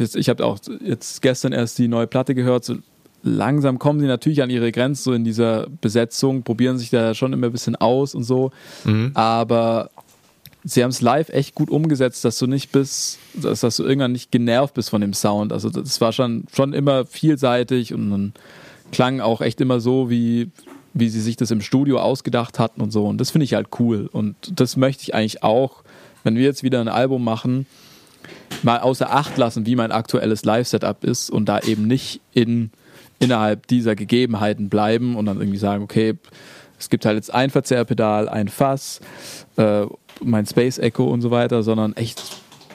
Jetzt, 0.00 0.16
ich 0.16 0.30
habe 0.30 0.44
auch 0.46 0.58
jetzt 0.82 1.20
gestern 1.20 1.52
erst 1.52 1.78
die 1.78 1.86
neue 1.86 2.06
Platte 2.06 2.34
gehört. 2.34 2.64
So 2.64 2.76
langsam 3.22 3.78
kommen 3.78 4.00
sie 4.00 4.06
natürlich 4.06 4.42
an 4.42 4.48
ihre 4.48 4.72
Grenzen 4.72 5.02
so 5.02 5.12
in 5.12 5.24
dieser 5.24 5.66
Besetzung, 5.82 6.42
probieren 6.42 6.78
sich 6.78 6.88
da 6.88 7.12
schon 7.12 7.34
immer 7.34 7.48
ein 7.48 7.52
bisschen 7.52 7.76
aus 7.76 8.14
und 8.14 8.24
so. 8.24 8.50
Mhm. 8.84 9.10
Aber 9.12 9.90
sie 10.64 10.82
haben 10.82 10.88
es 10.88 11.02
live 11.02 11.28
echt 11.28 11.54
gut 11.54 11.68
umgesetzt, 11.68 12.24
dass 12.24 12.38
du 12.38 12.46
nicht 12.46 12.72
bis, 12.72 13.18
dass, 13.34 13.60
dass, 13.60 13.76
du 13.76 13.84
irgendwann 13.84 14.12
nicht 14.12 14.32
genervt 14.32 14.72
bist 14.72 14.88
von 14.88 15.02
dem 15.02 15.12
Sound. 15.12 15.52
Also 15.52 15.68
das 15.68 16.00
war 16.00 16.12
schon, 16.12 16.44
schon 16.50 16.72
immer 16.72 17.04
vielseitig 17.04 17.92
und 17.92 18.10
dann 18.10 18.32
klang 18.92 19.20
auch 19.20 19.42
echt 19.42 19.60
immer 19.60 19.80
so, 19.80 20.08
wie, 20.08 20.50
wie 20.94 21.10
sie 21.10 21.20
sich 21.20 21.36
das 21.36 21.50
im 21.50 21.60
Studio 21.60 22.00
ausgedacht 22.00 22.58
hatten 22.58 22.80
und 22.80 22.90
so. 22.90 23.06
Und 23.06 23.18
das 23.18 23.30
finde 23.30 23.44
ich 23.44 23.52
halt 23.52 23.68
cool. 23.78 24.08
Und 24.10 24.34
das 24.58 24.78
möchte 24.78 25.02
ich 25.02 25.14
eigentlich 25.14 25.42
auch, 25.42 25.82
wenn 26.24 26.36
wir 26.36 26.44
jetzt 26.44 26.62
wieder 26.62 26.80
ein 26.80 26.88
Album 26.88 27.22
machen, 27.22 27.66
mal 28.62 28.80
außer 28.80 29.12
Acht 29.12 29.36
lassen, 29.36 29.66
wie 29.66 29.76
mein 29.76 29.92
aktuelles 29.92 30.44
Live-Setup 30.44 31.04
ist 31.04 31.30
und 31.30 31.48
da 31.48 31.60
eben 31.60 31.86
nicht 31.86 32.20
in, 32.34 32.70
innerhalb 33.18 33.66
dieser 33.66 33.94
Gegebenheiten 33.94 34.68
bleiben 34.68 35.16
und 35.16 35.26
dann 35.26 35.38
irgendwie 35.38 35.58
sagen, 35.58 35.82
okay, 35.82 36.14
es 36.78 36.88
gibt 36.88 37.04
halt 37.04 37.16
jetzt 37.16 37.32
ein 37.32 37.50
Verzehrpedal, 37.50 38.28
ein 38.28 38.48
Fass, 38.48 39.00
äh, 39.56 39.86
mein 40.22 40.46
Space 40.46 40.78
Echo 40.78 41.04
und 41.04 41.20
so 41.20 41.30
weiter, 41.30 41.62
sondern 41.62 41.94
echt 41.94 42.22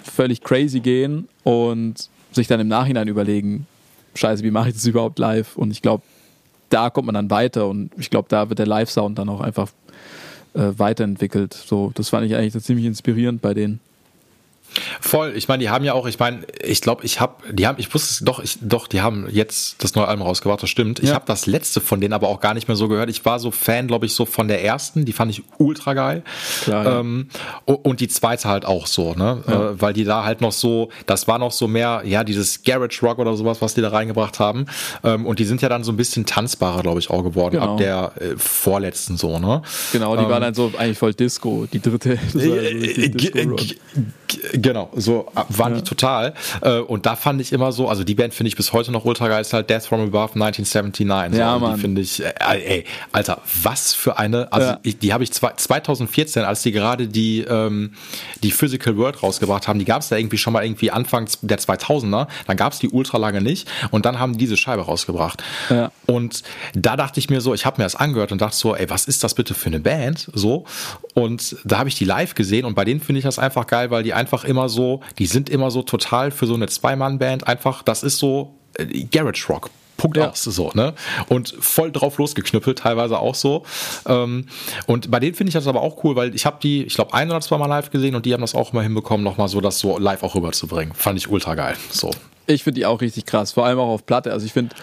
völlig 0.03 0.41
crazy 0.41 0.79
gehen 0.79 1.27
und 1.43 2.09
sich 2.31 2.47
dann 2.47 2.59
im 2.59 2.67
Nachhinein 2.67 3.07
überlegen, 3.07 3.67
scheiße, 4.15 4.43
wie 4.43 4.51
mache 4.51 4.69
ich 4.69 4.75
das 4.75 4.85
überhaupt 4.85 5.19
live? 5.19 5.55
Und 5.57 5.71
ich 5.71 5.81
glaube, 5.81 6.03
da 6.69 6.89
kommt 6.89 7.07
man 7.07 7.15
dann 7.15 7.29
weiter 7.29 7.67
und 7.67 7.91
ich 7.97 8.09
glaube, 8.09 8.27
da 8.29 8.49
wird 8.49 8.59
der 8.59 8.67
Live-Sound 8.67 9.17
dann 9.17 9.29
auch 9.29 9.41
einfach 9.41 9.69
äh, 10.53 10.71
weiterentwickelt. 10.77 11.53
So, 11.53 11.91
das 11.95 12.09
fand 12.09 12.25
ich 12.25 12.35
eigentlich 12.35 12.61
ziemlich 12.63 12.85
inspirierend 12.85 13.41
bei 13.41 13.53
denen. 13.53 13.79
Voll. 14.99 15.33
Ich 15.35 15.47
meine, 15.47 15.61
die 15.63 15.69
haben 15.69 15.85
ja 15.85 15.93
auch, 15.93 16.05
ich 16.07 16.19
meine, 16.19 16.45
ich 16.61 16.81
glaube, 16.81 17.05
ich 17.05 17.19
habe, 17.19 17.35
die 17.51 17.67
haben, 17.67 17.79
ich 17.79 17.93
wusste 17.93 18.11
es 18.11 18.19
doch, 18.19 18.39
ich, 18.39 18.57
doch, 18.61 18.87
die 18.87 19.01
haben 19.01 19.27
jetzt 19.29 19.83
das 19.83 19.95
neue 19.95 20.07
Album 20.07 20.25
rausgebracht, 20.25 20.61
das 20.63 20.69
stimmt. 20.69 20.99
Ich 20.99 21.09
ja. 21.09 21.15
habe 21.15 21.25
das 21.27 21.45
letzte 21.45 21.81
von 21.81 22.01
denen 22.01 22.13
aber 22.13 22.27
auch 22.27 22.39
gar 22.39 22.53
nicht 22.53 22.67
mehr 22.67 22.75
so 22.75 22.87
gehört. 22.87 23.09
Ich 23.09 23.25
war 23.25 23.39
so 23.39 23.51
Fan, 23.51 23.87
glaube 23.87 24.05
ich, 24.05 24.13
so 24.13 24.25
von 24.25 24.47
der 24.47 24.63
ersten, 24.63 25.05
die 25.05 25.13
fand 25.13 25.31
ich 25.31 25.43
ultra 25.57 25.93
geil. 25.93 26.23
Klar, 26.63 26.85
ja. 26.85 26.99
ähm, 26.99 27.29
und 27.65 27.99
die 27.99 28.07
zweite 28.07 28.49
halt 28.49 28.65
auch 28.65 28.87
so, 28.87 29.13
ne? 29.13 29.43
Ja. 29.47 29.69
Äh, 29.69 29.81
weil 29.81 29.93
die 29.93 30.03
da 30.03 30.23
halt 30.23 30.41
noch 30.41 30.51
so, 30.51 30.89
das 31.05 31.27
war 31.27 31.39
noch 31.39 31.51
so 31.51 31.67
mehr, 31.67 32.01
ja, 32.05 32.23
dieses 32.23 32.63
Garage 32.63 32.99
Rock 33.01 33.19
oder 33.19 33.35
sowas, 33.35 33.61
was 33.61 33.73
die 33.73 33.81
da 33.81 33.89
reingebracht 33.89 34.39
haben. 34.39 34.65
Ähm, 35.03 35.25
und 35.25 35.39
die 35.39 35.45
sind 35.45 35.61
ja 35.61 35.69
dann 35.69 35.83
so 35.83 35.91
ein 35.91 35.97
bisschen 35.97 36.25
tanzbarer, 36.25 36.81
glaube 36.81 36.99
ich, 36.99 37.09
auch 37.09 37.23
geworden, 37.23 37.55
genau. 37.59 37.73
ab 37.73 37.77
der 37.77 38.11
äh, 38.19 38.37
vorletzten 38.37 39.17
so, 39.17 39.39
ne? 39.39 39.61
Genau, 39.91 40.15
die 40.15 40.23
ähm, 40.23 40.29
war 40.29 40.39
dann 40.39 40.53
so 40.53 40.71
eigentlich 40.77 40.97
voll 40.97 41.13
Disco, 41.13 41.67
die 41.71 41.81
dritte. 41.81 42.17
So 44.65 44.69
Genau, 44.69 44.89
so 44.95 45.27
waren 45.49 45.73
ja. 45.73 45.79
die 45.79 45.83
total. 45.83 46.33
Äh, 46.61 46.79
und 46.79 47.05
da 47.05 47.15
fand 47.15 47.39
ich 47.41 47.53
immer 47.53 47.71
so, 47.71 47.87
also 47.87 48.03
die 48.03 48.15
Band 48.15 48.33
finde 48.33 48.47
ich 48.47 48.55
bis 48.55 48.73
heute 48.73 48.91
noch 48.91 49.05
ultra 49.05 49.27
geil, 49.27 49.41
ist 49.41 49.53
halt 49.53 49.69
Death 49.69 49.85
from 49.85 50.01
Above 50.01 50.33
1979. 50.33 51.35
So, 51.35 51.39
ja, 51.39 51.59
Mann. 51.59 51.75
Die 51.75 51.81
finde 51.81 52.01
ich, 52.01 52.23
äh, 52.23 52.33
ey, 52.39 52.85
Alter, 53.11 53.41
was 53.63 53.93
für 53.93 54.17
eine, 54.17 54.51
also 54.51 54.67
ja. 54.67 54.79
ich, 54.83 54.97
die 54.97 55.13
habe 55.13 55.23
ich 55.23 55.31
2014, 55.31 56.43
als 56.43 56.63
die 56.63 56.71
gerade 56.71 57.07
die, 57.07 57.41
ähm, 57.41 57.93
die 58.43 58.51
Physical 58.51 58.97
World 58.97 59.21
rausgebracht 59.21 59.67
haben, 59.67 59.79
die 59.79 59.85
gab 59.85 60.01
es 60.01 60.09
da 60.09 60.17
irgendwie 60.17 60.37
schon 60.37 60.53
mal 60.53 60.63
irgendwie 60.63 60.91
Anfang 60.91 61.27
der 61.41 61.59
2000er, 61.59 62.27
dann 62.47 62.57
gab 62.57 62.73
es 62.73 62.79
die 62.79 62.89
ultra 62.89 63.17
lange 63.17 63.41
nicht 63.41 63.67
und 63.91 64.05
dann 64.05 64.19
haben 64.19 64.33
die 64.33 64.45
diese 64.45 64.57
Scheibe 64.57 64.83
rausgebracht. 64.83 65.43
Ja. 65.69 65.91
Und 66.05 66.43
da 66.73 66.95
dachte 66.95 67.19
ich 67.19 67.29
mir 67.29 67.41
so, 67.41 67.53
ich 67.53 67.65
habe 67.65 67.79
mir 67.79 67.83
das 67.83 67.95
angehört 67.95 68.31
und 68.31 68.41
dachte 68.41 68.55
so, 68.55 68.75
ey, 68.75 68.89
was 68.89 69.05
ist 69.05 69.23
das 69.23 69.33
bitte 69.33 69.53
für 69.53 69.67
eine 69.67 69.79
Band? 69.79 70.29
So. 70.33 70.65
Und 71.13 71.55
da 71.63 71.79
habe 71.79 71.89
ich 71.89 71.95
die 71.95 72.05
live 72.05 72.35
gesehen 72.35 72.65
und 72.65 72.75
bei 72.75 72.85
denen 72.85 72.99
finde 72.99 73.19
ich 73.19 73.25
das 73.25 73.39
einfach 73.39 73.65
geil, 73.67 73.89
weil 73.89 74.03
die 74.03 74.13
einfach 74.13 74.43
immer 74.43 74.54
so, 74.69 75.01
die 75.19 75.25
sind 75.25 75.49
immer 75.49 75.71
so 75.71 75.81
total 75.81 76.31
für 76.31 76.47
so 76.47 76.53
eine 76.53 76.67
Zwei-Mann-Band 76.67 77.47
einfach, 77.47 77.83
das 77.83 78.03
ist 78.03 78.17
so 78.17 78.55
äh, 78.77 79.03
Garage 79.05 79.47
Rock. 79.49 79.69
Punkt 79.97 80.17
ja. 80.17 80.29
aus, 80.29 80.43
so, 80.43 80.71
ne? 80.73 80.93
Und 81.29 81.55
voll 81.59 81.91
drauf 81.91 82.17
losgeknüppelt, 82.17 82.79
teilweise 82.79 83.17
auch 83.17 83.35
so. 83.35 83.63
Ähm, 84.05 84.47
und 84.87 85.09
bei 85.09 85.19
denen 85.19 85.35
finde 85.35 85.49
ich 85.49 85.53
das 85.53 85.67
aber 85.67 85.81
auch 85.81 86.03
cool, 86.03 86.17
weil 86.17 86.35
ich 86.35 86.45
habe 86.45 86.57
die, 86.61 86.83
ich 86.83 86.95
glaube, 86.95 87.13
ein 87.13 87.29
oder 87.29 87.39
zweimal 87.41 87.69
live 87.69 87.91
gesehen 87.91 88.13
und 88.15 88.25
die 88.25 88.33
haben 88.33 88.41
das 88.41 88.55
auch 88.55 88.73
immer 88.73 88.83
hinbekommen, 88.83 89.23
nochmal 89.23 89.47
so 89.47 89.61
das 89.61 89.79
so 89.79 89.97
live 89.97 90.23
auch 90.23 90.35
rüberzubringen. 90.35 90.93
Fand 90.93 91.17
ich 91.17 91.29
ultra 91.29 91.55
geil. 91.55 91.77
So. 91.91 92.11
Ich 92.45 92.63
finde 92.63 92.79
die 92.81 92.85
auch 92.85 92.99
richtig 92.99 93.25
krass, 93.25 93.53
vor 93.53 93.65
allem 93.65 93.79
auch 93.79 93.87
auf 93.87 94.05
Platte. 94.05 94.33
Also 94.33 94.45
ich 94.45 94.53
finde 94.53 94.75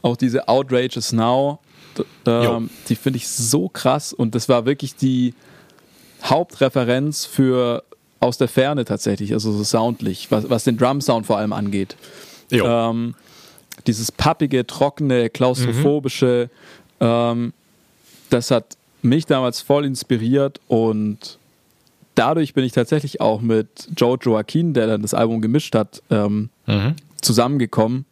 auch 0.00 0.16
diese 0.16 0.48
Outrageous 0.48 1.12
Now, 1.12 1.58
ähm, 2.26 2.70
die 2.88 2.96
finde 2.96 3.18
ich 3.18 3.28
so 3.28 3.68
krass 3.68 4.12
und 4.12 4.34
das 4.34 4.48
war 4.48 4.64
wirklich 4.64 4.94
die 4.94 5.34
Hauptreferenz 6.24 7.26
für 7.26 7.82
aus 8.22 8.38
der 8.38 8.48
Ferne 8.48 8.84
tatsächlich, 8.84 9.32
also 9.32 9.50
so 9.52 9.64
soundlich, 9.64 10.30
was, 10.30 10.48
was 10.48 10.64
den 10.64 10.76
Drum-Sound 10.76 11.26
vor 11.26 11.38
allem 11.38 11.52
angeht. 11.52 11.96
Ähm, 12.50 13.14
dieses 13.86 14.12
pappige, 14.12 14.66
trockene, 14.66 15.28
klaustrophobische, 15.28 16.48
mhm. 17.00 17.06
ähm, 17.06 17.52
das 18.30 18.50
hat 18.50 18.76
mich 19.02 19.26
damals 19.26 19.60
voll 19.60 19.84
inspiriert 19.84 20.60
und 20.68 21.38
dadurch 22.14 22.54
bin 22.54 22.64
ich 22.64 22.72
tatsächlich 22.72 23.20
auch 23.20 23.40
mit 23.40 23.88
Joe 23.96 24.16
Joaquin, 24.20 24.72
der 24.72 24.86
dann 24.86 25.02
das 25.02 25.14
Album 25.14 25.40
gemischt 25.40 25.74
hat, 25.74 26.00
ähm, 26.10 26.50
mhm. 26.66 26.94
zusammengekommen, 27.20 28.04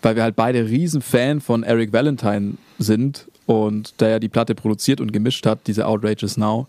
weil 0.00 0.16
wir 0.16 0.22
halt 0.22 0.36
beide 0.36 0.64
riesen 0.66 1.02
Fan 1.02 1.42
von 1.42 1.62
Eric 1.62 1.92
Valentine 1.92 2.54
sind 2.78 3.26
und 3.44 4.00
der 4.00 4.08
ja 4.08 4.18
die 4.18 4.30
Platte 4.30 4.54
produziert 4.54 5.00
und 5.00 5.12
gemischt 5.12 5.44
hat, 5.44 5.66
diese 5.66 5.86
Outrageous 5.86 6.38
Now. 6.38 6.68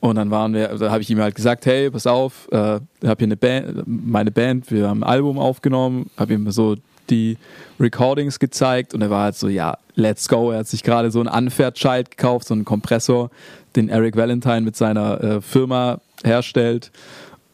Und 0.00 0.16
dann 0.16 0.30
waren 0.30 0.52
wir, 0.54 0.68
da 0.68 0.90
habe 0.90 1.02
ich 1.02 1.10
ihm 1.10 1.20
halt 1.20 1.34
gesagt, 1.34 1.66
hey, 1.66 1.90
pass 1.90 2.06
auf, 2.06 2.48
äh, 2.52 2.76
ich 3.00 3.08
habe 3.08 3.18
hier 3.18 3.26
eine 3.26 3.36
Band, 3.36 3.82
meine 3.86 4.30
Band, 4.30 4.70
wir 4.70 4.88
haben 4.88 5.02
ein 5.02 5.08
Album 5.08 5.38
aufgenommen, 5.38 6.10
habe 6.16 6.34
ihm 6.34 6.50
so 6.50 6.76
die 7.08 7.38
Recordings 7.80 8.38
gezeigt 8.38 8.94
und 8.94 9.02
er 9.02 9.10
war 9.10 9.24
halt 9.24 9.36
so, 9.36 9.48
ja, 9.48 9.78
let's 9.94 10.28
go. 10.28 10.50
Er 10.50 10.58
hat 10.58 10.68
sich 10.68 10.82
gerade 10.82 11.10
so 11.10 11.20
einen 11.20 11.28
Unfairchild 11.28 12.10
gekauft, 12.10 12.48
so 12.48 12.54
einen 12.54 12.64
Kompressor, 12.64 13.30
den 13.74 13.88
Eric 13.88 14.16
Valentine 14.16 14.62
mit 14.62 14.76
seiner 14.76 15.22
äh, 15.22 15.40
Firma 15.40 16.00
herstellt. 16.24 16.90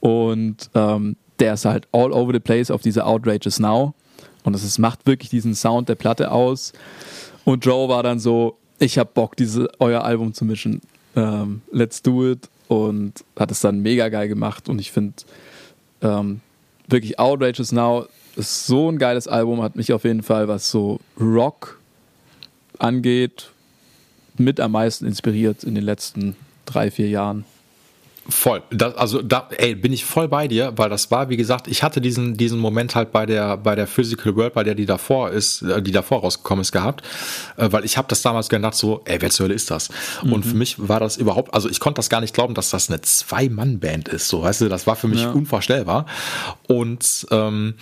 Und 0.01 0.71
ähm, 0.75 1.17
der 1.39 1.55
ist 1.55 1.65
halt 1.65 1.87
all 1.93 2.13
over 2.13 2.33
the 2.33 2.41
place 2.41 2.71
auf 2.71 2.83
diese 2.83 3.05
Outrageous 3.07 3.59
Now. 3.59 3.95
Und 4.45 4.55
es 4.55 4.79
macht 4.79 5.07
wirklich 5.07 5.31
diesen 5.31 5.55
Sound 5.55 5.89
der 5.89 5.95
Platte 5.95 6.31
aus. 6.31 6.73
Und 7.45 7.65
Joe 7.65 7.89
war 7.89 8.03
dann 8.03 8.19
so, 8.19 8.59
ich 8.79 8.99
habe 8.99 9.11
Bock, 9.15 9.37
diese, 9.37 9.69
euer 9.79 10.03
Album 10.03 10.35
zu 10.35 10.45
mischen 10.45 10.81
ähm, 11.17 11.63
Let's 11.71 12.03
Do 12.03 12.31
It 12.31 12.49
und 12.69 13.25
hat 13.37 13.51
es 13.51 13.61
dann 13.61 13.81
mega 13.81 14.09
geil 14.09 14.29
gemacht 14.29 14.69
und 14.69 14.79
ich 14.79 14.93
finde 14.93 15.15
ähm, 16.01 16.41
wirklich 16.89 17.19
Outrageous 17.19 17.73
Now 17.73 18.07
ist 18.37 18.67
so 18.67 18.91
ein 18.91 18.99
geiles 18.99 19.29
Album, 19.29 19.63
hat 19.63 19.77
mich 19.77 19.93
auf 19.93 20.05
jeden 20.05 20.23
Fall, 20.23 20.49
was 20.49 20.71
so 20.71 21.01
Rock 21.21 21.79
angeht, 22.79 23.51
mit 24.39 24.61
am 24.61 24.73
meisten 24.73 25.07
inspiriert 25.07 25.65
in 25.65 25.75
den 25.75 25.85
letzten 25.85 26.37
drei, 26.65 26.91
vier 26.91 27.09
Jahren. 27.09 27.45
Voll. 28.29 28.63
Das, 28.71 28.95
also 28.95 29.21
da, 29.21 29.49
ey, 29.57 29.75
bin 29.75 29.93
ich 29.93 30.05
voll 30.05 30.29
bei 30.29 30.47
dir, 30.47 30.73
weil 30.77 30.89
das 30.89 31.11
war, 31.11 31.29
wie 31.29 31.37
gesagt, 31.37 31.67
ich 31.67 31.83
hatte 31.83 32.01
diesen, 32.01 32.37
diesen 32.37 32.61
Moment 32.61 32.95
halt 32.95 33.11
bei 33.11 33.27
der, 33.27 33.57
bei 33.57 33.75
der 33.75 33.89
Physical 33.89 34.37
World, 34.37 34.55
bei 34.55 34.63
der 34.63 34.77
die 34.77 34.87
davor 34.87 35.31
ist, 35.31 35.63
äh, 35.63 35.83
die 35.83 35.91
davor 35.91 36.21
rausgekommen 36.21 36.63
ist, 36.63 36.71
gehabt, 36.71 37.03
äh, 37.57 37.73
weil 37.73 37.85
ich 37.85 37.97
habe 37.97 38.07
das 38.07 38.23
damals 38.23 38.49
gedacht 38.49 38.75
so, 38.75 39.03
ey, 39.07 39.21
wer 39.21 39.31
zur 39.31 39.45
Hölle 39.45 39.55
ist 39.55 39.73
das? 39.73 39.91
Mhm. 40.23 40.33
Und 40.35 40.43
für 40.45 40.55
mich 40.55 40.77
war 40.79 41.01
das 41.01 41.17
überhaupt, 41.17 41.53
also 41.53 41.69
ich 41.69 41.81
konnte 41.81 41.99
das 41.99 42.11
gar 42.11 42.21
nicht 42.21 42.33
glauben, 42.33 42.55
dass 42.55 42.71
das 42.71 42.89
eine 42.89 43.01
Zwei-Mann-Band 43.01 44.09
ist, 44.09 44.29
so, 44.29 44.43
weißt 44.43 44.61
du, 44.61 44.69
das 44.69 44.87
war 44.87 44.95
für 44.95 45.09
mich 45.09 45.23
ja. 45.23 45.33
unvorstellbar. 45.33 46.07
Und 46.69 47.27
ähm, 47.33 47.75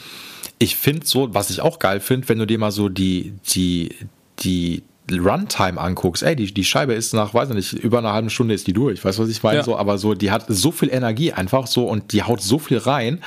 ich 0.58 0.76
finde 0.76 1.06
so, 1.06 1.34
was 1.34 1.50
ich 1.50 1.60
auch 1.60 1.78
geil 1.78 2.00
finde, 2.00 2.28
wenn 2.30 2.38
du 2.38 2.46
dir 2.46 2.58
mal 2.58 2.72
so 2.72 2.88
die, 2.88 3.34
die, 3.52 3.94
die 4.38 4.84
Runtime 5.18 5.80
anguckst, 5.80 6.22
ey, 6.22 6.36
die, 6.36 6.52
die 6.52 6.64
Scheibe 6.64 6.94
ist 6.94 7.12
nach, 7.12 7.34
weiß 7.34 7.50
ich 7.50 7.54
nicht, 7.54 7.72
über 7.72 7.98
einer 7.98 8.12
halben 8.12 8.30
Stunde 8.30 8.54
ist 8.54 8.66
die 8.66 8.72
durch, 8.72 9.04
weißt 9.04 9.18
du, 9.18 9.22
was 9.22 9.28
ich 9.28 9.42
meine? 9.42 9.58
Ja. 9.58 9.64
So, 9.64 9.76
aber 9.76 9.98
so, 9.98 10.14
die 10.14 10.30
hat 10.30 10.44
so 10.48 10.70
viel 10.72 10.90
Energie 10.90 11.32
einfach 11.32 11.66
so 11.66 11.86
und 11.86 12.12
die 12.12 12.22
haut 12.22 12.40
so 12.40 12.58
viel 12.58 12.78
rein. 12.78 13.22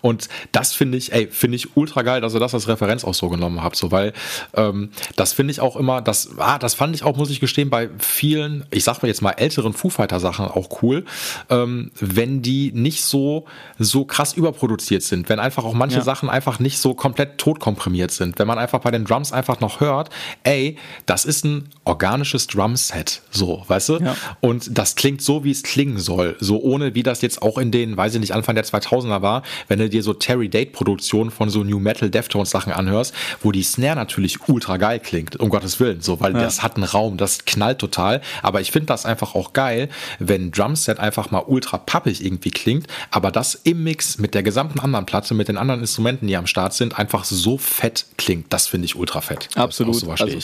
Und 0.00 0.28
das 0.52 0.72
finde 0.72 0.98
ich, 0.98 1.12
ey, 1.12 1.28
finde 1.30 1.56
ich 1.56 1.76
ultra 1.76 2.02
geil, 2.02 2.20
dass 2.20 2.34
ihr 2.34 2.40
das 2.40 2.54
als 2.54 2.68
Referenz 2.68 3.04
auch 3.04 3.14
so 3.14 3.28
genommen 3.28 3.62
habt, 3.62 3.76
so, 3.76 3.90
weil 3.90 4.12
ähm, 4.54 4.90
das 5.16 5.32
finde 5.32 5.50
ich 5.50 5.60
auch 5.60 5.76
immer, 5.76 6.00
das, 6.00 6.30
ah, 6.38 6.58
das 6.58 6.74
fand 6.74 6.94
ich 6.94 7.04
auch, 7.04 7.16
muss 7.16 7.30
ich 7.30 7.40
gestehen, 7.40 7.70
bei 7.70 7.90
vielen, 7.98 8.64
ich 8.70 8.84
sag 8.84 9.02
mal 9.02 9.08
jetzt 9.08 9.22
mal 9.22 9.32
älteren 9.32 9.72
Foo 9.72 9.90
Fighter 9.90 10.20
Sachen 10.20 10.46
auch 10.46 10.82
cool, 10.82 11.04
ähm, 11.50 11.90
wenn 12.00 12.42
die 12.42 12.72
nicht 12.72 13.04
so, 13.04 13.44
so 13.78 14.04
krass 14.04 14.32
überproduziert 14.32 15.02
sind, 15.02 15.28
wenn 15.28 15.38
einfach 15.38 15.64
auch 15.64 15.74
manche 15.74 15.98
ja. 15.98 16.04
Sachen 16.04 16.30
einfach 16.30 16.58
nicht 16.58 16.78
so 16.78 16.94
komplett 16.94 17.38
totkomprimiert 17.38 18.10
sind, 18.10 18.38
wenn 18.38 18.46
man 18.46 18.58
einfach 18.58 18.80
bei 18.80 18.90
den 18.90 19.04
Drums 19.04 19.32
einfach 19.32 19.60
noch 19.60 19.80
hört, 19.80 20.10
ey, 20.44 20.76
das 21.04 21.25
ist 21.26 21.44
ein 21.44 21.68
organisches 21.84 22.46
Drumset, 22.46 23.22
so, 23.30 23.64
weißt 23.66 23.88
du? 23.90 23.98
Ja. 23.98 24.16
Und 24.40 24.76
das 24.78 24.94
klingt 24.94 25.22
so, 25.22 25.44
wie 25.44 25.50
es 25.50 25.62
klingen 25.62 25.98
soll, 25.98 26.36
so 26.40 26.60
ohne 26.60 26.94
wie 26.94 27.02
das 27.02 27.22
jetzt 27.22 27.42
auch 27.42 27.58
in 27.58 27.70
den, 27.70 27.96
weiß 27.96 28.14
ich 28.14 28.20
nicht, 28.20 28.32
Anfang 28.32 28.54
der 28.54 28.64
2000er 28.64 29.22
war, 29.22 29.42
wenn 29.68 29.78
du 29.78 29.88
dir 29.88 30.02
so 30.02 30.14
Terry 30.14 30.48
Date 30.48 30.72
Produktionen 30.72 31.30
von 31.30 31.50
so 31.50 31.62
New 31.64 31.78
Metal 31.78 32.10
Deftones 32.10 32.50
Sachen 32.50 32.72
anhörst, 32.72 33.14
wo 33.42 33.52
die 33.52 33.62
Snare 33.62 33.96
natürlich 33.96 34.48
ultra 34.48 34.76
geil 34.76 35.00
klingt, 35.00 35.36
um 35.36 35.48
Gottes 35.48 35.78
Willen, 35.80 36.00
so, 36.00 36.20
weil 36.20 36.32
ja. 36.32 36.40
das 36.40 36.62
hat 36.62 36.76
einen 36.76 36.84
Raum, 36.84 37.16
das 37.16 37.44
knallt 37.44 37.78
total, 37.78 38.20
aber 38.42 38.60
ich 38.60 38.72
finde 38.72 38.86
das 38.86 39.06
einfach 39.06 39.34
auch 39.34 39.52
geil, 39.52 39.88
wenn 40.18 40.50
Drumset 40.50 40.98
einfach 40.98 41.30
mal 41.30 41.44
ultra 41.46 41.78
pappig 41.78 42.24
irgendwie 42.24 42.50
klingt, 42.50 42.86
aber 43.10 43.30
das 43.30 43.54
im 43.54 43.84
Mix 43.84 44.18
mit 44.18 44.34
der 44.34 44.42
gesamten 44.42 44.80
anderen 44.80 45.06
Platte, 45.06 45.34
mit 45.34 45.48
den 45.48 45.56
anderen 45.56 45.80
Instrumenten, 45.80 46.26
die 46.26 46.36
am 46.36 46.46
Start 46.46 46.74
sind, 46.74 46.98
einfach 46.98 47.24
so 47.24 47.58
fett 47.58 48.06
klingt. 48.16 48.52
Das 48.52 48.66
finde 48.66 48.86
ich 48.86 48.96
ultra 48.96 49.20
fett. 49.20 49.48
Absolut. 49.54 49.96
So 49.96 50.10
also, 50.10 50.38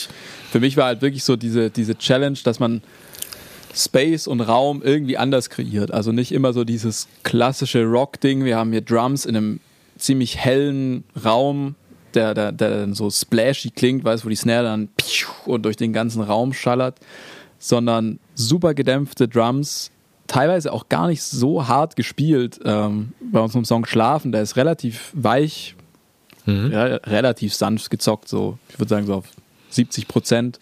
für 0.51 0.59
mich 0.59 0.72
war 0.77 0.85
halt 0.85 1.01
wirklich 1.01 1.23
so 1.23 1.35
diese, 1.35 1.69
diese 1.69 1.97
Challenge, 1.97 2.37
dass 2.43 2.59
man 2.59 2.81
Space 3.73 4.27
und 4.27 4.41
Raum 4.41 4.81
irgendwie 4.83 5.17
anders 5.17 5.49
kreiert. 5.49 5.91
Also 5.91 6.11
nicht 6.11 6.31
immer 6.31 6.53
so 6.53 6.63
dieses 6.63 7.07
klassische 7.23 7.83
Rock-Ding. 7.85 8.45
Wir 8.45 8.57
haben 8.57 8.71
hier 8.71 8.81
Drums 8.81 9.25
in 9.25 9.35
einem 9.35 9.59
ziemlich 9.97 10.37
hellen 10.37 11.03
Raum, 11.23 11.75
der, 12.13 12.33
der, 12.33 12.51
der 12.51 12.69
dann 12.69 12.93
so 12.93 13.09
splashy 13.09 13.71
klingt, 13.71 14.03
weißt 14.03 14.25
wo 14.25 14.29
die 14.29 14.35
Snare 14.35 14.63
dann 14.63 14.89
und 15.45 15.63
durch 15.63 15.75
den 15.75 15.93
ganzen 15.93 16.21
Raum 16.21 16.53
schallert, 16.53 16.99
sondern 17.57 18.19
super 18.35 18.73
gedämpfte 18.73 19.27
Drums, 19.27 19.91
teilweise 20.27 20.71
auch 20.71 20.89
gar 20.89 21.07
nicht 21.07 21.23
so 21.23 21.67
hart 21.67 21.95
gespielt. 21.95 22.59
Ähm, 22.63 23.13
bei 23.31 23.39
unserem 23.39 23.65
Song 23.65 23.85
Schlafen, 23.85 24.31
der 24.31 24.43
ist 24.43 24.55
relativ 24.55 25.11
weich, 25.13 25.75
mhm. 26.45 26.71
ja, 26.71 26.83
relativ 26.83 27.55
sanft 27.55 27.89
gezockt, 27.89 28.27
so 28.27 28.59
ich 28.69 28.79
würde 28.79 28.89
sagen 28.89 29.07
so 29.07 29.15
auf 29.15 29.25
70 29.73 30.07
Prozent. 30.07 30.59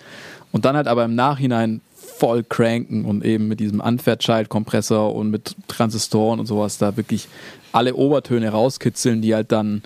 Und 0.52 0.66
dann 0.66 0.76
halt 0.76 0.88
aber 0.88 1.06
im 1.06 1.16
Nachhinein 1.16 1.82
voll 1.96 2.44
cranken 2.44 3.06
und 3.06 3.26
eben 3.26 3.48
mit 3.48 3.60
diesem 3.60 3.80
Unfair 3.80 4.18
Child 4.18 4.50
Kompressor 4.50 5.16
und 5.16 5.32
mit 5.32 5.56
Transistoren 5.68 6.40
und 6.40 6.46
sowas 6.46 6.78
da 6.78 6.98
wirklich 6.98 7.28
alle 7.72 7.96
Obertöne 7.96 8.50
rauskitzeln, 8.50 9.22
die 9.22 9.34
halt 9.34 9.52
dann 9.52 9.82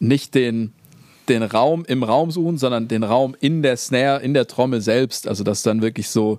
nicht 0.00 0.34
den, 0.34 0.72
den 1.28 1.42
Raum 1.42 1.84
im 1.84 2.02
Raum 2.02 2.30
suchen, 2.30 2.58
sondern 2.58 2.88
den 2.88 3.02
Raum 3.02 3.36
in 3.40 3.62
der 3.62 3.76
Snare, 3.76 4.22
in 4.22 4.34
der 4.34 4.46
Trommel 4.46 4.80
selbst. 4.80 5.28
Also 5.28 5.44
dass 5.44 5.62
dann 5.62 5.82
wirklich 5.82 6.08
so 6.08 6.38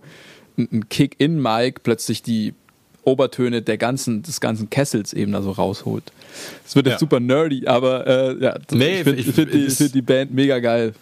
ein 0.57 0.89
Kick-in-Mic 0.89 1.81
plötzlich 1.83 2.21
die 2.21 2.53
Obertöne 3.03 3.61
der 3.61 3.77
ganzen, 3.77 4.23
des 4.23 4.39
ganzen 4.41 4.69
Kessels 4.69 5.13
eben 5.13 5.31
da 5.31 5.41
so 5.41 5.51
rausholt. 5.51 6.11
Es 6.65 6.75
wird 6.75 6.85
jetzt 6.85 6.93
ja. 6.93 6.99
super 6.99 7.19
nerdy, 7.19 7.67
aber 7.67 8.07
äh, 8.07 8.43
ja, 8.43 8.55
nee, 8.71 8.99
ich 8.99 9.03
finde 9.03 9.23
find 9.23 9.53
die, 9.53 9.69
find 9.69 9.95
die 9.95 10.01
Band 10.01 10.33
mega 10.33 10.59
geil. 10.59 10.93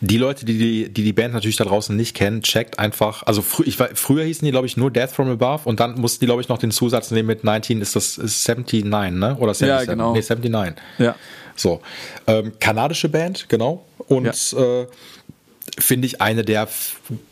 Die 0.00 0.16
Leute, 0.16 0.44
die 0.44 0.58
die, 0.58 0.88
die 0.88 1.02
die 1.02 1.12
Band 1.12 1.34
natürlich 1.34 1.56
da 1.56 1.64
draußen 1.64 1.94
nicht 1.96 2.14
kennen, 2.14 2.42
checkt 2.42 2.78
einfach, 2.78 3.24
also 3.24 3.42
frü 3.42 3.64
ich 3.66 3.78
war, 3.80 3.88
früher 3.94 4.24
hießen 4.24 4.44
die, 4.44 4.52
glaube 4.52 4.66
ich, 4.66 4.76
nur 4.76 4.90
Death 4.90 5.10
from 5.10 5.28
Above 5.28 5.68
und 5.68 5.80
dann 5.80 6.00
mussten 6.00 6.20
die, 6.20 6.26
glaube 6.26 6.40
ich, 6.40 6.48
noch 6.48 6.58
den 6.58 6.70
Zusatz 6.70 7.10
nehmen 7.10 7.26
mit 7.26 7.42
19, 7.42 7.80
ist 7.80 7.96
das 7.96 8.18
ist 8.18 8.46
79, 8.48 9.18
ne? 9.18 9.36
Oder 9.38 9.54
77? 9.54 9.66
Ja, 9.66 9.84
genau. 9.84 10.12
Nee, 10.12 10.20
79. 10.20 10.82
Ja. 10.98 11.16
So. 11.56 11.80
Ähm, 12.26 12.52
kanadische 12.60 13.08
Band, 13.08 13.48
genau. 13.48 13.86
Und 13.98 14.52
ja. 14.52 14.82
äh, 14.82 14.86
finde 15.78 16.06
ich 16.06 16.20
eine 16.20 16.44
der, 16.44 16.68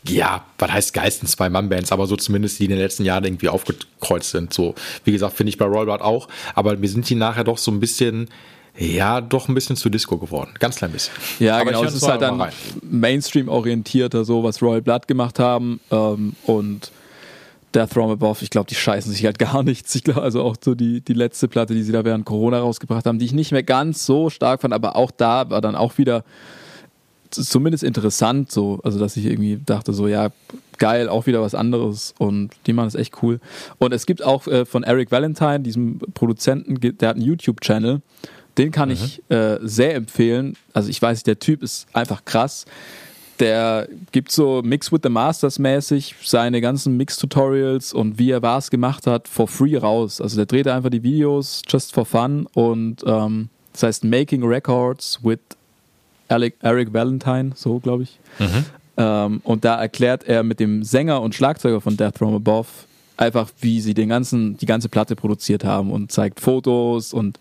ja, 0.07 0.45
was 0.59 0.73
heißt 0.73 0.95
geilsten 0.95 1.29
Zwei-Mann-Bands, 1.29 1.93
aber 1.93 2.07
so 2.07 2.17
zumindest 2.17 2.59
die 2.59 2.65
in 2.65 2.71
den 2.71 2.79
letzten 2.79 3.05
Jahren 3.05 3.25
irgendwie 3.25 3.49
aufgekreuzt 3.49 4.31
sind. 4.31 4.53
So, 4.53 4.75
wie 5.05 5.13
gesagt, 5.13 5.37
finde 5.37 5.51
ich 5.51 5.59
bei 5.59 5.65
Rollbart 5.65 6.03
auch, 6.03 6.29
aber 6.55 6.77
mir 6.77 6.89
sind 6.89 7.09
die 7.09 7.15
nachher 7.15 7.45
doch 7.45 7.59
so 7.59 7.71
ein 7.71 7.81
bisschen, 7.81 8.29
ja, 8.77 9.21
doch 9.21 9.49
ein 9.49 9.55
bisschen 9.55 9.77
zu 9.77 9.89
Disco 9.89 10.19
geworden. 10.19 10.55
Ganz 10.59 10.77
klein 10.77 10.93
bisschen. 10.93 11.15
Ja, 11.39 11.57
aber 11.57 11.67
genau. 11.67 11.85
Es 11.85 11.95
ist 11.95 12.09
halt 12.09 12.23
dann 12.23 12.43
Mainstream-orientierter, 12.83 14.25
so 14.25 14.43
was 14.43 14.61
Royal 14.61 14.83
Blood 14.83 15.07
gemacht 15.07 15.39
haben. 15.39 15.81
Ähm, 15.91 16.35
und 16.45 16.91
Death 17.75 17.91
from 17.91 18.11
Above, 18.11 18.43
ich 18.43 18.51
glaube, 18.51 18.69
die 18.69 18.75
scheißen 18.75 19.13
sich 19.13 19.25
halt 19.25 19.39
gar 19.39 19.63
nichts. 19.63 19.95
Ich 19.95 20.05
glaube, 20.05 20.23
also 20.23 20.43
auch 20.43 20.57
so 20.61 20.75
die, 20.75 21.01
die 21.01 21.15
letzte 21.15 21.49
Platte, 21.49 21.75
die 21.75 21.83
sie 21.83 21.93
da 21.93 22.05
während 22.05 22.25
Corona 22.25 22.59
rausgebracht 22.59 23.07
haben, 23.07 23.19
die 23.19 23.27
ich 23.27 23.33
nicht 23.33 23.53
mehr 23.53 23.63
ganz 23.63 24.05
so 24.07 24.29
stark 24.29 24.63
fand, 24.63 24.75
aber 24.75 24.97
auch 24.97 25.11
da 25.11 25.51
war 25.51 25.61
dann 25.61 25.77
auch 25.77 25.99
wieder 25.99 26.25
zumindest 27.37 27.85
interessant, 27.85 28.51
so, 28.51 28.81
also 28.83 28.99
dass 28.99 29.17
ich 29.17 29.27
irgendwie 29.27 29.61
dachte, 29.65 29.93
so, 29.93 30.09
ja, 30.09 30.31
geil, 30.79 31.09
auch 31.09 31.27
wieder 31.27 31.41
was 31.41 31.55
anderes 31.55 32.15
und 32.19 32.51
die 32.67 32.73
machen 32.73 32.87
das 32.87 32.95
echt 32.95 33.23
cool. 33.23 33.41
Und 33.79 33.93
es 33.93 34.07
gibt 34.07 34.23
auch 34.23 34.47
äh, 34.47 34.65
von 34.65 34.83
Eric 34.83 35.11
Valentine, 35.11 35.61
diesem 35.61 35.99
Produzenten, 36.15 36.79
der 36.81 37.09
hat 37.09 37.17
einen 37.17 37.25
YouTube-Channel, 37.25 38.03
den 38.59 38.71
kann 38.71 38.89
mhm. 38.89 38.95
ich 38.95 39.23
äh, 39.31 39.59
sehr 39.63 39.95
empfehlen. 39.95 40.57
Also 40.73 40.89
ich 40.89 41.01
weiß, 41.01 41.23
der 41.23 41.39
Typ 41.39 41.63
ist 41.63 41.87
einfach 41.93 42.25
krass. 42.25 42.67
Der 43.41 43.89
gibt 44.13 44.31
so 44.31 44.63
Mix 44.65 44.93
with 44.93 45.01
the 45.03 45.09
Masters 45.09 45.59
mäßig 45.59 46.15
seine 46.23 46.61
ganzen 46.61 46.97
Mix-Tutorials 46.97 47.93
und 47.93 48.17
wie 48.19 48.31
er 48.31 48.43
was 48.43 48.71
gemacht 48.71 49.09
hat, 49.09 49.27
for 49.27 49.49
free 49.49 49.77
raus. 49.77 50.21
Also 50.21 50.37
der 50.37 50.47
dreht 50.47 50.69
einfach 50.69 50.91
die 50.91 51.03
Videos 51.03 51.63
just 51.69 51.93
for 51.93 52.07
fun 52.07 52.47
und 52.55 53.03
ähm, 53.05 53.49
das 53.73 53.83
heißt 53.83 54.05
Making 54.05 54.45
Records 54.45 55.19
with 55.25 55.41
Alec, 56.35 56.57
Eric 56.61 56.93
Valentine, 56.93 57.53
so 57.55 57.79
glaube 57.79 58.03
ich. 58.03 58.19
Mhm. 58.39 58.65
Ähm, 58.97 59.41
und 59.45 59.65
da 59.65 59.81
erklärt 59.81 60.25
er 60.25 60.43
mit 60.43 60.61
dem 60.61 60.83
Sänger 60.83 61.21
und 61.23 61.35
Schlagzeuger 61.35 61.81
von 61.81 61.97
Death 61.97 62.19
from 62.19 62.35
Above 62.35 62.69
einfach, 63.17 63.49
wie 63.61 63.81
sie 63.81 63.95
den 63.95 64.09
ganzen, 64.09 64.57
die 64.57 64.67
ganze 64.67 64.89
Platte 64.89 65.17
produziert 65.17 65.65
haben 65.65 65.91
und 65.91 66.11
zeigt 66.11 66.41
Fotos 66.41 67.13
und 67.13 67.39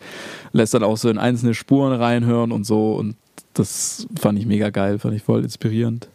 lässt 0.52 0.74
dann 0.74 0.84
auch 0.84 0.98
so 0.98 1.10
in 1.10 1.18
einzelne 1.18 1.54
Spuren 1.54 1.94
reinhören 1.94 2.52
und 2.52 2.66
so. 2.66 2.94
Und 2.94 3.16
das 3.54 4.08
fand 4.20 4.40
ich 4.40 4.46
mega 4.46 4.70
geil, 4.70 5.00
fand 5.00 5.16
ich 5.16 5.24
voll 5.24 5.44
inspirierend. 5.44 6.08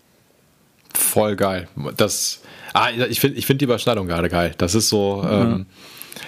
Voll 0.95 1.37
geil. 1.37 1.69
Das, 1.97 2.41
ah, 2.73 2.91
ich 2.91 3.21
finde 3.21 3.39
ich 3.39 3.47
find 3.47 3.61
die 3.61 3.65
Überschneidung 3.65 4.07
gerade 4.07 4.29
geil. 4.29 4.55
Das 4.59 4.75
ist 4.75 4.89
so, 4.89 5.23
mhm. 5.23 5.31
ähm, 5.31 5.67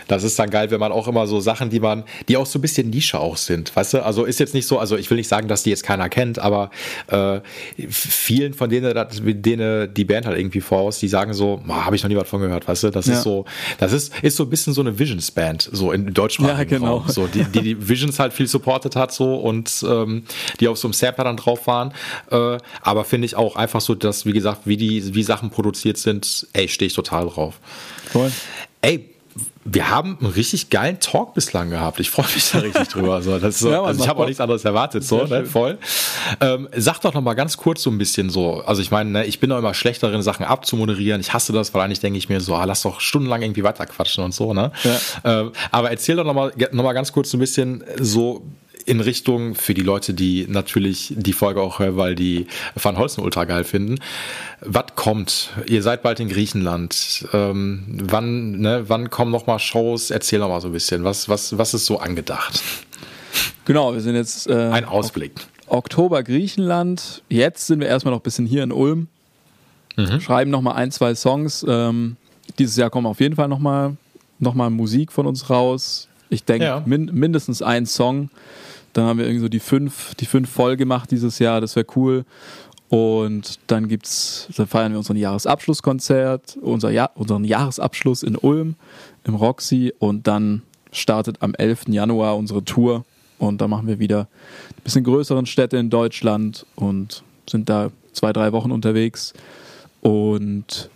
das 0.08 0.24
ist 0.24 0.38
dann 0.38 0.50
geil, 0.50 0.70
wenn 0.70 0.80
man 0.80 0.92
auch 0.92 1.08
immer 1.08 1.26
so 1.26 1.40
Sachen, 1.40 1.70
die 1.70 1.80
man, 1.80 2.04
die 2.28 2.36
auch 2.36 2.46
so 2.46 2.58
ein 2.58 2.62
bisschen 2.62 2.90
Nische 2.90 3.18
auch 3.18 3.36
sind, 3.36 3.74
weißt 3.74 3.94
du? 3.94 4.04
Also 4.04 4.24
ist 4.24 4.40
jetzt 4.40 4.54
nicht 4.54 4.66
so, 4.66 4.78
also 4.78 4.96
ich 4.96 5.10
will 5.10 5.16
nicht 5.16 5.28
sagen, 5.28 5.48
dass 5.48 5.62
die 5.62 5.70
jetzt 5.70 5.84
keiner 5.84 6.08
kennt, 6.08 6.38
aber 6.38 6.70
äh, 7.08 7.40
vielen 7.88 8.54
von 8.54 8.70
denen, 8.70 8.92
denen 9.42 9.92
die 9.94 10.04
Band 10.04 10.26
halt 10.26 10.38
irgendwie 10.38 10.60
voraus, 10.60 10.98
die 10.98 11.08
sagen 11.08 11.32
so, 11.32 11.62
habe 11.68 11.96
ich 11.96 12.02
noch 12.02 12.08
nie 12.08 12.16
was 12.16 12.28
von 12.28 12.40
gehört, 12.40 12.66
weißt 12.66 12.84
du? 12.84 12.90
Das 12.90 13.06
ja. 13.06 13.14
ist 13.14 13.22
so, 13.22 13.44
das 13.78 13.92
ist, 13.92 14.12
ist 14.22 14.36
so 14.36 14.44
ein 14.44 14.50
bisschen 14.50 14.72
so 14.72 14.80
eine 14.80 14.98
Visions-Band, 14.98 15.70
so 15.72 15.92
in 15.92 16.12
deutschsprachigen 16.12 16.72
ja, 16.72 16.78
genau. 16.78 16.96
Raum, 16.98 17.08
so, 17.08 17.26
die, 17.26 17.44
die, 17.44 17.62
die 17.62 17.88
Visions 17.88 18.18
halt 18.18 18.32
viel 18.32 18.46
supportet 18.46 18.96
hat 18.96 19.12
so 19.12 19.34
und 19.36 19.84
ähm, 19.88 20.24
die 20.60 20.68
auf 20.68 20.78
so 20.78 20.88
einem 20.88 20.92
Sampler 20.92 21.24
dann 21.24 21.36
drauf 21.36 21.66
waren. 21.66 21.92
Äh, 22.30 22.58
aber 22.82 23.04
finde 23.04 23.26
ich 23.26 23.36
auch 23.36 23.56
einfach 23.56 23.80
so, 23.80 23.94
dass, 23.94 24.26
wie 24.26 24.32
gesagt, 24.32 24.62
wie 24.64 24.76
die, 24.76 25.14
wie 25.14 25.22
Sachen 25.22 25.50
produziert 25.50 25.98
sind, 25.98 26.46
ey, 26.52 26.68
stehe 26.68 26.86
ich 26.86 26.94
total 26.94 27.26
drauf. 27.26 27.60
Cool. 28.14 28.30
Ey, 28.82 29.10
wir 29.64 29.90
haben 29.90 30.16
einen 30.20 30.30
richtig 30.32 30.70
geilen 30.70 31.00
Talk 31.00 31.34
bislang 31.34 31.70
gehabt. 31.70 32.00
Ich 32.00 32.10
freue 32.10 32.26
mich 32.34 32.50
da 32.50 32.58
richtig 32.58 32.88
drüber. 32.92 33.14
Also, 33.14 33.38
das 33.38 33.56
ist 33.56 33.60
so, 33.60 33.70
ja, 33.70 33.82
also 33.82 34.02
ich 34.02 34.08
habe 34.08 34.20
auch 34.20 34.26
nichts 34.26 34.40
anderes 34.40 34.64
erwartet, 34.64 35.04
so, 35.04 35.24
ne, 35.24 35.44
voll. 35.44 35.78
Ähm, 36.40 36.68
sag 36.76 37.00
doch 37.00 37.14
noch 37.14 37.20
mal 37.20 37.34
ganz 37.34 37.56
kurz 37.56 37.82
so 37.82 37.90
ein 37.90 37.98
bisschen 37.98 38.30
so. 38.30 38.62
Also 38.64 38.82
ich 38.82 38.90
meine, 38.90 39.10
ne, 39.10 39.24
ich 39.26 39.38
bin 39.38 39.50
doch 39.50 39.58
immer 39.58 39.74
schlecht 39.74 40.02
darin, 40.02 40.22
Sachen 40.22 40.44
abzumoderieren. 40.44 41.20
Ich 41.20 41.32
hasse 41.32 41.52
das, 41.52 41.72
weil 41.74 41.82
eigentlich 41.82 42.00
denke 42.00 42.18
ich 42.18 42.28
mir 42.28 42.40
so, 42.40 42.54
ah, 42.54 42.64
lass 42.64 42.82
doch 42.82 43.00
stundenlang 43.00 43.42
irgendwie 43.42 43.62
weiterquatschen 43.62 44.24
und 44.24 44.34
so, 44.34 44.54
ne? 44.54 44.72
Ja. 44.82 45.40
Ähm, 45.40 45.52
aber 45.70 45.90
erzähl 45.90 46.16
doch 46.16 46.24
noch 46.24 46.34
mal, 46.34 46.52
noch 46.72 46.84
mal 46.84 46.92
ganz 46.92 47.12
kurz 47.12 47.30
so 47.30 47.36
ein 47.36 47.40
bisschen 47.40 47.84
so 47.98 48.42
in 48.86 49.00
Richtung 49.00 49.54
für 49.54 49.74
die 49.74 49.82
Leute, 49.82 50.14
die 50.14 50.46
natürlich 50.48 51.12
die 51.16 51.32
Folge 51.32 51.60
auch 51.60 51.78
hören, 51.78 51.96
weil 51.96 52.14
die 52.14 52.46
Van 52.74 52.98
Holzen 52.98 53.22
ultra 53.22 53.44
geil 53.44 53.64
finden. 53.64 53.96
Was 54.60 54.86
kommt? 54.96 55.50
Ihr 55.66 55.82
seid 55.82 56.02
bald 56.02 56.20
in 56.20 56.28
Griechenland. 56.28 57.26
Ähm, 57.32 57.84
wann, 58.02 58.60
ne, 58.60 58.84
wann 58.88 59.10
kommen 59.10 59.30
noch 59.30 59.46
mal 59.46 59.58
Shows? 59.58 60.10
Erzähl 60.10 60.38
noch 60.38 60.48
mal 60.48 60.60
so 60.60 60.68
ein 60.68 60.72
bisschen. 60.72 61.04
Was, 61.04 61.28
was, 61.28 61.56
was 61.58 61.74
ist 61.74 61.86
so 61.86 61.98
angedacht? 61.98 62.62
Genau, 63.64 63.94
wir 63.94 64.00
sind 64.00 64.16
jetzt 64.16 64.48
äh, 64.48 64.54
ein 64.54 64.84
Ausblick. 64.84 65.32
Oktober 65.66 66.22
Griechenland. 66.22 67.22
Jetzt 67.28 67.66
sind 67.66 67.80
wir 67.80 67.86
erstmal 67.86 68.12
noch 68.12 68.20
ein 68.20 68.24
bisschen 68.24 68.46
hier 68.46 68.62
in 68.64 68.72
Ulm. 68.72 69.08
Mhm. 69.96 70.20
Schreiben 70.20 70.50
noch 70.50 70.62
mal 70.62 70.72
ein, 70.72 70.90
zwei 70.90 71.14
Songs. 71.14 71.64
Ähm, 71.68 72.16
dieses 72.58 72.76
Jahr 72.76 72.90
kommen 72.90 73.06
auf 73.06 73.20
jeden 73.20 73.36
Fall 73.36 73.48
noch 73.48 73.58
mal, 73.58 73.96
noch 74.38 74.54
mal 74.54 74.70
Musik 74.70 75.12
von 75.12 75.26
uns 75.26 75.50
raus. 75.50 76.08
Ich 76.30 76.44
denke 76.44 76.64
ja. 76.64 76.82
min 76.86 77.10
mindestens 77.12 77.62
ein 77.62 77.86
Song. 77.86 78.30
Dann 78.92 79.04
haben 79.04 79.18
wir 79.18 79.26
irgendwie 79.26 79.42
so 79.42 79.48
die 79.48 79.60
fünf, 79.60 80.14
die 80.16 80.26
fünf 80.26 80.50
voll 80.50 80.76
gemacht 80.76 81.10
dieses 81.10 81.38
Jahr, 81.38 81.60
das 81.60 81.76
wäre 81.76 81.86
cool. 81.96 82.24
Und 82.88 83.60
dann 83.68 83.86
gibt's, 83.86 84.48
dann 84.56 84.66
feiern 84.66 84.92
wir 84.92 84.98
unseren 84.98 85.16
Jahresabschlusskonzert, 85.16 86.58
unser 86.60 86.90
Jahr, 86.90 87.12
unseren 87.14 87.44
Jahresabschluss 87.44 88.24
in 88.24 88.36
Ulm 88.36 88.74
im 89.24 89.36
Roxy 89.36 89.92
und 89.98 90.26
dann 90.26 90.62
startet 90.90 91.36
am 91.40 91.54
11. 91.54 91.84
Januar 91.88 92.36
unsere 92.36 92.64
Tour 92.64 93.04
und 93.38 93.60
da 93.60 93.68
machen 93.68 93.86
wir 93.86 94.00
wieder 94.00 94.28
ein 94.70 94.82
bisschen 94.82 95.04
größeren 95.04 95.46
Städte 95.46 95.76
in 95.76 95.88
Deutschland 95.88 96.66
und 96.74 97.22
sind 97.48 97.68
da 97.68 97.90
zwei, 98.12 98.32
drei 98.32 98.52
Wochen 98.52 98.72
unterwegs. 98.72 99.34
Und 100.02 100.90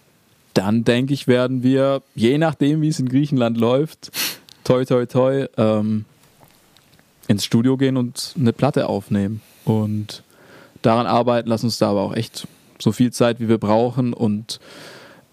dann 0.54 0.84
denke 0.84 1.14
ich, 1.14 1.26
werden 1.26 1.62
wir, 1.62 2.02
je 2.14 2.38
nachdem, 2.38 2.80
wie 2.82 2.88
es 2.88 3.00
in 3.00 3.08
Griechenland 3.08 3.56
läuft, 3.56 4.10
toi, 4.64 4.84
toi, 4.84 5.06
toi, 5.06 5.46
ähm, 5.56 6.04
ins 7.28 7.44
Studio 7.44 7.76
gehen 7.76 7.96
und 7.96 8.34
eine 8.38 8.52
Platte 8.52 8.88
aufnehmen. 8.88 9.40
Und 9.64 10.22
daran 10.82 11.06
arbeiten, 11.06 11.48
lassen 11.48 11.66
uns 11.66 11.78
da 11.78 11.90
aber 11.90 12.02
auch 12.02 12.14
echt 12.14 12.46
so 12.78 12.92
viel 12.92 13.12
Zeit, 13.12 13.40
wie 13.40 13.48
wir 13.48 13.58
brauchen. 13.58 14.12
Und 14.12 14.60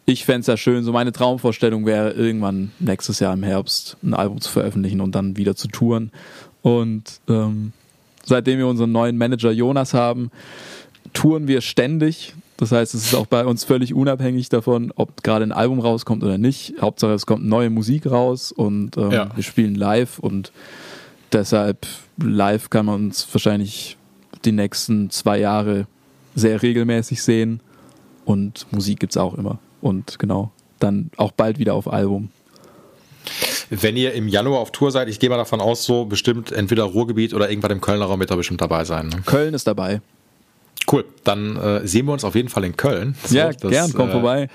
ich 0.05 0.25
fände 0.25 0.41
es 0.41 0.47
ja 0.47 0.57
schön, 0.57 0.83
so 0.83 0.91
meine 0.91 1.11
Traumvorstellung 1.11 1.85
wäre, 1.85 2.11
irgendwann 2.11 2.71
nächstes 2.79 3.19
Jahr 3.19 3.33
im 3.33 3.43
Herbst 3.43 3.97
ein 4.03 4.13
Album 4.13 4.41
zu 4.41 4.49
veröffentlichen 4.49 5.01
und 5.01 5.13
dann 5.13 5.37
wieder 5.37 5.55
zu 5.55 5.67
touren. 5.67 6.11
Und 6.61 7.19
ähm, 7.27 7.73
seitdem 8.23 8.59
wir 8.59 8.67
unseren 8.67 8.91
neuen 8.91 9.17
Manager 9.17 9.51
Jonas 9.51 9.93
haben, 9.93 10.31
touren 11.13 11.47
wir 11.47 11.61
ständig. 11.61 12.33
Das 12.57 12.71
heißt, 12.71 12.93
es 12.93 13.05
ist 13.05 13.15
auch 13.15 13.25
bei 13.25 13.43
uns 13.45 13.63
völlig 13.63 13.93
unabhängig 13.93 14.49
davon, 14.49 14.93
ob 14.95 15.23
gerade 15.23 15.43
ein 15.43 15.51
Album 15.51 15.79
rauskommt 15.79 16.23
oder 16.23 16.37
nicht. 16.37 16.75
Hauptsache, 16.79 17.13
es 17.13 17.25
kommt 17.25 17.43
neue 17.43 17.71
Musik 17.71 18.05
raus 18.05 18.51
und 18.51 18.97
ähm, 18.97 19.11
ja. 19.11 19.29
wir 19.35 19.43
spielen 19.43 19.73
live 19.73 20.19
und 20.19 20.51
Deshalb 21.31 21.87
live 22.17 22.69
kann 22.69 22.85
man 22.87 22.95
uns 22.95 23.27
wahrscheinlich 23.31 23.97
die 24.43 24.51
nächsten 24.51 25.09
zwei 25.09 25.39
Jahre 25.39 25.87
sehr 26.35 26.61
regelmäßig 26.61 27.21
sehen. 27.23 27.61
Und 28.25 28.67
Musik 28.71 28.99
gibt 28.99 29.13
es 29.13 29.17
auch 29.17 29.35
immer. 29.35 29.59
Und 29.81 30.19
genau, 30.19 30.51
dann 30.79 31.09
auch 31.17 31.31
bald 31.31 31.59
wieder 31.59 31.73
auf 31.73 31.91
Album. 31.91 32.29
Wenn 33.69 33.95
ihr 33.95 34.13
im 34.13 34.27
Januar 34.27 34.59
auf 34.59 34.71
Tour 34.71 34.91
seid, 34.91 35.07
ich 35.07 35.19
gehe 35.19 35.29
mal 35.29 35.37
davon 35.37 35.61
aus, 35.61 35.85
so 35.85 36.05
bestimmt 36.05 36.51
entweder 36.51 36.83
Ruhrgebiet 36.83 37.33
oder 37.33 37.49
irgendwann 37.49 37.71
im 37.71 37.81
Kölner 37.81 38.05
Raum 38.05 38.19
wird 38.19 38.31
da 38.31 38.35
bestimmt 38.35 38.61
dabei 38.61 38.83
sein. 38.83 39.07
Ne? 39.07 39.21
Köln 39.25 39.53
ist 39.53 39.65
dabei. 39.67 40.01
Cool, 40.91 41.05
dann 41.23 41.55
äh, 41.57 41.87
sehen 41.87 42.05
wir 42.07 42.13
uns 42.13 42.23
auf 42.23 42.35
jeden 42.35 42.49
Fall 42.49 42.65
in 42.65 42.75
Köln. 42.75 43.15
So, 43.23 43.35
ja, 43.35 43.51
das, 43.53 43.71
gern, 43.71 43.93
komm 43.93 44.09
äh, 44.09 44.11
vorbei. 44.11 44.49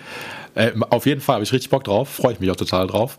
Äh, 0.54 0.72
auf 0.90 1.06
jeden 1.06 1.20
Fall 1.20 1.34
habe 1.34 1.44
ich 1.44 1.52
richtig 1.52 1.70
Bock 1.70 1.84
drauf, 1.84 2.08
freue 2.08 2.34
ich 2.34 2.40
mich 2.40 2.50
auch 2.50 2.56
total 2.56 2.88
drauf. 2.88 3.16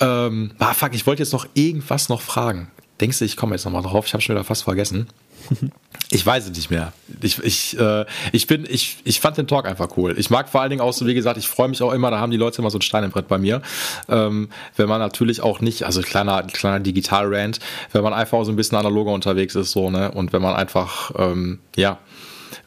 Ähm, 0.00 0.52
ah, 0.58 0.74
fuck, 0.74 0.94
ich 0.94 1.06
wollte 1.06 1.22
jetzt 1.22 1.32
noch 1.32 1.46
irgendwas 1.54 2.08
noch 2.08 2.20
fragen 2.20 2.70
Denkst 3.00 3.18
du, 3.18 3.24
ich 3.24 3.36
komme 3.36 3.54
jetzt 3.54 3.64
nochmal 3.64 3.82
drauf? 3.82 4.06
Ich 4.06 4.12
habe 4.14 4.22
schon 4.22 4.34
wieder 4.34 4.44
fast 4.44 4.64
vergessen. 4.64 5.08
Ich 6.08 6.24
weiß 6.24 6.44
es 6.44 6.56
nicht 6.56 6.70
mehr. 6.70 6.92
Ich, 7.20 7.42
ich, 7.42 7.76
äh, 7.80 8.04
ich 8.30 8.46
bin, 8.46 8.64
ich, 8.68 8.98
ich 9.02 9.18
fand 9.18 9.38
den 9.38 9.48
Talk 9.48 9.66
einfach 9.66 9.96
cool. 9.96 10.14
Ich 10.16 10.30
mag 10.30 10.48
vor 10.48 10.60
allen 10.60 10.70
Dingen 10.70 10.80
auch 10.80 10.92
so, 10.92 11.04
wie 11.04 11.14
gesagt, 11.14 11.36
ich 11.36 11.48
freue 11.48 11.66
mich 11.66 11.82
auch 11.82 11.92
immer, 11.92 12.12
da 12.12 12.20
haben 12.20 12.30
die 12.30 12.36
Leute 12.36 12.62
immer 12.62 12.70
so 12.70 12.78
ein 12.78 12.82
Stein 12.82 13.02
im 13.02 13.10
Brett 13.10 13.26
bei 13.26 13.38
mir. 13.38 13.60
Ähm, 14.08 14.48
wenn 14.76 14.88
man 14.88 15.00
natürlich 15.00 15.40
auch 15.40 15.60
nicht, 15.60 15.82
also 15.82 16.02
kleiner, 16.02 16.44
kleiner 16.44 16.78
Digital-Rant, 16.78 17.58
wenn 17.90 18.04
man 18.04 18.12
einfach 18.12 18.44
so 18.44 18.52
ein 18.52 18.56
bisschen 18.56 18.78
analoger 18.78 19.10
unterwegs 19.10 19.56
ist, 19.56 19.72
so, 19.72 19.90
ne? 19.90 20.12
Und 20.12 20.32
wenn 20.32 20.42
man 20.42 20.54
einfach, 20.54 21.10
ähm, 21.18 21.58
ja, 21.74 21.98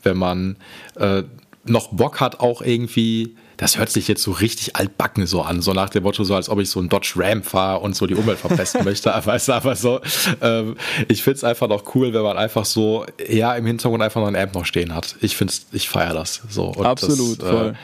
wenn 0.03 0.18
man 0.18 0.57
äh, 0.97 1.23
noch 1.64 1.93
Bock 1.93 2.19
hat, 2.19 2.41
auch 2.41 2.61
irgendwie 2.61 3.38
das 3.60 3.77
hört 3.77 3.90
sich 3.90 4.07
jetzt 4.07 4.23
so 4.23 4.31
richtig 4.31 4.77
altbacken 4.77 5.27
so 5.27 5.41
an, 5.41 5.61
so 5.61 5.73
nach 5.73 5.90
dem 5.90 6.03
Motto, 6.03 6.23
so 6.23 6.34
als 6.34 6.48
ob 6.48 6.60
ich 6.60 6.69
so 6.69 6.80
ein 6.80 6.88
Dodge 6.88 7.15
Ram 7.18 7.44
fahre 7.44 7.81
und 7.81 7.94
so 7.94 8.07
die 8.07 8.15
Umwelt 8.15 8.40
verpesten 8.40 8.84
möchte. 8.86 9.14
Aber 9.14 9.36
es 9.36 9.44
ist 9.44 9.49
einfach 9.49 9.76
so, 9.76 9.99
ähm, 10.41 10.77
ich 11.10 11.23
finde 11.23 11.36
es 11.36 11.44
einfach 11.44 11.68
noch 11.68 11.94
cool, 11.94 12.14
wenn 12.14 12.22
man 12.22 12.38
einfach 12.38 12.64
so, 12.64 13.06
ja, 13.27 13.53
im 13.56 13.65
Hintergrund 13.65 14.02
einfach 14.02 14.22
noch 14.22 14.30
ein 14.30 14.38
Amp 14.38 14.56
noch 14.56 14.64
stehen 14.64 14.95
hat. 14.95 15.18
Ich 15.19 15.36
finde 15.36 15.53
ich 15.73 15.90
feiere 15.90 16.14
das 16.14 16.41
so. 16.48 16.68
Und 16.68 16.86
Absolut, 16.86 17.41
das, 17.41 17.49
äh, 17.49 17.52
voll. 17.52 17.76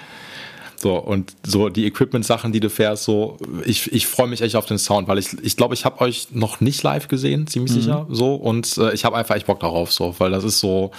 So, 0.85 0.97
und 0.97 1.35
so 1.43 1.69
die 1.69 1.87
Equipment-Sachen, 1.87 2.51
die 2.51 2.59
du 2.59 2.69
fährst, 2.69 3.05
so, 3.05 3.37
ich, 3.65 3.91
ich 3.91 4.05
freue 4.05 4.27
mich 4.27 4.41
echt 4.41 4.55
auf 4.55 4.67
den 4.67 4.77
Sound, 4.77 5.07
weil 5.07 5.17
ich 5.17 5.29
glaube, 5.29 5.43
ich, 5.43 5.57
glaub, 5.57 5.73
ich 5.73 5.83
habe 5.83 5.99
euch 6.01 6.27
noch 6.29 6.61
nicht 6.61 6.83
live 6.83 7.07
gesehen, 7.07 7.47
ziemlich 7.47 7.71
mhm. 7.71 7.81
sicher, 7.81 8.05
so, 8.11 8.35
und 8.35 8.77
äh, 8.77 8.93
ich 8.93 9.03
habe 9.03 9.17
einfach 9.17 9.33
echt 9.33 9.47
Bock 9.47 9.59
darauf, 9.61 9.91
so, 9.91 10.13
weil 10.19 10.29
das 10.29 10.43
ist 10.43 10.59
so, 10.59 10.91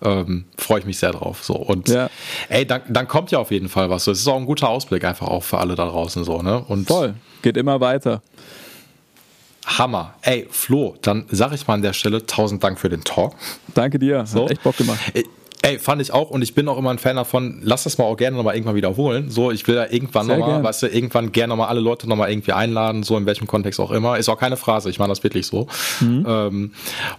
ähm, 0.00 0.44
freue 0.56 0.78
ich 0.78 0.84
mich 0.84 0.98
sehr 0.98 1.10
drauf, 1.10 1.42
so, 1.42 1.54
und 1.54 1.88
ja. 1.88 2.08
ey, 2.50 2.64
dann, 2.64 2.82
dann 2.88 3.08
kommt 3.08 3.32
ja 3.32 3.40
auf 3.40 3.50
jeden 3.50 3.68
Fall 3.68 3.90
was, 3.90 4.04
so, 4.04 4.12
es 4.12 4.20
ist 4.20 4.28
auch 4.28 4.36
ein 4.36 4.46
guter 4.46 4.68
Ausblick 4.68 5.02
einfach 5.04 5.26
auch 5.26 5.42
für 5.42 5.58
alle 5.58 5.74
da 5.74 5.86
draußen, 5.86 6.22
so, 6.22 6.40
ne, 6.40 6.64
und. 6.68 6.86
Voll, 6.86 7.14
geht 7.42 7.56
immer 7.56 7.80
weiter. 7.80 8.22
Hammer. 9.66 10.14
Ey, 10.22 10.46
Flo, 10.50 10.94
dann 11.02 11.24
sage 11.32 11.56
ich 11.56 11.66
mal 11.66 11.74
an 11.74 11.82
der 11.82 11.94
Stelle 11.94 12.26
tausend 12.26 12.62
Dank 12.62 12.78
für 12.78 12.88
den 12.88 13.02
Talk. 13.02 13.34
Danke 13.74 13.98
dir. 13.98 14.24
So. 14.24 14.44
Hat 14.44 14.52
echt 14.52 14.62
Bock 14.62 14.76
gemacht. 14.76 15.00
Ich, 15.14 15.24
Ey, 15.62 15.78
fand 15.78 16.02
ich 16.02 16.12
auch 16.12 16.30
und 16.30 16.42
ich 16.42 16.54
bin 16.54 16.68
auch 16.68 16.76
immer 16.76 16.90
ein 16.90 16.98
Fan 16.98 17.16
davon, 17.16 17.60
lass 17.62 17.84
das 17.84 17.96
mal 17.96 18.04
auch 18.04 18.16
gerne 18.16 18.36
nochmal 18.36 18.54
irgendwann 18.54 18.74
wiederholen. 18.74 19.30
So, 19.30 19.50
ich 19.50 19.66
will 19.68 19.76
da 19.76 19.86
irgendwann 19.88 20.26
nochmal, 20.26 20.62
weißt 20.62 20.82
du, 20.82 20.88
irgendwann 20.88 21.32
gerne 21.32 21.50
nochmal 21.50 21.68
alle 21.68 21.80
Leute 21.80 22.08
nochmal 22.08 22.30
irgendwie 22.30 22.52
einladen, 22.52 23.02
so 23.04 23.16
in 23.16 23.26
welchem 23.26 23.46
Kontext 23.46 23.78
auch 23.78 23.92
immer. 23.92 24.18
Ist 24.18 24.28
auch 24.28 24.38
keine 24.38 24.56
Phrase, 24.56 24.90
ich 24.90 24.98
meine 24.98 25.10
das 25.10 25.22
wirklich 25.22 25.46
so. 25.46 25.68
Mhm. 26.00 26.26
Ähm, 26.28 26.72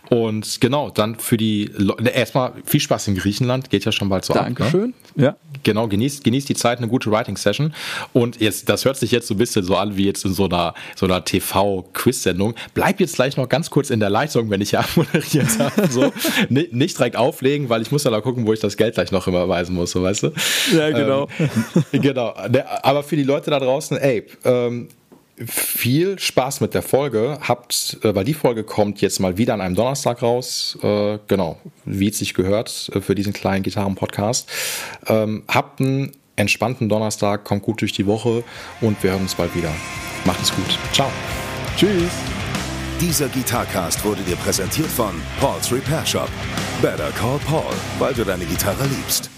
und 0.10 0.60
genau, 0.60 0.90
dann 0.90 1.16
für 1.16 1.38
die, 1.38 1.72
Le 1.78 1.96
erstmal 2.10 2.54
viel 2.66 2.80
Spaß 2.80 3.08
in 3.08 3.16
Griechenland, 3.16 3.70
geht 3.70 3.86
ja 3.86 3.92
schon 3.92 4.10
bald 4.10 4.26
so 4.26 4.34
Dankeschön. 4.34 4.94
Ab, 4.94 5.16
ne? 5.16 5.24
Ja. 5.24 5.36
Genau, 5.64 5.88
genießt, 5.88 6.24
genießt 6.24 6.50
die 6.50 6.56
Zeit, 6.56 6.80
eine 6.80 6.88
gute 6.88 7.12
Writing-Session. 7.12 7.74
Und 8.12 8.42
jetzt, 8.42 8.68
das 8.68 8.84
hört 8.84 8.98
sich 8.98 9.12
jetzt 9.12 9.28
so 9.28 9.36
ein 9.36 9.38
bisschen 9.38 9.64
so 9.64 9.78
an 9.78 9.96
wie 9.96 10.06
jetzt 10.06 10.26
in 10.26 10.34
so 10.34 10.46
einer, 10.46 10.74
so 10.96 11.06
einer 11.06 11.24
TV-Quiz-Sendung. 11.24 12.56
Bleib 12.74 13.00
jetzt 13.00 13.16
gleich 13.16 13.38
noch 13.38 13.48
ganz 13.48 13.70
kurz 13.70 13.90
in 13.90 14.00
der 14.00 14.10
Leitung, 14.10 14.50
wenn 14.50 14.60
ich 14.60 14.72
ja 14.72 14.84
moderiert 14.96 15.60
habe. 15.60 15.88
So. 15.90 16.12
nicht 16.50 16.98
direkt 16.98 17.16
auflegen, 17.16 17.70
weil 17.70 17.82
ich 17.82 17.92
muss 17.92 18.04
ja 18.04 18.12
da 18.12 18.20
gucken, 18.20 18.33
gucken, 18.34 18.48
wo 18.48 18.54
ich 18.54 18.60
das 18.60 18.78
Geld 18.78 18.96
gleich 18.96 19.12
noch 19.12 19.28
überweisen 19.28 19.76
muss, 19.76 19.92
so 19.92 20.02
weißt 20.02 20.24
du? 20.24 20.32
Ja, 20.76 20.90
genau. 20.90 21.28
Ähm, 21.40 22.02
genau. 22.02 22.34
Aber 22.82 23.04
für 23.04 23.16
die 23.16 23.24
Leute 23.24 23.52
da 23.52 23.60
draußen, 23.60 23.98
ey, 23.98 24.26
ähm, 24.44 24.90
viel 25.46 26.20
Spaß 26.20 26.62
mit 26.62 26.74
der 26.74 26.82
Folge. 26.82 27.38
Habt, 27.42 27.98
äh, 28.04 28.14
weil 28.14 28.24
die 28.24 28.34
Folge 28.34 28.64
kommt 28.64 29.02
jetzt 29.02 29.20
mal 29.20 29.38
wieder 29.38 29.54
an 29.54 29.62
einem 29.62 29.76
Donnerstag 29.76 30.22
raus. 30.22 30.78
Äh, 30.82 31.20
genau, 31.28 31.60
wie 31.86 32.10
es 32.10 32.20
sich 32.20 32.34
gehört 32.34 32.92
äh, 32.94 33.02
für 33.02 33.16
diesen 33.16 33.34
kleinen 33.34 33.64
Gitarren-Podcast. 33.64 34.50
Ähm, 35.08 35.44
habt 35.48 35.80
einen 35.80 36.12
entspannten 36.36 36.90
Donnerstag, 36.90 37.44
kommt 37.44 37.64
gut 37.64 37.82
durch 37.82 37.94
die 37.94 38.08
Woche 38.08 38.44
und 38.82 39.02
wir 39.04 39.12
hören 39.12 39.22
uns 39.22 39.36
bald 39.36 39.56
wieder. 39.56 39.72
Macht 40.26 40.42
es 40.42 40.56
gut. 40.56 40.78
Ciao. 40.94 41.10
Tschüss. 41.78 42.33
Dieser 43.04 43.28
Gitarcast 43.28 44.06
wurde 44.06 44.22
dir 44.22 44.38
präsentiert 44.38 44.88
von 44.88 45.22
Paul's 45.42 45.70
Repair 45.74 46.06
Shop. 46.06 46.30
Better 46.82 47.12
call 47.12 47.38
Paul, 47.40 47.74
weil 48.00 48.14
du 48.14 48.24
deine 48.24 48.46
Gitarre 48.46 48.86
liebst. 48.86 49.30